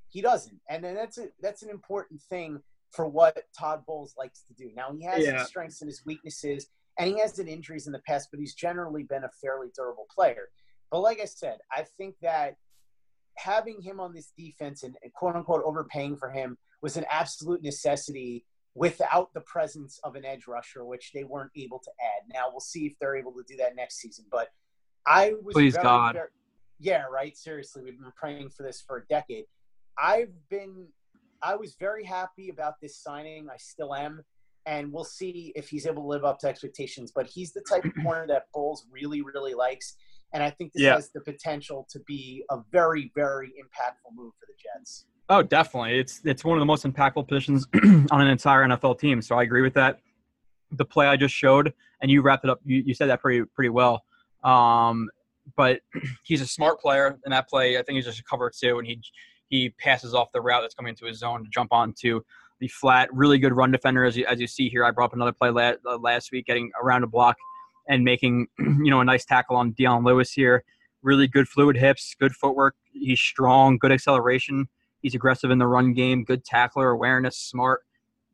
[0.10, 2.62] He doesn't, and then that's a that's an important thing
[2.92, 4.72] for what Todd Bowles likes to do.
[4.76, 5.40] Now he has Yeah.
[5.40, 6.68] his strengths and his weaknesses,
[6.98, 10.08] and he has had injuries in the past, but he's generally been a fairly durable
[10.14, 10.50] player.
[10.90, 12.56] But like I said, I think that
[13.38, 17.62] having him on this defense and, and quote unquote overpaying for him was an absolute
[17.64, 18.46] necessity
[18.76, 22.32] without the presence of an edge rusher, which they weren't able to add.
[22.32, 24.26] Now we'll see if they're able to do that next season.
[24.32, 24.50] But
[25.06, 26.14] I was Please, very, God.
[26.14, 26.28] very-
[26.80, 27.36] yeah, right.
[27.36, 29.46] Seriously, we've been praying for this for a decade.
[29.98, 30.88] I've been,
[31.42, 33.48] I was very happy about this signing.
[33.52, 34.24] I still am,
[34.68, 37.12] and we'll see if he's able to live up to expectations.
[37.16, 39.96] But he's the type of corner that Bowles really, really likes,
[40.34, 40.96] and I think this Yeah.
[40.96, 45.06] has the potential to be a very, very impactful move for the Jets.
[45.30, 46.00] Oh, definitely.
[46.00, 47.68] It's it's one of the most impactful positions
[48.12, 49.22] on an entire NFL team.
[49.22, 50.00] So I agree with that.
[50.72, 52.60] The play I just showed, and you wrapped it up.
[52.66, 54.04] You, you said that pretty pretty well.
[54.44, 55.10] Um,
[55.56, 55.82] but
[56.24, 57.78] he's a smart player in that play.
[57.78, 59.02] I think he's just a cover two, and he
[59.50, 62.22] he passes off the route that's coming into his zone to jump onto
[62.60, 63.08] the flat.
[63.14, 64.84] Really good run defender, as you as you see here.
[64.86, 67.36] I brought up another play la- uh, last week, getting around a block
[67.88, 70.64] and making you know a nice tackle on Dion Lewis here.
[71.04, 72.76] Really good fluid hips, good footwork.
[72.92, 74.68] He's strong, good acceleration.
[75.02, 77.82] He's aggressive in the run game, good tackler, awareness, smart,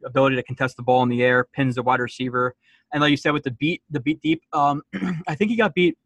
[0.06, 2.56] ability to contest the ball in the air, pins the wide receiver.
[2.94, 4.82] And like you said, with the beat, the beat deep, um,
[5.28, 5.98] I think he got beat.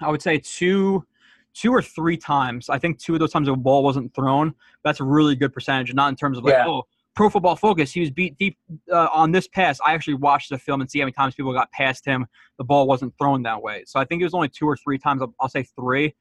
[0.00, 1.04] I would say two,
[1.52, 2.68] two or three times.
[2.68, 4.54] I think two of those times the ball wasn't thrown.
[4.84, 6.66] That's a really good percentage, not in terms of like, Yeah.
[6.66, 6.84] oh,
[7.14, 8.58] Pro Football Focus, he was beat deep
[8.92, 9.78] uh, on this pass.
[9.84, 12.26] I actually watched the film and see how many times people got past him.
[12.58, 13.84] The ball wasn't thrown that way.
[13.86, 15.22] So I think it was only two or three times.
[15.22, 16.14] I'll, I'll say three.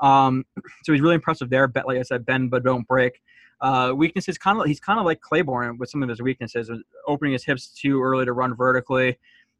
[0.00, 0.44] Um,
[0.84, 1.68] so he's really impressive there.
[1.68, 3.20] Bet, like I said, bend but don't break.
[3.60, 6.70] Uh, weaknesses kind of he's kind of like Claiborne with some of his weaknesses,
[7.06, 9.18] opening his hips too early to run vertically,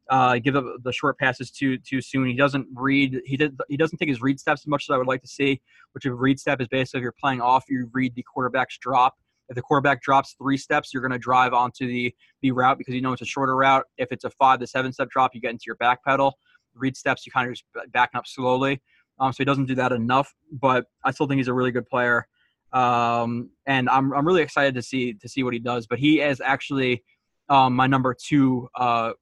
[0.09, 2.27] uh, give up the short passes too too soon.
[2.27, 3.21] He doesn't read.
[3.25, 3.59] He did.
[3.67, 5.61] He doesn't take his read steps as much as I would like to see.
[5.93, 9.17] Which a read step is basically if you're playing off, you read the quarterback's drop.
[9.49, 12.93] If the quarterback drops three steps, you're going to drive onto the the route because
[12.93, 13.85] you know it's a shorter route.
[13.97, 16.37] If it's a five to seven step drop, you get into your back pedal.
[16.75, 18.81] Read steps, you kind of just backing up slowly.
[19.19, 21.85] Um, so he doesn't do that enough, but I still think he's a really good
[21.85, 22.27] player.
[22.71, 25.87] Um, and I'm, I'm really excited to see to see what he does.
[25.87, 27.03] But he is actually
[27.49, 29.13] um, my number two uh,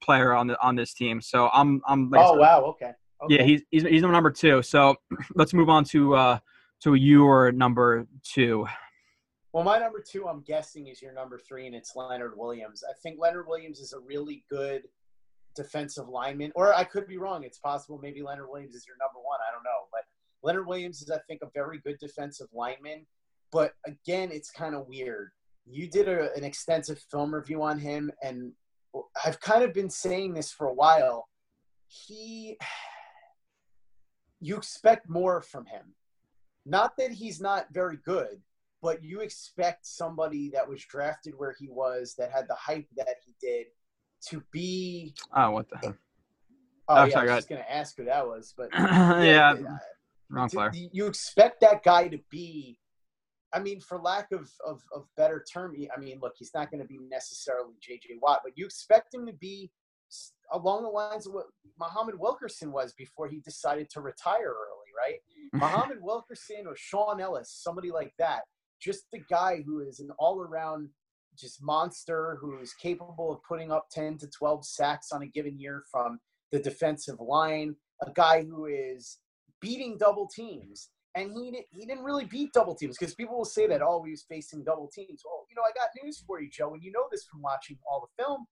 [0.00, 1.20] player on the on this team.
[1.20, 2.92] So I'm I'm like oh said, wow, okay.
[3.22, 3.36] okay.
[3.36, 4.62] yeah he's, he's he's number two.
[4.62, 4.96] So
[5.34, 6.38] let's move on to uh,
[6.84, 8.66] to your number two.
[9.58, 12.84] Well, my number two, I'm guessing, is your number three, and it's Leonard Williams.
[12.88, 14.84] I think Leonard Williams is a really good
[15.56, 17.42] defensive lineman, or I could be wrong.
[17.42, 19.40] It's possible maybe Leonard Williams is your number one.
[19.40, 20.02] I don't know, but
[20.44, 23.04] Leonard Williams is, I think, a very good defensive lineman.
[23.50, 25.32] But again, it's kind of weird.
[25.66, 28.52] You did a, an extensive film review on him, and
[29.24, 31.26] I've kind of been saying this for a while.
[31.88, 32.56] He,
[34.40, 35.96] you expect more from him.
[36.64, 38.40] Not that he's not very good,
[38.82, 43.16] but you expect somebody that was drafted where he was, that had the hype that
[43.24, 43.66] he did,
[44.28, 45.14] to be.
[45.34, 45.94] Oh, what the heck?
[45.94, 45.98] Oh,
[46.90, 49.76] Oh, yeah, sorry, I was just going to ask who that was, but yeah, uh,
[50.30, 50.72] wrong player.
[50.74, 52.78] You expect that guy to be.
[53.52, 56.82] I mean, for lack of, of, of better term, I mean, look, he's not going
[56.82, 58.18] to be necessarily J.J.
[58.20, 59.70] Watt, but you expect him to be
[60.52, 61.46] along the lines of what
[61.78, 65.18] Muhammad Wilkerson was before he decided to retire early, right?
[65.52, 68.42] Muhammad Wilkerson or Shaun Ellis, somebody like that.
[68.80, 70.88] Just the guy who is an all around
[71.38, 75.58] just monster who is capable of putting up 10 to 12 sacks on a given
[75.58, 76.18] year from
[76.50, 79.18] the defensive line, a guy who is
[79.60, 80.90] beating double teams.
[81.14, 84.10] And he, he didn't really beat double teams because people will say that, oh, he
[84.10, 85.22] was facing double teams.
[85.24, 87.78] Well, you know, I got news for you, Joe, and you know this from watching
[87.90, 88.46] all the film.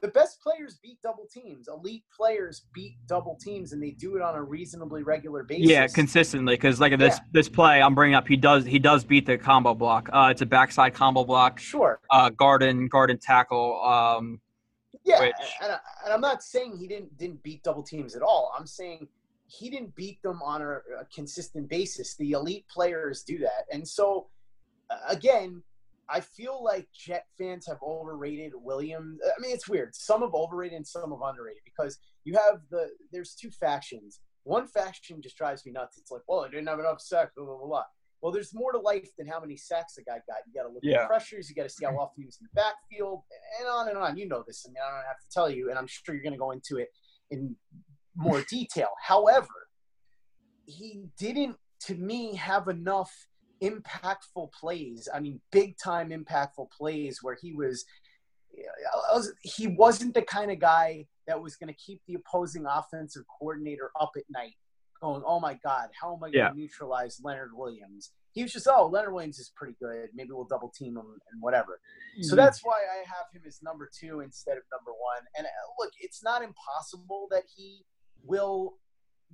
[0.00, 1.68] The best players beat double teams.
[1.68, 5.68] Elite players beat double teams, and they do it on a reasonably regular basis.
[5.68, 6.54] Yeah, consistently.
[6.54, 7.24] Because like this Yeah.
[7.32, 10.08] this play I'm bringing up, he does he does beat the combo block.
[10.12, 11.58] Uh, it's a backside combo block.
[11.58, 12.00] sure.
[12.10, 13.80] Uh, garden garden tackle.
[13.82, 14.40] Um,
[15.04, 18.22] Yeah, which- and, I, and I'm not saying he didn't didn't beat double teams at
[18.22, 18.52] all.
[18.58, 19.08] I'm saying
[19.46, 22.16] he didn't beat them on a, a consistent basis.
[22.16, 24.28] The elite players do that, and so
[25.08, 25.62] again,
[26.12, 29.18] I feel like Jet fans have overrated Williams.
[29.24, 29.94] I mean, it's weird.
[29.94, 34.20] Some have overrated and some have underrated because you have the there's two factions.
[34.44, 35.96] One faction just drives me nuts.
[35.98, 37.66] It's like, well, I didn't have enough sacks, blah blah blah.
[37.66, 37.84] blah.
[38.20, 40.36] Well, there's more to life than how many sacks a guy got.
[40.46, 41.02] You got to look Yeah.
[41.02, 41.48] at pressures.
[41.48, 43.22] You got to see how often he was in the backfield,
[43.58, 44.16] and on and on.
[44.16, 44.64] You know this.
[44.64, 46.52] I mean, I don't have to tell you, and I'm sure you're going to go
[46.52, 46.88] into it
[47.32, 47.56] in
[48.14, 48.90] more detail.
[49.02, 49.48] However,
[50.66, 51.56] he didn't,
[51.86, 53.10] to me, have enough
[53.62, 55.08] impactful plays.
[55.14, 57.84] I mean, big time impactful plays where he was.
[59.12, 63.22] Was- He wasn't the kind of guy that was going to keep the opposing offensive
[63.38, 64.56] coordinator up at night,
[65.00, 66.48] going, "Oh my God, how am I going Yeah.
[66.50, 70.10] to neutralize Leonard Williams?" He was just, "Oh, Leonard Williams is pretty good.
[70.14, 71.80] Maybe we'll double team him and whatever."
[72.22, 75.22] So that's why I have him as number two instead of number one.
[75.36, 77.84] And uh, look, it's not impossible that he
[78.22, 78.78] will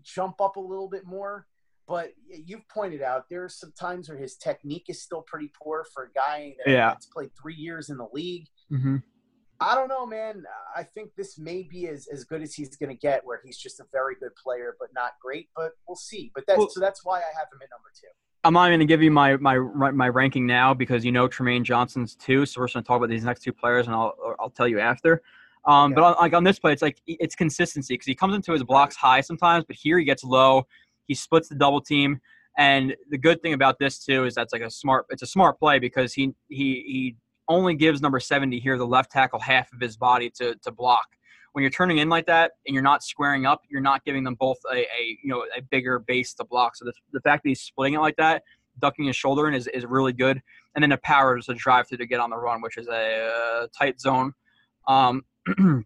[0.02, 1.46] jump up a little bit more.
[1.88, 5.86] But you've pointed out there are some times where his technique is still pretty poor
[5.94, 6.88] for a guy that, Yeah.
[6.90, 8.46] that's played three years in the league.
[8.70, 9.02] Mhm.
[9.60, 10.44] I don't know, man.
[10.76, 13.56] I think this may be as, as good as he's going to get, where he's
[13.58, 15.48] just a very good player, but not great.
[15.56, 16.30] But we'll see.
[16.34, 18.06] But that's Well- so that's why I have him at number two.
[18.44, 21.64] I'm not going to give you my my my ranking now because you know Trumaine
[21.64, 22.46] Johnson's two.
[22.46, 24.78] So we're going to talk about these next two players, and I'll I'll tell you
[24.78, 25.22] after.
[25.64, 28.52] Um, But on, like on this play, it's like it's consistency because he comes into
[28.52, 30.68] his blocks high sometimes, but here he gets low.
[31.08, 32.20] He splits the double team,
[32.56, 35.06] and the good thing about this too is that's like a smart.
[35.10, 37.16] It's a smart play because he he he
[37.48, 41.06] only gives number seventy here the left tackle half of his body to to block.
[41.52, 44.34] When you're turning in like that and you're not squaring up, you're not giving them
[44.34, 46.76] both a, a you know a bigger base to block.
[46.76, 48.42] So the, the fact that he's splitting it like that,
[48.80, 50.40] ducking his shoulder in is, is really good.
[50.74, 53.62] And then the power to drive through to get on the run, which is a
[53.62, 54.32] uh, tight zone.
[54.86, 55.24] Um,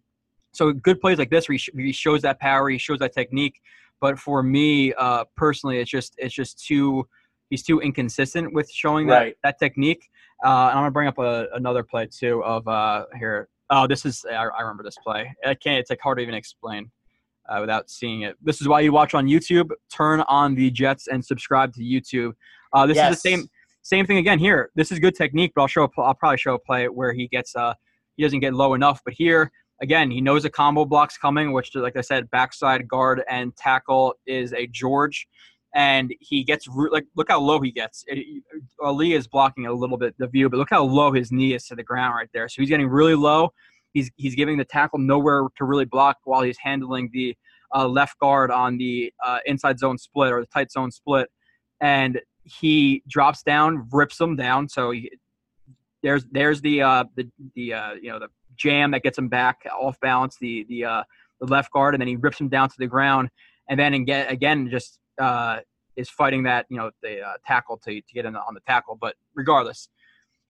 [0.51, 3.13] so good plays like this where he, sh- he shows that power, he shows that
[3.13, 3.59] technique.
[4.01, 7.07] But for me uh, personally, it's just it's just too
[7.49, 9.35] he's too inconsistent with showing that Right.
[9.43, 10.09] that technique.
[10.43, 13.47] Uh, and I'm gonna bring up a, another play too of uh, here.
[13.69, 15.33] Oh, this is I, I remember this play.
[15.45, 15.79] I can't.
[15.79, 16.91] It's like hard to even explain
[17.49, 18.35] uh, without seeing it.
[18.41, 19.69] This is why you watch on YouTube.
[19.91, 22.33] Turn on the Jets and subscribe to YouTube.
[22.73, 23.47] Uh, this is the same
[23.83, 24.69] same thing again here.
[24.75, 25.83] This is good technique, but I'll show.
[25.83, 27.73] A, pl- I'll probably show a play where he gets uh
[28.17, 29.01] he doesn't get low enough.
[29.05, 29.51] But here
[29.81, 34.15] again, he knows a combo block's coming, which like I said, backside guard and tackle
[34.25, 35.27] is a George.
[35.75, 38.03] And he gets like look how low he gets.
[38.07, 38.43] It,
[38.79, 41.65] Ali is blocking a little bit the view, but look how low his knee is
[41.67, 42.47] to the ground right there.
[42.47, 43.53] So he's getting really low.
[43.91, 47.35] He's he's giving the tackle nowhere to really block while he's handling the
[47.73, 51.27] uh, left guard on the uh, inside zone split or the tight zone split,
[51.81, 54.69] and he drops down, rips him down.
[54.69, 55.11] So he,
[56.03, 59.61] there's there's the uh, the the uh, you know the jam that gets him back
[59.71, 61.03] off balance, the the uh,
[61.39, 63.29] the left guard, and then he rips him down to the ground,
[63.69, 65.59] and then again again just uh,
[65.95, 68.59] is fighting that you know the uh, tackle to to get in the, on the
[68.67, 68.97] tackle.
[68.99, 69.87] But regardless,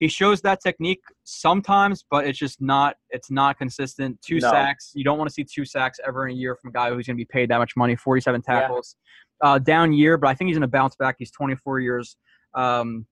[0.00, 4.20] he shows that technique sometimes, but it's just not it's not consistent.
[4.22, 4.50] Two No.
[4.50, 6.90] sacks, you don't want to see two sacks ever in a year from a guy
[6.90, 7.94] who's going to be paid that much money.
[7.94, 8.60] Forty-seven Yeah.
[8.60, 8.96] tackles,
[9.40, 11.16] uh, down year, but I think he's going to bounce back.
[11.18, 12.16] He's 24 years.
[12.54, 13.06] Um,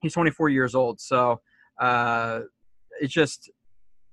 [0.00, 1.40] he's 24 years old, so
[1.82, 2.40] uh,
[3.00, 3.50] it's just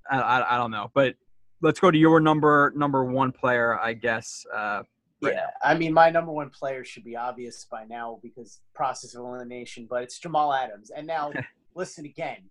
[0.09, 0.91] I, I, I don't know.
[0.93, 1.15] But
[1.61, 4.45] let's go to your number number one player, I guess.
[4.53, 4.83] Uh,
[5.21, 9.15] right Yeah, I mean, my number one player should be obvious by now because process
[9.15, 10.91] of elimination, but it's Jamal Adams.
[10.95, 11.31] And now,
[11.75, 12.49] listen again.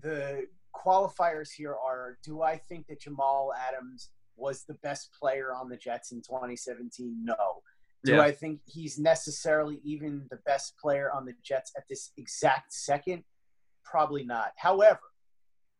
[0.00, 5.68] The qualifiers here are: Do I think that Jamal Adams was the best player on
[5.68, 7.24] the Jets in 2017?
[7.24, 7.34] No.
[8.04, 8.20] Do Yeah.
[8.20, 13.24] I think he's necessarily even the best player on the Jets at this exact second?
[13.90, 14.52] Probably not.
[14.56, 15.00] However,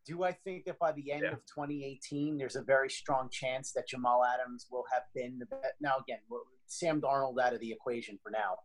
[0.07, 1.33] do I think that by the end Yeah.
[1.33, 5.75] of 2018, there's a very strong chance that Jamal Adams will have been the best?
[5.81, 6.20] Now, again,
[6.67, 8.59] Sam Darnold out of the equation for now.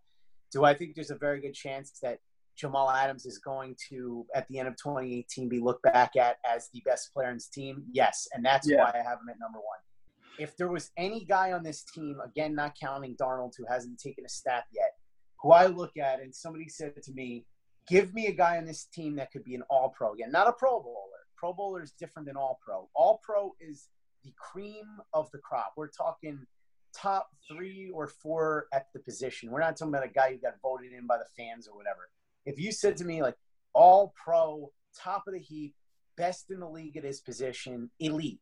[0.51, 2.19] Do I think there's a very good chance that
[2.55, 6.69] Jamal Adams is going to, at the end of 2018, be looked back at as
[6.69, 7.85] the best player on his team?
[7.91, 8.83] Yes, and that's Yeah.
[8.83, 9.79] why I have him at number one.
[10.37, 14.25] If there was any guy on this team, again, not counting Darnold, who hasn't taken
[14.25, 14.97] a snap yet,
[15.41, 17.45] who I look at and somebody said to me,
[17.87, 20.47] give me a guy on this team that could be an all pro again, not
[20.47, 21.09] a pro bowler.
[21.37, 22.89] Pro bowler is different than all pro.
[22.95, 23.89] All pro is
[24.23, 25.73] the cream of the crop.
[25.75, 26.45] We're talking
[26.95, 29.51] top three or four at the position.
[29.51, 32.09] We're not talking about a guy who got voted in by the fans or whatever.
[32.45, 33.35] If you said to me, like,
[33.73, 35.73] all pro, top of the heap,
[36.15, 38.39] best in the league at his position, elite,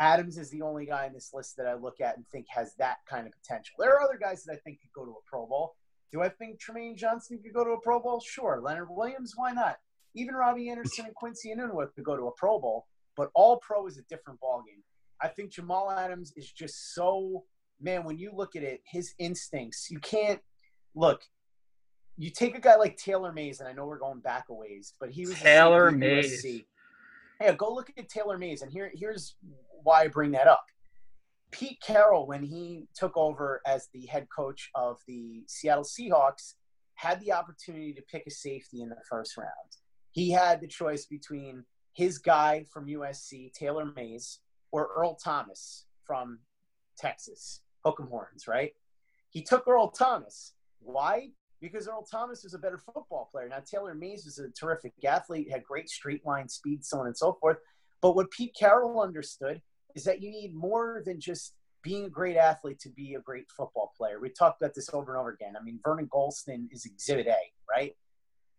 [0.00, 2.74] Adams is the only guy in this list that I look at and think has
[2.78, 3.76] that kind of potential.
[3.78, 5.76] There are other guys that I think could go to a Pro Bowl.
[6.14, 8.22] Do I think Trumaine Johnson could go to a Pro Bowl?
[8.24, 8.60] Sure.
[8.62, 9.78] Leonard Williams, why not?
[10.14, 12.86] Even Robbie Anderson and Quincy Enunwa could go to a Pro Bowl,
[13.16, 14.84] but all pro is a different ballgame.
[15.20, 17.42] I think Jamal Adams is just so
[17.80, 18.04] man.
[18.04, 20.38] When you look at it, his instincts, you can't
[20.94, 21.20] look.
[22.16, 24.94] You take a guy like Taylor Mays, and I know we're going back a ways,
[25.00, 26.44] but he was Taylor Mays.
[26.44, 29.34] Hey, go look at Taylor Mays, and here here's
[29.82, 30.64] why I bring that up.
[31.54, 36.54] Pete Carroll, when he took over as the head coach of the Seattle Seahawks,
[36.94, 39.50] had the opportunity to pick a safety in the first round.
[40.10, 44.40] He had the choice between his guy from USC, Taylor Mays,
[44.72, 46.40] or Earl Thomas from
[46.98, 48.72] Texas, Hook'em Horns, right?
[49.30, 50.54] He took Earl Thomas.
[50.80, 51.28] Why?
[51.60, 53.48] Because Earl Thomas was a better football player.
[53.48, 57.16] Now, Taylor Mays was a terrific athlete, had great straight line speed, so on and
[57.16, 57.58] so forth.
[58.02, 59.62] But what Pete Carroll understood
[59.94, 63.46] is that you need more than just being a great athlete to be a great
[63.54, 64.18] football player.
[64.20, 65.54] We talked about this over and over again.
[65.58, 67.36] I mean, Vernon Gholston is exhibit A,
[67.70, 67.94] right?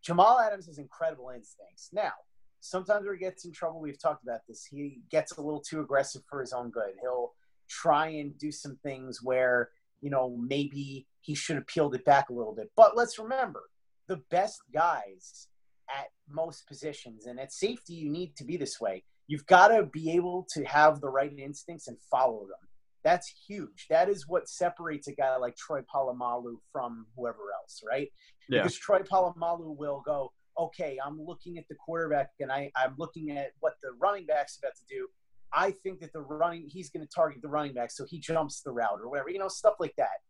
[0.03, 1.89] Jamal Adams has incredible instincts.
[1.91, 2.11] Now,
[2.59, 6.21] sometimes he gets in trouble, we've talked about this, he gets a little too aggressive
[6.29, 6.93] for his own good.
[7.01, 7.33] He'll
[7.67, 9.69] try and do some things where,
[10.01, 12.71] you know, maybe he should have peeled it back a little bit.
[12.75, 13.63] But let's remember,
[14.07, 15.47] the best guys
[15.89, 19.03] at most positions, and at safety, you need to be this way.
[19.27, 22.69] You've got to be able to have the right instincts and follow them.
[23.03, 23.85] That's huge.
[23.89, 28.09] That is what separates a guy like Troy Polamalu from whoever else, right?
[28.49, 28.63] Yeah.
[28.63, 33.31] Because Troy Polamalu will go, okay, I'm looking at the quarterback and I, I'm looking
[33.31, 35.07] at what the running back's about to do.
[35.53, 38.61] I think that the running, he's going to target the running back, so he jumps
[38.61, 40.21] the route or whatever, you know, stuff like that.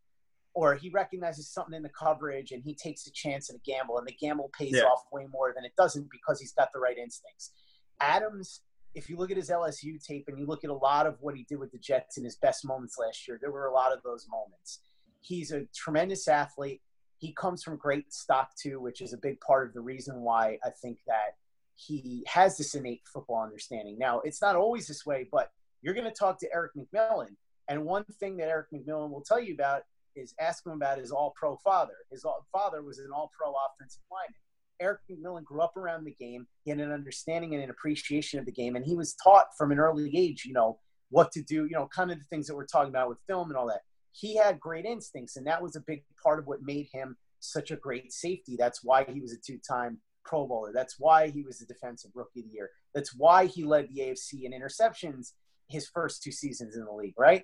[0.53, 3.97] Or he recognizes something in the coverage and he takes a chance and a gamble,
[3.97, 4.83] and the gamble pays Yeah.
[4.83, 7.51] off way more than it doesn't because he's got the right instincts.
[7.99, 8.61] Adams,
[8.95, 11.35] if you look at his LSU tape and you look at a lot of what
[11.35, 13.91] he did with the Jets in his best moments last year, there were a lot
[13.91, 14.79] of those moments.
[15.21, 16.81] He's a tremendous athlete.
[17.17, 20.59] He comes from great stock too, which is a big part of the reason why
[20.63, 21.35] I think that
[21.75, 23.97] he has this innate football understanding.
[23.99, 25.51] Now, it's not always this way, but
[25.81, 27.35] you're going to talk to Erik McMillan,
[27.67, 29.83] and one thing that Erik McMillan will tell you about
[30.15, 31.95] is ask him about his All-Pro father.
[32.09, 34.39] His father was an All-Pro offensive lineman.
[34.79, 36.47] Erik McMillan grew up around the game.
[36.63, 39.71] He had an understanding and an appreciation of the game, and he was taught from
[39.71, 40.79] an early age, you know,
[41.09, 43.49] what to do, you know, kind of the things that we're talking about with film
[43.49, 43.81] and all that.
[44.11, 47.71] He had great instincts, and that was a big part of what made him such
[47.71, 48.55] a great safety.
[48.57, 50.71] That's why he was a two-time Pro Bowler.
[50.73, 52.71] That's why he was the Defensive Rookie of the Year.
[52.93, 55.33] That's why he led the AFC in interceptions
[55.69, 57.43] his first two seasons in the league, right?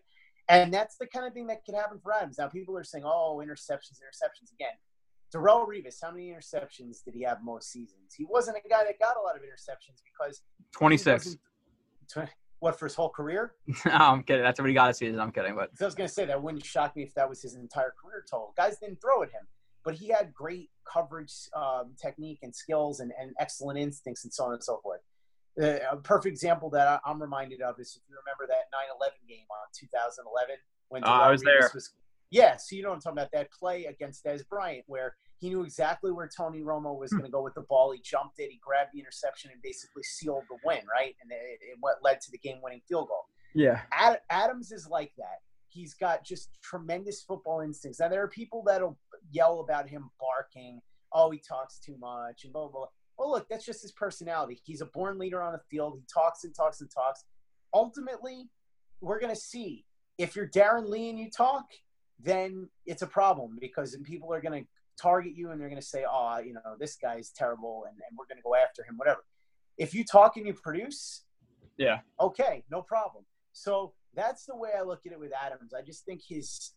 [0.50, 2.38] And that's the kind of thing that could happen for Adams.
[2.38, 4.74] Now, people are saying, "Oh, interceptions, interceptions." Again,
[5.34, 8.14] Darrelle Revis, how many interceptions did he have most seasons?
[8.16, 11.38] He wasn't a guy that got a lot of interceptions because 26.
[12.60, 13.54] What for his whole career?
[13.86, 14.44] no, I'm kidding.
[14.44, 15.20] That's what he got a season.
[15.20, 17.28] I'm kidding, but So I was going to say that wouldn't shock me if that
[17.28, 18.54] was his entire career total.
[18.56, 19.48] Guys didn't throw at him,
[19.84, 24.44] but he had great coverage um, technique and skills and, and excellent instincts and so
[24.46, 25.00] on and so forth.
[25.60, 29.46] Uh, a perfect example that I'm reminded of is if you remember that 9/11 game
[29.50, 30.56] on 2011
[30.90, 31.70] when Oh, I was there.
[31.74, 31.92] Was
[32.32, 35.50] yeah, so you know what I'm talking about that play against Dez Bryant where he
[35.50, 37.18] knew exactly where Tony Romo was hmm.
[37.18, 37.92] going to go with the ball.
[37.92, 41.16] He jumped it, he grabbed the interception, and basically sealed the win, right?
[41.22, 43.26] And it, it what led to the game-winning field goal.
[43.54, 45.40] yeah, Ad- Adams is like that.
[45.68, 48.00] He's got just tremendous football instincts.
[48.00, 48.98] Now there are people that'll
[49.32, 50.82] yell about him barking.
[51.14, 52.72] Oh, he talks too much and blah blah.
[52.72, 52.88] blah.
[53.18, 54.60] Well, look, that's just his personality.
[54.64, 55.98] He's a born leader on the field.
[55.98, 57.26] He talks and talks and talks.
[57.74, 58.50] Ultimately,
[59.02, 59.86] we're gonna see
[60.18, 61.66] if you're Darron Lee and you talk,
[62.24, 64.64] then it's a problem because people are gonna
[65.00, 68.28] target you and they're gonna say, "Oh, you know, this guy's terrible," and, and we're
[68.28, 68.98] gonna go after him.
[68.98, 69.24] Whatever.
[69.78, 71.24] If you talk and you produce,
[71.78, 72.00] yeah.
[72.20, 73.26] okay, no problem.
[73.54, 75.74] So that's the way I look at it with Adams.
[75.74, 76.74] I just think his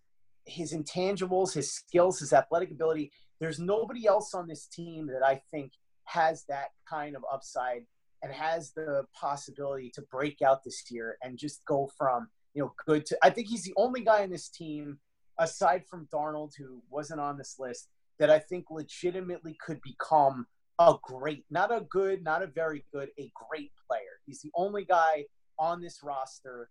[0.47, 3.11] his intangibles, his skills, his athletic ability.
[3.41, 5.73] There's nobody else on this team that I think
[6.05, 7.85] has that kind of upside
[8.23, 12.73] and has the possibility to break out this year and just go from you know
[12.87, 13.19] good to.
[13.23, 14.99] I think he's the only guy in this team
[15.39, 17.89] aside from Darnold who wasn't on this list
[18.19, 20.47] that I think legitimately could become
[20.79, 24.21] a great, not a good, not a very good, a great player.
[24.27, 25.25] He's the only guy
[25.59, 26.71] on this roster,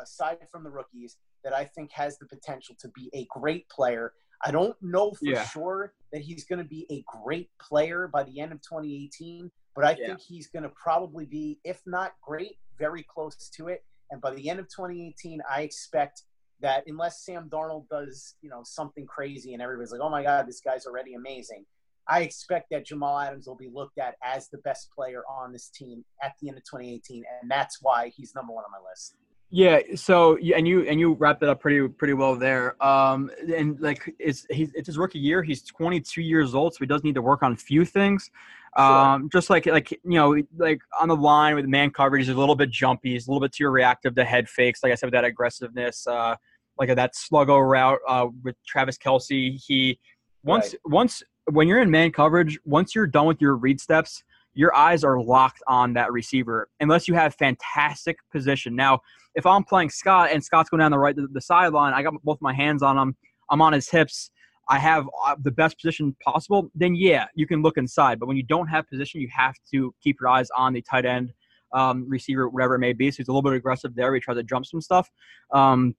[0.00, 4.12] aside from the rookies, that I think has the potential to be a great player.
[4.44, 5.44] I don't know for Yeah.
[5.44, 9.84] sure that he's going to be a great player by the end of 2018, but
[9.84, 10.06] I Yeah.
[10.08, 13.84] think he's going to probably be, if not great, very close to it.
[14.10, 16.22] And by the end of 2018, I expect
[16.60, 20.46] that unless Sam Darnold does, you know, something crazy and everybody's like, "Oh my God,
[20.46, 21.66] this guy's already amazing,"
[22.08, 25.68] I expect that Jamal Adams will be looked at as the best player on this
[25.68, 29.16] team at the end of 2018, and that's why he's number one on my list.
[29.50, 29.78] Yeah.
[29.94, 32.82] So and you and you wrapped it up pretty pretty well there.
[32.84, 35.42] Um, and like it's he's it's his rookie year.
[35.42, 38.30] He's 22 years old, so he does need to work on a few things.
[38.76, 42.38] Um, just like like you know like on the line with man coverage, he's a
[42.38, 43.12] little bit jumpy.
[43.12, 44.82] He's a little bit too reactive to head fakes.
[44.82, 46.34] Like I said, with that aggressiveness, uh,
[46.78, 49.58] like that sluggo route uh, with Travis Kelce.
[49.64, 49.98] He
[50.42, 50.92] once Right.
[50.92, 54.22] once when you're in man coverage, once you're done with your read steps,
[54.56, 58.74] your eyes are locked on that receiver unless you have fantastic position.
[58.74, 59.00] Now,
[59.34, 62.14] if I'm playing Scott and Scott's going down the right the, the sideline, I got
[62.24, 63.14] both my hands on him.
[63.50, 64.30] I'm on his hips.
[64.68, 66.70] I have uh, the best position possible.
[66.74, 68.18] Then yeah, you can look inside.
[68.18, 71.04] But when you don't have position, you have to keep your eyes on the tight
[71.04, 71.34] end,
[71.72, 73.10] um, receiver, whatever it may be.
[73.10, 74.12] So he's a little bit aggressive there.
[74.14, 75.10] He tries to jump some stuff.
[75.52, 75.94] Um,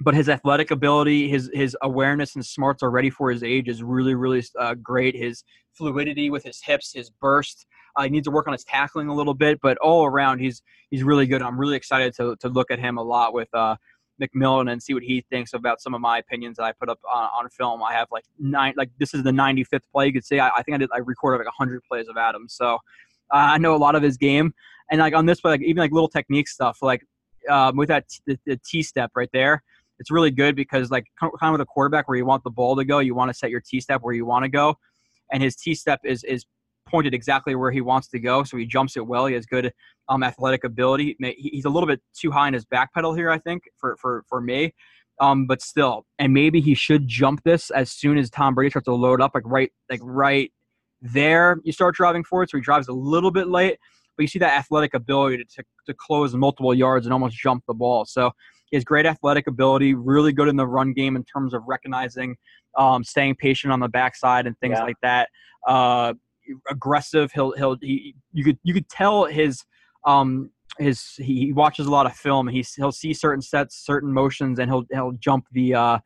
[0.00, 4.14] but his athletic ability, his his awareness and smarts already for his age is really
[4.14, 5.14] really uh, great.
[5.14, 7.66] His fluidity with his hips, his burst.
[7.96, 10.62] Uh, he needs to work on his tackling a little bit, but all around he's
[10.90, 11.42] he's really good.
[11.42, 13.76] I'm really excited to to look at him a lot with uh,
[14.20, 16.98] McMillan and see what he thinks about some of my opinions that I put up
[17.10, 17.82] on, on film.
[17.82, 20.06] I have like nine, like this is the 95th play.
[20.06, 22.54] You could say I, I think I did I recorded like 100 plays of Adams,
[22.54, 22.78] so uh,
[23.30, 24.52] I know a lot of his game.
[24.90, 27.02] And like on this play, like even like little technique stuff, like
[27.48, 29.62] um, with that t- the, the T step right there,
[29.98, 32.76] it's really good because like kind of with a quarterback where you want the ball
[32.76, 34.76] to go, you want to set your T step where you want to go,
[35.32, 36.44] and his T step is is
[36.88, 39.26] pointed exactly where he wants to go, so he jumps it well.
[39.26, 39.72] He has good
[40.08, 41.16] um, athletic ability.
[41.36, 44.24] He's a little bit too high in his back pedal here, I think, for for
[44.28, 44.74] for me.
[45.20, 48.86] Um, but still, and maybe he should jump this as soon as Tom Brady starts
[48.86, 50.52] to load up, like right, like right
[51.00, 51.60] there.
[51.62, 53.78] You start driving forward, so he drives a little bit late,
[54.16, 57.62] but you see that athletic ability to, to, to close multiple yards and almost jump
[57.68, 58.04] the ball.
[58.04, 58.32] So
[58.74, 62.36] he has great athletic ability, really good in the run game in terms of recognizing,
[62.76, 64.82] um, staying patient on the backside and things Yeah.
[64.82, 65.28] like that.
[65.64, 66.14] Uh,
[66.68, 67.30] aggressive.
[67.30, 69.62] He'll he'll he, you could you could tell his
[70.04, 72.48] um his he watches a lot of film.
[72.48, 75.98] He's he'll see certain sets, certain motions, and he'll he'll jump the uh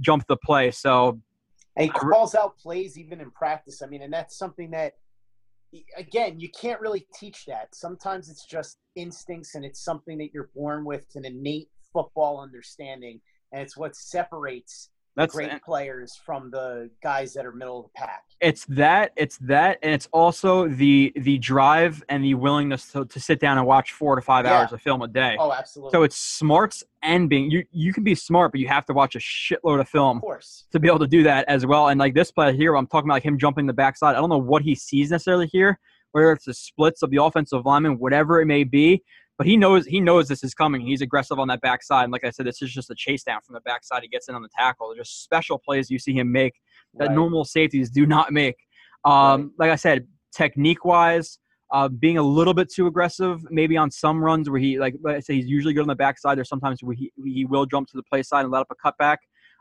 [0.00, 0.70] jump the play.
[0.72, 1.18] So
[1.76, 3.80] And he calls out plays even in practice.
[3.80, 4.92] I mean, and that's something that,
[5.96, 7.74] again, you can't really teach that.
[7.74, 11.70] Sometimes it's just instincts and it's something that you're born with an innate
[12.02, 13.20] football understanding.
[13.52, 17.90] And it's what separates that's great players from the guys that are middle of the
[17.94, 18.24] pack.
[18.42, 23.18] it's that it's that and it's also the the drive and the willingness to, to
[23.18, 24.58] sit down and watch four to five Yeah.
[24.60, 25.92] hours of film a day Oh, absolutely.
[25.92, 29.14] so it's smarts and being you you can be smart but you have to watch
[29.16, 30.64] a shitload of film of course.
[30.72, 33.08] to be able to do that as well and like this play here i'm talking
[33.08, 35.78] about like him jumping the backside i don't know what he sees necessarily here
[36.12, 39.02] whether it's the splits of the offensive lineman whatever it may be
[39.38, 42.24] but he knows he knows this is coming he's aggressive on that backside and like
[42.24, 44.42] i said this is just a chase down from the backside he gets in on
[44.42, 46.54] the tackle They're just special plays you see him make
[46.98, 47.14] that Right.
[47.14, 48.56] normal safeties do not make.
[49.04, 51.38] Um, Like I said, technique wise,
[51.72, 55.16] uh, being a little bit too aggressive, maybe on some runs where he, like, like
[55.16, 56.38] I say, he's usually good on the backside.
[56.38, 58.74] There's sometimes where he, he will jump to the play side and let up a
[58.74, 59.18] cutback.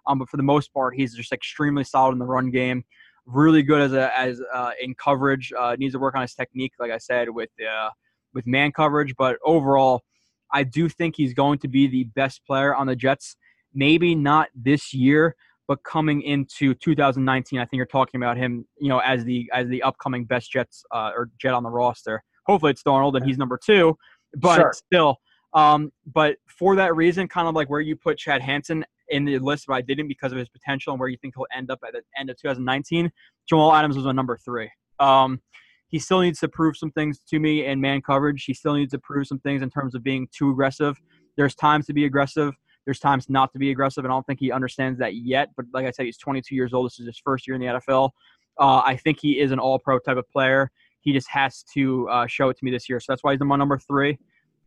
[0.08, 2.84] Um, but for the most part, he's just extremely solid in the run game.
[3.26, 5.52] Really good as a as uh, in coverage.
[5.58, 7.90] Uh, needs to work on his technique, like I said, with uh,
[8.36, 9.16] with man coverage.
[9.18, 10.04] But overall,
[10.54, 13.36] I do think he's going to be the best player on the Jets.
[13.74, 15.36] Maybe not this year,
[15.68, 19.68] but coming into 2019, I think you're talking about him, you know, as the as
[19.68, 22.24] the upcoming best Jets uh, or Jet on the roster.
[22.46, 23.98] Hopefully, it's Darnold and he's number two,
[24.38, 24.74] but Sure.
[24.74, 25.18] still.
[25.54, 29.40] Um, but for that reason, kind of like where you put Chad Hansen in the
[29.40, 31.80] list, but I didn't because of his potential and where you think he'll end up
[31.86, 33.12] at the end of 2019.
[33.48, 34.70] Jamal Adams was my number three.
[35.00, 35.42] Um,
[35.90, 38.44] he still needs to prove some things to me in man coverage.
[38.46, 41.00] He still needs to prove some things in terms of being too aggressive.
[41.38, 42.54] There's times to be aggressive.
[42.86, 45.50] There's times not to be aggressive, and I don't think he understands that yet.
[45.58, 46.86] But like I said, he's 22 years old.
[46.86, 48.12] This is his first year in the NFL.
[48.60, 50.72] Uh, I think he is an all-pro type of player.
[51.02, 53.00] He just has to uh, show it to me this year.
[53.00, 54.18] So that's why he's my number three.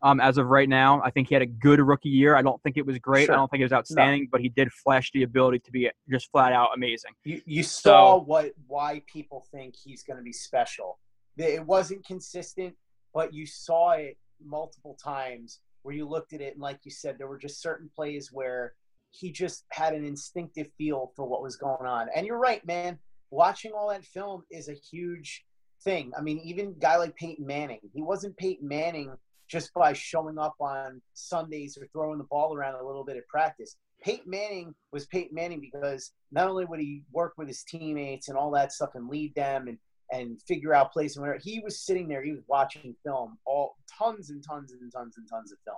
[0.01, 2.35] Um, as of right now, I think he had a good rookie year.
[2.35, 3.25] I don't think it was great.
[3.25, 3.35] Sure.
[3.35, 6.31] I don't think it was outstanding, but he did flash the ability to be just
[6.31, 7.11] flat out amazing.
[7.25, 10.99] You, you saw So- what why people think he's going to be special.
[11.37, 12.75] It wasn't consistent,
[13.13, 17.17] but you saw it multiple times where you looked at it and, like you said,
[17.17, 18.73] there were just certain plays where
[19.11, 22.07] he just had an instinctive feel for what was going on.
[22.15, 22.99] And you're right, man.
[23.31, 25.45] Watching all that film is a huge
[25.83, 26.11] thing.
[26.17, 29.11] I mean, even guy like Peyton Manning, he wasn't Peyton Manning
[29.47, 33.27] just by showing up on Sundays or throwing the ball around a little bit at
[33.27, 33.77] practice.
[34.01, 38.37] Peyton Manning was Peyton Manning because not only would he work with his teammates and
[38.37, 39.77] all that stuff and lead them and
[40.11, 43.75] and figure out plays and whatever, he was sitting there, he was watching film, all
[43.97, 45.77] tons and tons and tons and tons of film.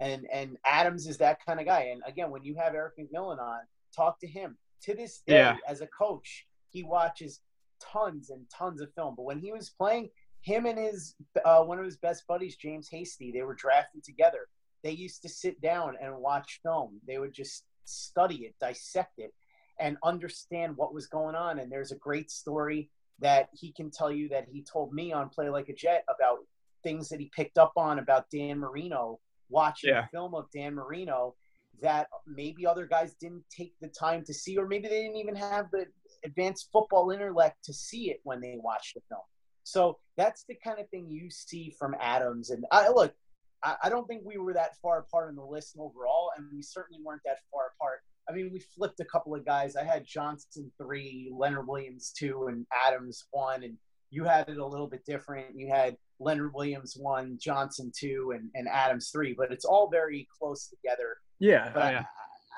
[0.00, 1.88] And and Adams is that kind of guy.
[1.92, 3.60] And again, when you have Erik McMillan on,
[3.94, 4.56] talk to him.
[4.82, 5.56] To this day, Yeah.
[5.66, 7.40] as a coach, he watches
[7.80, 9.14] tons and tons of film.
[9.16, 10.10] But when he was playing,
[10.42, 11.14] him and his
[11.44, 14.48] uh, one of his best buddies, James Hasty, they were drafted together.
[14.82, 17.00] they used to sit down and watch film.
[17.08, 19.32] They would just study it, dissect it,
[19.80, 21.58] and understand what was going on.
[21.58, 25.28] And there's a great story that he can tell you that he told me on
[25.28, 26.38] Play Like a Jet about
[26.82, 30.06] things that he picked up on about Dan Marino, watching Yeah.
[30.12, 31.34] film of Dan Marino
[31.82, 35.36] that maybe other guys didn't take the time to see, or maybe they didn't even
[35.36, 35.86] have the
[36.24, 39.20] advanced football intellect to see it when they watched the film.
[39.64, 42.50] So that's the kind of thing you see from Adams.
[42.50, 43.14] And I look,
[43.62, 46.62] I, I don't think we were that far apart in the list overall, and we
[46.62, 48.00] certainly weren't that far apart.
[48.28, 49.76] I mean, we flipped a couple of guys.
[49.76, 53.76] I had Johnson three, Leonard Williams two, and Adams one, and
[54.10, 55.46] you had it a little bit different.
[55.56, 60.26] You had Leonard Williams one, Johnson two, and, and Adams three, but it's all very
[60.38, 61.16] close together.
[61.38, 62.00] Yeah, But yeah.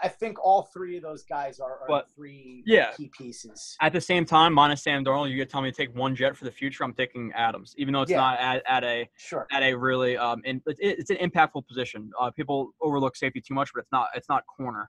[0.03, 2.93] I, I think all three of those guys are, are But- three yeah.
[2.97, 3.77] key pieces.
[3.81, 6.15] At the same time, minus Sam Darnold, you get to tell me to take one
[6.15, 6.85] jet for the future.
[6.85, 8.19] I'm taking Adams, even though it's Yeah.
[8.19, 9.47] not at, at a Sure.
[9.51, 12.11] at a really um, in, it, it's an impactful position.
[12.21, 14.89] Uh, people overlook safety too much, but it's not it's not corner.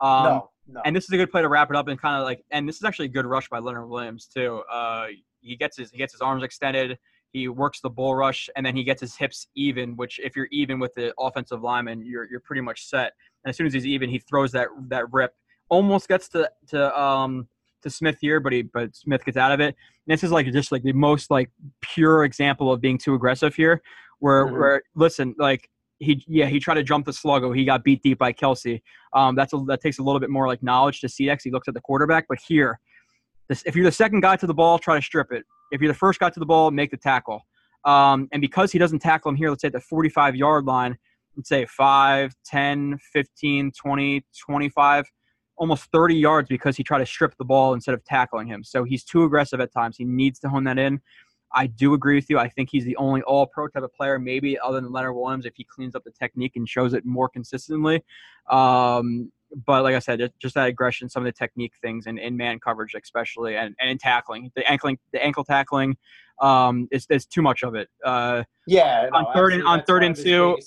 [0.00, 0.82] Um, no, no.
[0.84, 2.68] And this is a good play to wrap it up and kind of like, and
[2.68, 4.62] this is actually a good rush by Leonard Williams too.
[4.70, 5.06] Uh,
[5.40, 6.98] he gets his he gets his arms extended,
[7.30, 9.96] he works the bull rush, and then he gets his hips even.
[9.96, 13.12] Which, if you're even with the offensive lineman, you're you're pretty much set.
[13.44, 15.34] And as soon as he's even, he throws that that rip,
[15.68, 17.48] almost gets to to um
[17.82, 19.76] to Smith here, but he but Smith gets out of it.
[20.06, 23.54] And this is like just like the most like pure example of being too aggressive
[23.54, 23.82] here,
[24.18, 24.52] where Mhm.
[24.58, 25.70] where listen like.
[26.00, 27.56] He yeah he tried to jump the sluggo.
[27.56, 28.80] He got beat deep by Kelce.
[29.12, 31.50] Um, that's a, that takes a little bit more like knowledge to see that he
[31.50, 32.26] looks at the quarterback.
[32.28, 32.78] But here,
[33.48, 35.44] this, if you're the second guy to the ball, try to strip it.
[35.72, 37.42] If you're the first guy to the ball, make the tackle.
[37.84, 40.96] Um, and because he doesn't tackle him here, let's say at the 45 yard line,
[41.36, 45.04] let's say 5, 10, 15, 20, 25,
[45.56, 48.64] almost 30 yards because he tried to strip the ball instead of tackling him.
[48.64, 49.96] So he's too aggressive at times.
[49.96, 51.00] He needs to hone that in.
[51.52, 52.38] I do agree with you.
[52.38, 55.46] I think he's the only all pro type of player, maybe other than Leonard Williams,
[55.46, 58.04] if he cleans up the technique and shows it more consistently.
[58.50, 59.32] Um,
[59.64, 62.58] but like I said, just- that aggression, some of the technique things, and in man
[62.60, 65.96] coverage especially, and, and in tackling, the ankling, the ankle tackling,
[66.40, 67.88] um, is too much of it.
[68.04, 70.58] Uh, Yeah, On no, third and- on third and two-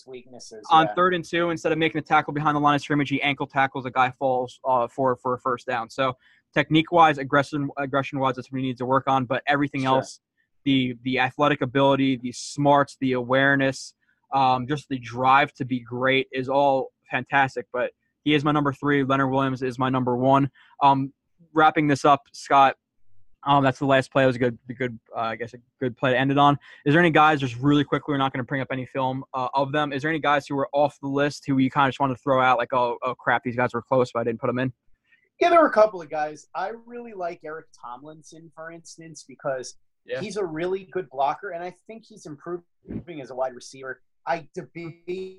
[0.71, 0.93] on yeah.
[0.95, 3.45] third and two, instead of making the tackle behind the line of scrimmage, he ankle
[3.45, 5.89] tackles a guy falls uh, for for a first down.
[5.89, 6.17] So
[6.53, 9.25] technique wise, aggression aggression wise, that's what he needs to work on.
[9.25, 9.97] But everything Sure.
[9.97, 10.19] else,
[10.65, 13.93] the the athletic ability, the smarts, the awareness,
[14.33, 17.65] um, just the drive to be great is all fantastic.
[17.73, 17.91] But
[18.23, 19.03] he is my number three.
[19.03, 20.49] Leonard Williams is my number one.
[20.81, 21.13] Um,
[21.53, 22.75] wrapping this up, Scott.
[23.43, 24.23] Um, that's the last play.
[24.23, 26.37] It was a good, a good, uh, I guess, a good play to end it
[26.37, 26.59] on.
[26.85, 29.23] Is there any guys, just really quickly, we're not going to bring up any film
[29.33, 29.91] uh, of them.
[29.91, 32.15] Is there any guys who were off the list who you kind of just wanted
[32.17, 34.47] to throw out, like, oh, oh, crap, these guys were close, but I didn't put
[34.47, 34.71] them in?
[35.39, 36.45] Yeah, there were a couple of guys.
[36.53, 39.73] I really like Eric Tomlinson, for instance, because
[40.05, 40.19] Yeah.
[40.19, 44.01] he's a really good blocker, and I think he's improving as a wide receiver.
[44.25, 45.37] I debated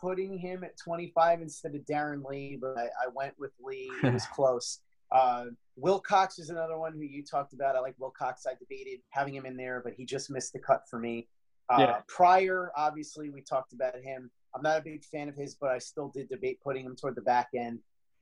[0.00, 3.90] putting him at 25 instead of Darron Lee, but I, I went with Lee.
[4.02, 4.80] It was close.
[5.12, 7.76] Uh, Wilcox is another one who you talked about.
[7.76, 8.46] I like Wilcox.
[8.46, 11.28] I debated having him in there, but he just missed the cut for me.
[11.68, 12.00] Uh, Yeah.
[12.08, 14.30] Pryor, obviously, we talked about him.
[14.54, 17.14] I'm not a big fan of his, but I still did debate putting him toward
[17.14, 17.78] the back end.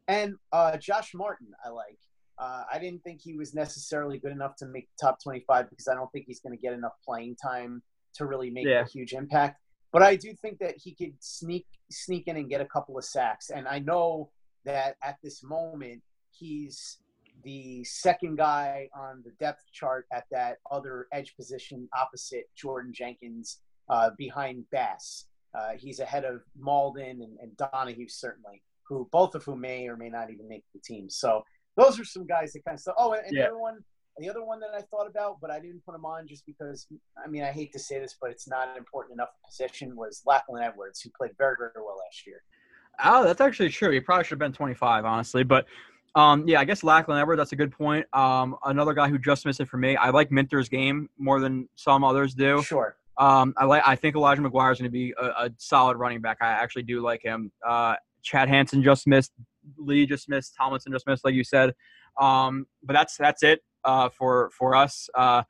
[0.06, 1.98] And uh, Josh Martin, I like.
[2.38, 5.94] Uh, I didn't think he was necessarily good enough to make top 25 because I
[5.94, 7.82] don't think he's going to get enough playing time
[8.14, 8.82] to really make Yeah.
[8.82, 9.60] a huge impact.
[9.92, 13.04] But I do think that he could sneak sneak in and get a couple of
[13.04, 13.50] sacks.
[13.50, 14.30] And I know
[14.64, 16.98] that at this moment he's
[17.42, 23.60] the second guy on the depth chart at that other edge position opposite Jordan Jenkins
[23.88, 25.24] uh, behind Bass.
[25.54, 29.96] Uh, he's ahead of Malden and, and Donahue certainly, who both of whom may or
[29.96, 31.08] may not even make the team.
[31.08, 31.42] So
[31.78, 32.94] those are some guys that kind of stuff.
[32.98, 33.42] Oh, and, and Yeah.
[33.44, 33.78] the other one,
[34.18, 36.86] the other one that I thought about, but I didn't put him on just because.
[37.24, 39.96] I mean, I hate to say this, but it's not an important enough position.
[39.96, 42.42] Was Lachlan Edwards, who played very very well last year.
[43.04, 43.90] Oh, that's actually true.
[43.92, 45.44] He probably should have been 25, honestly.
[45.44, 45.66] But
[46.16, 48.06] um, yeah, I guess Lachlan Edwards, that's a good point.
[48.12, 49.94] Um, another guy who just missed it for me.
[49.94, 52.60] I like Minter's game more than some others do.
[52.62, 52.96] Sure.
[53.18, 53.82] Um, I like.
[53.86, 56.38] I think Elijah McGuire is going to be a, a solid running back.
[56.40, 57.52] I actually do like him.
[57.66, 59.32] Uh, Chad Hansen just missed.
[59.76, 60.54] Lee just missed.
[60.56, 61.74] Tomlinson just missed, like you said.
[62.20, 65.08] Um, but that's that's it uh, for for us.
[65.14, 65.42] Uh,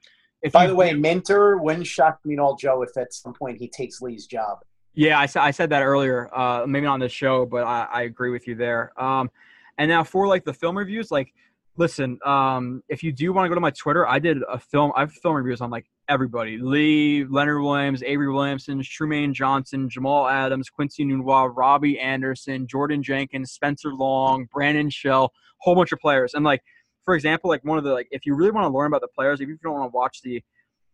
[0.42, 3.32] if By you- the way, Minter wouldn't shock me at all, Joe, if at some
[3.32, 4.58] point he takes Lee's job.
[4.94, 6.28] Yeah, I, I said that earlier.
[6.36, 8.92] Uh, maybe not on this show, but I, I agree with you there.
[9.00, 9.30] Um,
[9.78, 11.32] and now for like the film reviews, like,
[11.78, 14.92] listen, um, if you do want to go to my Twitter, I did a film.
[14.94, 20.28] I have film reviews on like everybody: Lee, Leonard Williams, Avery Williamson, Trumaine Johnson, Jamal
[20.28, 26.34] Adams, Quincy Enunwa, Robbie Anderson, Jordan Jenkins, Spencer Long, Brandon Shell, whole bunch of players.
[26.34, 26.62] And like,
[27.04, 29.08] for example, like one of the like, if you really want to learn about the
[29.08, 30.42] players, if you don't want to watch the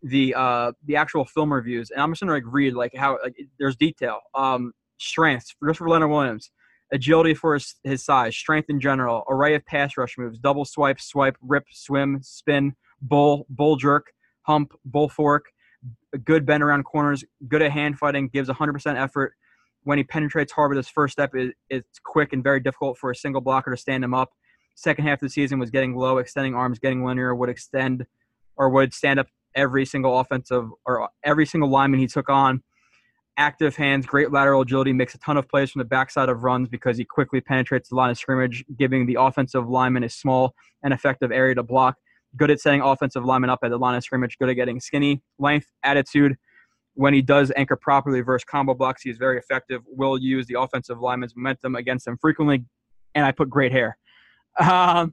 [0.02, 3.34] the uh the actual film reviews and i'm just gonna like read like how like
[3.58, 6.50] there's detail um strengths just for Leonard Williams,
[6.92, 11.00] agility for his, his size, strength in general, array of pass rush moves, double swipe,
[11.00, 15.46] swipe, rip, swim, spin, bull, bull jerk, hump, bull fork,
[16.24, 19.34] good bend around corners, good at hand fighting, gives 100% effort.
[19.82, 23.10] When he penetrates hard with his first step, it, it's quick and very difficult for
[23.10, 24.30] a single blocker to stand him up.
[24.76, 28.06] Second half of the season was getting low, extending arms, getting linear, would extend
[28.56, 32.62] or would stand up every single offensive or every single lineman he took on.
[33.36, 36.68] Active hands, great lateral agility, makes a ton of plays from the backside of runs
[36.68, 40.54] because he quickly penetrates the line of scrimmage, giving the offensive lineman a small
[40.84, 41.96] and effective area to block.
[42.36, 45.20] Good at setting offensive linemen up at the line of scrimmage, good at getting skinny,
[45.38, 46.36] length, attitude.
[46.94, 49.82] When he does anchor properly versus combo blocks, he is very effective.
[49.86, 52.64] Will use the offensive lineman's momentum against them frequently,
[53.16, 53.98] and I put great hair.
[54.60, 55.12] Um,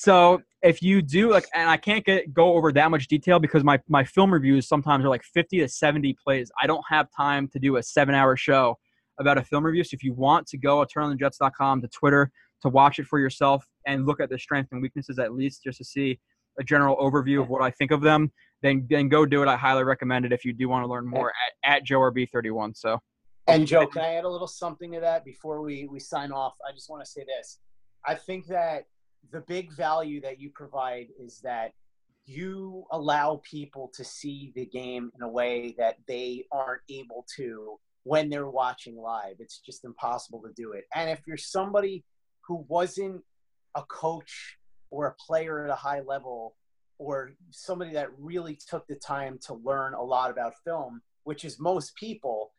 [0.00, 3.62] so if you do like, and I can't get go over that much detail because
[3.62, 6.50] my my film reviews sometimes are like 50 to 70 plays.
[6.58, 8.78] I don't have time to do a seven hour show
[9.18, 9.84] about a film review.
[9.84, 13.66] So if you want to go to turnonthejets.com to Twitter to watch it for yourself
[13.86, 16.18] and look at the strengths and weaknesses at least just to see
[16.58, 19.48] a general overview of what I think of them, then then go do it.
[19.48, 21.30] I highly recommend it if you do want to learn more
[21.62, 22.74] at, at Joe RB31.
[22.74, 23.00] So
[23.46, 26.54] And Joe, can I add a little something to that before we, we sign off?
[26.66, 27.58] I just want to say this.
[28.06, 28.86] I think that
[29.32, 31.72] the big value that you provide is that
[32.26, 37.78] you allow people to see the game in a way that they aren't able to
[38.04, 39.36] when they're watching live.
[39.38, 40.84] It's just impossible to do it.
[40.94, 42.04] And if you're somebody
[42.46, 43.22] who wasn't
[43.74, 44.56] a coach
[44.90, 46.54] or a player at a high level
[46.98, 51.58] or somebody that really took the time to learn a lot about film, which is
[51.58, 52.52] most people,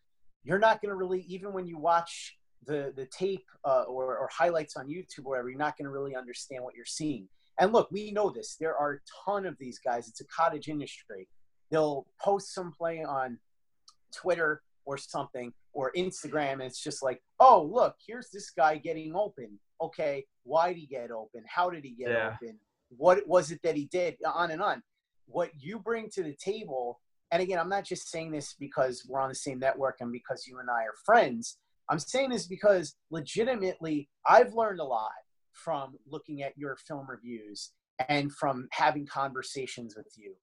[0.43, 4.29] you're not going to really, even when you watch the the tape uh, or, or
[4.31, 7.27] highlights on YouTube or whatever, you're not going to really understand what you're seeing.
[7.59, 8.55] And look, we know this.
[8.59, 10.07] There are a ton of these guys.
[10.07, 11.27] It's a cottage industry.
[11.69, 13.37] They'll post some play on
[14.15, 19.15] Twitter or something or Instagram, and it's just like, oh, look, here's this guy getting
[19.15, 19.59] open.
[19.81, 21.43] Okay, why did he get open?
[21.47, 22.35] How did he get Yeah.
[22.41, 22.59] open?
[22.89, 24.17] What was it that he did?
[24.25, 24.83] On and on.
[25.27, 26.99] What you bring to the table,
[27.31, 30.45] and again, I'm not just saying this because we're on the same network and because
[30.45, 31.57] you and I are friends.
[31.91, 35.11] I'm saying this because legitimately, I've learned a lot
[35.51, 37.73] from looking at your film reviews
[38.07, 40.33] and from having conversations with you.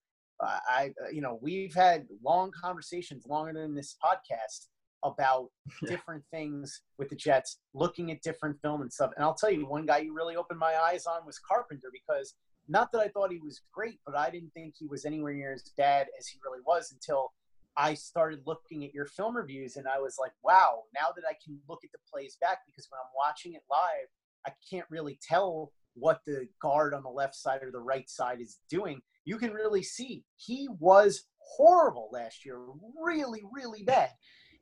[0.45, 4.67] Uh, I, uh, you know, we've had long conversations, longer than this podcast,
[5.03, 5.49] about
[5.87, 9.13] different things with the Jets, looking at different film and stuff.
[9.17, 12.35] And I'll tell you, one guy you really opened my eyes on was Carpenter because
[12.69, 15.55] not that I thought he was great, but I didn't think he was anywhere near
[15.55, 17.33] as bad as he really was until
[17.79, 21.35] I started looking at your film reviews and I was like, wow, now that I
[21.43, 24.09] can look at the plays back because when I'm watching it live,
[24.47, 28.41] I can't really tell what the guard on the left side or the right side
[28.41, 29.01] is doing.
[29.25, 32.59] You can really see he was horrible last year,
[33.01, 34.11] really, really bad.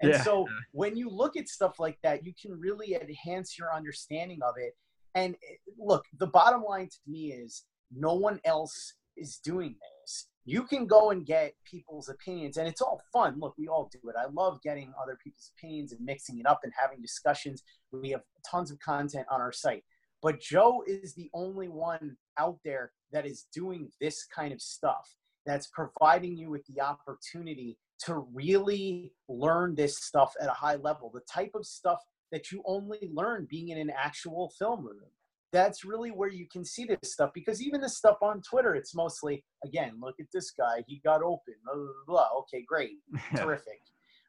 [0.01, 0.23] And Yeah.
[0.23, 4.55] so when you look at stuff like that, you can really enhance your understanding of
[4.59, 4.77] it.
[5.15, 9.96] And eh, look, the bottom line to me is no one else is doing this.
[10.49, 13.41] You can go and get people's opinions, and it's all fun.
[13.41, 14.15] Look, we all do it.
[14.17, 17.65] I love getting other people's opinions and mixing it up and having discussions.
[17.91, 19.83] We have tons of content on our site.
[20.23, 25.17] But Joe is the only one out there that is doing this kind of stuff,
[25.45, 31.11] that's providing you with the opportunity to really learn this stuff at a high level,
[31.13, 31.99] the type of stuff
[32.31, 35.11] that you only learn being in an actual film room.
[35.57, 38.95] That's really where you can see this stuff because even the stuff on Twitter, it's
[38.95, 42.29] mostly, again, look at this guy, he got open, blah, blah, blah.
[42.41, 42.99] Okay, great,
[43.37, 43.81] terrific.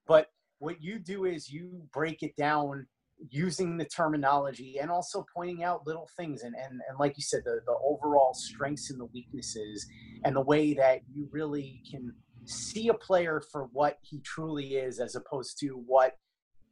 [0.07, 0.27] But
[0.59, 2.87] what you do is you break it down
[3.29, 7.41] using the terminology and also pointing out little things and, and, and like you said,
[7.43, 9.85] the, the overall strengths and the weaknesses
[10.23, 12.13] and the way that you really can
[12.45, 16.15] see a player for what he truly is as opposed to what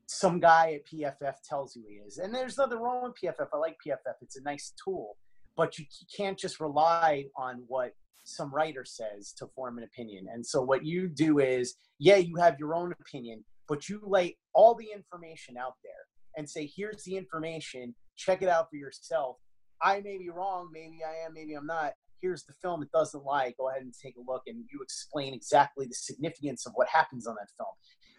[0.08, 2.18] some guy at PFF tells you he is.
[2.18, 3.48] And there's nothing wrong with PFF.
[3.54, 4.16] I like PFF.
[4.22, 5.18] It's a nice tool,
[5.58, 5.86] but you
[6.16, 7.92] can't just rely on what
[8.24, 10.28] some writer says to form an opinion.
[10.32, 14.38] And so what you do is, yeah, you have your own opinion, but you lay
[14.54, 15.94] all the information out there
[16.38, 19.38] and say, here's the information, check it out for yourself.
[19.82, 21.94] I may be wrong, maybe I am, maybe I'm not.
[22.22, 23.54] Here's the film it doesn't lie.
[23.58, 27.28] Go ahead and take a look, and you explain exactly the significance of what happens
[27.28, 27.70] on that film.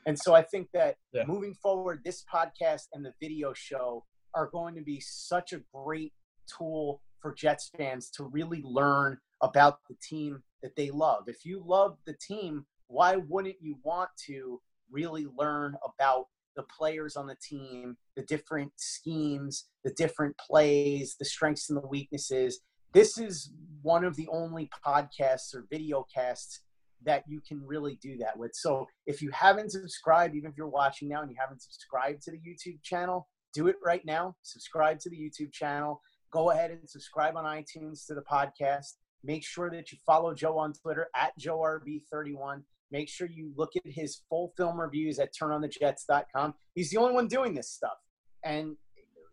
[0.07, 1.25] And so I think that Yeah.
[1.25, 4.05] moving forward, this podcast and the video show
[4.35, 6.15] are going to be such a great
[6.47, 11.29] tool for Jets fans to really learn about the team that they love.
[11.29, 17.17] If you love the team, why wouldn't you want to really learn about the players
[17.17, 22.61] on the team, the different schemes, the different plays, the strengths and the weaknesses?
[22.93, 23.53] This is
[23.83, 26.61] one of the only podcasts or video casts
[27.07, 28.53] that you can really do that with.
[28.55, 32.33] So if you haven't subscribed, even if you're watching now and you haven't subscribed to
[32.33, 34.37] the YouTube channel, do it right now.
[34.43, 36.01] Subscribe to the YouTube channel.
[36.33, 38.95] Go ahead and subscribe on iTunes to the podcast.
[39.25, 42.63] Make sure that you follow Joe on Twitter at JoeRB31.
[42.91, 46.55] Make sure you look at his full film reviews at turnonthejets.com.
[46.75, 47.97] He's the only one doing this stuff.
[48.45, 48.77] And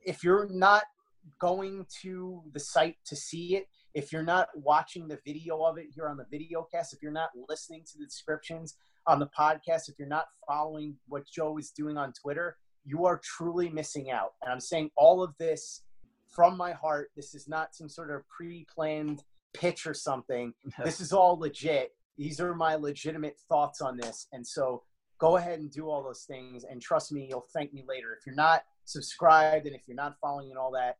[0.06, 0.84] if you're not
[1.40, 5.88] going to the site to see it, if you're not watching the video of it
[5.94, 9.90] here on the video cast, if you're not listening to the descriptions on the podcast,
[9.90, 14.34] if you're not following what Joe is doing on Twitter, you are truly missing out.
[14.42, 15.84] And I'm saying all of this
[16.34, 17.12] from my heart.
[17.16, 19.24] This is not some sort of pre planned
[19.54, 20.54] pitch or something.
[20.84, 21.94] this is all legit.
[22.18, 24.28] These are my legitimate thoughts on this.
[24.34, 24.84] And so
[25.20, 26.64] go ahead and do all those things.
[26.64, 28.16] And trust me, you'll thank me later.
[28.20, 30.98] If you're not subscribed and if you're not following and all that,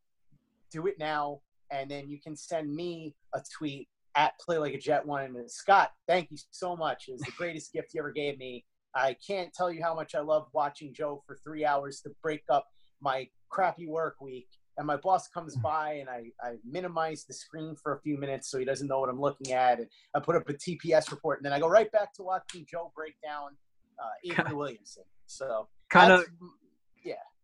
[0.72, 1.42] do it now.
[1.74, 5.36] And then you can send me a tweet at Play Like a Jet One.
[5.36, 7.06] And Scott, thank you so much.
[7.08, 8.64] It was the greatest gift you ever gave me.
[8.96, 12.44] I can't tell you how much I love watching Joe for three hours to break
[12.50, 12.68] up
[13.02, 17.76] my crappy work week and my boss comes by and I, I minimize the screen
[17.76, 20.36] for a few minutes so he doesn't know what I'm looking at and I put
[20.36, 23.56] up a TPS report and then I go right back to watching Joe break down
[24.00, 25.04] uh, Avery Williamson.
[25.26, 26.26] So kind of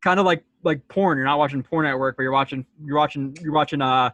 [0.02, 1.18] kind of like like porn.
[1.18, 4.10] You're not watching porn at work, but you're watching you're watching you're watching uh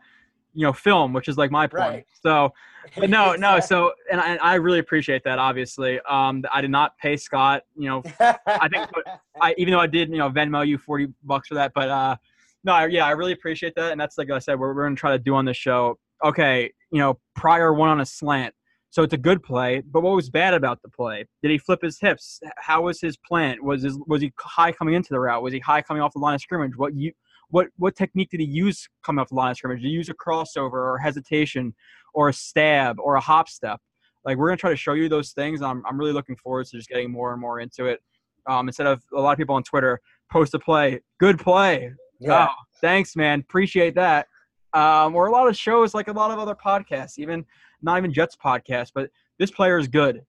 [0.54, 1.84] you know film, which is like my porn.
[1.84, 2.06] Right.
[2.22, 2.54] So
[2.98, 5.40] but no no so and I, and I really appreciate that.
[5.40, 7.64] Obviously, um, I did not pay Scott.
[7.76, 8.90] You know, I think
[9.42, 12.16] I even though I did, you know, Venmo you forty bucks for that, but uh,
[12.64, 14.96] no, I, yeah, I really appreciate that, and that's like I said, we're we're gonna
[14.96, 16.00] try to do on this show.
[16.24, 18.54] Okay, you know, Pryor one on a slant,
[18.96, 19.84] so it's a good play.
[19.92, 21.26] But what was bad about the play?
[21.44, 22.40] Did he flip his hips?
[22.56, 23.62] How was his plant?
[23.62, 25.44] Was his was he high coming into the route?
[25.44, 26.78] Was he high coming off the line of scrimmage?
[26.78, 27.12] What you
[27.50, 29.82] what what technique did he use coming off the line of scrimmage?
[29.82, 31.76] Did he use a crossover or hesitation
[32.14, 33.82] or a stab or a hop step?
[34.24, 35.62] Like we're gonna try to show you those things.
[35.62, 38.00] I'm I'm really looking forward to just getting more and more into it.
[38.48, 40.00] Um, instead of a lot of people on Twitter
[40.32, 41.92] post a play, good play.
[42.22, 42.48] yeah.
[42.50, 43.42] Oh, thanks, man.
[43.42, 44.28] Appreciate that.
[44.74, 47.46] Um, or a lot of shows like a lot of other podcasts, even
[47.86, 50.24] not even Jets podcast, but this player is good.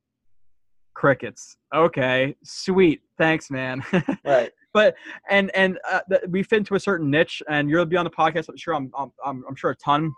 [0.95, 1.57] Crickets.
[1.75, 3.01] Okay, sweet.
[3.19, 3.83] Thanks, man.
[4.25, 4.53] right.
[4.73, 4.95] But
[5.31, 8.49] and and uh, we fit into a certain niche, and you'll be on the podcast.
[8.49, 8.75] I'm sure.
[8.75, 10.13] I'm I'm, I'm, I'm sure a ton.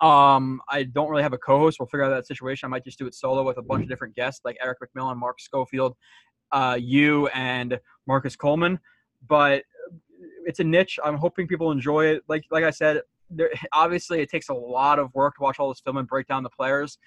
[0.00, 1.80] Um, I don't really have a co-host.
[1.80, 2.68] We'll figure out that situation.
[2.68, 5.16] I might just do it solo with a bunch of different guests, like Erik McMillan,
[5.16, 5.96] Mark Schofield,
[6.52, 8.78] uh, you, and Marcus Coleman.
[9.28, 9.64] But
[10.46, 11.00] it's a niche.
[11.04, 12.22] I'm hoping people enjoy it.
[12.28, 15.68] Like like I said, there, obviously it takes a lot of work to watch all
[15.68, 16.98] this film and break down the players.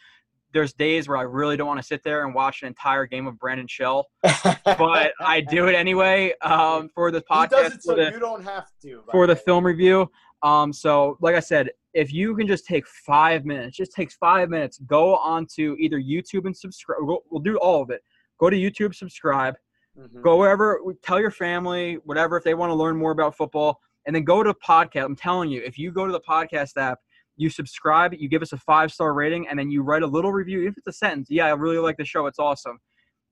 [0.54, 3.26] There's days where I really don't want to sit there and watch an entire game
[3.26, 7.50] of Brandon Shell, but I do it anyway um, for the He podcast.
[7.50, 9.02] does it so the, you don't have to.
[9.12, 10.12] for the film review.
[10.44, 14.50] Um, so, like I said, if you can just take five minutes, just takes five
[14.50, 16.98] minutes, go onto either YouTube and subscribe.
[17.02, 18.02] We'll, we'll do all of it.
[18.40, 19.56] Go to YouTube, subscribe,
[20.00, 20.22] Mhm.
[20.22, 24.16] go wherever, tell your family, whatever, if they want to learn more about football, and
[24.16, 25.06] then go to podcast.
[25.06, 27.00] I'm telling you, if you go to the podcast app,
[27.38, 30.32] you subscribe, you give us a five star rating, and then you write a little
[30.32, 30.68] review.
[30.68, 32.80] If it's a sentence, yeah, I really like the show, it's awesome.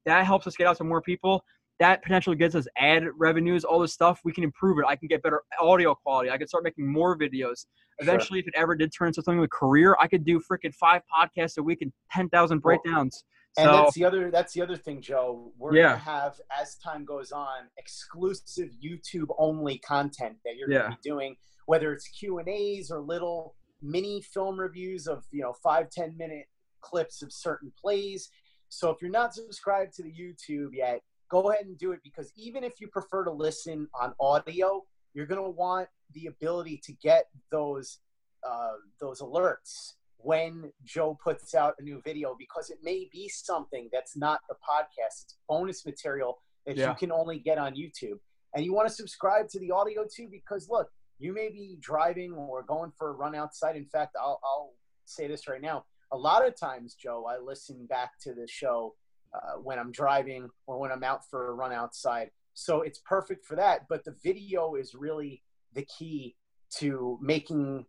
[0.06, 1.43] That helps us get out to more people.
[1.80, 4.19] That potentially gets us ad revenues, all this stuff.
[4.25, 4.85] We can improve it.
[4.88, 6.30] I can get better audio quality.
[6.30, 7.65] I can start making more videos.
[7.99, 11.01] Eventually, if it ever did turn into something with career, I could do freaking five
[11.14, 13.23] podcasts a week and ten thousand Well, breakdowns.
[13.58, 15.52] And so that's the other that's the other thing, Joe.
[15.58, 15.90] We're Yeah.
[15.90, 20.84] gonna have as time goes on exclusive YouTube only content that you're Yeah.
[20.84, 25.42] gonna be doing, whether it's Q and A's or little mini film reviews of you
[25.42, 26.48] know five ten minute
[26.82, 28.30] clips of certain plays.
[28.69, 32.32] So if you're not subscribed to the YouTube yet, go ahead and do it because
[32.36, 37.30] even if you prefer to listen on audio, you're gonna want the ability to get
[37.52, 38.00] those
[38.48, 43.89] uh, those alerts when Joe puts out a new video because it may be something
[43.91, 45.23] that's not the podcast.
[45.23, 46.89] It's bonus material that Yeah.
[46.89, 48.19] you can only get on YouTube.
[48.53, 50.89] And you want to subscribe to the audio too because look,
[51.19, 53.75] you may be driving or going for a run outside.
[53.75, 54.73] In fact, I'll, I'll
[55.06, 55.85] say this right now.
[56.11, 58.95] A lot of times, Joe, I listen back to the show
[59.33, 62.31] uh, when I'm driving or when I'm out for a run outside.
[62.56, 63.88] So it's perfect for that.
[63.88, 66.35] But the video is really the key
[66.77, 67.85] to making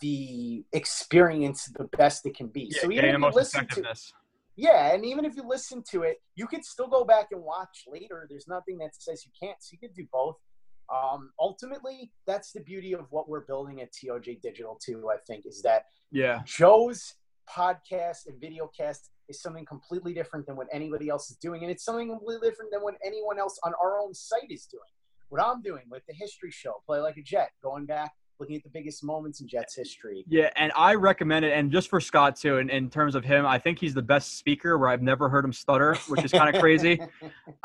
[0.00, 2.70] the experience the best it can be.
[2.70, 3.94] so even if you listen to
[4.56, 7.84] yeah, and even if you listen to it, you could still go back and watch
[7.88, 8.26] later.
[8.30, 9.56] There's nothing that says you can't.
[9.60, 10.36] So you could do both.
[10.94, 15.08] Um, ultimately, that's the beauty of what we're building at TOJ Digital too.
[15.10, 16.42] I think is that Yeah.
[16.44, 17.14] Joe's
[17.50, 21.70] podcast and video cast is something completely different than what anybody else is doing, and
[21.70, 24.82] it's something completely different than what anyone else on our own site is doing.
[25.30, 28.62] What I'm doing with the History Show, Play Like a Jet, going back looking at
[28.62, 30.24] the biggest moments in Jets history.
[30.28, 31.52] Yeah, and I recommend it.
[31.52, 34.38] And just for Scott too, in, in terms of him, I think he's the best
[34.38, 37.00] speaker where I've never heard him stutter, which is kind of crazy.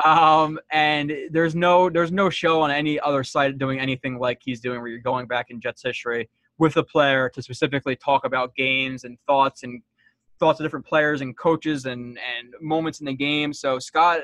[0.06, 4.62] Um, and there's no there's no show on any other site doing anything like he's
[4.62, 8.56] doing, where you're going back in Jets history with a player to specifically talk about
[8.56, 9.82] games and thoughts and
[10.40, 13.52] thoughts of different players and coaches and and moments in the game.
[13.54, 14.22] So Scott,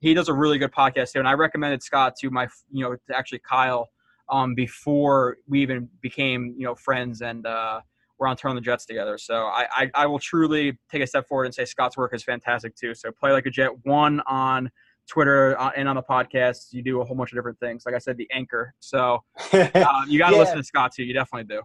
[0.00, 2.96] he does a really good podcast here, and I recommended Scott to my you know
[2.96, 3.90] to actually Kyle
[4.32, 7.80] um, before we even became you know friends and uh,
[8.18, 9.18] we're on Turn the Jets together.
[9.18, 12.22] So I, I, I will truly take a step forward and say Scott's work is
[12.24, 12.94] fantastic too.
[12.94, 14.70] So play like a Jet one on
[15.08, 16.72] Twitter uh, and on the podcast.
[16.72, 17.82] You do a whole bunch of different things.
[17.84, 18.74] Like I said, the anchor.
[18.80, 20.38] So uh, you got to Yeah.
[20.38, 21.04] listen to Scott too.
[21.04, 21.62] You definitely do.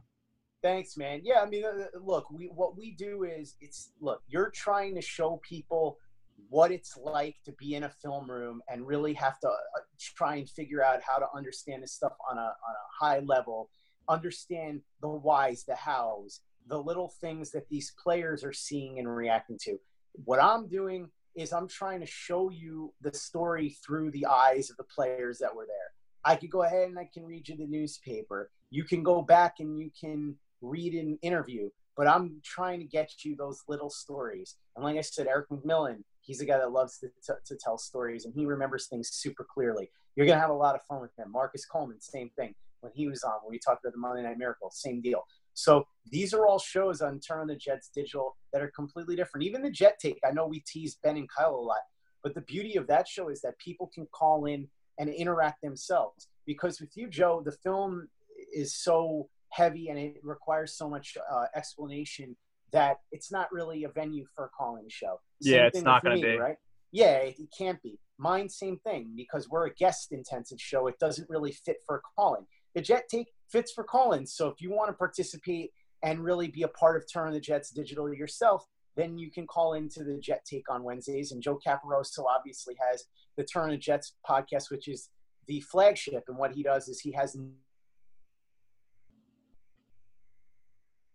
[0.63, 1.21] Thanks, man.
[1.23, 5.01] Yeah, I mean, uh, look, we what we do is it's look, you're trying to
[5.01, 5.99] show people
[6.49, 9.81] what it's like to be in a film room and really have to uh,
[10.15, 13.69] try and figure out how to understand this stuff on a on a high level,
[14.07, 19.57] understand the whys, the hows, the little things that these players are seeing and reacting
[19.63, 19.77] to.
[20.25, 24.77] What I'm doing is I'm trying to show you the story through the eyes of
[24.77, 25.91] the players that were there.
[26.23, 28.49] I could go ahead and I can read you the newspaper.
[28.69, 33.23] You can go back and you can read an interview, but I'm trying to get
[33.23, 34.55] you those little stories.
[34.75, 37.77] And like I said, Erik McMillan, he's a guy that loves to, to, to tell
[37.77, 39.89] stories and he remembers things super clearly.
[40.15, 41.31] You're going to have a lot of fun with him.
[41.31, 42.53] Marcus Coleman, same thing.
[42.81, 45.23] When he was on, when we talked about the Monday Night Miracle, same deal.
[45.55, 49.47] So these are all shows on Turn on the Jets Digital that are completely different.
[49.47, 51.79] Even the Jet Take, I know we tease Ben and Kyle a lot,
[52.21, 54.67] but the beauty of that show is that people can call in
[54.99, 56.27] and interact themselves.
[56.45, 58.07] Because with you, Joe, the film
[58.53, 62.35] is so heavy and it requires so much uh, explanation
[62.73, 65.19] that it's not really a venue for a calling show.
[65.39, 66.37] Yeah, it's not gonna be.
[66.37, 66.57] right.
[66.91, 67.99] Yeah, it, it can't be.
[68.17, 70.87] Mine, same thing, because we're a guest intensive show.
[70.87, 72.45] It doesn't really fit for calling.
[72.75, 74.25] The Jet Take fits for calling.
[74.25, 75.71] So if you want to participate
[76.03, 78.65] and really be a part of Turn on the Jets digital yourself,
[78.95, 81.31] then you can call into the Jet Take on Wednesdays.
[81.31, 83.03] And Joe Caporoso obviously has
[83.35, 85.09] the Turn on the Jets podcast, which is
[85.47, 86.23] the flagship.
[86.27, 87.37] And what he does is he has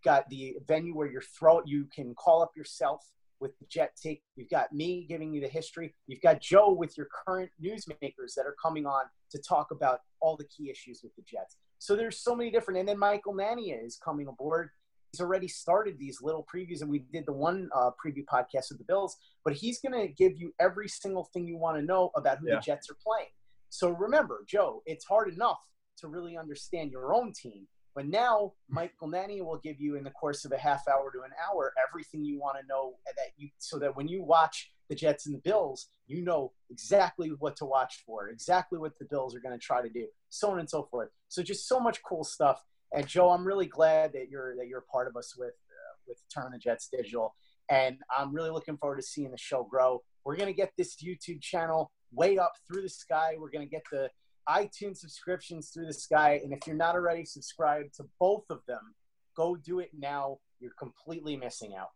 [0.03, 3.01] got the venue where you're throw you can call up yourself
[3.39, 5.93] with the jet take you've got me giving you the history.
[6.07, 10.37] You've got joe with your current newsmakers that are coming on to talk about all
[10.37, 11.57] the key issues with the jets.
[11.79, 14.69] So there's so many different and then michael nania is coming aboard.
[15.11, 18.77] He's already started these little previews and we did the one uh, preview podcast with
[18.77, 22.11] the bills but he's going to give you every single thing you want to know
[22.15, 22.55] about who Yeah.
[22.55, 23.29] the jets are playing.
[23.69, 25.59] So remember joe it's hard enough
[25.97, 30.09] to really understand your own team but now Michael Nania will give you in the
[30.11, 33.49] course of a half hour to an hour everything you want to know that you
[33.59, 37.65] so that when you watch the Jets and the Bills, you know exactly what to
[37.65, 40.69] watch for, exactly what the Bills are going to try to do, so on and
[40.69, 41.09] so forth.
[41.29, 42.63] So just so much cool stuff.
[42.93, 45.95] And Joe, I'm really glad that you're that you're a part of us with uh,
[46.07, 47.33] with Turn the Jets Digital,
[47.69, 50.03] and I'm really looking forward to seeing the show grow.
[50.25, 53.35] We're going to get this YouTube channel way up through the sky.
[53.39, 54.09] We're going to get the
[54.49, 56.41] iTunes subscriptions through the sky.
[56.43, 58.95] And if you're not already subscribed to both of them,
[59.35, 60.37] go do it now.
[60.59, 61.89] You're completely missing out.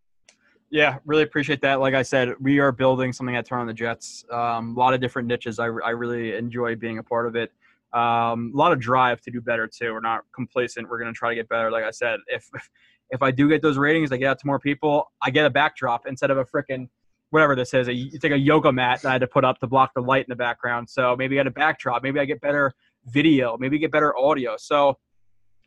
[0.69, 1.80] Yeah, really appreciate that.
[1.80, 4.26] Like I said, we are building something at Turn on the Jets.
[4.32, 5.59] Um, a lot of different niches.
[5.59, 7.51] I, I really enjoy being a part of it.
[7.93, 9.93] Um, a lot of drive to do better too.
[9.93, 10.90] We're not complacent.
[10.90, 11.72] We're going to try to get better.
[11.72, 12.50] Like I said, if
[13.11, 15.09] if I do get those ratings, I get out to more people.
[15.22, 16.90] I get a backdrop instead of a freaking
[17.30, 17.88] whatever this is.
[17.89, 20.25] It's like a yoga mat that I had to put up to block the light
[20.25, 20.89] in the background.
[20.89, 22.03] So maybe I get a backdrop.
[22.03, 22.73] Maybe I get better
[23.06, 23.57] video.
[23.57, 24.56] Maybe get better audio.
[24.57, 24.97] So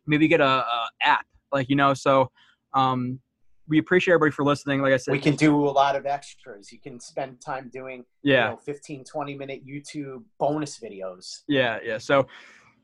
[0.07, 1.93] maybe get a, a app like you know.
[1.93, 2.31] So
[2.73, 3.19] um,
[3.67, 4.81] we appreciate everybody for listening.
[4.81, 6.71] Like I said, We can do a lot of extras.
[6.71, 8.45] You can spend time doing yeah.
[8.45, 11.41] you know, 15, 20 minute YouTube bonus videos.
[11.47, 11.97] Yeah, yeah.
[11.97, 12.27] So,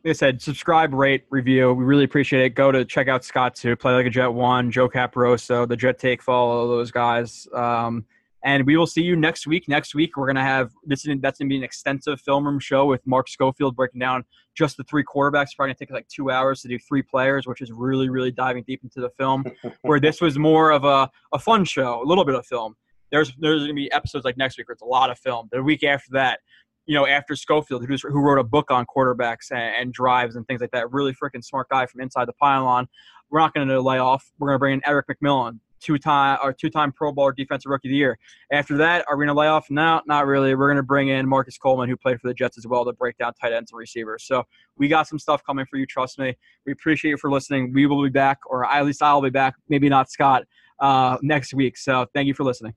[0.04, 1.74] like I said, subscribe, rate, review.
[1.74, 2.50] We really appreciate it.
[2.52, 3.76] Go to check out Scott too.
[3.76, 6.22] Play like a Jet One, Joe Caporoso, the Jet Take.
[6.22, 7.48] Follow those guys.
[7.54, 8.06] Um,
[8.44, 9.68] and we will see you next week.
[9.68, 11.06] Next week we're gonna have this.
[11.06, 14.24] Is, that's gonna be an extensive film room show with Mark Schofield breaking down
[14.56, 15.56] just the three quarterbacks.
[15.56, 18.64] Probably gonna take like two hours to do three players, which is really, really diving
[18.68, 19.44] deep into the film.
[19.82, 22.76] where this was more of a, a fun show, a little bit of film.
[23.12, 25.50] There's there's gonna be episodes like next week where it's a lot of film.
[25.52, 26.40] The week after that,
[26.88, 30.48] you know, after Schofield, who's, who wrote a book on quarterbacks and, and drives and
[30.48, 32.88] things like that, really freaking smart guy from inside the pylon.
[33.30, 34.32] We're not going to lay off.
[34.40, 37.92] We're going to bring in Erik McMillan, two-time or two-time Pro Bowl Defensive Rookie of
[37.92, 38.18] the Year.
[38.52, 39.70] After that, are we going to lay off?
[39.70, 40.56] No, not really.
[40.56, 42.94] We're going to bring in Marcus Coleman, who played for the Jets as well, to
[42.94, 44.26] break down tight ends and receivers.
[44.26, 44.44] So
[44.78, 45.86] we got some stuff coming for you.
[45.86, 46.36] Trust me.
[46.66, 47.74] We appreciate you for listening.
[47.74, 49.56] We will be back, or at least I'll be back.
[49.70, 50.44] Maybe not Scott
[50.80, 51.78] uh, next week.
[51.78, 52.74] So thank you for listening.